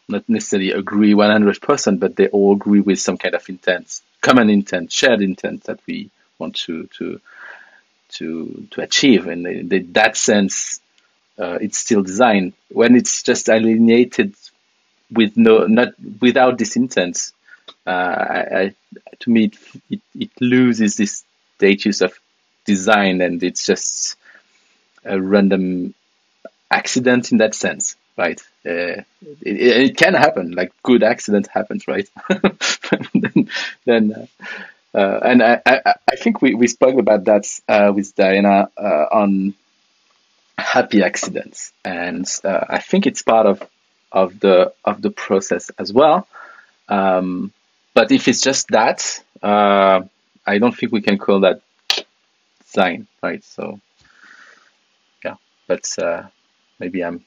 not 0.09 0.28
necessarily 0.28 0.72
agree 0.72 1.12
100%, 1.14 1.98
but 1.98 2.16
they 2.16 2.28
all 2.28 2.55
agree 2.55 2.81
with 2.81 3.01
some 3.01 3.16
kind 3.16 3.35
of 3.35 3.48
intent, 3.48 4.01
common 4.20 4.51
intent, 4.51 4.93
shared 4.93 5.22
intent 5.22 5.64
that 5.64 5.81
we 5.86 6.10
want 6.39 6.56
to 6.56 6.86
to 6.98 7.20
to 8.10 8.68
to 8.70 8.81
achieve. 8.81 9.26
And 9.26 9.47
in 9.47 9.93
that 9.93 10.16
sense, 10.16 10.81
uh, 11.39 11.59
it's 11.60 11.78
still 11.78 12.02
design. 12.02 12.52
When 12.70 12.97
it's 12.97 13.22
just 13.22 13.48
alienated 13.48 14.35
with 15.10 15.36
no 15.36 15.66
not 15.66 15.94
without 16.20 16.59
this 16.59 16.76
intent, 16.76 17.32
uh, 17.86 17.90
I, 17.90 18.60
I, 18.60 18.74
to 19.20 19.31
me 19.31 19.44
it, 19.44 19.59
it, 19.90 20.01
it 20.14 20.31
loses 20.40 20.97
this 20.97 21.24
status 21.56 22.01
of 22.02 22.18
design, 22.64 23.20
and 23.20 23.43
it's 23.43 23.66
just 23.66 24.16
a 25.05 25.20
random 25.20 25.94
accident 26.70 27.31
in 27.31 27.39
that 27.39 27.55
sense 27.55 27.97
right? 28.16 28.40
Uh, 28.66 29.02
it, 29.42 29.60
it, 29.60 29.96
can 29.96 30.14
happen, 30.14 30.52
like 30.52 30.72
good 30.82 31.02
accident 31.02 31.46
happens, 31.48 31.86
right? 31.86 32.08
then, 33.12 33.50
then 33.84 34.12
uh, 34.12 34.98
uh, 34.98 35.20
and 35.22 35.42
I, 35.42 35.60
I, 35.66 35.94
I, 36.10 36.16
think 36.16 36.40
we, 36.40 36.54
we 36.54 36.66
spoke 36.66 36.98
about 36.98 37.24
that 37.24 37.46
uh, 37.68 37.92
with 37.94 38.14
Diana 38.14 38.68
uh, 38.78 39.06
on 39.12 39.54
happy 40.56 41.02
accidents, 41.02 41.72
and 41.84 42.26
uh, 42.44 42.64
I 42.68 42.78
think 42.78 43.06
it's 43.06 43.20
part 43.20 43.46
of 43.46 43.62
of 44.12 44.40
the 44.40 44.72
of 44.84 45.02
the 45.02 45.10
process 45.10 45.70
as 45.78 45.92
well. 45.92 46.26
Um, 46.88 47.52
but 47.92 48.12
if 48.12 48.28
it's 48.28 48.40
just 48.40 48.68
that, 48.68 49.22
I 49.42 50.58
don't 50.58 50.76
think 50.76 50.92
we 50.92 51.02
can 51.02 51.18
call 51.18 51.40
that 51.40 51.60
design, 52.64 53.08
right? 53.22 53.44
So, 53.44 53.80
yeah, 55.24 55.34
but 55.66 55.84
maybe 56.78 57.04
I'm 57.04 57.24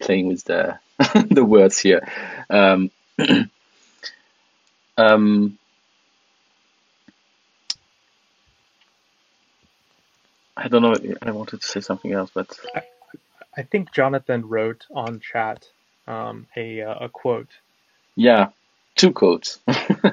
playing 0.00 0.28
with 0.28 0.44
the 0.44 0.78
the 1.30 1.44
words 1.44 1.78
here. 1.78 2.06
Um, 2.48 2.90
um, 4.96 5.58
I 10.56 10.68
don't 10.68 10.82
know. 10.82 10.94
I 11.22 11.30
wanted 11.30 11.62
to 11.62 11.66
say 11.66 11.80
something 11.80 12.12
else, 12.12 12.30
but 12.34 12.58
I, 12.74 12.82
I 13.56 13.62
think 13.62 13.92
Jonathan 13.92 14.46
wrote 14.46 14.86
on 14.94 15.20
chat 15.20 15.66
um, 16.06 16.46
a 16.56 16.82
uh, 16.82 17.06
a 17.06 17.08
quote. 17.08 17.48
Yeah, 18.14 18.48
two 18.94 19.12
quotes. 19.12 19.58
yeah, 19.68 20.12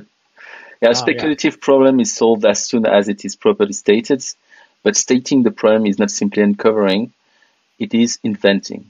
a 0.82 0.96
speculative 0.96 1.56
oh, 1.56 1.58
yeah. 1.58 1.66
problem 1.66 2.00
is 2.00 2.16
solved 2.16 2.46
as 2.46 2.66
soon 2.66 2.86
as 2.86 3.10
it 3.10 3.26
is 3.26 3.36
properly 3.36 3.74
stated, 3.74 4.24
but 4.84 4.96
stating 4.96 5.44
the 5.44 5.52
problem 5.52 5.86
is 5.86 6.00
not 6.00 6.12
simply 6.12 6.44
uncovering; 6.44 7.12
it 7.78 7.94
is 7.94 8.20
inventing. 8.24 8.90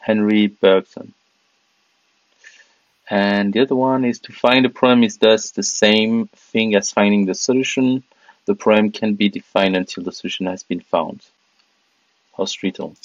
Henri 0.00 0.46
Bergson. 0.46 1.14
And 3.10 3.52
the 3.52 3.60
other 3.60 3.74
one 3.74 4.04
is 4.04 4.20
to 4.20 4.32
find 4.32 4.66
a 4.66 4.70
problem 4.70 5.02
is 5.02 5.16
thus 5.16 5.50
the 5.50 5.62
same 5.62 6.28
thing 6.28 6.74
as 6.74 6.92
finding 6.92 7.24
the 7.26 7.34
solution. 7.34 8.02
The 8.44 8.54
problem 8.54 8.90
can 8.90 9.14
be 9.14 9.28
defined 9.28 9.76
until 9.76 10.04
the 10.04 10.12
solution 10.12 10.46
has 10.46 10.62
been 10.62 10.80
found. 10.80 11.22
Hospital. 12.32 12.96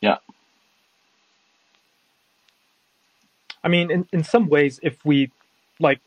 Yeah. 0.00 0.18
I 3.62 3.68
mean, 3.68 3.90
in, 3.90 4.06
in 4.12 4.22
some 4.22 4.48
ways, 4.48 4.78
if 4.82 5.02
we, 5.04 5.30
like, 5.80 6.00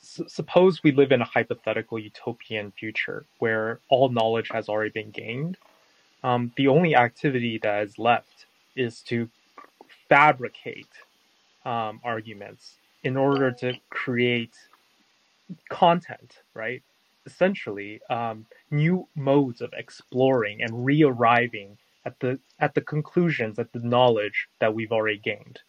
suppose 0.00 0.82
we 0.84 0.92
live 0.92 1.10
in 1.10 1.20
a 1.20 1.24
hypothetical 1.24 1.98
utopian 1.98 2.70
future 2.70 3.24
where 3.40 3.80
all 3.88 4.08
knowledge 4.08 4.50
has 4.52 4.68
already 4.68 4.90
been 4.90 5.10
gained, 5.10 5.56
um, 6.22 6.52
the 6.56 6.68
only 6.68 6.94
activity 6.96 7.58
that 7.62 7.84
is 7.84 7.98
left 7.98 8.46
is 8.76 9.00
to 9.02 9.28
fabricate 10.08 10.88
um, 11.64 12.00
arguments 12.04 12.76
in 13.04 13.16
order 13.16 13.52
to 13.52 13.74
create 13.90 14.54
content, 15.70 16.40
right? 16.54 16.82
Essentially, 17.26 18.00
um, 18.10 18.46
new 18.70 19.08
modes 19.16 19.60
of 19.60 19.72
exploring 19.76 20.62
and 20.62 20.86
re-arriving 20.86 21.78
at 22.04 22.20
the 22.20 22.38
at 22.60 22.74
the 22.74 22.82
conclusions, 22.82 23.58
at 23.58 23.72
the 23.72 23.80
knowledge 23.80 24.48
that 24.60 24.74
we've 24.74 24.92
already 24.92 25.18
gained, 25.18 25.60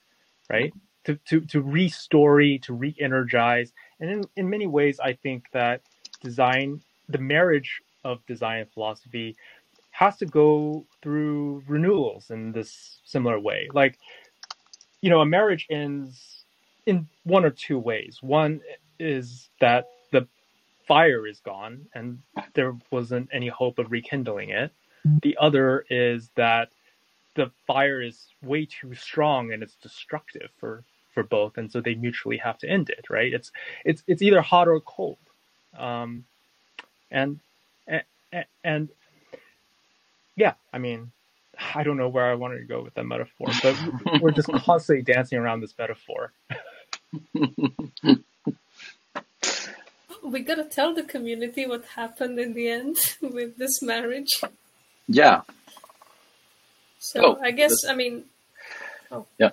right? 0.49 0.73
To 1.05 1.15
to 1.29 1.41
to 1.41 1.63
restory, 1.63 2.61
to 2.63 2.73
re-energize, 2.73 3.73
and 3.99 4.09
in 4.11 4.23
in 4.35 4.49
many 4.49 4.67
ways, 4.67 4.99
I 4.99 5.13
think 5.13 5.45
that 5.53 5.81
design, 6.21 6.81
the 7.09 7.19
marriage 7.19 7.81
of 8.05 8.25
design 8.27 8.61
and 8.61 8.71
philosophy, 8.71 9.35
has 9.97 10.15
to 10.15 10.27
go 10.27 10.85
through 11.01 11.63
renewals 11.67 12.29
in 12.29 12.51
this 12.51 12.99
similar 13.03 13.39
way. 13.39 13.67
Like, 13.73 13.97
you 15.01 15.09
know, 15.09 15.21
a 15.21 15.25
marriage 15.25 15.65
ends 15.71 16.43
in 16.85 17.07
one 17.23 17.43
or 17.43 17.49
two 17.49 17.79
ways. 17.79 18.19
One 18.21 18.61
is 18.99 19.49
that 19.59 19.87
the 20.11 20.27
fire 20.87 21.25
is 21.25 21.39
gone 21.39 21.87
and 21.95 22.19
there 22.53 22.75
wasn't 22.91 23.29
any 23.33 23.47
hope 23.47 23.79
of 23.79 23.91
rekindling 23.91 24.51
it. 24.51 24.71
The 25.23 25.35
other 25.41 25.83
is 25.89 26.29
that 26.35 26.69
the 27.33 27.49
fire 27.65 27.99
is 27.99 28.27
way 28.43 28.67
too 28.67 28.93
strong 28.93 29.51
and 29.51 29.63
it's 29.63 29.77
destructive 29.77 30.51
for 30.59 30.83
for 31.15 31.23
both, 31.23 31.57
and 31.57 31.71
so 31.71 31.81
they 31.81 31.95
mutually 31.95 32.37
have 32.37 32.59
to 32.59 32.69
end 32.69 32.91
it. 32.91 33.05
Right? 33.09 33.33
It's 33.33 33.51
it's 33.83 34.03
it's 34.05 34.21
either 34.21 34.41
hot 34.41 34.67
or 34.67 34.79
cold, 34.81 35.17
um, 35.75 36.25
and 37.09 37.39
and, 37.87 38.45
and 38.63 38.89
yeah, 40.37 40.53
I 40.71 40.77
mean, 40.77 41.11
I 41.75 41.83
don't 41.83 41.97
know 41.97 42.07
where 42.07 42.25
I 42.25 42.35
wanted 42.35 42.59
to 42.59 42.65
go 42.65 42.81
with 42.81 42.93
that 42.93 43.03
metaphor, 43.05 43.47
but 43.63 43.75
we're 44.21 44.31
just 44.31 44.47
constantly 44.47 45.01
dancing 45.01 45.39
around 45.39 45.61
this 45.61 45.73
metaphor. 45.77 46.31
we 50.23 50.39
gotta 50.41 50.65
tell 50.65 50.93
the 50.93 51.03
community 51.03 51.65
what 51.65 51.83
happened 51.95 52.39
in 52.39 52.53
the 52.53 52.69
end 52.69 52.97
with 53.21 53.57
this 53.57 53.81
marriage. 53.81 54.29
Yeah. 55.07 55.41
So 56.99 57.37
oh, 57.37 57.39
I 57.41 57.51
guess 57.51 57.73
I 57.89 57.95
mean. 57.95 58.25
Oh. 59.11 59.25
Yeah. 59.39 59.51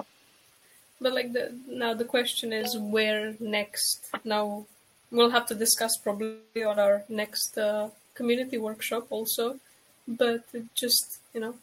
But 1.01 1.15
like 1.15 1.33
the 1.33 1.59
now 1.67 1.95
the 1.95 2.05
question 2.05 2.53
is 2.53 2.77
where 2.79 3.35
next? 3.41 4.15
Now 4.25 4.67
we'll 5.11 5.31
have 5.31 5.47
to 5.47 5.55
discuss 5.55 5.97
probably 5.97 6.63
on 6.65 6.79
our 6.79 7.05
next 7.09 7.57
uh, 7.57 7.89
community 8.15 8.59
workshop 8.59 9.07
also 9.11 9.59
but 10.07 10.45
it 10.53 10.65
just 10.75 11.19
you 11.33 11.41
know 11.41 11.55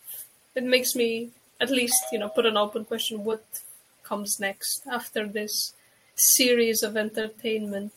it 0.55 0.63
makes 0.63 0.95
me 0.95 1.29
at 1.59 1.69
least 1.69 2.03
you 2.11 2.19
know 2.19 2.29
put 2.29 2.45
an 2.45 2.57
open 2.57 2.83
question 2.85 3.23
what 3.23 3.43
comes 4.03 4.39
next 4.39 4.83
after 4.91 5.27
this 5.27 5.73
series 6.15 6.83
of 6.83 6.97
entertainment 6.97 7.93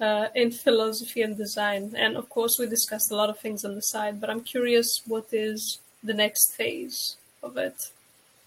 uh, 0.00 0.26
in 0.34 0.50
philosophy 0.50 1.22
and 1.22 1.36
design? 1.36 1.94
And 1.96 2.16
of 2.16 2.28
course 2.28 2.58
we 2.58 2.66
discussed 2.66 3.10
a 3.10 3.16
lot 3.16 3.30
of 3.30 3.38
things 3.38 3.64
on 3.64 3.74
the 3.74 3.82
side 3.82 4.20
but 4.20 4.30
i'm 4.30 4.40
curious 4.40 5.02
what 5.06 5.26
is 5.32 5.78
the 6.02 6.14
next 6.14 6.54
phase 6.54 7.16
of 7.42 7.56
it? 7.56 7.90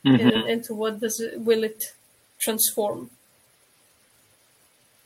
Mm-hmm. 0.06 0.28
and 0.28 0.50
into 0.50 0.74
what 0.74 1.00
does 1.00 1.20
it 1.20 1.40
will 1.40 1.64
it 1.64 1.94
transform? 2.40 3.12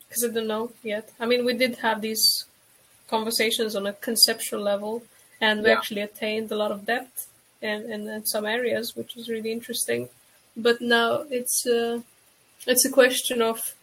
Because 0.07 0.23
i 0.23 0.33
don't 0.33 0.47
know 0.47 0.71
yet. 0.83 1.09
I 1.19 1.25
mean 1.25 1.43
we 1.43 1.53
did 1.53 1.75
have 1.79 2.01
these 2.01 2.45
conversations 3.09 3.75
on 3.75 3.85
a 3.85 3.93
conceptual 3.93 4.61
level 4.61 5.03
and 5.41 5.61
we 5.61 5.69
yeah. 5.69 5.77
actually 5.77 6.01
attained 6.01 6.51
a 6.51 6.55
lot 6.55 6.71
of 6.71 6.85
depth 6.85 7.27
in, 7.61 7.91
in, 7.91 8.07
in, 8.07 8.25
some 8.25 8.45
areas, 8.45 8.95
which 8.95 9.15
was 9.15 9.29
really 9.29 9.51
interesting. 9.51 10.09
But 10.55 10.81
now 10.81 11.25
it's 11.29 11.65
uh, 11.67 12.01
it's 12.65 12.85
a 12.85 12.91
question 12.91 13.41
of 13.41 13.75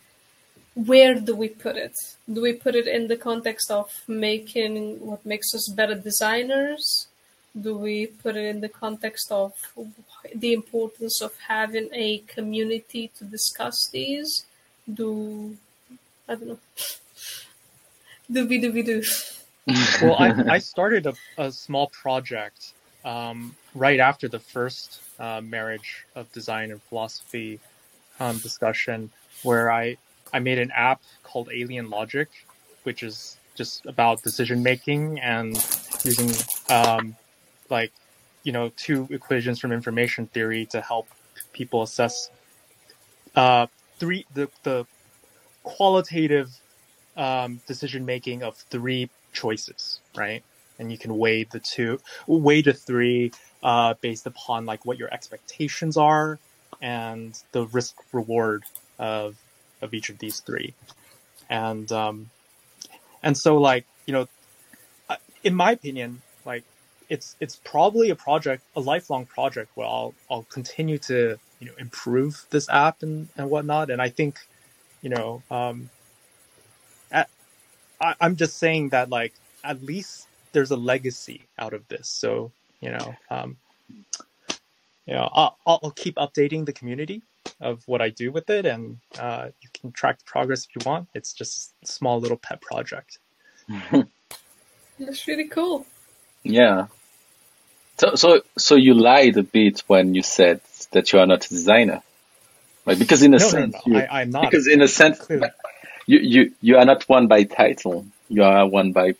where 0.75 1.15
do 1.15 1.37
we 1.37 1.49
put 1.49 1.77
it? 1.77 1.95
Do 2.33 2.41
we 2.41 2.55
put 2.55 2.75
it 2.75 2.87
in 2.87 3.09
the 3.09 3.17
context 3.17 3.71
of 3.71 3.91
making 4.09 5.01
what 5.01 5.25
makes 5.27 5.55
us 5.55 5.69
better 5.69 5.95
designers? 5.95 7.09
Do 7.61 7.77
we 7.77 8.07
put 8.07 8.37
it 8.37 8.47
in 8.47 8.61
the 8.61 8.71
context 8.71 9.31
of 9.31 9.53
the 10.35 10.55
importance 10.55 11.21
of 11.21 11.37
having 11.49 11.91
a 11.93 12.19
community 12.21 13.11
to 13.19 13.25
discuss 13.25 13.89
these? 13.93 14.47
Do 14.93 15.59
I 16.27 16.35
don't 16.35 16.49
know. 16.49 16.59
do 18.33 18.47
we 18.47 18.59
do 18.59 18.73
we 18.73 18.83
do? 18.83 19.03
Well, 19.67 20.17
I, 20.19 20.55
I 20.55 20.59
started 20.73 21.07
a, 21.07 21.15
a 21.39 21.53
small 21.53 21.89
project 21.89 22.73
um, 23.05 23.55
right 23.75 24.01
after 24.01 24.29
the 24.29 24.39
first 24.39 25.01
uh, 25.19 25.41
marriage 25.41 26.05
of 26.15 26.31
design 26.33 26.71
and 26.71 26.83
philosophy 26.83 27.61
um, 28.21 28.39
discussion, 28.39 29.11
where 29.43 29.71
I 29.71 29.97
I 30.33 30.39
made 30.39 30.59
an 30.59 30.71
app 30.71 31.03
called 31.23 31.51
Alien 31.53 31.91
Logic, 31.91 32.29
which 32.85 33.03
is 33.03 33.37
just 33.55 33.85
about 33.87 34.23
decision 34.23 34.63
making 34.63 35.21
and 35.21 35.55
using 36.05 36.31
um, 36.71 37.17
like 37.71 37.93
you 38.45 38.53
know 38.53 38.71
two 38.77 39.07
equations 39.11 39.59
from 39.59 39.73
information 39.73 40.27
theory 40.29 40.67
to 40.67 40.81
help 40.81 41.09
people 41.53 41.83
assess 41.83 42.31
uh, 43.35 43.67
three 43.99 44.27
the 44.35 44.49
the 44.63 44.87
qualitative 45.63 46.51
um, 47.17 47.61
decision 47.67 48.05
making 48.05 48.43
of 48.43 48.57
three 48.57 49.09
choices, 49.33 50.01
right? 50.17 50.43
And 50.79 50.91
you 50.91 50.99
can 50.99 51.17
weigh 51.19 51.45
the 51.45 51.61
two, 51.61 52.01
weigh 52.27 52.63
the 52.63 52.73
three 52.73 53.33
uh, 53.63 53.95
based 54.01 54.27
upon 54.27 54.67
like 54.67 54.85
what 54.85 54.99
your 54.99 55.13
expectations 55.13 55.97
are 55.97 56.39
and 56.81 57.39
the 57.53 57.67
risk 57.67 57.97
reward 58.13 58.65
of 58.99 59.37
of 59.81 59.95
each 59.95 60.11
of 60.11 60.19
these 60.19 60.41
three, 60.41 60.75
and 61.51 61.91
um, 61.93 62.31
and 63.23 63.37
so 63.37 63.59
like 63.59 63.87
you 64.07 64.13
know, 64.13 64.29
in 65.45 65.55
my 65.55 65.73
opinion, 65.73 66.23
like 66.45 66.65
it's 67.09 67.37
it's 67.41 67.57
probably 67.57 68.11
a 68.11 68.17
project, 68.17 68.63
a 68.75 68.81
lifelong 68.81 69.27
project 69.27 69.71
where 69.75 69.87
I'll 69.87 70.15
I'll 70.31 70.45
continue 70.45 70.99
to 70.99 71.39
you 71.61 71.67
know 71.67 71.75
improve 71.79 72.47
this 72.51 72.69
app 72.69 73.03
and 73.03 73.29
and 73.37 73.51
whatnot, 73.51 73.91
and 73.91 74.01
I 74.01 74.09
think 74.09 74.39
you 75.03 75.11
know 75.11 75.43
um, 75.51 75.91
I, 78.03 78.15
I'm 78.21 78.37
just 78.37 78.59
saying 78.59 78.91
that 78.91 79.09
like 79.09 79.33
at 79.65 79.83
least 79.83 80.27
there's 80.53 80.71
a 80.71 80.77
legacy 80.77 81.47
out 81.59 81.73
of 81.73 81.87
this, 81.89 82.09
so 82.09 82.53
you 82.81 82.91
know 82.91 83.15
um, 83.31 83.57
you 85.07 85.15
know 85.15 85.29
I'll, 85.33 85.57
I'll 85.67 85.91
keep 85.93 86.17
updating 86.17 86.67
the 86.67 86.73
community 86.73 87.23
of 87.61 87.83
what 87.87 88.03
I 88.03 88.11
do 88.11 88.33
with 88.33 88.51
it, 88.51 88.67
and 88.67 88.99
uh, 89.19 89.49
you 89.61 89.69
can 89.73 89.93
track 89.93 90.19
the 90.19 90.25
progress 90.25 90.67
if 90.67 90.77
you 90.77 90.91
want. 90.91 91.09
It's 91.15 91.33
just 91.33 91.73
a 91.83 91.87
small 91.87 92.21
little 92.21 92.37
pet 92.37 92.61
project. 92.61 93.19
That's 94.99 95.27
really 95.27 95.49
cool. 95.49 95.87
Yeah. 96.43 96.87
So, 97.99 98.15
so, 98.15 98.41
so 98.57 98.75
you 98.75 98.95
lied 98.95 99.37
a 99.37 99.43
bit 99.43 99.81
when 99.87 100.15
you 100.15 100.23
said 100.23 100.61
that 100.93 101.13
you 101.13 101.19
are 101.21 101.27
not 101.27 101.47
a 101.47 101.49
designer, 101.49 102.03
right? 102.85 102.99
Because 102.99 103.23
in 103.23 103.35
a 103.35 103.39
no, 103.39 103.49
sense, 103.49 103.75
no, 103.87 103.93
no. 103.93 103.99
You, 104.01 104.07
I, 104.11 104.23
am 104.23 104.31
not. 104.31 104.51
Because 104.51 104.67
in 104.67 104.83
a 104.83 104.89
sense, 104.89 105.19
Clearly. 105.21 105.49
You, 106.07 106.19
you, 106.19 106.53
you 106.61 106.77
are 106.79 106.85
not 106.85 107.09
won 107.09 107.27
by 107.27 107.45
title. 107.45 108.07
You 108.29 108.45
are 108.45 108.67
won 108.67 108.93
by 108.93 109.15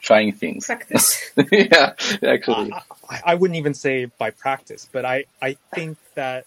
trying 0.00 0.32
things. 0.32 0.66
Practice. 0.66 1.32
yeah, 1.52 1.94
actually. 2.22 2.72
Uh, 2.72 2.80
I, 3.10 3.22
I, 3.26 3.34
wouldn't 3.34 3.56
even 3.58 3.74
say 3.74 4.04
by 4.04 4.30
practice, 4.30 4.88
but 4.90 5.04
I, 5.04 5.24
I 5.42 5.56
think 5.74 5.98
that. 6.14 6.46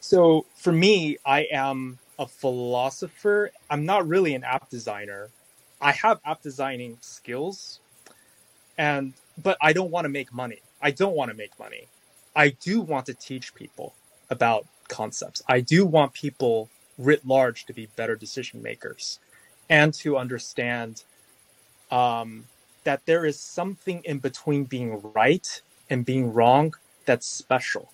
So 0.00 0.46
for 0.56 0.72
me, 0.72 1.18
I 1.24 1.42
am 1.52 1.98
a 2.18 2.26
philosopher. 2.26 3.50
I'm 3.70 3.84
not 3.84 4.06
really 4.06 4.34
an 4.34 4.44
app 4.44 4.70
designer. 4.70 5.30
I 5.80 5.92
have 5.92 6.20
app 6.24 6.42
designing 6.42 6.98
skills, 7.00 7.80
and 8.78 9.12
but 9.42 9.58
I 9.60 9.72
don't 9.72 9.90
want 9.90 10.06
to 10.06 10.08
make 10.08 10.32
money. 10.32 10.60
I 10.80 10.90
don't 10.90 11.14
want 11.14 11.30
to 11.30 11.36
make 11.36 11.58
money. 11.58 11.88
I 12.36 12.50
do 12.50 12.80
want 12.80 13.06
to 13.06 13.14
teach 13.14 13.54
people 13.54 13.94
about 14.30 14.66
concepts. 14.88 15.42
I 15.48 15.60
do 15.60 15.86
want 15.86 16.12
people 16.14 16.68
writ 16.98 17.26
large 17.26 17.66
to 17.66 17.72
be 17.72 17.86
better 17.96 18.16
decision 18.16 18.62
makers 18.62 19.18
and 19.68 19.94
to 19.94 20.16
understand 20.16 21.04
um, 21.90 22.44
that 22.84 23.04
there 23.06 23.24
is 23.24 23.38
something 23.38 24.02
in 24.04 24.18
between 24.18 24.64
being 24.64 25.00
right 25.14 25.62
and 25.90 26.04
being 26.04 26.32
wrong 26.32 26.74
that's 27.06 27.26
special. 27.26 27.90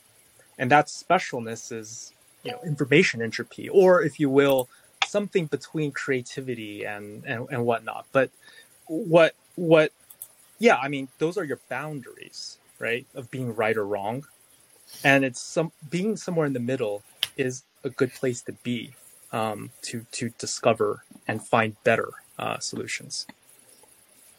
And 0.58 0.70
that 0.70 0.86
specialness 0.86 1.72
is, 1.72 2.12
you 2.44 2.52
know, 2.52 2.60
information 2.64 3.22
entropy, 3.22 3.68
or 3.68 4.02
if 4.02 4.20
you 4.20 4.28
will, 4.30 4.68
something 5.06 5.46
between 5.46 5.92
creativity 5.92 6.84
and, 6.84 7.24
and, 7.24 7.46
and 7.50 7.64
whatnot. 7.64 8.06
But 8.12 8.30
what 8.86 9.34
what 9.56 9.92
yeah, 10.58 10.76
I 10.76 10.88
mean, 10.88 11.08
those 11.18 11.38
are 11.38 11.44
your 11.44 11.60
boundaries, 11.68 12.58
right? 12.78 13.06
Of 13.14 13.30
being 13.30 13.54
right 13.54 13.76
or 13.76 13.86
wrong. 13.86 14.26
And 15.04 15.24
it's 15.24 15.40
some 15.40 15.72
being 15.90 16.16
somewhere 16.16 16.46
in 16.46 16.52
the 16.52 16.60
middle 16.60 17.02
is 17.36 17.62
a 17.84 17.90
good 17.90 18.12
place 18.12 18.42
to 18.42 18.52
be 18.52 18.94
um, 19.32 19.70
to 19.82 20.06
to 20.12 20.30
discover 20.38 21.04
and 21.26 21.42
find 21.42 21.76
better 21.84 22.10
uh, 22.38 22.58
solutions. 22.58 23.26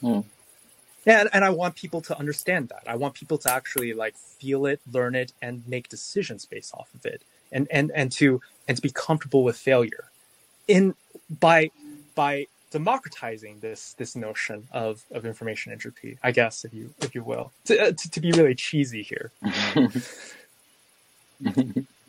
Hmm. 0.02 0.22
Yeah, 1.06 1.22
and, 1.22 1.30
and 1.34 1.44
I 1.44 1.50
want 1.50 1.76
people 1.76 2.02
to 2.02 2.18
understand 2.18 2.70
that. 2.70 2.84
I 2.86 2.96
want 2.96 3.16
people 3.16 3.38
to 3.40 3.52
actually 3.52 3.94
like 3.94 4.16
feel 4.16 4.66
it, 4.68 4.80
learn 4.92 5.16
it, 5.16 5.34
and 5.42 5.68
make 5.68 5.90
decisions 5.90 6.46
based 6.46 6.74
off 6.74 6.94
of 6.94 7.06
it, 7.06 7.24
and 7.52 7.68
and 7.72 7.92
and 7.96 8.12
to 8.14 8.42
and 8.68 8.78
to 8.78 8.82
be 8.82 8.92
comfortable 8.92 9.44
with 9.44 9.58
failure. 9.58 10.06
In 10.68 10.94
by 11.40 11.72
by 12.14 12.48
democratizing 12.72 13.60
this 13.60 13.94
this 13.94 14.16
notion 14.16 14.68
of 14.72 15.04
of 15.12 15.26
information 15.26 15.72
entropy, 15.72 16.18
I 16.24 16.32
guess, 16.32 16.66
if 16.66 16.74
you 16.74 16.94
if 17.00 17.16
you 17.16 17.24
will, 17.24 17.52
to 17.66 17.80
uh, 17.80 17.92
to, 17.92 18.12
to 18.12 18.20
be 18.20 18.32
really 18.32 18.56
cheesy 18.56 19.02
here. 19.02 19.32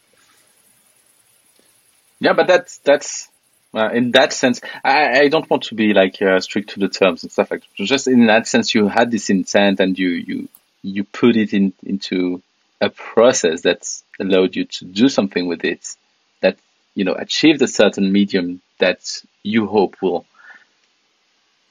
yeah, 2.23 2.35
but 2.35 2.47
that's 2.47 2.79
that's 2.79 3.29
uh, 3.75 3.89
in 3.93 4.13
that 4.13 4.33
sense, 4.33 4.61
I, 4.85 5.23
I 5.23 5.29
don't 5.29 5.49
want 5.51 5.65
to 5.65 5.75
be 5.75 5.93
like 5.93 6.23
uh, 6.23 6.39
strict 6.39 6.71
to 6.71 6.81
the 6.81 6.89
terms 6.89 7.25
and 7.25 7.33
stuff 7.33 7.51
like 7.51 7.63
that. 7.63 7.85
Just 7.85 8.07
in 8.07 8.27
that 8.27 8.47
sense, 8.47 8.75
you 8.75 8.87
had 8.87 9.11
this 9.11 9.29
intent 9.29 9.81
and 9.81 9.99
you 9.99 10.09
you 10.09 10.49
you 10.83 11.03
put 11.03 11.37
it 11.37 11.53
in 11.53 11.73
into 11.83 12.41
a 12.81 12.91
process 12.91 13.63
that's 13.63 14.05
allowed 14.21 14.55
you 14.55 14.67
to 14.67 14.85
do 14.85 15.09
something 15.09 15.49
with 15.49 15.65
it 15.65 15.97
that 16.43 16.59
you 16.95 17.05
know 17.05 17.15
achieved 17.15 17.61
a 17.61 17.67
certain 17.67 18.13
medium 18.13 18.61
that 18.79 19.23
you 19.43 19.67
hope 19.67 19.97
will 20.01 20.25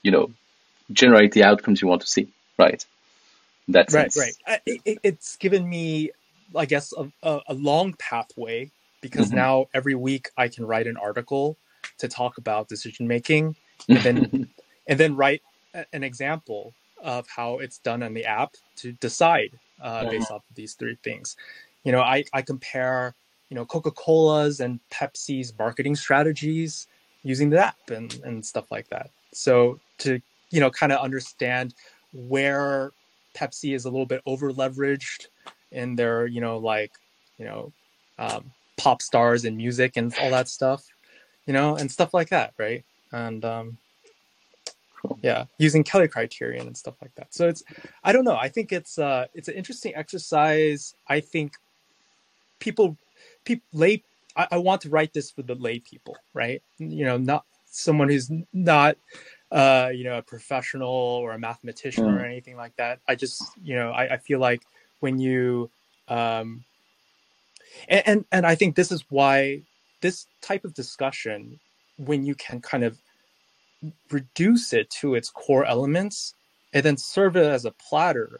you 0.03 0.11
know 0.11 0.31
generate 0.91 1.31
the 1.31 1.45
outcomes 1.45 1.81
you 1.81 1.87
want 1.87 2.01
to 2.01 2.07
see. 2.07 2.27
Right. 2.57 2.85
That's 3.69 3.93
right. 3.93 4.13
Right. 4.17 4.61
It, 4.65 4.99
it's 5.01 5.37
given 5.37 5.69
me, 5.69 6.11
I 6.53 6.65
guess, 6.65 6.93
a, 6.97 7.09
a, 7.23 7.41
a 7.47 7.53
long 7.53 7.93
pathway 7.93 8.69
because 9.01 9.27
mm-hmm. 9.27 9.37
now 9.37 9.65
every 9.73 9.95
week 9.95 10.29
I 10.37 10.47
can 10.47 10.65
write 10.65 10.87
an 10.87 10.97
article 10.97 11.57
to 11.97 12.07
talk 12.07 12.37
about 12.37 12.67
decision 12.67 13.07
making 13.07 13.55
and 13.89 13.97
then 13.99 14.49
and 14.87 14.99
then 14.99 15.15
write 15.15 15.41
an 15.93 16.03
example 16.03 16.73
of 17.03 17.27
how 17.27 17.57
it's 17.59 17.79
done 17.79 18.03
on 18.03 18.13
the 18.13 18.25
app 18.25 18.55
to 18.77 18.91
decide 18.93 19.57
uh, 19.81 20.09
based 20.09 20.31
off 20.31 20.43
of 20.49 20.55
these 20.55 20.73
three 20.73 20.97
things. 21.03 21.35
You 21.83 21.91
know, 21.91 22.01
I, 22.01 22.23
I 22.33 22.41
compare, 22.41 23.15
you 23.49 23.55
know, 23.55 23.65
Coca-Cola's 23.65 24.59
and 24.59 24.79
Pepsi's 24.91 25.53
marketing 25.57 25.95
strategies 25.95 26.87
using 27.23 27.49
the 27.49 27.65
app 27.65 27.89
and, 27.89 28.19
and 28.23 28.45
stuff 28.45 28.71
like 28.71 28.87
that. 28.89 29.09
So 29.33 29.79
to, 29.99 30.21
you 30.51 30.59
know, 30.59 30.69
kind 30.69 30.91
of 30.91 30.99
understand 30.99 31.73
where 32.13 32.91
Pepsi 33.35 33.73
is 33.73 33.85
a 33.85 33.89
little 33.89 34.05
bit 34.05 34.21
over 34.25 34.51
leveraged 34.51 35.27
in 35.71 35.95
their, 35.95 36.27
you 36.27 36.41
know, 36.41 36.57
like, 36.57 36.91
you 37.37 37.45
know, 37.45 37.71
um, 38.19 38.51
pop 38.81 39.01
stars 39.01 39.45
and 39.45 39.55
music 39.55 39.97
and 39.97 40.13
all 40.19 40.31
that 40.31 40.47
stuff 40.47 40.83
you 41.45 41.53
know, 41.53 41.75
and 41.75 41.91
stuff 41.91 42.13
like 42.13 42.29
that, 42.29 42.53
right? 42.57 42.83
And 43.11 43.43
um, 43.43 43.77
cool. 45.01 45.19
yeah, 45.21 45.45
using 45.57 45.83
Kelly 45.83 46.07
criterion 46.07 46.67
and 46.67 46.77
stuff 46.77 46.95
like 47.01 47.13
that. 47.15 47.33
So 47.33 47.47
it's, 47.47 47.63
I 48.03 48.11
don't 48.11 48.23
know. 48.23 48.37
I 48.37 48.47
think 48.47 48.71
it's 48.71 48.97
uh, 48.97 49.27
it's 49.33 49.47
an 49.47 49.55
interesting 49.55 49.95
exercise. 49.95 50.95
I 51.07 51.19
think 51.19 51.53
people, 52.59 52.97
people 53.43 53.65
lay. 53.73 54.03
I, 54.35 54.47
I 54.51 54.57
want 54.57 54.81
to 54.81 54.89
write 54.89 55.13
this 55.13 55.31
for 55.31 55.41
the 55.41 55.55
lay 55.55 55.79
people, 55.79 56.15
right? 56.33 56.61
You 56.77 57.05
know, 57.05 57.17
not 57.17 57.45
someone 57.65 58.09
who's 58.09 58.31
not 58.53 58.97
uh, 59.51 59.89
you 59.93 60.05
know, 60.05 60.17
a 60.17 60.21
professional 60.21 60.87
or 60.87 61.33
a 61.33 61.39
mathematician 61.39 62.05
mm. 62.05 62.17
or 62.17 62.23
anything 62.23 62.55
like 62.55 62.73
that. 62.77 62.99
I 63.09 63.15
just, 63.15 63.43
you 63.61 63.75
know, 63.75 63.91
I, 63.91 64.13
I 64.13 64.17
feel 64.17 64.39
like 64.39 64.61
when 65.01 65.19
you, 65.19 65.69
um, 66.07 66.63
and, 67.87 68.03
and, 68.05 68.25
and 68.31 68.45
I 68.45 68.55
think 68.55 68.75
this 68.75 68.91
is 68.91 69.03
why 69.09 69.63
this 70.01 70.25
type 70.41 70.65
of 70.65 70.73
discussion, 70.73 71.59
when 71.97 72.25
you 72.25 72.35
can 72.35 72.61
kind 72.61 72.83
of 72.83 72.97
reduce 74.11 74.73
it 74.73 74.89
to 74.89 75.15
its 75.15 75.29
core 75.29 75.65
elements 75.65 76.33
and 76.73 76.83
then 76.83 76.97
serve 76.97 77.35
it 77.35 77.45
as 77.45 77.65
a 77.65 77.71
platter 77.71 78.39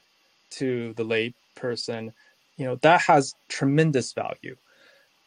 to 0.51 0.93
the 0.93 1.03
lay 1.03 1.33
person, 1.55 2.13
you 2.57 2.65
know, 2.65 2.75
that 2.77 3.01
has 3.01 3.33
tremendous 3.47 4.13
value. 4.13 4.55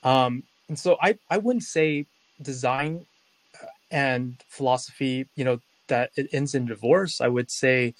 Um, 0.02 0.44
and 0.68 0.78
so 0.78 0.96
I, 1.02 1.18
I 1.30 1.38
wouldn't 1.38 1.64
say 1.64 2.06
design 2.40 3.06
and 3.90 4.36
philosophy, 4.48 5.26
you 5.36 5.44
know, 5.44 5.60
that 5.88 6.10
it 6.16 6.28
ends 6.32 6.54
in 6.54 6.66
divorce, 6.66 7.20
I 7.20 7.28
would 7.28 7.50
say 7.50 7.94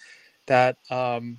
that, 0.46 0.76
um, 0.90 1.38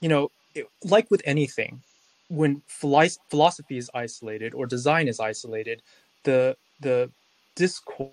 you 0.00 0.08
know, 0.08 0.30
it, 0.54 0.66
like 0.84 1.10
with 1.10 1.22
anything, 1.24 1.82
when 2.28 2.62
philosophy 2.66 3.76
is 3.76 3.90
isolated 3.94 4.54
or 4.54 4.66
design 4.66 5.08
is 5.08 5.20
isolated, 5.20 5.82
the 6.24 6.56
the 6.80 7.10
discourse 7.54 8.10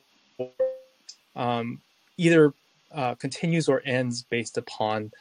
um, 1.36 1.82
either 2.18 2.54
uh, 2.92 3.16
continues 3.16 3.70
or 3.70 3.82
ends 3.86 4.24
based 4.24 4.58
upon, 4.58 5.12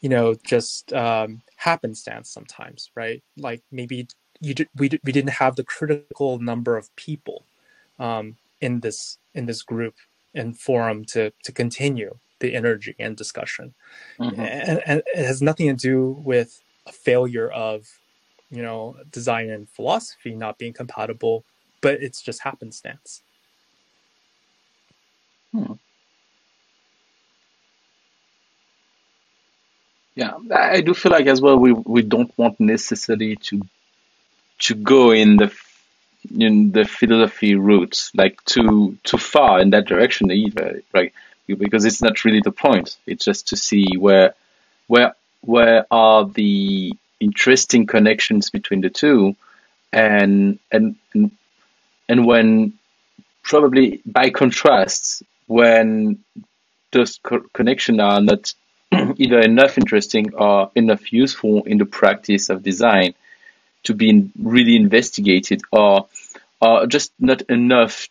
you 0.00 0.08
know, 0.08 0.34
just 0.44 0.92
um, 0.92 1.42
happenstance 1.56 2.30
sometimes, 2.30 2.90
right? 2.94 3.22
Like 3.36 3.62
maybe 3.70 4.08
you 4.40 4.54
did, 4.54 4.68
we 4.76 4.90
we 5.04 5.12
didn't 5.12 5.30
have 5.30 5.56
the 5.56 5.64
critical 5.64 6.38
number 6.38 6.76
of 6.76 6.94
people 6.96 7.44
um, 7.98 8.36
in 8.60 8.80
this 8.80 9.18
in 9.34 9.46
this 9.46 9.62
group 9.62 9.94
and 10.34 10.58
forum 10.58 11.04
to 11.06 11.32
to 11.44 11.52
continue 11.52 12.18
the 12.40 12.54
energy 12.54 12.94
and 12.98 13.16
discussion, 13.16 13.74
mm-hmm. 14.18 14.40
and, 14.40 14.82
and 14.86 15.02
it 15.14 15.24
has 15.24 15.40
nothing 15.40 15.68
to 15.68 15.74
do 15.74 16.20
with 16.24 16.62
a 16.86 16.92
failure 16.92 17.48
of 17.50 17.86
you 18.54 18.62
know 18.62 18.96
design 19.10 19.50
and 19.50 19.68
philosophy 19.68 20.34
not 20.34 20.58
being 20.58 20.72
compatible, 20.72 21.44
but 21.80 22.02
it's 22.02 22.22
just 22.22 22.40
happenstance. 22.40 23.22
Hmm. 25.52 25.74
Yeah, 30.14 30.34
I 30.54 30.80
do 30.80 30.94
feel 30.94 31.10
like 31.10 31.26
as 31.26 31.40
well 31.40 31.58
we 31.58 31.72
we 31.72 32.02
don't 32.02 32.32
want 32.38 32.60
necessarily 32.60 33.36
to 33.36 33.62
to 34.60 34.74
go 34.74 35.10
in 35.10 35.36
the 35.36 35.52
in 36.38 36.70
the 36.70 36.84
philosophy 36.84 37.54
route 37.54 38.10
like 38.14 38.42
too 38.44 38.96
too 39.02 39.18
far 39.18 39.60
in 39.60 39.70
that 39.70 39.86
direction 39.86 40.30
either, 40.30 40.82
right? 40.92 41.12
Because 41.46 41.84
it's 41.84 42.00
not 42.00 42.24
really 42.24 42.40
the 42.40 42.52
point. 42.52 42.96
It's 43.06 43.24
just 43.24 43.48
to 43.48 43.56
see 43.56 43.96
where 43.98 44.34
where 44.86 45.14
where 45.40 45.86
are 45.90 46.24
the 46.24 46.96
interesting 47.24 47.86
connections 47.86 48.50
between 48.50 48.80
the 48.80 48.90
two, 48.90 49.36
and 49.92 50.58
and 50.70 50.96
and 52.08 52.26
when 52.26 52.74
probably 53.42 54.02
by 54.06 54.30
contrast 54.30 55.22
when 55.46 56.18
those 56.92 57.18
co- 57.22 57.46
connections 57.52 58.00
are 58.00 58.20
not 58.20 58.54
either 59.16 59.40
enough 59.40 59.78
interesting 59.78 60.34
or 60.34 60.70
enough 60.74 61.12
useful 61.12 61.64
in 61.64 61.78
the 61.78 61.84
practice 61.84 62.48
of 62.50 62.62
design 62.62 63.14
to 63.84 63.94
be 63.94 64.30
really 64.38 64.76
investigated 64.76 65.62
or 65.70 66.06
or 66.60 66.86
just 66.86 67.12
not 67.18 67.42
enough 67.42 68.08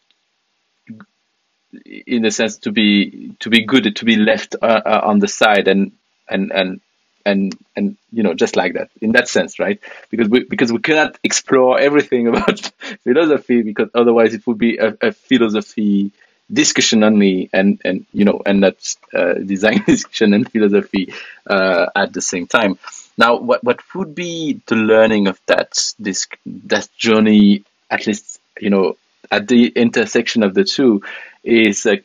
in 2.05 2.25
a 2.25 2.31
sense 2.31 2.57
to 2.57 2.71
be 2.71 3.33
to 3.39 3.49
be 3.49 3.65
good 3.65 3.95
to 3.95 4.05
be 4.05 4.15
left 4.15 4.55
uh, 4.61 4.81
uh, 4.85 5.01
on 5.03 5.19
the 5.19 5.27
side 5.27 5.67
and 5.67 5.91
and 6.29 6.51
and 6.51 6.81
and 7.25 7.57
and 7.75 7.97
you 8.11 8.23
know 8.23 8.33
just 8.33 8.55
like 8.55 8.73
that 8.73 8.89
in 9.01 9.13
that 9.13 9.27
sense 9.27 9.59
right? 9.59 9.79
Because 10.09 10.27
we 10.29 10.43
because 10.43 10.71
we 10.71 10.79
cannot 10.79 11.17
explore 11.23 11.79
everything 11.79 12.27
about 12.31 12.59
philosophy 13.03 13.61
because 13.61 13.89
otherwise 13.93 14.33
it 14.33 14.45
would 14.47 14.57
be 14.57 14.77
a, 14.77 14.95
a 15.01 15.11
philosophy 15.11 16.11
discussion 16.51 17.03
only 17.03 17.49
and 17.53 17.81
and 17.85 18.05
you 18.13 18.25
know 18.25 18.41
and 18.45 18.63
that's 18.63 18.97
uh, 19.13 19.33
design 19.53 19.83
discussion 19.85 20.33
and 20.33 20.51
philosophy 20.51 21.13
uh, 21.47 21.87
at 21.95 22.13
the 22.13 22.21
same 22.21 22.47
time. 22.47 22.77
Now 23.17 23.37
what 23.37 23.63
what 23.63 23.79
would 23.95 24.15
be 24.15 24.61
the 24.67 24.75
learning 24.75 25.27
of 25.27 25.39
that 25.47 25.77
this 25.99 26.27
that 26.45 26.87
journey 26.97 27.63
at 27.89 28.07
least 28.07 28.39
you 28.59 28.69
know 28.69 28.97
at 29.31 29.47
the 29.47 29.67
intersection 29.67 30.43
of 30.43 30.53
the 30.53 30.63
two 30.63 31.01
is 31.43 31.85
a 31.85 32.01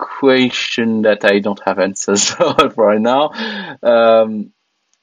question 0.00 1.02
that 1.02 1.24
I 1.24 1.38
don't 1.38 1.60
have 1.64 1.78
answers 1.78 2.30
for 2.30 2.54
right 2.76 3.00
now 3.00 3.30
um, 3.82 4.52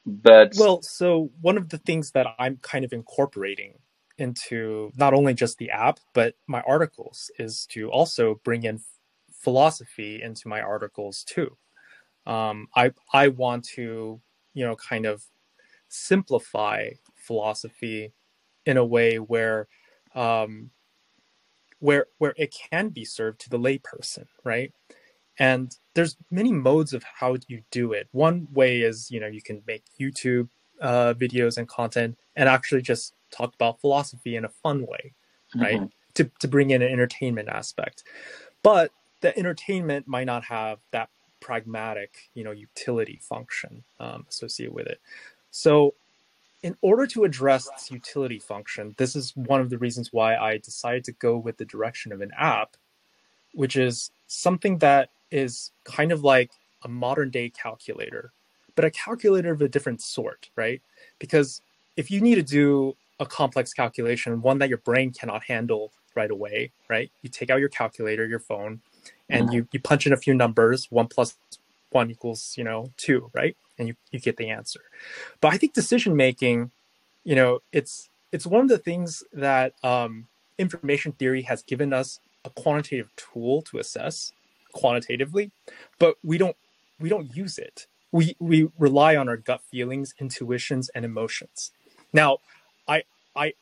but 0.05 0.53
well 0.57 0.81
so 0.81 1.31
one 1.41 1.57
of 1.57 1.69
the 1.69 1.77
things 1.77 2.11
that 2.11 2.27
I'm 2.39 2.57
kind 2.57 2.83
of 2.83 2.93
incorporating 2.93 3.79
into 4.17 4.91
not 4.97 5.13
only 5.13 5.33
just 5.33 5.57
the 5.57 5.69
app 5.69 5.99
but 6.13 6.35
my 6.47 6.61
articles 6.61 7.29
is 7.37 7.65
to 7.67 7.89
also 7.89 8.41
bring 8.43 8.63
in 8.63 8.81
philosophy 9.37 10.21
into 10.21 10.47
my 10.47 10.61
articles 10.61 11.23
too. 11.23 11.57
Um, 12.25 12.67
I 12.75 12.91
I 13.13 13.29
want 13.29 13.63
to 13.75 14.21
you 14.53 14.65
know 14.65 14.75
kind 14.75 15.05
of 15.05 15.23
simplify 15.87 16.89
philosophy 17.15 18.13
in 18.65 18.77
a 18.77 18.85
way 18.85 19.17
where 19.17 19.67
um, 20.15 20.71
where 21.79 22.07
where 22.17 22.33
it 22.37 22.55
can 22.71 22.89
be 22.89 23.05
served 23.05 23.39
to 23.41 23.49
the 23.49 23.59
layperson, 23.59 24.25
right? 24.43 24.73
And 25.39 25.75
there's 25.93 26.17
many 26.31 26.51
modes 26.51 26.93
of 26.93 27.03
how 27.03 27.37
you 27.47 27.61
do 27.71 27.93
it. 27.93 28.07
One 28.11 28.47
way 28.51 28.81
is 28.81 29.11
you 29.11 29.19
know 29.19 29.27
you 29.27 29.41
can 29.41 29.63
make 29.67 29.83
YouTube 29.99 30.49
uh, 30.81 31.13
videos 31.13 31.57
and 31.57 31.67
content 31.67 32.17
and 32.35 32.49
actually 32.49 32.81
just 32.81 33.13
talk 33.31 33.53
about 33.53 33.81
philosophy 33.81 34.35
in 34.35 34.45
a 34.45 34.49
fun 34.49 34.85
way, 34.85 35.13
right? 35.55 35.77
Mm-hmm. 35.77 35.85
To 36.15 36.31
to 36.39 36.47
bring 36.47 36.71
in 36.71 36.81
an 36.81 36.91
entertainment 36.91 37.49
aspect, 37.49 38.03
but 38.63 38.91
the 39.21 39.37
entertainment 39.37 40.07
might 40.07 40.25
not 40.25 40.43
have 40.45 40.79
that 40.91 41.09
pragmatic, 41.39 42.29
you 42.33 42.43
know, 42.43 42.51
utility 42.51 43.19
function 43.21 43.83
um, 43.99 44.25
associated 44.29 44.73
with 44.73 44.87
it. 44.87 44.99
So, 45.51 45.93
in 46.63 46.75
order 46.81 47.05
to 47.07 47.23
address 47.23 47.69
this 47.69 47.91
utility 47.91 48.39
function, 48.39 48.95
this 48.97 49.15
is 49.15 49.35
one 49.35 49.61
of 49.61 49.69
the 49.69 49.77
reasons 49.77 50.11
why 50.11 50.35
I 50.35 50.57
decided 50.57 51.03
to 51.05 51.11
go 51.13 51.37
with 51.37 51.57
the 51.57 51.65
direction 51.65 52.11
of 52.11 52.21
an 52.21 52.31
app, 52.37 52.75
which 53.53 53.75
is 53.75 54.11
something 54.27 54.79
that 54.79 55.09
is 55.31 55.71
kind 55.83 56.11
of 56.11 56.23
like 56.23 56.51
a 56.83 56.87
modern 56.87 57.29
day 57.29 57.49
calculator, 57.49 58.31
but 58.75 58.85
a 58.85 58.91
calculator 58.91 59.51
of 59.51 59.61
a 59.61 59.67
different 59.67 60.01
sort, 60.01 60.49
right? 60.55 60.81
Because 61.19 61.61
if 61.95 62.09
you 62.09 62.21
need 62.21 62.35
to 62.35 62.43
do 62.43 62.95
a 63.19 63.25
complex 63.25 63.73
calculation, 63.73 64.41
one 64.41 64.59
that 64.59 64.69
your 64.69 64.77
brain 64.79 65.11
cannot 65.11 65.43
handle 65.43 65.91
right 66.15 66.31
away, 66.31 66.71
right? 66.89 67.11
You 67.21 67.29
take 67.29 67.49
out 67.49 67.59
your 67.59 67.69
calculator, 67.69 68.25
your 68.25 68.39
phone, 68.39 68.81
and 69.29 69.45
mm-hmm. 69.45 69.55
you, 69.55 69.67
you 69.71 69.79
punch 69.79 70.07
in 70.07 70.13
a 70.13 70.17
few 70.17 70.33
numbers, 70.33 70.87
one 70.89 71.07
plus 71.07 71.35
one 71.91 72.11
equals, 72.11 72.55
you 72.57 72.63
know, 72.63 72.91
two, 72.97 73.29
right? 73.33 73.55
And 73.77 73.87
you, 73.87 73.95
you 74.11 74.19
get 74.19 74.37
the 74.37 74.49
answer. 74.49 74.81
But 75.41 75.53
I 75.53 75.57
think 75.57 75.73
decision 75.73 76.15
making, 76.15 76.71
you 77.23 77.35
know, 77.35 77.59
it's 77.71 78.09
it's 78.31 78.45
one 78.45 78.61
of 78.61 78.69
the 78.69 78.77
things 78.77 79.23
that 79.33 79.73
um, 79.83 80.27
information 80.57 81.11
theory 81.13 81.43
has 81.43 81.63
given 81.63 81.93
us 81.93 82.19
a 82.43 82.49
quantitative 82.49 83.09
tool 83.15 83.61
to 83.63 83.77
assess 83.77 84.31
quantitatively, 84.73 85.51
but 85.99 86.15
we 86.23 86.37
don't 86.37 86.55
we 86.99 87.09
don't 87.09 87.35
use 87.35 87.57
it. 87.57 87.87
We 88.11 88.35
we 88.39 88.69
rely 88.77 89.15
on 89.15 89.29
our 89.29 89.37
gut 89.37 89.61
feelings, 89.61 90.13
intuitions, 90.19 90.89
and 90.89 91.05
emotions. 91.05 91.71
Now, 92.13 92.39
I 92.87 93.03
I 93.35 93.53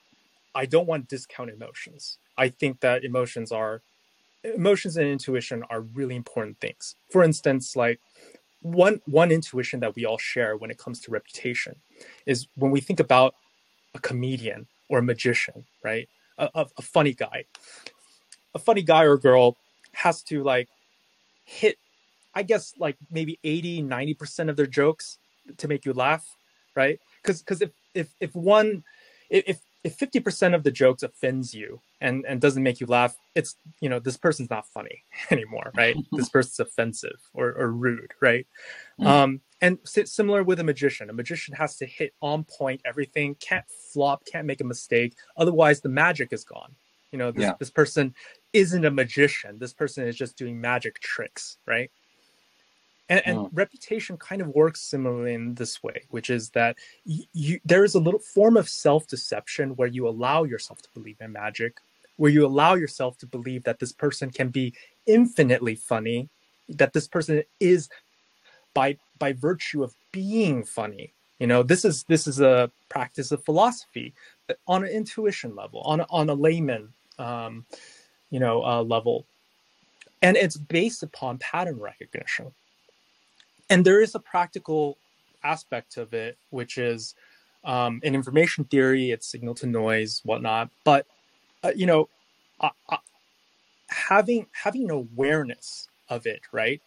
I 0.53 0.65
don't 0.65 0.87
want 0.87 1.09
to 1.09 1.15
discount 1.15 1.49
emotions. 1.49 2.17
I 2.37 2.49
think 2.49 2.79
that 2.81 3.03
emotions 3.03 3.51
are 3.51 3.81
emotions 4.53 4.97
and 4.97 5.07
intuition 5.07 5.63
are 5.69 5.81
really 5.81 6.15
important 6.15 6.59
things. 6.59 6.95
For 7.11 7.23
instance, 7.23 7.75
like 7.75 7.99
one 8.61 9.01
one 9.05 9.31
intuition 9.31 9.79
that 9.81 9.95
we 9.95 10.05
all 10.05 10.17
share 10.17 10.57
when 10.57 10.71
it 10.71 10.77
comes 10.77 10.99
to 11.01 11.11
reputation 11.11 11.75
is 12.25 12.47
when 12.55 12.71
we 12.71 12.81
think 12.81 12.99
about 12.99 13.35
a 13.93 13.99
comedian 13.99 14.67
or 14.89 14.99
a 14.99 15.03
magician, 15.03 15.65
right? 15.83 16.07
A, 16.37 16.49
a, 16.55 16.65
a 16.77 16.81
funny 16.81 17.13
guy. 17.13 17.45
A 18.53 18.59
funny 18.59 18.81
guy 18.81 19.03
or 19.03 19.17
girl 19.17 19.57
has 19.93 20.21
to 20.23 20.43
like 20.43 20.67
hit 21.43 21.77
I 22.33 22.43
guess 22.43 22.73
like 22.77 22.97
maybe 23.09 23.39
80, 23.43 23.83
90% 23.83 24.49
of 24.49 24.57
their 24.57 24.65
jokes 24.65 25.19
to 25.57 25.67
make 25.67 25.85
you 25.85 25.93
laugh, 25.93 26.35
right? 26.75 26.99
Cuz 27.23 27.41
cuz 27.41 27.61
if 27.61 27.71
if 27.93 28.13
if 28.19 28.35
one 28.35 28.83
if 29.29 29.59
if 29.85 29.95
50% 29.99 30.55
of 30.55 30.63
the 30.63 30.71
jokes 30.71 31.03
offends 31.03 31.53
you 31.53 31.79
and 32.01 32.25
and 32.27 32.41
doesn't 32.41 32.63
make 32.63 32.79
you 32.79 32.87
laugh 32.87 33.15
it's 33.35 33.55
you 33.79 33.87
know 33.87 33.99
this 33.99 34.17
person's 34.17 34.49
not 34.49 34.67
funny 34.67 35.03
anymore 35.31 35.71
right? 35.77 35.95
This 36.11 36.29
person's 36.29 36.59
offensive 36.59 37.19
or, 37.33 37.49
or 37.53 37.71
rude 37.71 38.13
right? 38.19 38.47
Mm. 38.99 39.05
um 39.05 39.41
and 39.61 39.77
similar 39.85 40.43
with 40.43 40.59
a 40.59 40.63
magician. 40.63 41.09
A 41.09 41.13
magician 41.13 41.55
has 41.55 41.77
to 41.77 41.85
hit 41.85 42.13
on 42.21 42.43
point 42.43 42.81
everything 42.83 43.35
can't 43.35 43.65
flop 43.93 44.25
can't 44.25 44.47
make 44.47 44.59
a 44.59 44.65
mistake. 44.65 45.15
Otherwise 45.37 45.81
the 45.81 45.89
magic 45.89 46.33
is 46.33 46.43
gone. 46.43 46.75
You 47.11 47.19
know 47.19 47.31
this, 47.31 47.43
yeah. 47.43 47.53
this 47.59 47.71
person 47.71 48.15
isn't 48.51 48.83
a 48.83 48.91
magician. 48.91 49.59
This 49.59 49.73
person 49.73 50.07
is 50.07 50.15
just 50.15 50.35
doing 50.35 50.59
magic 50.59 50.99
tricks 50.99 51.57
right 51.67 51.91
and, 53.09 53.21
and 53.25 53.37
oh. 53.37 53.49
reputation 53.53 54.17
kind 54.17 54.41
of 54.41 54.47
works 54.49 54.81
similarly 54.81 55.33
in 55.33 55.55
this 55.55 55.83
way, 55.83 56.03
which 56.09 56.29
is 56.29 56.49
that 56.51 56.77
you, 57.05 57.59
there 57.63 57.83
is 57.83 57.95
a 57.95 57.99
little 57.99 58.19
form 58.19 58.57
of 58.57 58.67
self 58.67 59.07
deception 59.07 59.75
where 59.75 59.87
you 59.87 60.07
allow 60.07 60.43
yourself 60.43 60.81
to 60.81 60.89
believe 60.93 61.17
in 61.21 61.31
magic, 61.31 61.77
where 62.17 62.31
you 62.31 62.45
allow 62.45 62.73
yourself 62.73 63.17
to 63.19 63.27
believe 63.27 63.63
that 63.63 63.79
this 63.79 63.91
person 63.91 64.31
can 64.31 64.49
be 64.49 64.73
infinitely 65.05 65.75
funny, 65.75 66.29
that 66.69 66.93
this 66.93 67.07
person 67.07 67.43
is 67.59 67.89
by 68.73 68.97
by 69.19 69.33
virtue 69.33 69.83
of 69.83 69.95
being 70.11 70.63
funny. 70.63 71.13
You 71.39 71.47
know, 71.47 71.61
this 71.63 71.85
is 71.85 72.03
this 72.05 72.27
is 72.27 72.41
a 72.41 72.71
practice 72.89 73.31
of 73.31 73.43
philosophy 73.43 74.13
on 74.67 74.83
an 74.83 74.89
intuition 74.89 75.55
level, 75.55 75.81
on 75.81 75.99
a, 75.99 76.05
on 76.09 76.29
a 76.29 76.33
layman, 76.33 76.89
um, 77.19 77.65
you 78.31 78.39
know 78.39 78.63
uh, 78.63 78.81
level, 78.81 79.25
and 80.23 80.37
it's 80.37 80.57
based 80.57 81.03
upon 81.03 81.37
pattern 81.37 81.79
recognition. 81.79 82.51
And 83.69 83.85
there 83.85 84.01
is 84.01 84.15
a 84.15 84.19
practical 84.19 84.97
aspect 85.43 85.97
of 85.97 86.13
it, 86.13 86.37
which 86.49 86.77
is 86.77 87.15
um, 87.63 87.99
in 88.03 88.13
information 88.13 88.65
theory, 88.65 89.11
it's 89.11 89.27
signal 89.27 89.55
to 89.55 89.67
noise, 89.67 90.21
whatnot. 90.23 90.69
But 90.83 91.07
uh, 91.63 91.71
you 91.75 91.85
know, 91.85 92.09
uh, 92.59 92.69
uh, 92.89 92.97
having 93.89 94.47
having 94.51 94.89
awareness 94.91 95.87
of 96.09 96.25
it, 96.27 96.41
right, 96.51 96.81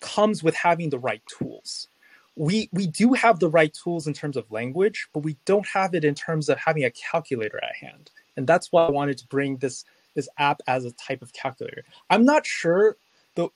comes 0.00 0.42
with 0.42 0.54
having 0.54 0.90
the 0.90 0.98
right 0.98 1.22
tools. 1.26 1.88
We 2.36 2.68
we 2.72 2.86
do 2.86 3.12
have 3.12 3.38
the 3.38 3.48
right 3.48 3.72
tools 3.72 4.06
in 4.06 4.14
terms 4.14 4.36
of 4.36 4.50
language, 4.50 5.08
but 5.12 5.22
we 5.22 5.36
don't 5.44 5.66
have 5.68 5.94
it 5.94 6.04
in 6.04 6.14
terms 6.14 6.48
of 6.48 6.58
having 6.58 6.84
a 6.84 6.90
calculator 6.90 7.60
at 7.62 7.76
hand. 7.76 8.10
And 8.36 8.46
that's 8.46 8.72
why 8.72 8.86
I 8.86 8.90
wanted 8.90 9.18
to 9.18 9.26
bring 9.28 9.58
this 9.58 9.84
this 10.14 10.28
app 10.38 10.60
as 10.66 10.84
a 10.84 10.92
type 10.92 11.22
of 11.22 11.32
calculator. 11.32 11.84
I'm 12.08 12.24
not 12.24 12.46
sure 12.46 12.96
the 13.36 13.48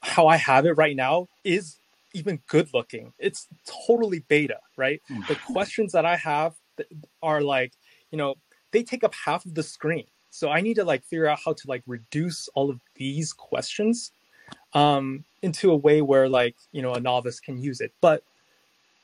how 0.00 0.26
I 0.26 0.36
have 0.36 0.64
it 0.64 0.72
right 0.72 0.96
now 0.96 1.28
is 1.44 1.76
even 2.14 2.40
good 2.46 2.68
looking. 2.74 3.12
It's 3.18 3.48
totally 3.86 4.20
beta, 4.28 4.58
right? 4.76 5.00
Mm. 5.10 5.26
the 5.28 5.36
questions 5.52 5.92
that 5.92 6.04
I 6.04 6.16
have 6.16 6.54
are 7.22 7.40
like, 7.40 7.72
you 8.10 8.18
know, 8.18 8.34
they 8.72 8.82
take 8.82 9.04
up 9.04 9.14
half 9.14 9.44
of 9.44 9.54
the 9.54 9.62
screen. 9.62 10.06
So 10.30 10.50
I 10.50 10.60
need 10.60 10.74
to 10.74 10.84
like 10.84 11.04
figure 11.04 11.26
out 11.26 11.40
how 11.44 11.52
to 11.52 11.68
like 11.68 11.82
reduce 11.86 12.48
all 12.54 12.70
of 12.70 12.80
these 12.96 13.32
questions 13.32 14.12
um, 14.72 15.24
into 15.42 15.70
a 15.70 15.76
way 15.76 16.00
where 16.00 16.28
like, 16.28 16.56
you 16.72 16.82
know, 16.82 16.94
a 16.94 17.00
novice 17.00 17.38
can 17.38 17.58
use 17.58 17.80
it. 17.80 17.92
But, 18.00 18.22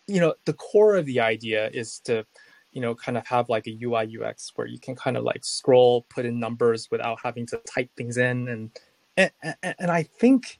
you 0.07 0.21
know, 0.21 0.35
the 0.47 0.55
core 0.55 0.97
of 0.97 1.05
the 1.05 1.21
idea 1.21 1.69
is 1.69 1.99
to, 2.01 2.25
you 2.73 2.81
know, 2.81 2.95
kind 2.95 3.19
of 3.19 3.27
have 3.27 3.51
like 3.51 3.67
a 3.67 3.79
UI 3.83 4.17
UX 4.19 4.53
where 4.55 4.67
you 4.67 4.79
can 4.79 4.97
kind 4.97 5.17
of 5.17 5.25
like 5.25 5.45
scroll, 5.45 6.07
put 6.09 6.25
in 6.25 6.41
numbers 6.41 6.91
without 6.91 7.19
having 7.23 7.47
to 7.47 7.61
type 7.67 7.91
things 7.97 8.17
in. 8.17 8.49
And, 8.49 8.71
and, 9.17 9.75
and 9.79 9.91
I 9.91 10.05
think, 10.05 10.59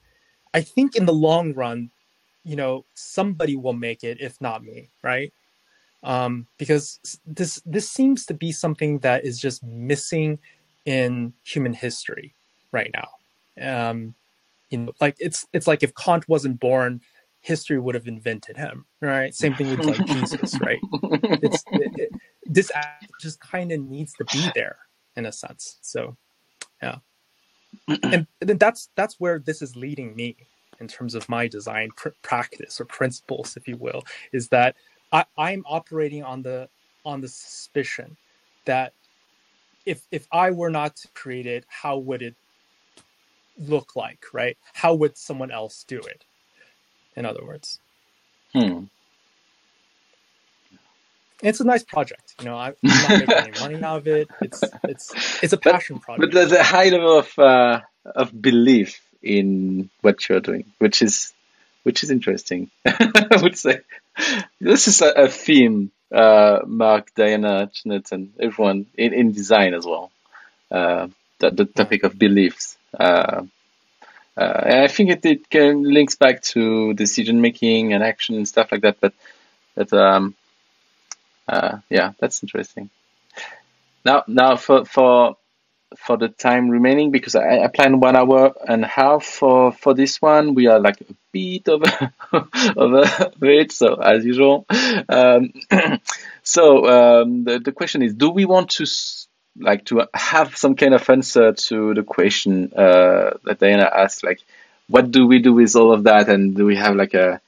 I 0.53 0.61
think 0.61 0.95
in 0.95 1.05
the 1.05 1.13
long 1.13 1.53
run, 1.53 1.89
you 2.49 2.55
know 2.55 2.83
somebody 2.95 3.55
will 3.55 3.73
make 3.73 4.03
it 4.03 4.19
if 4.19 4.39
not 4.41 4.63
me 4.63 4.89
right? 5.03 5.31
Um, 6.01 6.47
because 6.57 6.99
this 7.25 7.61
this 7.65 7.89
seems 7.89 8.25
to 8.27 8.33
be 8.33 8.51
something 8.51 8.99
that 8.99 9.25
is 9.25 9.39
just 9.39 9.63
missing 9.63 10.39
in 10.85 11.33
human 11.43 11.73
history 11.73 12.33
right 12.71 12.91
now. 12.93 13.89
Um, 13.89 14.15
you 14.69 14.79
know 14.79 14.91
like 15.01 15.15
it's 15.19 15.45
it's 15.53 15.67
like 15.67 15.83
if 15.83 15.93
kant 15.95 16.27
wasn't 16.27 16.59
born 16.59 17.01
history 17.41 17.79
would 17.79 17.95
have 17.95 18.07
invented 18.07 18.57
him 18.57 18.85
right? 19.01 19.33
Same 19.33 19.55
thing 19.55 19.69
with 19.69 19.85
like 19.85 20.05
jesus 20.05 20.59
right? 20.59 20.79
It's 21.43 21.63
it, 21.71 21.91
it, 21.99 22.09
this 22.45 22.71
just 23.19 23.39
kind 23.39 23.71
of 23.71 23.79
needs 23.81 24.13
to 24.13 24.25
be 24.25 24.49
there 24.55 24.77
in 25.15 25.25
a 25.25 25.31
sense 25.31 25.77
so 25.81 26.17
yeah. 26.81 26.97
And, 28.03 28.25
and 28.41 28.59
that's 28.59 28.89
that's 28.95 29.19
where 29.19 29.39
this 29.39 29.61
is 29.61 29.75
leading 29.75 30.15
me 30.15 30.37
in 30.79 30.87
terms 30.87 31.15
of 31.15 31.27
my 31.29 31.47
design 31.47 31.89
pr- 31.95 32.09
practice 32.21 32.79
or 32.79 32.85
principles, 32.85 33.57
if 33.57 33.67
you 33.67 33.77
will, 33.77 34.03
is 34.31 34.49
that 34.49 34.75
I, 35.11 35.25
I'm 35.37 35.63
operating 35.67 36.23
on 36.23 36.41
the 36.41 36.69
on 37.05 37.21
the 37.21 37.27
suspicion 37.27 38.17
that 38.65 38.93
if 39.85 40.01
if 40.11 40.27
I 40.31 40.51
were 40.51 40.69
not 40.69 40.95
to 40.97 41.07
create 41.09 41.45
it, 41.45 41.65
how 41.67 41.97
would 41.97 42.21
it 42.21 42.35
look 43.57 43.95
like, 43.95 44.25
right? 44.33 44.57
How 44.73 44.93
would 44.93 45.17
someone 45.17 45.51
else 45.51 45.83
do 45.87 45.99
it? 45.99 46.23
In 47.15 47.25
other 47.25 47.45
words. 47.45 47.79
Hmm. 48.53 48.85
It's 51.41 51.61
a 51.61 51.63
nice 51.63 51.83
project, 51.83 52.35
you 52.39 52.45
know. 52.45 52.57
I'm 52.57 52.75
not 52.83 53.09
making 53.09 53.33
any 53.33 53.59
money 53.59 53.83
out 53.83 53.99
of 53.99 54.07
it. 54.07 54.27
It's 54.41 54.61
it's 54.83 55.43
it's 55.43 55.53
a 55.53 55.57
passion 55.57 55.95
but, 55.95 56.03
project. 56.03 56.21
But 56.21 56.31
there's 56.33 56.51
a 56.51 56.63
high 56.63 56.89
level 56.89 57.17
of 57.19 57.39
uh, 57.39 57.79
of 58.15 58.41
belief 58.41 59.01
in 59.21 59.89
what 60.01 60.27
you're 60.27 60.39
doing, 60.39 60.65
which 60.79 61.01
is 61.01 61.33
which 61.83 62.03
is 62.03 62.11
interesting. 62.11 62.69
I 62.85 63.39
would 63.41 63.57
say 63.57 63.81
this 64.59 64.87
is 64.87 65.01
a, 65.01 65.09
a 65.09 65.27
theme. 65.27 65.91
Uh, 66.11 66.61
Mark, 66.65 67.13
Diana, 67.13 67.69
Janet, 67.71 68.11
and 68.11 68.33
everyone 68.39 68.87
in, 68.97 69.13
in 69.13 69.31
design 69.31 69.75
as 69.75 69.85
well. 69.85 70.11
Uh, 70.71 71.07
the, 71.39 71.51
the 71.51 71.65
topic 71.65 72.03
of 72.03 72.17
beliefs. 72.17 72.77
Uh, 72.99 73.43
uh, 74.35 74.83
I 74.83 74.87
think 74.87 75.09
it, 75.09 75.25
it 75.25 75.49
can 75.49 75.83
links 75.83 76.15
back 76.15 76.41
to 76.53 76.93
decision 76.93 77.41
making 77.41 77.93
and 77.93 78.03
action 78.03 78.35
and 78.35 78.47
stuff 78.47 78.71
like 78.71 78.81
that. 78.81 78.97
But 79.01 79.13
but 79.75 79.91
um, 79.93 80.35
uh, 81.47 81.79
yeah, 81.89 82.13
that's 82.19 82.43
interesting. 82.43 82.89
Now 84.05 84.23
now 84.27 84.55
for 84.55 84.85
for 84.85 85.35
for 85.97 86.17
the 86.17 86.29
time 86.29 86.69
remaining 86.69 87.11
because 87.11 87.35
I, 87.35 87.59
I 87.63 87.67
plan 87.67 87.99
one 87.99 88.15
hour 88.15 88.53
and 88.67 88.83
a 88.83 88.87
half 88.87 89.25
for, 89.25 89.71
for 89.71 89.93
this 89.93 90.21
one. 90.21 90.53
We 90.53 90.67
are 90.67 90.79
like 90.79 91.01
a 91.01 91.13
bit 91.31 91.67
over, 91.67 92.13
over 92.77 93.25
it, 93.41 93.71
so 93.71 93.95
as 93.95 94.23
usual. 94.25 94.65
Um, 95.09 95.53
so 96.43 97.21
um, 97.21 97.43
the, 97.43 97.59
the 97.59 97.71
question 97.71 98.01
is, 98.01 98.13
do 98.13 98.29
we 98.29 98.45
want 98.45 98.71
to 98.71 98.85
like 99.57 99.85
to 99.85 100.07
have 100.13 100.55
some 100.55 100.75
kind 100.75 100.93
of 100.93 101.09
answer 101.09 101.53
to 101.53 101.93
the 101.93 102.03
question 102.03 102.71
uh, 102.75 103.31
that 103.43 103.59
Diana 103.59 103.89
asked, 103.93 104.23
like, 104.23 104.39
what 104.87 105.11
do 105.11 105.27
we 105.27 105.39
do 105.39 105.53
with 105.53 105.75
all 105.75 105.93
of 105.93 106.03
that, 106.03 106.29
and 106.29 106.55
do 106.55 106.65
we 106.65 106.75
have 106.75 106.95
like 106.95 107.13
a 107.13 107.41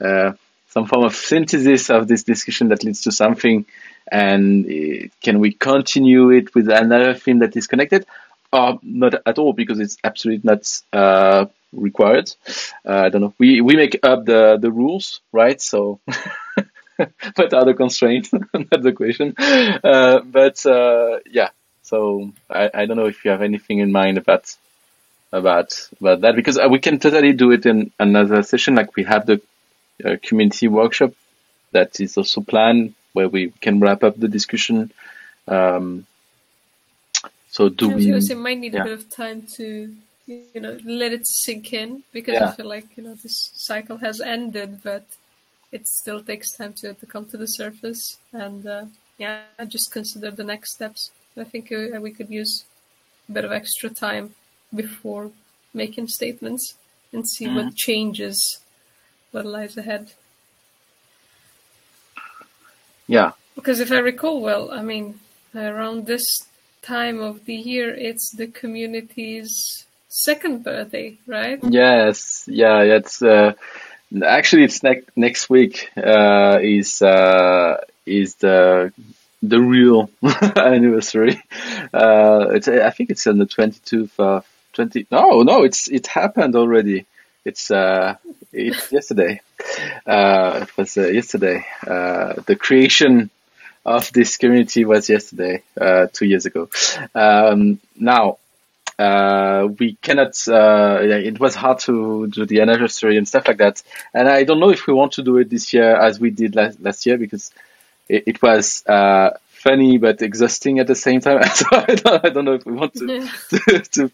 uh, 0.00 0.32
some 0.68 0.86
form 0.86 1.04
of 1.04 1.14
synthesis 1.14 1.90
of 1.90 2.08
this 2.08 2.24
discussion 2.24 2.68
that 2.68 2.82
leads 2.84 3.02
to 3.02 3.12
something 3.12 3.66
and 4.10 4.66
uh, 4.66 5.08
can 5.22 5.38
we 5.38 5.52
continue 5.52 6.30
it 6.30 6.54
with 6.54 6.68
another 6.68 7.14
theme 7.14 7.40
that 7.40 7.56
is 7.56 7.66
connected? 7.66 8.06
Or 8.52 8.78
not 8.82 9.14
at 9.24 9.38
all 9.38 9.54
because 9.54 9.80
it's 9.80 9.96
absolutely 10.04 10.42
not 10.44 10.68
uh, 10.92 11.46
required. 11.72 12.30
Uh, 12.86 12.98
i 13.04 13.08
don't 13.08 13.22
know. 13.22 13.34
We 13.38 13.62
we 13.62 13.76
make 13.76 13.98
up 14.02 14.26
the 14.26 14.58
the 14.60 14.70
rules 14.70 15.20
right? 15.32 15.60
So 15.60 16.00
what 17.36 17.54
other 17.54 17.72
the 17.72 17.74
constraints 17.74 18.32
not 18.54 18.82
the 18.82 18.92
question. 18.92 19.34
Uh, 19.38 20.20
but 20.20 20.64
uh, 20.66 21.20
yeah. 21.30 21.50
So 21.82 22.32
I, 22.50 22.70
I 22.74 22.86
don't 22.86 22.96
know 22.96 23.06
if 23.06 23.24
you 23.24 23.30
have 23.30 23.42
anything 23.42 23.78
in 23.78 23.90
mind 23.92 24.18
about 24.18 24.54
about 25.32 25.88
about 26.00 26.20
that 26.22 26.36
because 26.36 26.58
uh, 26.58 26.68
we 26.70 26.78
can 26.78 26.98
totally 26.98 27.32
do 27.32 27.50
it 27.52 27.64
in 27.66 27.90
another 27.98 28.42
session. 28.42 28.74
Like 28.74 28.94
we 28.96 29.04
have 29.04 29.26
the 29.26 29.40
community 30.22 30.68
workshop 30.68 31.12
that 31.72 32.00
is 32.00 32.16
also 32.16 32.40
planned 32.40 32.94
where 33.12 33.28
we 33.28 33.50
can 33.60 33.80
wrap 33.80 34.02
up 34.02 34.18
the 34.18 34.28
discussion. 34.28 34.92
Um, 35.48 36.06
so 37.50 37.68
do 37.68 37.90
we? 37.90 38.10
It 38.12 38.38
might 38.38 38.58
need 38.58 38.74
yeah. 38.74 38.80
a 38.80 38.84
bit 38.84 38.92
of 38.92 39.10
time 39.10 39.46
to 39.56 39.94
you 40.26 40.60
know 40.60 40.78
let 40.84 41.12
it 41.12 41.26
sink 41.26 41.72
in 41.72 42.02
because 42.12 42.34
yeah. 42.34 42.48
I 42.48 42.52
feel 42.52 42.66
like 42.66 42.96
you 42.96 43.02
know 43.02 43.14
this 43.14 43.50
cycle 43.54 43.98
has 43.98 44.20
ended, 44.20 44.82
but 44.82 45.04
it 45.72 45.88
still 45.88 46.22
takes 46.22 46.52
time 46.52 46.74
to, 46.74 46.94
to 46.94 47.06
come 47.06 47.26
to 47.26 47.36
the 47.36 47.46
surface. 47.46 48.18
And 48.32 48.66
uh, 48.66 48.84
yeah, 49.18 49.42
just 49.66 49.90
consider 49.90 50.30
the 50.30 50.44
next 50.44 50.74
steps. 50.74 51.10
I 51.36 51.44
think 51.44 51.72
uh, 51.72 52.00
we 52.00 52.10
could 52.10 52.30
use 52.30 52.64
a 53.28 53.32
bit 53.32 53.44
of 53.44 53.52
extra 53.52 53.88
time 53.88 54.34
before 54.74 55.30
making 55.72 56.08
statements 56.08 56.74
and 57.12 57.28
see 57.28 57.46
mm. 57.46 57.56
what 57.56 57.74
changes, 57.74 58.60
what 59.30 59.46
lies 59.46 59.76
ahead. 59.76 60.12
Yeah. 63.06 63.32
Because 63.54 63.80
if 63.80 63.92
I 63.92 63.98
recall 63.98 64.40
well, 64.40 64.70
I 64.70 64.82
mean, 64.82 65.20
around 65.54 66.06
this 66.06 66.24
time 66.82 67.20
of 67.20 67.44
the 67.44 67.54
year, 67.54 67.94
it's 67.94 68.30
the 68.30 68.46
community's 68.46 69.86
second 70.08 70.64
birthday, 70.64 71.18
right? 71.26 71.60
Yes. 71.62 72.44
Yeah. 72.46 72.80
It's 72.82 73.22
uh, 73.22 73.52
actually 74.24 74.64
it's 74.64 74.82
next 74.82 75.08
next 75.16 75.50
week. 75.50 75.90
Uh, 75.96 76.58
is 76.62 77.02
uh, 77.02 77.78
is 78.06 78.34
the 78.36 78.92
the 79.42 79.60
real 79.60 80.10
anniversary. 80.56 81.42
Uh, 81.92 82.48
it's 82.50 82.68
I 82.68 82.90
think 82.90 83.10
it's 83.10 83.26
on 83.26 83.38
the 83.38 83.46
twenty 83.46 83.80
two 83.84 84.08
of 84.18 84.46
twenty. 84.72 85.06
No, 85.10 85.42
no, 85.42 85.62
it's 85.62 85.88
it 85.88 86.06
happened 86.06 86.56
already. 86.56 87.06
It's 87.44 87.70
uh, 87.70 88.16
it's 88.52 88.92
yesterday. 88.92 89.40
Uh, 90.06 90.60
it 90.62 90.76
was 90.76 90.96
uh, 90.96 91.08
yesterday. 91.08 91.64
Uh, 91.86 92.34
the 92.46 92.56
creation 92.56 93.30
of 93.84 94.12
this 94.12 94.36
community 94.36 94.84
was 94.84 95.08
yesterday, 95.08 95.62
uh, 95.80 96.06
two 96.12 96.26
years 96.26 96.46
ago. 96.46 96.68
Um, 97.14 97.80
now, 97.96 98.38
uh, 98.98 99.68
we 99.78 99.94
cannot, 99.94 100.36
uh, 100.48 100.98
it 101.02 101.40
was 101.40 101.54
hard 101.54 101.80
to 101.80 102.28
do 102.28 102.46
the 102.46 102.60
anniversary 102.60 103.16
and 103.16 103.26
stuff 103.26 103.48
like 103.48 103.56
that. 103.58 103.82
And 104.14 104.28
I 104.28 104.44
don't 104.44 104.60
know 104.60 104.70
if 104.70 104.86
we 104.86 104.94
want 104.94 105.12
to 105.12 105.22
do 105.22 105.38
it 105.38 105.50
this 105.50 105.72
year 105.72 105.96
as 105.96 106.20
we 106.20 106.30
did 106.30 106.54
last, 106.54 106.80
last 106.80 107.06
year 107.06 107.18
because 107.18 107.50
it, 108.08 108.24
it 108.26 108.42
was, 108.42 108.84
uh, 108.86 109.30
funny 109.62 109.98
but 109.98 110.22
exhausting 110.22 110.78
at 110.78 110.86
the 110.86 110.94
same 110.94 111.20
time. 111.20 111.42
so 111.54 111.66
I 111.72 111.94
don't, 111.94 112.24
I 112.26 112.28
don't 112.30 112.44
know 112.44 112.54
if 112.54 112.66
we 112.66 112.72
want 112.72 112.94
to, 112.94 113.06
to, 113.50 113.80
to, 113.80 114.10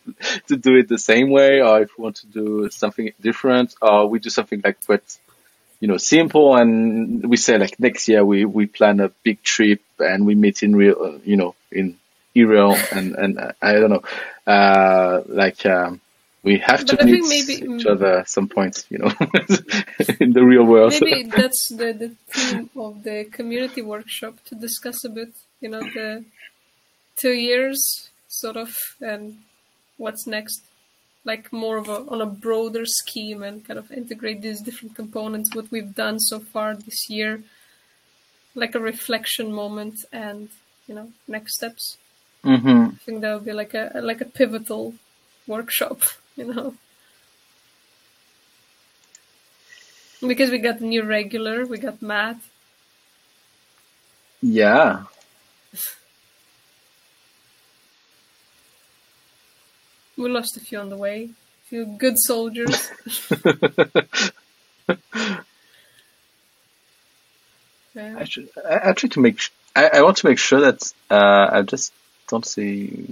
to 0.48 0.56
do 0.56 0.76
it 0.76 0.88
the 0.88 0.98
same 0.98 1.30
way 1.30 1.60
or 1.60 1.82
if 1.82 1.96
we 1.96 2.02
want 2.02 2.16
to 2.16 2.26
do 2.26 2.70
something 2.70 3.12
different 3.20 3.74
or 3.80 4.08
we 4.08 4.18
do 4.18 4.30
something 4.30 4.60
like 4.64 4.78
what, 4.86 5.02
you 5.80 5.88
know, 5.88 5.96
simple 5.96 6.56
and 6.56 7.28
we 7.28 7.36
say 7.36 7.56
like 7.58 7.78
next 7.80 8.08
year 8.08 8.24
we, 8.24 8.44
we 8.44 8.66
plan 8.66 9.00
a 9.00 9.10
big 9.22 9.42
trip 9.42 9.80
and 9.98 10.26
we 10.26 10.34
meet 10.34 10.62
in 10.62 10.76
real, 10.76 11.20
you 11.24 11.36
know, 11.36 11.54
in, 11.72 11.98
irreal 12.34 12.76
and 12.92 13.14
and 13.16 13.38
uh, 13.38 13.52
I 13.60 13.72
don't 13.74 13.90
know, 13.90 14.02
uh, 14.46 15.22
like 15.26 15.64
um, 15.66 16.00
we 16.48 16.56
have 16.68 16.80
But 16.86 16.98
to 17.00 17.04
meet 17.06 17.24
maybe- 17.34 17.58
each 17.74 17.86
other 17.94 18.10
at 18.20 18.28
some 18.36 18.48
point, 18.56 18.76
you 18.92 18.98
know, 19.02 19.12
in 20.24 20.30
the 20.36 20.44
real 20.52 20.64
world. 20.72 20.92
Maybe 21.00 21.22
that's 21.40 21.62
the, 21.80 21.88
the 22.02 22.10
theme 22.32 22.70
of 22.86 22.92
the 23.08 23.18
community 23.38 23.82
workshop 23.94 24.34
to 24.48 24.54
discuss 24.66 24.98
a 25.04 25.10
bit, 25.18 25.32
you 25.62 25.68
know, 25.72 25.80
the 25.98 26.24
two 27.22 27.34
years 27.48 27.78
sort 28.42 28.56
of 28.64 28.70
and 29.00 29.22
what's 30.02 30.26
next. 30.26 30.58
Like 31.24 31.52
more 31.52 31.76
of 31.82 31.88
a 31.96 31.98
on 32.14 32.20
a 32.22 32.30
broader 32.46 32.84
scheme 33.00 33.40
and 33.48 33.56
kind 33.66 33.78
of 33.82 33.86
integrate 33.92 34.40
these 34.40 34.60
different 34.66 34.94
components, 35.02 35.54
what 35.54 35.70
we've 35.74 35.94
done 35.94 36.18
so 36.30 36.38
far 36.52 36.68
this 36.74 37.00
year, 37.16 37.42
like 38.54 38.74
a 38.74 38.80
reflection 38.92 39.52
moment 39.52 39.96
and, 40.10 40.48
you 40.86 40.94
know, 40.96 41.08
next 41.26 41.50
steps. 41.58 41.84
hmm 42.42 42.84
I 42.94 42.98
think 43.04 43.20
that 43.20 43.34
would 43.34 43.44
be 43.44 43.56
like 43.62 43.74
a 43.82 43.84
like 44.10 44.22
a 44.26 44.30
pivotal 44.38 44.84
workshop, 45.54 45.98
you 46.46 46.54
know. 46.54 46.74
Because 50.20 50.50
we 50.50 50.58
got 50.58 50.78
the 50.78 50.86
new 50.86 51.02
regular, 51.02 51.66
we 51.66 51.78
got 51.78 52.00
Matt. 52.00 52.36
Yeah. 54.40 55.04
We 60.16 60.28
lost 60.28 60.56
a 60.56 60.60
few 60.60 60.80
on 60.80 60.90
the 60.90 60.96
way. 60.96 61.30
A 61.30 61.68
few 61.68 61.86
good 61.86 62.16
soldiers. 62.18 62.90
Yeah. 67.94 68.16
I 68.18 68.24
should 68.24 68.48
I, 68.68 68.90
I 68.90 68.92
to 68.92 69.20
make 69.20 69.40
sh- 69.40 69.50
I, 69.74 69.88
I 69.94 70.02
want 70.02 70.18
to 70.18 70.26
make 70.26 70.38
sure 70.38 70.60
that 70.60 70.92
uh, 71.10 71.48
I 71.50 71.62
just 71.62 71.92
don't 72.28 72.46
see 72.46 73.08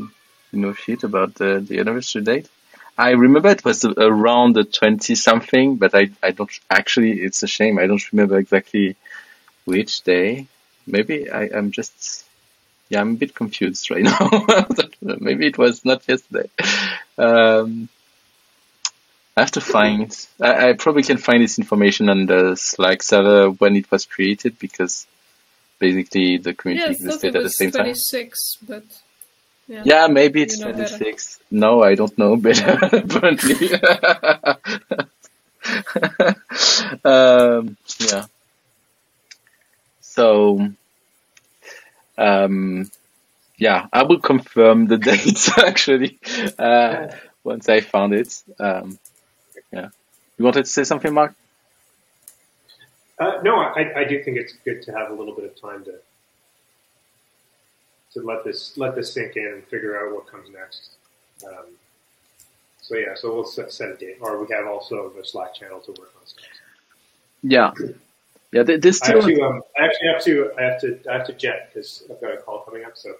no 0.52 0.74
shit 0.74 1.02
about 1.02 1.34
the 1.34 1.58
the 1.58 1.80
anniversary 1.80 2.22
date. 2.22 2.48
I 2.98 3.10
remember 3.10 3.50
it 3.50 3.64
was 3.64 3.84
around 3.84 4.54
the 4.54 4.64
twenty 4.64 5.14
something, 5.14 5.76
but 5.76 5.94
I 5.94 6.10
I 6.22 6.30
don't 6.30 6.50
actually. 6.70 7.20
It's 7.20 7.42
a 7.42 7.46
shame. 7.46 7.78
I 7.78 7.86
don't 7.86 8.12
remember 8.12 8.38
exactly 8.38 8.96
which 9.64 10.02
day. 10.02 10.46
Maybe 10.86 11.30
I 11.30 11.44
am 11.46 11.72
just 11.72 12.24
yeah. 12.88 13.00
I'm 13.00 13.12
a 13.12 13.16
bit 13.16 13.34
confused 13.34 13.90
right 13.90 14.02
now. 14.12 14.30
Maybe 15.02 15.46
it 15.46 15.58
was 15.58 15.84
not 15.84 16.08
yesterday. 16.08 16.48
Um, 17.18 17.88
I 19.36 19.42
have 19.42 19.52
to 19.52 19.60
find. 19.60 20.16
I, 20.40 20.70
I 20.70 20.72
probably 20.72 21.02
can 21.02 21.18
find 21.18 21.42
this 21.42 21.58
information 21.58 22.08
on 22.08 22.24
the 22.24 22.56
Slack 22.56 23.02
server 23.02 23.50
when 23.50 23.76
it 23.76 23.90
was 23.90 24.06
created 24.06 24.58
because 24.58 25.06
basically 25.78 26.38
the 26.38 26.54
community 26.54 26.94
thought 26.94 27.04
existed 27.04 27.36
at 27.36 27.42
the 27.42 27.50
same 27.50 27.70
time. 27.70 27.82
26, 27.82 28.56
but 28.66 28.84
yeah. 29.68 29.82
Yeah, 29.84 30.06
maybe 30.08 30.42
it's 30.42 30.58
You 30.58 30.66
know 30.66 30.72
better. 30.72 30.98
26. 30.98 31.40
No, 31.50 31.82
I 31.82 31.94
don't 31.94 32.16
know 32.18 32.36
better, 32.48 32.78
apparently. 32.82 33.74
um, 37.04 37.76
yeah. 37.98 38.26
So, 40.00 40.68
um, 42.18 42.90
yeah, 43.58 43.86
I 43.92 44.02
will 44.04 44.20
confirm 44.20 44.86
the 44.86 44.98
dates 45.10 45.56
actually, 45.58 46.18
uh, 46.58 47.08
once 47.44 47.68
I 47.68 47.80
found 47.80 48.14
it. 48.14 48.42
Um, 48.58 48.98
yeah. 49.72 49.88
You 50.38 50.44
wanted 50.44 50.64
to 50.64 50.70
say 50.70 50.84
something, 50.84 51.12
Mark? 51.12 51.34
Uh, 53.18 53.40
no, 53.42 53.56
I, 53.56 54.00
I 54.00 54.04
do 54.04 54.22
think 54.22 54.36
it's 54.36 54.52
good 54.64 54.82
to 54.82 54.92
have 54.92 55.10
a 55.10 55.14
little 55.14 55.34
bit 55.34 55.44
of 55.44 55.60
time 55.60 55.84
to 55.84 55.94
to 58.16 58.26
let 58.26 58.44
this 58.44 58.76
let 58.76 58.94
this 58.94 59.12
sink 59.12 59.36
in 59.36 59.46
and 59.46 59.64
figure 59.64 59.98
out 59.98 60.14
what 60.14 60.26
comes 60.26 60.48
next. 60.50 60.90
Um, 61.46 61.66
so 62.80 62.96
yeah, 62.96 63.14
so 63.14 63.34
we'll 63.34 63.44
set, 63.44 63.72
set 63.72 63.90
a 63.90 63.96
date, 63.96 64.16
or 64.20 64.42
we 64.42 64.52
have 64.54 64.66
also 64.66 65.12
the 65.16 65.24
Slack 65.24 65.54
channel 65.54 65.80
to 65.80 65.90
work 65.92 66.12
on 66.18 66.26
stuff. 66.26 66.44
Yeah. 67.42 67.72
Yeah, 68.52 68.62
This 68.62 69.02
I 69.02 69.12
have 69.12 69.26
to. 69.26 69.42
Um, 69.42 69.60
I 69.78 69.84
actually 69.84 70.08
have 70.08 70.24
to. 70.24 70.50
I 70.58 70.62
have 70.62 70.80
to. 70.80 71.00
I 71.10 71.18
have 71.18 71.26
to 71.26 71.32
jet 71.34 71.70
because 71.74 72.04
I've 72.10 72.20
got 72.20 72.32
a 72.32 72.36
call 72.38 72.60
coming 72.60 72.84
up. 72.84 72.96
So, 72.96 73.12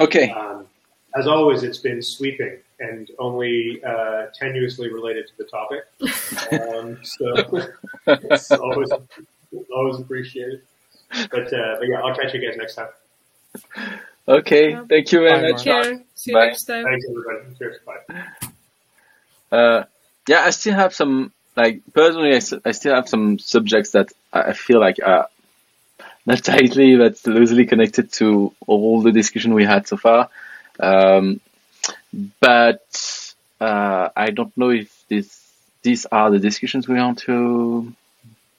Okay. 0.00 0.30
um, 0.30 0.66
as 1.14 1.26
always, 1.26 1.62
it's 1.62 1.78
been 1.78 2.02
sweeping 2.02 2.58
and 2.80 3.08
only 3.18 3.80
uh, 3.84 4.26
tenuously 4.40 4.90
related 4.92 5.28
to 5.28 5.32
the 5.38 5.44
topic. 5.44 5.84
Um, 6.52 6.98
so 7.04 7.60
it's 8.06 8.50
always 8.50 8.90
always 9.74 10.00
appreciated. 10.00 10.62
But, 11.30 11.52
uh, 11.52 11.76
but 11.78 11.86
yeah, 11.88 12.00
I'll 12.02 12.16
catch 12.16 12.34
you 12.34 12.40
guys 12.40 12.56
next 12.56 12.74
time. 12.74 12.88
Okay. 14.28 14.70
Yeah. 14.70 14.84
Thank 14.88 15.12
you 15.12 15.20
very 15.20 15.40
Bye, 15.42 15.50
much. 15.52 15.66
Mark. 15.66 15.66
Mark. 15.66 15.84
Care. 15.96 16.04
See 16.14 16.30
you 16.30 16.36
Bye. 16.36 16.46
next 16.46 16.64
time. 16.64 16.84
Thanks 16.84 17.06
everybody. 17.08 17.54
Cheers. 17.58 17.76
Bye. 17.86 19.56
Uh, 19.56 19.84
yeah, 20.28 20.42
I 20.44 20.50
still 20.50 20.74
have 20.74 20.94
some, 20.94 21.32
like, 21.56 21.82
personally, 21.92 22.34
I 22.34 22.72
still 22.72 22.94
have 22.94 23.08
some 23.08 23.38
subjects 23.38 23.90
that 23.92 24.12
I 24.32 24.40
I 24.42 24.52
feel 24.52 24.80
like 24.80 24.98
are 25.04 25.28
not 26.24 26.42
tightly, 26.52 26.96
but 26.96 27.18
loosely 27.26 27.66
connected 27.66 28.12
to 28.12 28.54
all 28.66 29.02
the 29.02 29.12
discussion 29.12 29.52
we 29.54 29.64
had 29.64 29.86
so 29.88 29.96
far. 29.96 30.30
Um, 30.80 31.40
but, 32.40 33.34
uh, 33.60 34.08
I 34.16 34.30
don't 34.30 34.56
know 34.56 34.70
if 34.70 34.88
this, 35.08 35.38
these 35.82 36.06
are 36.06 36.30
the 36.30 36.38
discussions 36.38 36.86
we 36.88 36.94
want 36.94 37.18
to, 37.20 37.92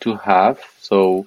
to 0.02 0.15
have. 0.18 0.60
So, 0.81 1.26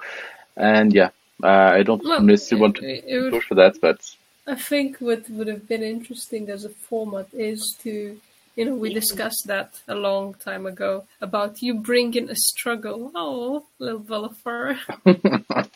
and 0.56 0.92
yeah, 0.92 1.10
uh, 1.42 1.48
I 1.78 1.82
don't 1.82 2.04
Well, 2.04 2.20
necessarily 2.20 2.62
want 2.62 2.76
to 2.76 2.84
it- 2.88 3.04
it 3.08 3.18
would- 3.20 3.32
push 3.32 3.46
for 3.46 3.54
that, 3.56 3.80
but 3.80 3.98
I 4.46 4.54
think 4.54 4.98
what 4.98 5.28
would 5.28 5.48
have 5.48 5.66
been 5.66 5.82
interesting 5.82 6.48
as 6.50 6.64
a 6.64 6.68
format 6.68 7.26
is 7.32 7.76
to, 7.82 8.20
you 8.54 8.64
know, 8.64 8.76
we 8.76 8.94
discussed 8.94 9.48
that 9.48 9.80
a 9.88 9.94
long 9.94 10.34
time 10.34 10.66
ago 10.66 11.04
about 11.20 11.62
you 11.62 11.74
bringing 11.74 12.30
a 12.30 12.36
struggle. 12.36 13.10
Oh, 13.14 13.66
little 13.80 14.00
Volifer. 14.00 14.78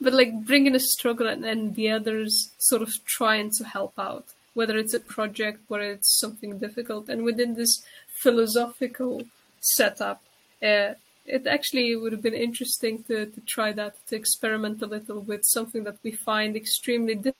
but 0.00 0.12
like 0.14 0.32
bringing 0.46 0.74
a 0.74 0.80
struggle 0.80 1.28
and 1.28 1.44
then 1.44 1.74
the 1.74 1.90
others 1.90 2.52
sort 2.58 2.80
of 2.80 3.04
trying 3.04 3.50
to 3.58 3.64
help 3.64 3.92
out, 3.98 4.24
whether 4.54 4.78
it's 4.78 4.94
a 4.94 5.00
project, 5.00 5.60
whether 5.68 5.90
it's 5.92 6.18
something 6.18 6.58
difficult. 6.58 7.10
And 7.10 7.22
within 7.22 7.54
this 7.54 7.84
philosophical 8.22 9.24
setup, 9.60 10.22
uh, 10.62 10.94
it 11.26 11.46
actually 11.46 11.94
would 11.94 12.12
have 12.12 12.22
been 12.22 12.32
interesting 12.32 13.02
to, 13.04 13.26
to 13.26 13.40
try 13.42 13.72
that, 13.72 13.94
to 14.06 14.16
experiment 14.16 14.80
a 14.80 14.86
little 14.86 15.20
with 15.20 15.44
something 15.44 15.84
that 15.84 15.98
we 16.02 16.12
find 16.12 16.56
extremely 16.56 17.14
difficult 17.14 17.36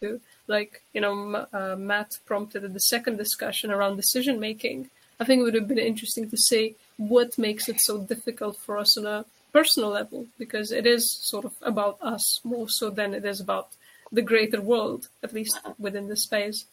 to. 0.00 0.20
Like, 0.46 0.82
you 0.92 1.00
know, 1.00 1.46
uh, 1.52 1.76
Matt 1.76 2.18
prompted 2.26 2.72
the 2.72 2.80
second 2.80 3.16
discussion 3.16 3.70
around 3.70 3.96
decision 3.96 4.40
making. 4.40 4.90
I 5.18 5.24
think 5.24 5.40
it 5.40 5.44
would 5.44 5.54
have 5.54 5.68
been 5.68 5.78
interesting 5.78 6.28
to 6.30 6.36
see 6.36 6.76
what 6.96 7.38
makes 7.38 7.68
it 7.68 7.80
so 7.80 7.98
difficult 7.98 8.56
for 8.58 8.78
us 8.78 8.96
on 8.98 9.06
a 9.06 9.24
personal 9.52 9.90
level, 9.90 10.26
because 10.38 10.70
it 10.70 10.86
is 10.86 11.10
sort 11.28 11.44
of 11.44 11.52
about 11.62 11.98
us 12.00 12.40
more 12.44 12.68
so 12.68 12.90
than 12.90 13.14
it 13.14 13.24
is 13.24 13.40
about 13.40 13.68
the 14.12 14.22
greater 14.22 14.60
world, 14.60 15.08
at 15.22 15.32
least 15.32 15.58
within 15.78 16.08
the 16.08 16.16
space. 16.16 16.66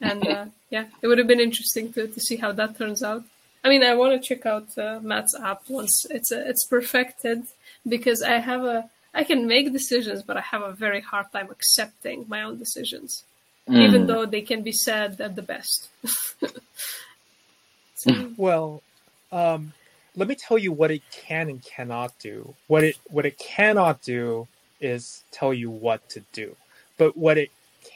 And 0.00 0.26
uh, 0.26 0.46
yeah, 0.70 0.86
it 1.02 1.06
would 1.06 1.18
have 1.18 1.26
been 1.26 1.40
interesting 1.40 1.92
to, 1.94 2.06
to 2.06 2.20
see 2.20 2.36
how 2.36 2.52
that 2.52 2.78
turns 2.78 3.02
out. 3.02 3.24
I 3.62 3.68
mean, 3.68 3.82
I 3.82 3.94
want 3.94 4.20
to 4.20 4.26
check 4.26 4.46
out 4.46 4.76
uh, 4.78 5.00
Matt's 5.02 5.34
app 5.38 5.62
once 5.68 6.06
it's 6.10 6.32
uh, 6.32 6.42
it's 6.46 6.66
perfected 6.66 7.44
because 7.86 8.22
I 8.22 8.38
have 8.38 8.64
a 8.64 8.88
I 9.12 9.24
can 9.24 9.46
make 9.46 9.72
decisions, 9.72 10.22
but 10.22 10.36
I 10.36 10.40
have 10.40 10.62
a 10.62 10.72
very 10.72 11.00
hard 11.00 11.26
time 11.32 11.48
accepting 11.50 12.26
my 12.28 12.42
own 12.42 12.58
decisions, 12.58 13.24
even 13.68 14.02
Mm. 14.02 14.06
though 14.06 14.26
they 14.26 14.42
can 14.42 14.62
be 14.62 14.72
said 14.72 15.20
at 15.20 15.34
the 15.34 15.42
best. 15.42 15.88
so, 17.96 18.12
Well, 18.36 18.82
um, 19.32 19.72
let 20.16 20.28
me 20.28 20.34
tell 20.34 20.58
you 20.58 20.72
what 20.72 20.90
it 20.90 21.02
can 21.10 21.48
and 21.48 21.62
cannot 21.62 22.12
do. 22.18 22.54
What 22.68 22.84
it 22.84 22.96
what 23.10 23.26
it 23.26 23.38
cannot 23.38 24.02
do 24.02 24.48
is 24.80 25.22
tell 25.30 25.52
you 25.52 25.70
what 25.70 26.08
to 26.10 26.20
do, 26.32 26.56
but 26.98 27.16
what 27.16 27.38
it 27.38 27.50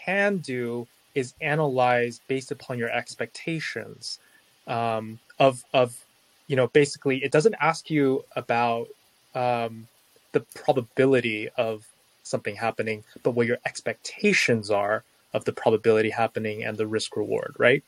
can 0.06 0.38
do 0.38 0.86
is 1.14 1.34
analyze 1.40 2.20
based 2.28 2.50
upon 2.50 2.78
your 2.78 2.90
expectations 2.90 4.18
um, 4.66 5.18
of 5.38 5.64
of 5.72 5.96
you 6.48 6.56
know 6.56 6.66
basically 6.68 7.22
it 7.22 7.32
doesn't 7.32 7.54
ask 7.60 7.90
you 7.90 8.24
about 8.36 8.88
um, 9.34 9.86
the 10.34 10.44
probability 10.54 11.48
of 11.56 11.86
something 12.22 12.56
happening, 12.56 13.02
but 13.22 13.32
what 13.32 13.46
your 13.46 13.58
expectations 13.64 14.70
are 14.70 15.04
of 15.32 15.44
the 15.46 15.52
probability 15.52 16.10
happening 16.10 16.64
and 16.64 16.76
the 16.76 16.86
risk 16.86 17.16
reward, 17.16 17.54
right? 17.58 17.82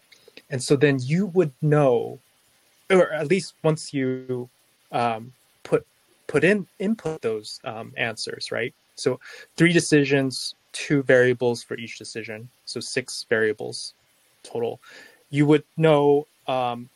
And 0.51 0.63
so 0.63 0.77
then 0.77 0.99
you 1.01 1.27
would 1.27 1.53
know 1.61 2.19
or 2.91 3.13
at 3.13 3.29
least 3.29 3.55
once 3.63 3.93
you 3.93 4.49
um, 4.93 5.33
put 5.65 5.87
put 6.27 6.45
in 6.45 6.67
input 6.79 7.23
those 7.23 7.61
um, 7.65 7.93
answers, 7.97 8.53
right? 8.53 8.75
So 8.97 9.21
three 9.57 9.73
decisions, 9.73 10.55
two 10.73 11.03
variables 11.03 11.63
for 11.63 11.77
each 11.77 11.99
decision, 11.99 12.49
so 12.65 12.81
six 12.81 13.27
variables 13.29 13.95
total. 14.43 14.81
You 15.31 15.47
would 15.47 15.65
know 15.77 16.27
um, 16.47 16.89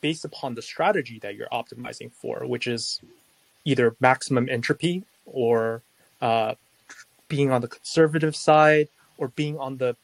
based 0.00 0.24
upon 0.24 0.54
the 0.54 0.62
strategy 0.62 1.18
that 1.20 1.34
you're 1.34 1.48
optimizing 1.48 2.10
for, 2.12 2.46
which 2.46 2.66
is 2.66 3.00
either 3.64 3.96
maximum 4.00 4.48
entropy 4.48 5.04
or 5.26 5.82
uh, 6.20 6.54
being 7.28 7.50
on 7.50 7.60
the 7.60 7.68
conservative 7.68 8.34
side 8.34 8.88
or 9.18 9.28
being 9.28 9.58
on 9.58 9.76
the 9.76 9.96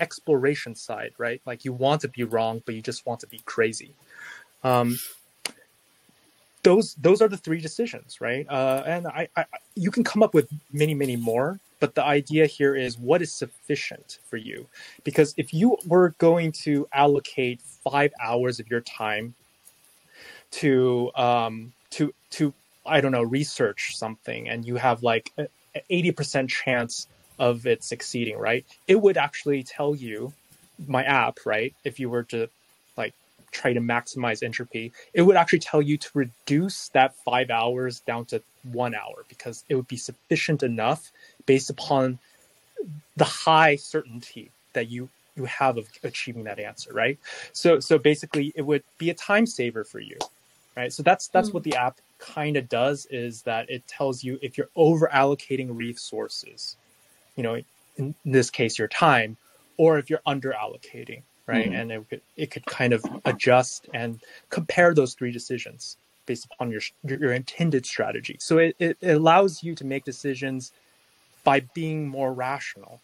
exploration 0.00 0.74
side, 0.74 1.12
right? 1.18 1.40
Like 1.46 1.64
you 1.64 1.72
want 1.72 2.00
to 2.02 2.08
be 2.08 2.24
wrong, 2.24 2.62
but 2.64 2.74
you 2.74 2.82
just 2.82 3.06
want 3.06 3.20
to 3.20 3.26
be 3.26 3.40
crazy. 3.44 3.94
Um, 4.62 4.98
those 6.62 6.94
those 6.94 7.20
are 7.20 7.28
the 7.28 7.36
three 7.36 7.60
decisions, 7.60 8.20
right? 8.20 8.46
Uh, 8.48 8.82
and 8.86 9.06
I, 9.06 9.28
I, 9.36 9.44
you 9.76 9.90
can 9.90 10.02
come 10.02 10.22
up 10.22 10.34
with 10.34 10.48
many, 10.72 10.94
many 10.94 11.16
more, 11.16 11.60
but 11.78 11.94
the 11.94 12.04
idea 12.04 12.46
here 12.46 12.74
is 12.74 12.98
what 12.98 13.20
is 13.22 13.32
sufficient 13.32 14.18
for 14.28 14.38
you, 14.38 14.66
because 15.04 15.34
if 15.36 15.52
you 15.52 15.76
were 15.86 16.14
going 16.18 16.52
to 16.64 16.88
allocate 16.92 17.60
five 17.60 18.12
hours 18.20 18.60
of 18.60 18.68
your 18.68 18.80
time 18.80 19.34
to 20.52 21.10
um, 21.16 21.72
to 21.90 22.12
to 22.30 22.54
I 22.86 23.00
don't 23.00 23.12
know 23.12 23.22
research 23.22 23.96
something, 23.96 24.48
and 24.48 24.66
you 24.66 24.76
have 24.76 25.02
like 25.02 25.32
an 25.38 25.48
eighty 25.90 26.12
percent 26.12 26.50
chance 26.50 27.08
of 27.38 27.66
it 27.66 27.84
succeeding, 27.84 28.38
right? 28.38 28.66
It 28.88 29.00
would 29.00 29.16
actually 29.16 29.64
tell 29.64 29.94
you 29.94 30.34
my 30.86 31.04
app, 31.04 31.38
right? 31.46 31.74
If 31.84 32.00
you 32.00 32.10
were 32.10 32.24
to 32.24 32.48
like 32.96 33.14
try 33.52 33.72
to 33.72 33.80
maximize 33.80 34.42
entropy, 34.42 34.92
it 35.14 35.22
would 35.22 35.36
actually 35.36 35.60
tell 35.60 35.82
you 35.82 35.98
to 35.98 36.10
reduce 36.14 36.90
that 36.90 37.14
five 37.24 37.50
hours 37.50 38.00
down 38.00 38.26
to 38.26 38.42
one 38.64 38.94
hour 38.94 39.24
because 39.28 39.64
it 39.68 39.76
would 39.76 39.88
be 39.88 39.96
sufficient 39.96 40.62
enough 40.62 41.12
based 41.46 41.70
upon 41.70 42.18
the 43.16 43.24
high 43.24 43.76
certainty 43.76 44.52
that 44.74 44.88
you 44.90 45.10
you 45.36 45.46
have 45.46 45.78
of 45.78 45.88
achieving 46.04 46.44
that 46.44 46.60
answer, 46.60 46.92
right? 46.92 47.18
So 47.52 47.80
so 47.80 47.98
basically 47.98 48.52
it 48.56 48.62
would 48.62 48.84
be 48.98 49.10
a 49.10 49.14
time 49.14 49.46
saver 49.46 49.84
for 49.84 50.00
you, 50.00 50.18
right? 50.76 50.92
So 50.92 51.02
that's 51.02 51.28
that's 51.28 51.50
mm. 51.50 51.54
what 51.54 51.62
the 51.62 51.76
app 51.76 52.00
kind 52.18 52.56
of 52.56 52.68
does 52.68 53.06
is 53.10 53.42
that 53.42 53.68
it 53.68 53.86
tells 53.86 54.24
you 54.24 54.38
if 54.42 54.56
you're 54.56 54.70
over 54.76 55.08
allocating 55.12 55.76
resources 55.76 56.76
you 57.36 57.42
know, 57.42 57.60
in 57.96 58.14
this 58.24 58.50
case, 58.50 58.78
your 58.78 58.88
time, 58.88 59.36
or 59.76 59.98
if 59.98 60.10
you're 60.10 60.22
under 60.26 60.52
allocating, 60.52 61.22
right? 61.46 61.66
Mm-hmm. 61.66 61.74
And 61.74 61.92
it 61.92 62.08
could, 62.08 62.20
it 62.36 62.50
could 62.50 62.66
kind 62.66 62.92
of 62.92 63.04
adjust 63.24 63.88
and 63.92 64.20
compare 64.50 64.94
those 64.94 65.14
three 65.14 65.32
decisions 65.32 65.96
based 66.26 66.46
upon 66.46 66.70
your 66.70 66.80
your 67.04 67.32
intended 67.32 67.84
strategy. 67.86 68.36
So 68.40 68.58
it, 68.58 68.76
it 68.78 68.96
allows 69.02 69.62
you 69.62 69.74
to 69.76 69.84
make 69.84 70.04
decisions 70.04 70.72
by 71.42 71.60
being 71.74 72.08
more 72.08 72.32
rational 72.32 73.00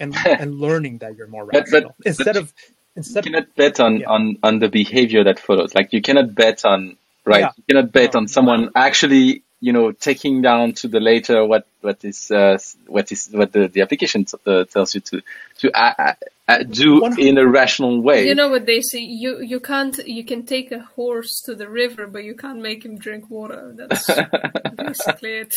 and 0.00 0.14
and 0.26 0.58
learning 0.60 0.98
that 0.98 1.16
you're 1.16 1.28
more 1.28 1.44
rational 1.44 1.82
but, 1.82 1.96
but, 1.98 2.06
instead 2.06 2.34
but 2.34 2.36
of 2.36 2.54
instead 2.98 3.24
you 3.24 3.32
cannot 3.32 3.54
bet 3.56 3.80
on, 3.80 4.00
yeah. 4.00 4.08
on 4.08 4.38
on 4.42 4.58
the 4.58 4.68
behavior 4.68 5.24
that 5.24 5.38
follows. 5.38 5.74
Like 5.74 5.92
you 5.92 6.02
cannot 6.02 6.34
bet 6.34 6.64
on 6.64 6.96
right. 7.24 7.40
Yeah. 7.40 7.50
You 7.56 7.64
cannot 7.68 7.92
bet 7.92 8.14
no, 8.14 8.20
on 8.20 8.28
someone 8.28 8.62
no. 8.66 8.70
actually 8.74 9.42
you 9.60 9.72
know, 9.72 9.92
taking 9.92 10.40
down 10.40 10.72
to 10.74 10.88
the 10.88 11.00
later 11.00 11.44
what 11.44 11.66
what 11.80 12.04
is 12.04 12.30
uh, 12.30 12.58
what 12.86 13.10
is 13.10 13.28
what 13.32 13.52
the, 13.52 13.68
the 13.68 13.80
application 13.80 14.24
t- 14.24 14.38
uh, 14.46 14.64
tells 14.64 14.94
you 14.94 15.00
to 15.00 15.22
to 15.58 15.72
uh, 15.76 16.14
uh, 16.46 16.58
do 16.62 17.04
in 17.16 17.38
a 17.38 17.46
rational 17.46 18.00
way. 18.00 18.26
You 18.26 18.34
know 18.34 18.48
what 18.48 18.66
they 18.66 18.80
say? 18.82 19.00
You 19.00 19.40
you 19.40 19.58
can't 19.58 19.98
you 20.06 20.24
can 20.24 20.46
take 20.46 20.70
a 20.70 20.80
horse 20.80 21.42
to 21.46 21.54
the 21.54 21.68
river, 21.68 22.06
but 22.06 22.22
you 22.22 22.34
can't 22.34 22.62
make 22.62 22.84
him 22.84 22.98
drink 22.98 23.30
water. 23.30 23.74
That's 23.74 24.06
basically 24.76 25.38
it. 25.38 25.54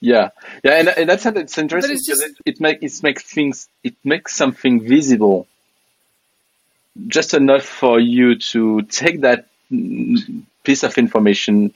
Yeah, 0.00 0.30
yeah, 0.62 0.74
and 0.74 0.88
in 0.96 1.08
that 1.08 1.20
sense, 1.20 1.36
it's 1.36 1.58
interesting 1.58 1.96
it's 1.96 2.06
just... 2.06 2.22
it, 2.22 2.36
it 2.46 2.60
makes 2.60 2.98
it 2.98 3.02
makes 3.02 3.24
things 3.24 3.68
it 3.82 3.96
makes 4.04 4.34
something 4.36 4.86
visible, 4.86 5.48
just 7.06 7.34
enough 7.34 7.64
for 7.64 8.00
you 8.00 8.38
to 8.38 8.82
take 8.82 9.20
that 9.20 9.46
piece 10.64 10.82
of 10.82 10.98
information 10.98 11.72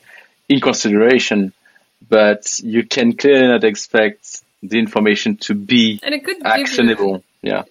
in 0.49 0.61
consideration, 0.61 1.53
but 2.09 2.59
you 2.63 2.85
can 2.85 3.17
clearly 3.17 3.47
not 3.47 3.65
expect 3.65 4.43
the 4.63 4.79
information 4.79 5.37
to 5.37 5.55
be 5.55 6.01
and 6.03 6.15
it 6.15 6.25
could 6.25 6.45
actionable. 6.45 7.23
You, 7.43 7.51
yeah, 7.51 7.63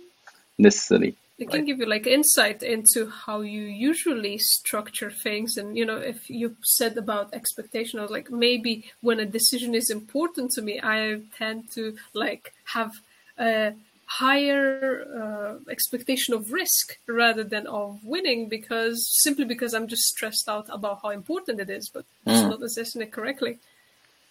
necessarily. 0.57 1.15
It 1.39 1.49
can 1.49 1.65
give 1.65 1.79
you 1.79 1.87
like 1.87 2.05
insight 2.05 2.61
into 2.61 3.09
how 3.09 3.41
you 3.41 3.63
usually 3.63 4.37
structure 4.37 5.09
things, 5.09 5.57
and 5.57 5.75
you 5.75 5.85
know, 5.85 5.97
if 5.97 6.29
you 6.29 6.55
said 6.63 6.95
about 6.97 7.33
expectation, 7.33 7.99
I 7.99 8.03
was 8.03 8.11
like, 8.11 8.31
maybe 8.31 8.85
when 9.01 9.19
a 9.19 9.25
decision 9.25 9.73
is 9.75 9.89
important 9.89 10.51
to 10.51 10.61
me, 10.61 10.79
I 10.81 11.21
tend 11.37 11.71
to 11.71 11.97
like 12.13 12.53
have 12.65 12.93
a 13.37 13.73
higher 14.05 15.05
uh, 15.21 15.71
expectation 15.71 16.33
of 16.33 16.51
risk 16.51 16.97
rather 17.07 17.43
than 17.43 17.67
of 17.67 17.99
winning 18.03 18.49
because 18.49 19.07
simply 19.21 19.45
because 19.45 19.73
I'm 19.73 19.87
just 19.87 20.03
stressed 20.03 20.47
out 20.47 20.67
about 20.69 20.99
how 21.01 21.09
important 21.09 21.59
it 21.59 21.69
is, 21.69 21.89
but 21.89 22.05
mm. 22.25 22.33
it's 22.33 22.41
not 22.41 22.61
assessing 22.61 23.01
it 23.01 23.11
correctly. 23.11 23.59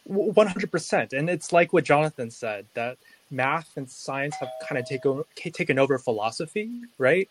100%. 0.08 1.12
And 1.12 1.30
it's 1.30 1.52
like 1.52 1.72
what 1.72 1.84
Jonathan 1.84 2.30
said 2.30 2.66
that 2.74 2.98
math 3.30 3.76
and 3.76 3.90
science 3.90 4.34
have 4.36 4.50
kind 4.68 4.78
of 4.78 4.86
taken, 4.86 5.24
taken 5.52 5.78
over 5.78 5.98
philosophy, 5.98 6.70
right? 6.98 7.28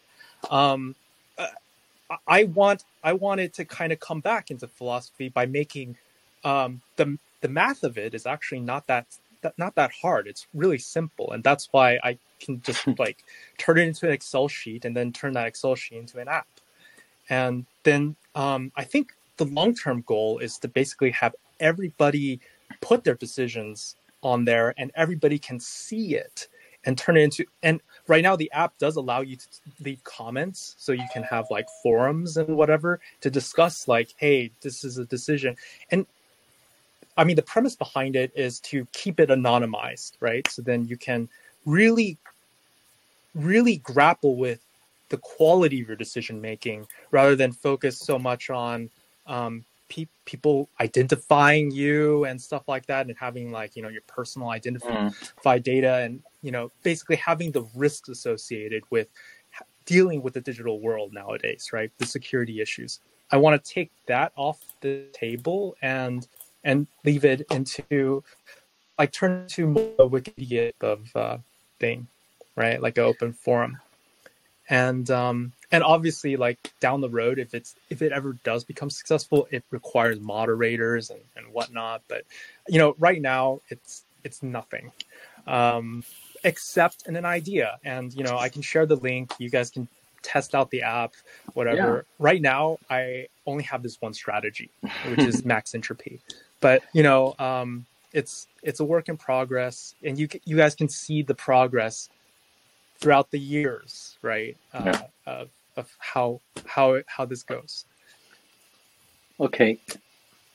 Um, 0.49 0.95
uh, 1.37 1.47
I 2.27 2.43
want 2.45 2.83
I 3.03 3.13
wanted 3.13 3.53
to 3.55 3.65
kind 3.65 3.93
of 3.93 3.99
come 3.99 4.19
back 4.19 4.51
into 4.51 4.67
philosophy 4.67 5.29
by 5.29 5.45
making 5.45 5.95
um, 6.43 6.81
the 6.97 7.17
the 7.41 7.47
math 7.47 7.83
of 7.83 7.97
it 7.97 8.13
is 8.13 8.25
actually 8.25 8.59
not 8.59 8.87
that, 8.87 9.05
that 9.41 9.57
not 9.57 9.75
that 9.75 9.91
hard. 10.01 10.27
It's 10.27 10.45
really 10.53 10.77
simple, 10.77 11.31
and 11.31 11.43
that's 11.43 11.69
why 11.71 11.99
I 12.03 12.17
can 12.43 12.61
just 12.61 12.87
like 12.99 13.23
turn 13.57 13.77
it 13.77 13.87
into 13.87 14.07
an 14.07 14.13
Excel 14.13 14.47
sheet 14.47 14.85
and 14.85 14.95
then 14.95 15.13
turn 15.13 15.33
that 15.33 15.47
Excel 15.47 15.75
sheet 15.75 15.97
into 15.97 16.19
an 16.19 16.27
app. 16.27 16.47
And 17.29 17.65
then 17.83 18.15
um, 18.35 18.71
I 18.75 18.83
think 18.83 19.13
the 19.37 19.45
long 19.45 19.73
term 19.73 20.03
goal 20.05 20.39
is 20.39 20.57
to 20.59 20.67
basically 20.67 21.11
have 21.11 21.35
everybody 21.59 22.39
put 22.81 23.03
their 23.03 23.15
decisions 23.15 23.95
on 24.21 24.45
there 24.45 24.73
and 24.77 24.91
everybody 24.95 25.39
can 25.39 25.59
see 25.59 26.15
it 26.15 26.47
and 26.83 26.97
turn 26.97 27.17
it 27.17 27.21
into 27.21 27.45
and 27.61 27.79
right 28.07 28.23
now 28.23 28.35
the 28.35 28.51
app 28.51 28.77
does 28.77 28.95
allow 28.95 29.21
you 29.21 29.35
to 29.35 29.47
leave 29.83 30.03
comments. 30.03 30.75
So 30.77 30.91
you 30.91 31.05
can 31.13 31.23
have 31.23 31.45
like 31.49 31.67
forums 31.81 32.37
and 32.37 32.55
whatever 32.55 32.99
to 33.21 33.29
discuss 33.29 33.87
like 33.87 34.13
hey 34.17 34.51
this 34.61 34.83
is 34.83 34.97
a 34.97 35.05
decision. 35.05 35.55
And 35.89 36.05
i 37.17 37.23
mean 37.23 37.35
the 37.35 37.41
premise 37.41 37.75
behind 37.75 38.15
it 38.15 38.31
is 38.35 38.59
to 38.59 38.87
keep 38.93 39.19
it 39.19 39.29
anonymized 39.29 40.13
right? 40.19 40.47
So 40.49 40.61
then 40.61 40.85
you 40.85 40.97
can 40.97 41.29
really 41.65 42.17
really 43.33 43.77
grapple 43.77 44.35
with 44.35 44.59
the 45.09 45.17
quality 45.17 45.81
of 45.81 45.87
your 45.87 45.97
decision 45.97 46.41
making 46.41 46.87
rather 47.11 47.35
than 47.35 47.51
focus 47.51 47.97
so 47.97 48.17
much 48.17 48.49
on 48.49 48.89
um, 49.27 49.63
pe- 49.89 50.07
people 50.25 50.69
identifying 50.79 51.69
you 51.69 52.23
and 52.25 52.41
stuff 52.41 52.63
like 52.67 52.85
that 52.85 53.07
and 53.07 53.15
having 53.17 53.51
like 53.51 53.75
you 53.75 53.83
know 53.83 53.89
your 53.89 54.01
personal 54.07 54.49
identified 54.49 55.11
mm. 55.11 55.63
data 55.63 55.97
and 55.97 56.21
you 56.41 56.51
know 56.51 56.71
basically 56.81 57.17
having 57.17 57.51
the 57.51 57.63
risks 57.75 58.09
associated 58.09 58.83
with 58.89 59.09
dealing 59.85 60.21
with 60.21 60.33
the 60.33 60.41
digital 60.41 60.79
world 60.79 61.13
nowadays 61.13 61.71
right? 61.73 61.91
The 61.97 62.05
security 62.05 62.61
issues. 62.61 62.99
I 63.31 63.37
want 63.37 63.63
to 63.63 63.73
take 63.73 63.91
that 64.07 64.31
off 64.35 64.59
the 64.81 65.05
table 65.13 65.75
and 65.81 66.27
and 66.63 66.87
leave 67.03 67.25
it 67.25 67.45
into 67.51 68.23
like 68.97 69.11
turn 69.11 69.47
to 69.47 69.71
a 69.99 70.07
wikipedia 70.07 70.71
of 70.81 71.15
uh, 71.15 71.37
thing 71.79 72.07
right? 72.61 72.81
Like 72.81 72.97
an 72.97 73.05
open 73.05 73.33
forum. 73.33 73.79
And 74.69 75.09
um, 75.09 75.51
and 75.71 75.83
obviously, 75.83 76.37
like 76.37 76.71
down 76.79 77.01
the 77.01 77.09
road, 77.09 77.39
if 77.39 77.53
it's 77.53 77.75
if 77.89 78.01
it 78.01 78.11
ever 78.11 78.33
does 78.43 78.63
become 78.63 78.89
successful, 78.89 79.47
it 79.51 79.63
requires 79.71 80.19
moderators 80.19 81.09
and, 81.09 81.19
and 81.35 81.47
whatnot. 81.51 82.03
But 82.07 82.23
you 82.67 82.77
know, 82.77 82.95
right 82.99 83.21
now 83.21 83.61
it's 83.69 84.03
it's 84.23 84.41
nothing. 84.43 84.91
Um, 85.47 86.03
except 86.43 87.07
in 87.07 87.15
an 87.15 87.25
idea. 87.25 87.79
And 87.83 88.13
you 88.13 88.23
know, 88.23 88.37
I 88.37 88.49
can 88.49 88.61
share 88.61 88.85
the 88.85 88.95
link. 88.95 89.33
You 89.39 89.49
guys 89.49 89.71
can 89.71 89.87
test 90.21 90.53
out 90.53 90.69
the 90.69 90.83
app, 90.83 91.13
whatever. 91.53 92.05
Yeah. 92.07 92.23
Right 92.25 92.41
now, 92.41 92.77
I 92.89 93.27
only 93.45 93.63
have 93.63 93.83
this 93.83 93.99
one 93.99 94.13
strategy, 94.13 94.69
which 95.07 95.19
is 95.19 95.43
max 95.53 95.73
entropy. 95.73 96.21
But 96.59 96.83
you 96.93 97.03
know, 97.03 97.35
um, 97.39 97.85
it's 98.13 98.47
it's 98.63 98.79
a 98.79 98.85
work 98.85 99.09
in 99.09 99.17
progress, 99.17 99.95
and 100.03 100.17
you 100.17 100.27
you 100.45 100.57
guys 100.57 100.75
can 100.75 100.89
see 100.89 101.23
the 101.23 101.35
progress 101.35 102.09
throughout 103.01 103.31
the 103.31 103.39
years, 103.39 104.15
right? 104.21 104.55
Uh, 104.73 104.83
yeah. 104.85 105.01
of, 105.25 105.49
of 105.75 105.89
how 105.99 106.39
how 106.65 107.01
how 107.07 107.25
this 107.25 107.43
goes. 107.43 107.85
Okay. 109.39 109.79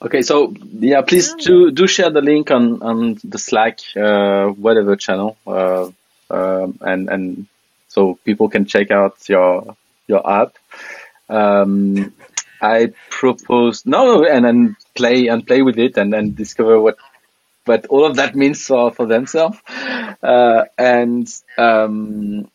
Okay, 0.01 0.20
so 0.23 0.55
yeah, 0.78 1.01
please 1.01 1.35
do 1.35 1.70
do 1.70 1.86
share 1.86 2.10
the 2.10 2.20
link 2.20 2.51
on 2.51 2.82
on 2.82 3.18
the 3.24 3.39
Slack, 3.39 3.81
uh, 3.97 4.48
whatever 4.48 4.94
channel, 4.94 5.39
uh, 5.47 5.90
um, 6.31 6.78
and 6.82 7.09
and 7.09 7.47
so 7.89 8.18
people 8.24 8.51
can 8.51 8.66
check 8.66 8.90
out 8.90 9.27
your 9.27 9.74
your 10.06 10.31
app. 10.31 10.59
Um, 11.31 12.12
I 12.60 12.93
propose 13.09 13.86
no, 13.86 14.24
and 14.24 14.44
then 14.44 14.77
play 14.94 15.28
and 15.28 15.47
play 15.47 15.62
with 15.62 15.78
it, 15.78 15.97
and 15.97 16.12
then 16.12 16.35
discover 16.35 16.78
what 16.78 16.98
what 17.66 17.86
all 17.86 18.05
of 18.06 18.16
that 18.16 18.34
means 18.34 18.64
for 18.66 18.90
for 18.93 19.06
themselves. 19.06 19.59
Uh, 20.22 20.64
and 20.78 21.28
um, 21.59 22.48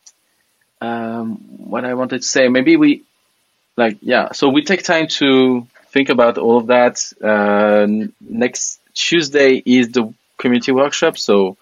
um, 0.80 1.36
what 1.70 1.84
I 1.84 1.94
wanted 1.94 2.22
to 2.22 2.28
say, 2.28 2.48
maybe 2.48 2.76
we 2.76 3.02
like 3.76 3.98
yeah. 4.02 4.32
So 4.32 4.48
we 4.48 4.62
take 4.64 4.82
time 4.82 5.06
to 5.20 5.66
think 5.92 6.08
about 6.08 6.38
all 6.38 6.58
of 6.58 6.66
that. 6.68 6.96
Uh, 7.22 7.86
next 8.20 8.80
Tuesday 8.94 9.62
is 9.64 9.90
the 9.92 10.12
community 10.38 10.72
workshop, 10.72 11.16
so 11.18 11.56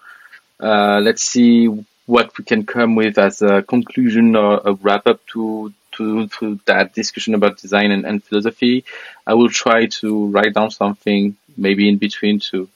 Uh, 0.61 0.99
let's 1.01 1.23
see 1.23 1.65
what 2.05 2.37
we 2.37 2.43
can 2.45 2.63
come 2.65 2.93
with 2.95 3.17
as 3.17 3.41
a 3.41 3.63
conclusion 3.63 4.35
or 4.35 4.61
a 4.63 4.73
wrap 4.83 5.07
up 5.07 5.19
to 5.25 5.73
to, 5.95 6.27
to 6.27 6.59
that 6.65 6.93
discussion 6.93 7.33
about 7.33 7.57
design 7.57 7.89
and, 7.91 8.05
and 8.05 8.23
philosophy. 8.23 8.85
I 9.25 9.33
will 9.33 9.49
try 9.49 9.87
to 9.99 10.27
write 10.27 10.53
down 10.53 10.69
something 10.71 11.35
maybe 11.57 11.89
in 11.89 11.97
between 11.97 12.39
to 12.51 12.69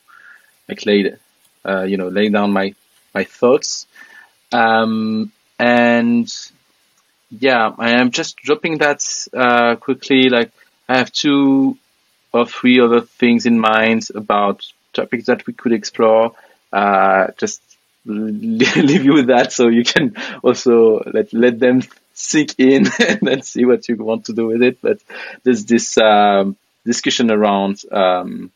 like 0.67 0.85
lay, 0.85 1.13
uh, 1.63 1.83
you 1.83 1.97
know, 1.97 2.07
lay 2.07 2.29
down 2.29 2.51
my 2.51 2.73
my 3.13 3.23
thoughts. 3.23 3.87
Um, 4.51 5.31
and 5.57 6.31
yeah, 7.29 7.73
I 7.77 7.91
am 7.91 8.11
just 8.11 8.37
dropping 8.37 8.79
that 8.79 9.01
uh, 9.33 9.75
quickly. 9.75 10.29
Like 10.29 10.51
I 10.87 10.97
have 10.97 11.11
two 11.11 11.77
or 12.33 12.45
three 12.45 12.79
other 12.79 13.01
things 13.01 13.45
in 13.45 13.59
mind 13.59 14.07
about 14.13 14.65
topics 14.93 15.25
that 15.25 15.45
we 15.47 15.53
could 15.53 15.73
explore. 15.73 16.33
Uh, 16.71 17.27
just 17.37 17.61
leave 18.05 19.03
you 19.03 19.13
with 19.13 19.27
that 19.27 19.51
so 19.51 19.67
you 19.67 19.83
can 19.83 20.15
also 20.43 21.01
let 21.11 21.33
let 21.33 21.59
them 21.59 21.81
sink 22.13 22.55
in 22.59 22.87
and 22.99 23.19
then 23.21 23.41
see 23.41 23.65
what 23.65 23.87
you 23.87 23.95
want 23.95 24.25
to 24.25 24.33
do 24.33 24.47
with 24.47 24.61
it. 24.61 24.81
But 24.81 24.99
there's 25.43 25.65
this 25.65 25.97
um, 25.97 26.55
discussion 26.85 27.31
around 27.31 27.81
um, 27.91 28.51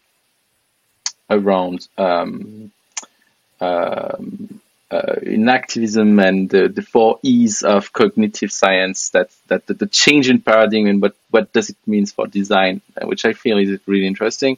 around 1.29 1.87
um, 1.97 2.71
um 3.61 4.61
uh, 4.91 5.15
enactivism 5.21 6.19
and 6.25 6.49
the, 6.49 6.67
the 6.67 6.81
four 6.81 7.19
E's 7.21 7.61
of 7.61 7.93
cognitive 7.93 8.51
science 8.51 9.09
that 9.09 9.29
that 9.47 9.67
the, 9.67 9.75
the, 9.75 9.85
change 9.85 10.29
in 10.29 10.41
paradigm 10.41 10.87
and 10.87 11.01
what 11.01 11.15
what 11.29 11.53
does 11.53 11.69
it 11.69 11.77
mean 11.85 12.07
for 12.07 12.25
design, 12.25 12.81
uh, 12.99 13.05
which 13.05 13.23
I 13.23 13.33
feel 13.33 13.59
is 13.59 13.79
really 13.85 14.07
interesting. 14.07 14.57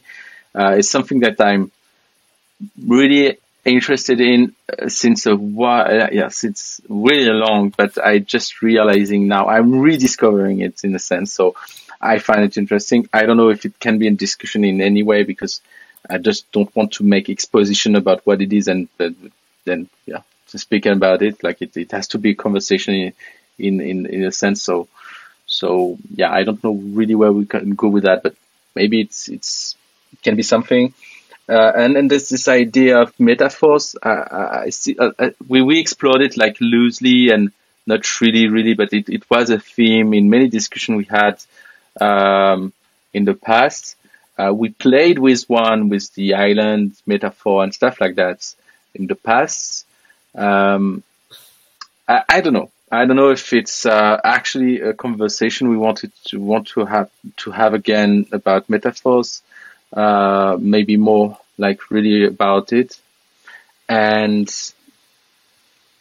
Uh, 0.54 0.76
it's 0.78 0.90
something 0.90 1.20
that 1.20 1.38
I'm 1.40 1.70
really 2.82 3.38
interested 3.64 4.20
in 4.20 4.54
uh, 4.70 4.88
since 4.88 5.26
a 5.26 5.36
while, 5.36 6.02
uh, 6.02 6.08
yeah, 6.10 6.28
since 6.28 6.80
really 6.88 7.30
long, 7.30 7.68
but 7.68 7.98
I 8.02 8.18
just 8.18 8.62
realizing 8.62 9.28
now 9.28 9.48
I'm 9.48 9.80
rediscovering 9.80 10.60
it 10.60 10.82
in 10.84 10.94
a 10.94 10.98
sense. 10.98 11.32
So 11.32 11.56
I 12.00 12.18
find 12.18 12.42
it 12.42 12.56
interesting. 12.56 13.08
I 13.12 13.24
don't 13.24 13.36
know 13.36 13.50
if 13.50 13.64
it 13.64 13.78
can 13.78 13.98
be 13.98 14.06
in 14.06 14.16
discussion 14.16 14.64
in 14.64 14.80
any 14.80 15.02
way 15.02 15.24
because 15.24 15.60
I 16.08 16.18
just 16.18 16.50
don't 16.52 16.74
want 16.74 16.92
to 16.94 17.04
make 17.04 17.30
exposition 17.30 17.96
about 17.96 18.26
what 18.26 18.42
it 18.42 18.52
is 18.52 18.68
and 18.68 18.88
uh, 18.98 19.10
then, 19.64 19.88
yeah, 20.06 20.22
to 20.48 20.58
speak 20.58 20.86
about 20.86 21.22
it. 21.22 21.42
Like 21.42 21.62
it, 21.62 21.76
it 21.76 21.92
has 21.92 22.08
to 22.08 22.18
be 22.18 22.30
a 22.30 22.34
conversation 22.34 23.12
in, 23.58 23.80
in, 23.80 24.06
in, 24.06 24.24
a 24.24 24.32
sense. 24.32 24.62
So, 24.62 24.88
so 25.46 25.98
yeah, 26.14 26.32
I 26.32 26.42
don't 26.42 26.62
know 26.62 26.74
really 26.74 27.14
where 27.14 27.32
we 27.32 27.46
can 27.46 27.74
go 27.74 27.88
with 27.88 28.04
that, 28.04 28.22
but 28.22 28.34
maybe 28.74 29.00
it's, 29.00 29.28
it's, 29.28 29.76
it 30.12 30.22
can 30.22 30.36
be 30.36 30.42
something. 30.42 30.92
Uh, 31.48 31.72
and 31.74 31.96
then 31.96 32.08
there's 32.08 32.28
this 32.28 32.48
idea 32.48 32.98
of 32.98 33.18
metaphors. 33.18 33.96
Uh, 34.00 34.60
I 34.64 34.70
see, 34.70 34.96
uh, 34.98 35.10
uh, 35.18 35.30
we, 35.48 35.62
we 35.62 35.80
explored 35.80 36.22
it 36.22 36.36
like 36.36 36.56
loosely 36.60 37.30
and 37.30 37.52
not 37.86 38.20
really, 38.20 38.48
really, 38.48 38.74
but 38.74 38.92
it, 38.92 39.08
it 39.08 39.28
was 39.28 39.50
a 39.50 39.58
theme 39.58 40.14
in 40.14 40.30
many 40.30 40.48
discussions 40.48 40.96
we 40.96 41.04
had 41.04 41.42
um, 42.00 42.72
in 43.12 43.24
the 43.24 43.34
past. 43.34 43.96
Uh, 44.38 44.52
we 44.52 44.70
played 44.70 45.18
with 45.18 45.48
one 45.48 45.88
with 45.88 46.12
the 46.14 46.34
island 46.34 46.94
metaphor 47.06 47.62
and 47.62 47.74
stuff 47.74 48.00
like 48.00 48.16
that 48.16 48.54
in 48.94 49.06
the 49.06 49.14
past. 49.14 49.86
Um, 50.34 51.02
I, 52.08 52.22
I, 52.28 52.40
don't 52.40 52.54
know. 52.54 52.70
I 52.90 53.04
don't 53.04 53.16
know 53.16 53.30
if 53.30 53.52
it's 53.52 53.84
uh, 53.84 54.20
actually 54.24 54.80
a 54.80 54.94
conversation 54.94 55.68
we 55.68 55.76
wanted 55.76 56.12
to 56.26 56.40
want 56.40 56.68
to 56.68 56.84
have 56.84 57.10
to 57.38 57.50
have 57.50 57.74
again 57.74 58.26
about 58.32 58.70
metaphors 58.70 59.42
uh, 59.92 60.56
maybe 60.60 60.96
more 60.96 61.38
like 61.58 61.90
really 61.90 62.24
about 62.24 62.72
it. 62.72 62.98
And 63.88 64.50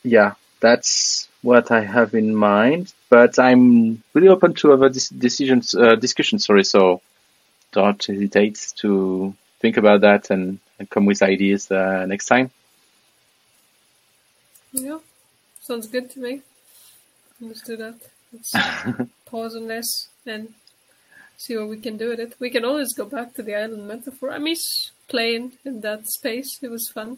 yeah, 0.03 0.33
that's 0.59 1.27
what 1.41 1.71
I 1.71 1.81
have 1.81 2.13
in 2.13 2.35
mind. 2.35 2.93
But 3.09 3.37
I'm 3.39 4.01
really 4.13 4.29
open 4.29 4.53
to 4.55 4.73
other 4.73 4.89
decisions, 4.89 5.75
uh, 5.75 5.95
discussions. 5.95 6.45
Sorry, 6.45 6.63
so 6.63 7.01
don't 7.71 8.03
hesitate 8.05 8.73
to 8.77 9.33
think 9.59 9.77
about 9.77 10.01
that 10.01 10.29
and, 10.29 10.59
and 10.79 10.89
come 10.89 11.05
with 11.05 11.21
ideas 11.21 11.71
uh, 11.71 12.05
next 12.05 12.25
time. 12.25 12.51
Yeah, 14.73 14.99
sounds 15.61 15.87
good 15.87 16.09
to 16.11 16.19
me. 16.19 16.41
Let's 17.39 17.61
do 17.61 17.75
that. 17.77 17.95
Let's 18.31 18.53
pause 19.25 19.55
on 19.55 19.67
this 19.67 20.07
and 20.25 20.53
see 21.37 21.57
what 21.57 21.69
we 21.69 21.77
can 21.77 21.97
do 21.97 22.09
with 22.09 22.19
it. 22.19 22.35
We 22.39 22.49
can 22.49 22.63
always 22.63 22.93
go 22.93 23.05
back 23.05 23.33
to 23.35 23.43
the 23.43 23.55
island 23.55 23.87
metaphor. 23.87 24.31
I 24.31 24.37
miss 24.37 24.91
playing 25.07 25.53
in 25.65 25.81
that 25.81 26.07
space. 26.07 26.59
It 26.61 26.69
was 26.69 26.89
fun. 26.93 27.17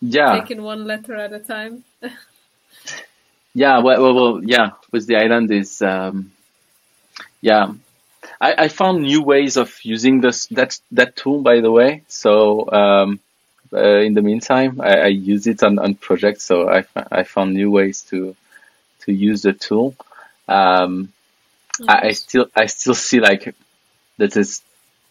Yeah. 0.00 0.38
Taking 0.40 0.62
one 0.62 0.86
letter 0.86 1.14
at 1.14 1.32
a 1.32 1.38
time. 1.38 1.84
yeah, 3.54 3.78
well, 3.78 4.02
well, 4.02 4.14
well, 4.14 4.40
yeah, 4.44 4.70
with 4.92 5.06
the 5.06 5.16
island 5.16 5.50
is, 5.52 5.80
um, 5.82 6.32
yeah. 7.40 7.72
I, 8.40 8.64
I 8.64 8.68
found 8.68 9.02
new 9.02 9.22
ways 9.22 9.56
of 9.56 9.74
using 9.82 10.20
this, 10.20 10.46
that, 10.46 10.78
that 10.92 11.16
tool, 11.16 11.42
by 11.42 11.60
the 11.60 11.70
way. 11.70 12.02
So, 12.08 12.70
um, 12.70 13.20
uh, 13.72 14.00
in 14.00 14.14
the 14.14 14.22
meantime, 14.22 14.80
I, 14.80 15.00
I 15.00 15.06
use 15.06 15.46
it 15.46 15.62
on, 15.62 15.78
on 15.78 15.94
projects. 15.94 16.44
So 16.44 16.68
I, 16.68 16.84
I 16.96 17.22
found 17.22 17.54
new 17.54 17.70
ways 17.70 18.02
to, 18.10 18.34
to 19.02 19.12
use 19.12 19.42
the 19.42 19.52
tool. 19.52 19.94
Um, 20.48 21.12
I, 21.88 22.08
I 22.08 22.12
still 22.12 22.46
I 22.54 22.66
still 22.66 22.94
see 22.94 23.20
like 23.20 23.54
that 24.18 24.32
there's 24.32 24.62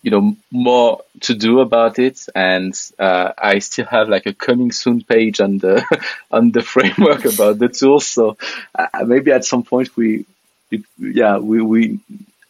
you 0.01 0.11
know 0.11 0.35
more 0.51 1.01
to 1.21 1.33
do 1.33 1.59
about 1.59 1.99
it, 1.99 2.25
and 2.35 2.73
uh, 2.97 3.33
I 3.37 3.59
still 3.59 3.85
have 3.85 4.09
like 4.09 4.25
a 4.25 4.33
coming 4.33 4.71
soon 4.71 5.01
page 5.01 5.39
on 5.39 5.57
the 5.57 5.83
on 6.31 6.51
the 6.51 6.61
framework 6.61 7.25
about 7.25 7.59
the 7.59 7.69
tools. 7.69 8.07
So 8.07 8.37
uh, 8.75 9.05
maybe 9.05 9.31
at 9.31 9.45
some 9.45 9.63
point 9.63 9.95
we, 9.95 10.25
we 10.69 10.83
yeah 10.99 11.37
we 11.37 11.61
we 11.61 11.99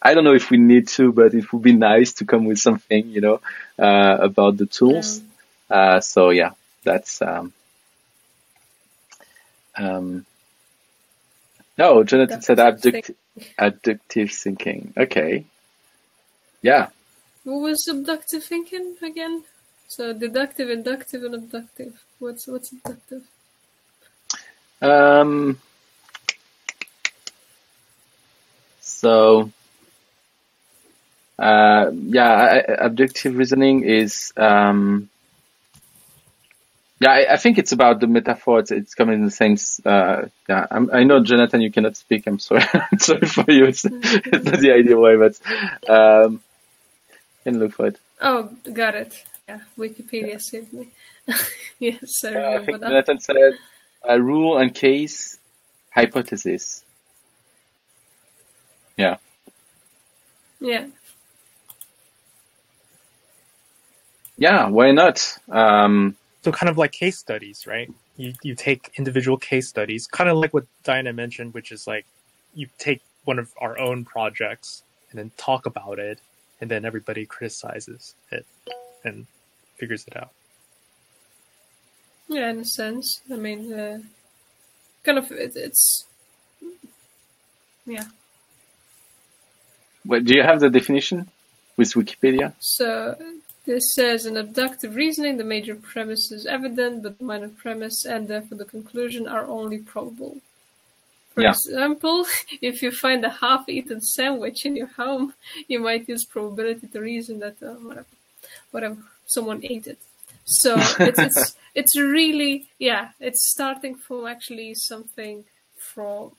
I 0.02 0.14
don't 0.14 0.24
know 0.24 0.34
if 0.34 0.50
we 0.50 0.58
need 0.58 0.88
to, 0.90 1.12
but 1.12 1.34
it 1.34 1.52
would 1.52 1.62
be 1.62 1.74
nice 1.74 2.14
to 2.14 2.26
come 2.26 2.46
with 2.46 2.60
something, 2.60 3.10
you 3.10 3.22
know, 3.22 3.42
uh, 3.78 4.18
about 4.22 4.58
the 4.58 4.66
tools. 4.66 5.22
Uh, 5.70 6.00
so 6.00 6.30
yeah, 6.30 6.52
that's, 6.84 7.22
um, 7.22 7.54
um, 9.76 10.26
no, 11.78 12.04
Jonathan 12.04 12.42
said 12.42 12.60
abduct, 12.60 13.12
Abductive 13.58 14.32
thinking. 14.32 14.94
Okay. 14.98 15.46
Yeah. 16.62 16.88
What 17.44 17.62
was 17.62 17.88
abductive 17.88 18.44
thinking 18.44 18.98
again? 19.02 19.44
So 19.88 20.14
deductive, 20.14 20.70
inductive, 20.70 21.24
and 21.24 21.36
abductive. 21.36 22.04
What's 22.20 22.48
what's 22.48 22.72
abductive? 22.72 23.24
Um. 24.82 25.60
So. 28.82 29.52
Uh, 31.40 31.92
yeah, 31.94 32.62
abductive 32.80 33.38
reasoning 33.38 33.84
is 33.84 34.34
um, 34.36 35.10
yeah, 37.00 37.12
I, 37.12 37.34
I, 37.34 37.38
think 37.38 37.58
it's 37.58 37.72
about 37.72 38.02
the 38.02 38.08
metaphor. 38.08 38.60
It's, 38.60 38.72
it's 38.72 38.94
coming 38.94 39.16
in 39.16 39.26
the 39.26 39.32
same. 39.32 39.56
Uh, 39.86 40.24
yeah, 40.50 40.68
I'm, 40.70 40.90
i 40.92 41.04
know, 41.04 41.24
Jonathan, 41.24 41.62
you 41.62 41.72
cannot 41.72 41.96
speak. 41.96 42.28
I'm 42.28 42.40
sorry. 42.40 42.64
I'm 42.74 43.00
sorry 43.00 43.26
for 43.26 43.46
you. 43.48 43.66
It's, 43.66 43.86
it's 43.86 44.46
not 44.46 44.60
the 44.60 44.74
ideal 44.74 45.00
way, 45.00 45.16
but 45.16 45.90
um, 45.90 46.42
can 47.46 47.60
look 47.60 47.74
for 47.74 47.88
it. 47.88 48.00
Oh, 48.22 48.50
got 48.74 48.96
it. 48.96 49.24
Yeah, 49.48 49.62
Wikipedia 49.78 50.42
saved 50.42 50.74
me. 50.74 50.90
yes, 51.80 52.26
I 52.26 52.28
remember 52.28 52.50
uh, 52.50 52.62
I 52.62 52.66
think 52.66 52.80
that. 52.82 52.90
Jonathan 52.90 53.20
said 53.22 53.36
a 54.04 54.22
rule 54.22 54.58
and 54.58 54.76
case 54.76 55.38
hypothesis. 55.92 56.84
Yeah. 58.98 59.18
Yeah. 60.60 60.88
Yeah, 64.40 64.70
why 64.70 64.92
not? 64.92 65.38
Um, 65.50 66.16
so 66.44 66.52
kind 66.54 66.70
of 66.70 66.78
like 66.78 66.94
case 66.94 67.18
studies, 67.18 67.68
right? 67.68 67.92
You 68.16 68.34
you 68.42 68.56
take 68.56 68.92
individual 68.98 69.38
case 69.38 69.68
studies, 69.68 70.08
kind 70.08 70.30
of 70.30 70.38
like 70.38 70.54
what 70.54 70.66
Diana 70.84 71.12
mentioned, 71.12 71.54
which 71.54 71.74
is 71.74 71.86
like 71.86 72.06
you 72.56 72.68
take 72.78 73.02
one 73.26 73.38
of 73.38 73.52
our 73.60 73.78
own 73.78 74.06
projects 74.06 74.82
and 75.12 75.20
then 75.20 75.32
talk 75.36 75.66
about 75.66 76.00
it, 76.00 76.20
and 76.62 76.72
then 76.72 76.86
everybody 76.86 77.26
criticizes 77.26 78.16
it 78.32 78.46
and 79.04 79.28
figures 79.76 80.06
it 80.08 80.16
out. 80.16 80.32
Yeah, 82.30 82.50
in 82.52 82.60
a 82.60 82.66
sense. 82.66 83.20
I 83.30 83.36
mean, 83.36 83.74
uh, 83.74 84.00
kind 85.04 85.18
of 85.18 85.32
it, 85.32 85.58
it's 85.58 86.06
yeah. 87.86 88.06
Well, 90.06 90.22
do 90.22 90.34
you 90.34 90.44
have 90.44 90.62
the 90.62 90.70
definition 90.70 91.30
with 91.76 91.92
Wikipedia? 91.94 92.54
So 92.60 93.18
this 93.70 93.94
says 93.94 94.26
in 94.26 94.36
abductive 94.36 94.96
reasoning, 94.96 95.38
the 95.38 95.44
major 95.44 95.76
premise 95.76 96.32
is 96.32 96.48
evident, 96.48 97.04
but 97.04 97.20
the 97.20 97.24
minor 97.24 97.50
premise 97.50 98.04
and 98.04 98.28
therefore 98.28 98.58
the 98.58 98.66
conclusion 98.66 99.28
are 99.28 99.46
only 99.46 99.78
probable. 99.78 100.38
For 101.36 101.44
yeah. 101.44 101.52
example, 101.52 102.26
if 102.64 102.82
you 102.82 102.90
find 102.92 103.24
a 103.24 103.30
half-eaten 103.30 104.02
sandwich 104.02 104.66
in 104.66 104.76
your 104.76 104.88
home, 104.88 105.36
you 105.68 105.80
might 105.80 106.10
use 106.10 106.26
probability 106.26 106.88
to 106.88 107.00
reason 107.00 107.38
that 107.42 107.62
uh, 107.62 107.76
whatever, 107.88 108.08
whatever, 108.72 108.98
someone 109.28 109.62
ate 109.64 109.86
it. 109.86 110.00
So 110.46 110.74
it's, 111.00 111.20
it's 111.20 111.56
it's 111.76 111.96
really 111.96 112.66
yeah, 112.80 113.10
it's 113.20 113.52
starting 113.52 113.94
from 113.94 114.26
actually 114.26 114.74
something 114.74 115.46
from 115.78 116.32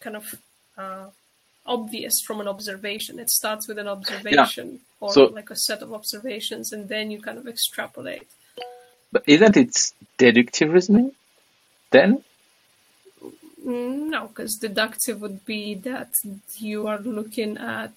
kind 0.00 0.16
of 0.16 0.34
uh, 0.76 1.06
obvious 1.68 2.20
from 2.20 2.40
an 2.40 2.48
observation. 2.48 3.18
It 3.18 3.30
starts 3.30 3.68
with 3.68 3.78
an 3.78 3.86
observation 3.86 4.72
yeah. 4.72 4.78
or 5.00 5.12
so, 5.12 5.24
like 5.26 5.50
a 5.50 5.56
set 5.56 5.82
of 5.82 5.92
observations, 5.92 6.72
and 6.72 6.88
then 6.88 7.10
you 7.10 7.20
kind 7.20 7.38
of 7.38 7.46
extrapolate. 7.46 8.26
But 9.12 9.22
isn't 9.26 9.56
it 9.56 9.92
deductive 10.16 10.72
reasoning 10.72 11.12
then? 11.90 12.24
No, 13.64 14.28
because 14.28 14.56
deductive 14.56 15.20
would 15.20 15.44
be 15.44 15.74
that 15.74 16.14
you 16.56 16.86
are 16.86 16.98
looking 16.98 17.58
at 17.58 17.92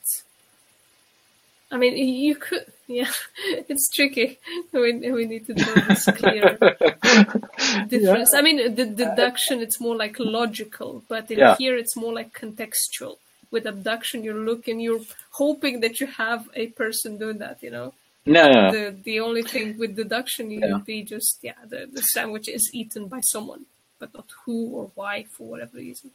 I 1.71 1.77
mean, 1.77 1.95
you 1.95 2.35
could, 2.35 2.65
yeah, 2.87 3.09
it's 3.45 3.89
tricky. 3.89 4.39
We, 4.73 5.11
we 5.11 5.25
need 5.25 5.45
to 5.47 5.53
draw 5.53 5.73
this 5.87 6.05
clear 6.05 6.57
difference. 7.87 8.31
Yeah. 8.33 8.39
I 8.39 8.41
mean, 8.41 8.75
the 8.75 8.85
deduction, 8.85 9.61
it's 9.61 9.79
more 9.79 9.95
like 9.95 10.19
logical, 10.19 11.03
but 11.07 11.31
in 11.31 11.39
yeah. 11.39 11.55
here 11.57 11.77
it's 11.77 11.95
more 11.95 12.13
like 12.13 12.37
contextual. 12.37 13.17
With 13.51 13.67
abduction, 13.67 14.23
you're 14.23 14.33
looking, 14.33 14.79
you're 14.79 15.01
hoping 15.31 15.81
that 15.81 15.99
you 15.99 16.07
have 16.07 16.49
a 16.55 16.67
person 16.67 17.17
doing 17.17 17.39
that, 17.39 17.61
you 17.61 17.69
know? 17.69 17.93
No, 18.25 18.47
no. 18.47 18.71
The, 18.71 18.95
the 19.03 19.19
only 19.19 19.43
thing 19.43 19.77
with 19.77 19.95
deduction, 19.95 20.51
you 20.51 20.59
yeah. 20.61 20.73
would 20.73 20.85
be 20.85 21.03
just, 21.03 21.39
yeah, 21.41 21.53
the, 21.67 21.89
the 21.91 22.01
sandwich 22.01 22.47
is 22.47 22.69
eaten 22.73 23.07
by 23.07 23.19
someone, 23.21 23.65
but 23.99 24.13
not 24.13 24.27
who 24.45 24.69
or 24.69 24.91
why 24.95 25.23
for 25.23 25.47
whatever 25.47 25.77
reason. 25.77 26.11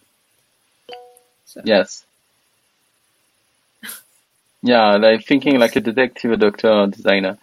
So. 1.45 1.63
Yes. 1.65 2.05
Yeah, 4.63 4.97
like 4.97 5.25
thinking 5.25 5.61
like 5.61 5.77
a 5.77 5.81
detective, 5.81 6.33
a 6.33 6.37
doctor, 6.37 6.73
a 6.73 6.87
designer. 6.89 7.39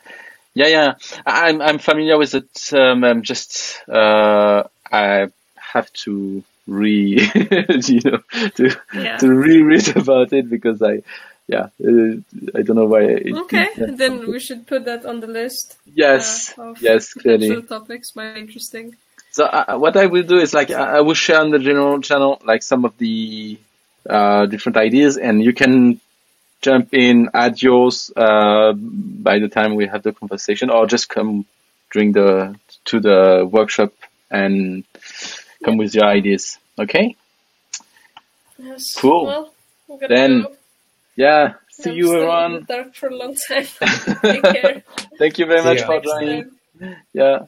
Yeah, 0.56 0.68
yeah. 0.68 0.94
I'm 1.26 1.62
I'm 1.62 1.80
familiar 1.80 2.18
with 2.18 2.36
it. 2.36 2.74
Um, 2.74 3.04
I'm 3.04 3.22
just 3.22 3.82
uh, 3.88 4.64
I 4.92 5.28
have 5.56 5.94
to 6.04 6.44
re 6.68 7.20
you 7.88 8.02
know 8.06 8.20
to 8.56 8.76
yeah. 8.94 9.18
to 9.18 9.30
reread 9.30 9.96
about 9.98 10.32
it 10.34 10.50
because 10.50 10.82
I 10.82 11.02
yeah 11.48 11.70
uh, 11.84 12.16
I 12.56 12.62
don't 12.62 12.76
know 12.76 12.86
why. 12.86 13.02
It, 13.02 13.34
okay, 13.34 13.68
it, 13.76 13.98
then 13.98 14.28
we 14.28 14.40
should 14.40 14.66
put 14.66 14.86
that 14.86 15.06
on 15.06 15.20
the 15.20 15.28
list. 15.28 15.78
Yes, 15.94 16.58
uh, 16.58 16.74
yes, 16.80 17.14
clearly. 17.14 17.62
Topics 17.64 18.16
might 18.16 18.38
interesting. 18.38 18.96
So 19.32 19.46
uh, 19.46 19.78
what 19.78 19.98
I 19.98 20.06
will 20.06 20.24
do 20.24 20.38
is 20.38 20.54
like 20.54 20.72
I 20.72 21.02
will 21.02 21.16
share 21.16 21.42
on 21.42 21.50
the 21.50 21.60
general 21.60 22.00
channel 22.02 22.42
like 22.46 22.64
some 22.64 22.86
of 22.86 22.98
the 22.98 23.58
uh, 24.08 24.46
different 24.46 24.78
ideas, 24.78 25.18
and 25.18 25.44
you 25.44 25.54
can 25.54 26.00
jump 26.62 26.94
in, 26.94 27.30
add 27.34 27.62
yours 27.62 28.12
uh, 28.16 28.74
by 28.74 29.40
the 29.40 29.50
time 29.50 29.76
we 29.76 29.88
have 29.88 30.04
the 30.04 30.14
conversation, 30.14 30.70
or 30.70 30.88
just 30.88 31.10
come 31.10 31.46
during 31.92 32.12
the 32.14 32.56
to 32.86 33.00
the 33.00 33.48
workshop 33.50 33.94
and 34.30 34.84
come 35.64 35.78
with 35.78 35.96
your 35.96 36.06
ideas. 36.06 36.58
Okay. 36.78 37.16
Yes. 38.58 38.94
Cool. 38.96 39.26
Well, 39.26 39.54
then, 40.08 40.44
go. 40.44 40.56
yeah. 41.16 41.54
See 41.70 41.92
I'm 41.92 41.96
you 41.98 42.14
around. 42.14 42.68
dark 42.68 42.96
for 42.96 43.10
a 43.10 43.16
long 43.16 43.36
time. 43.36 43.66
Take 44.22 44.44
care. 44.44 44.84
Thank 45.18 45.40
you 45.40 45.46
very 45.46 45.64
much 45.64 45.82
for 45.84 46.00
joining. 46.02 46.52
Yeah. 47.14 47.48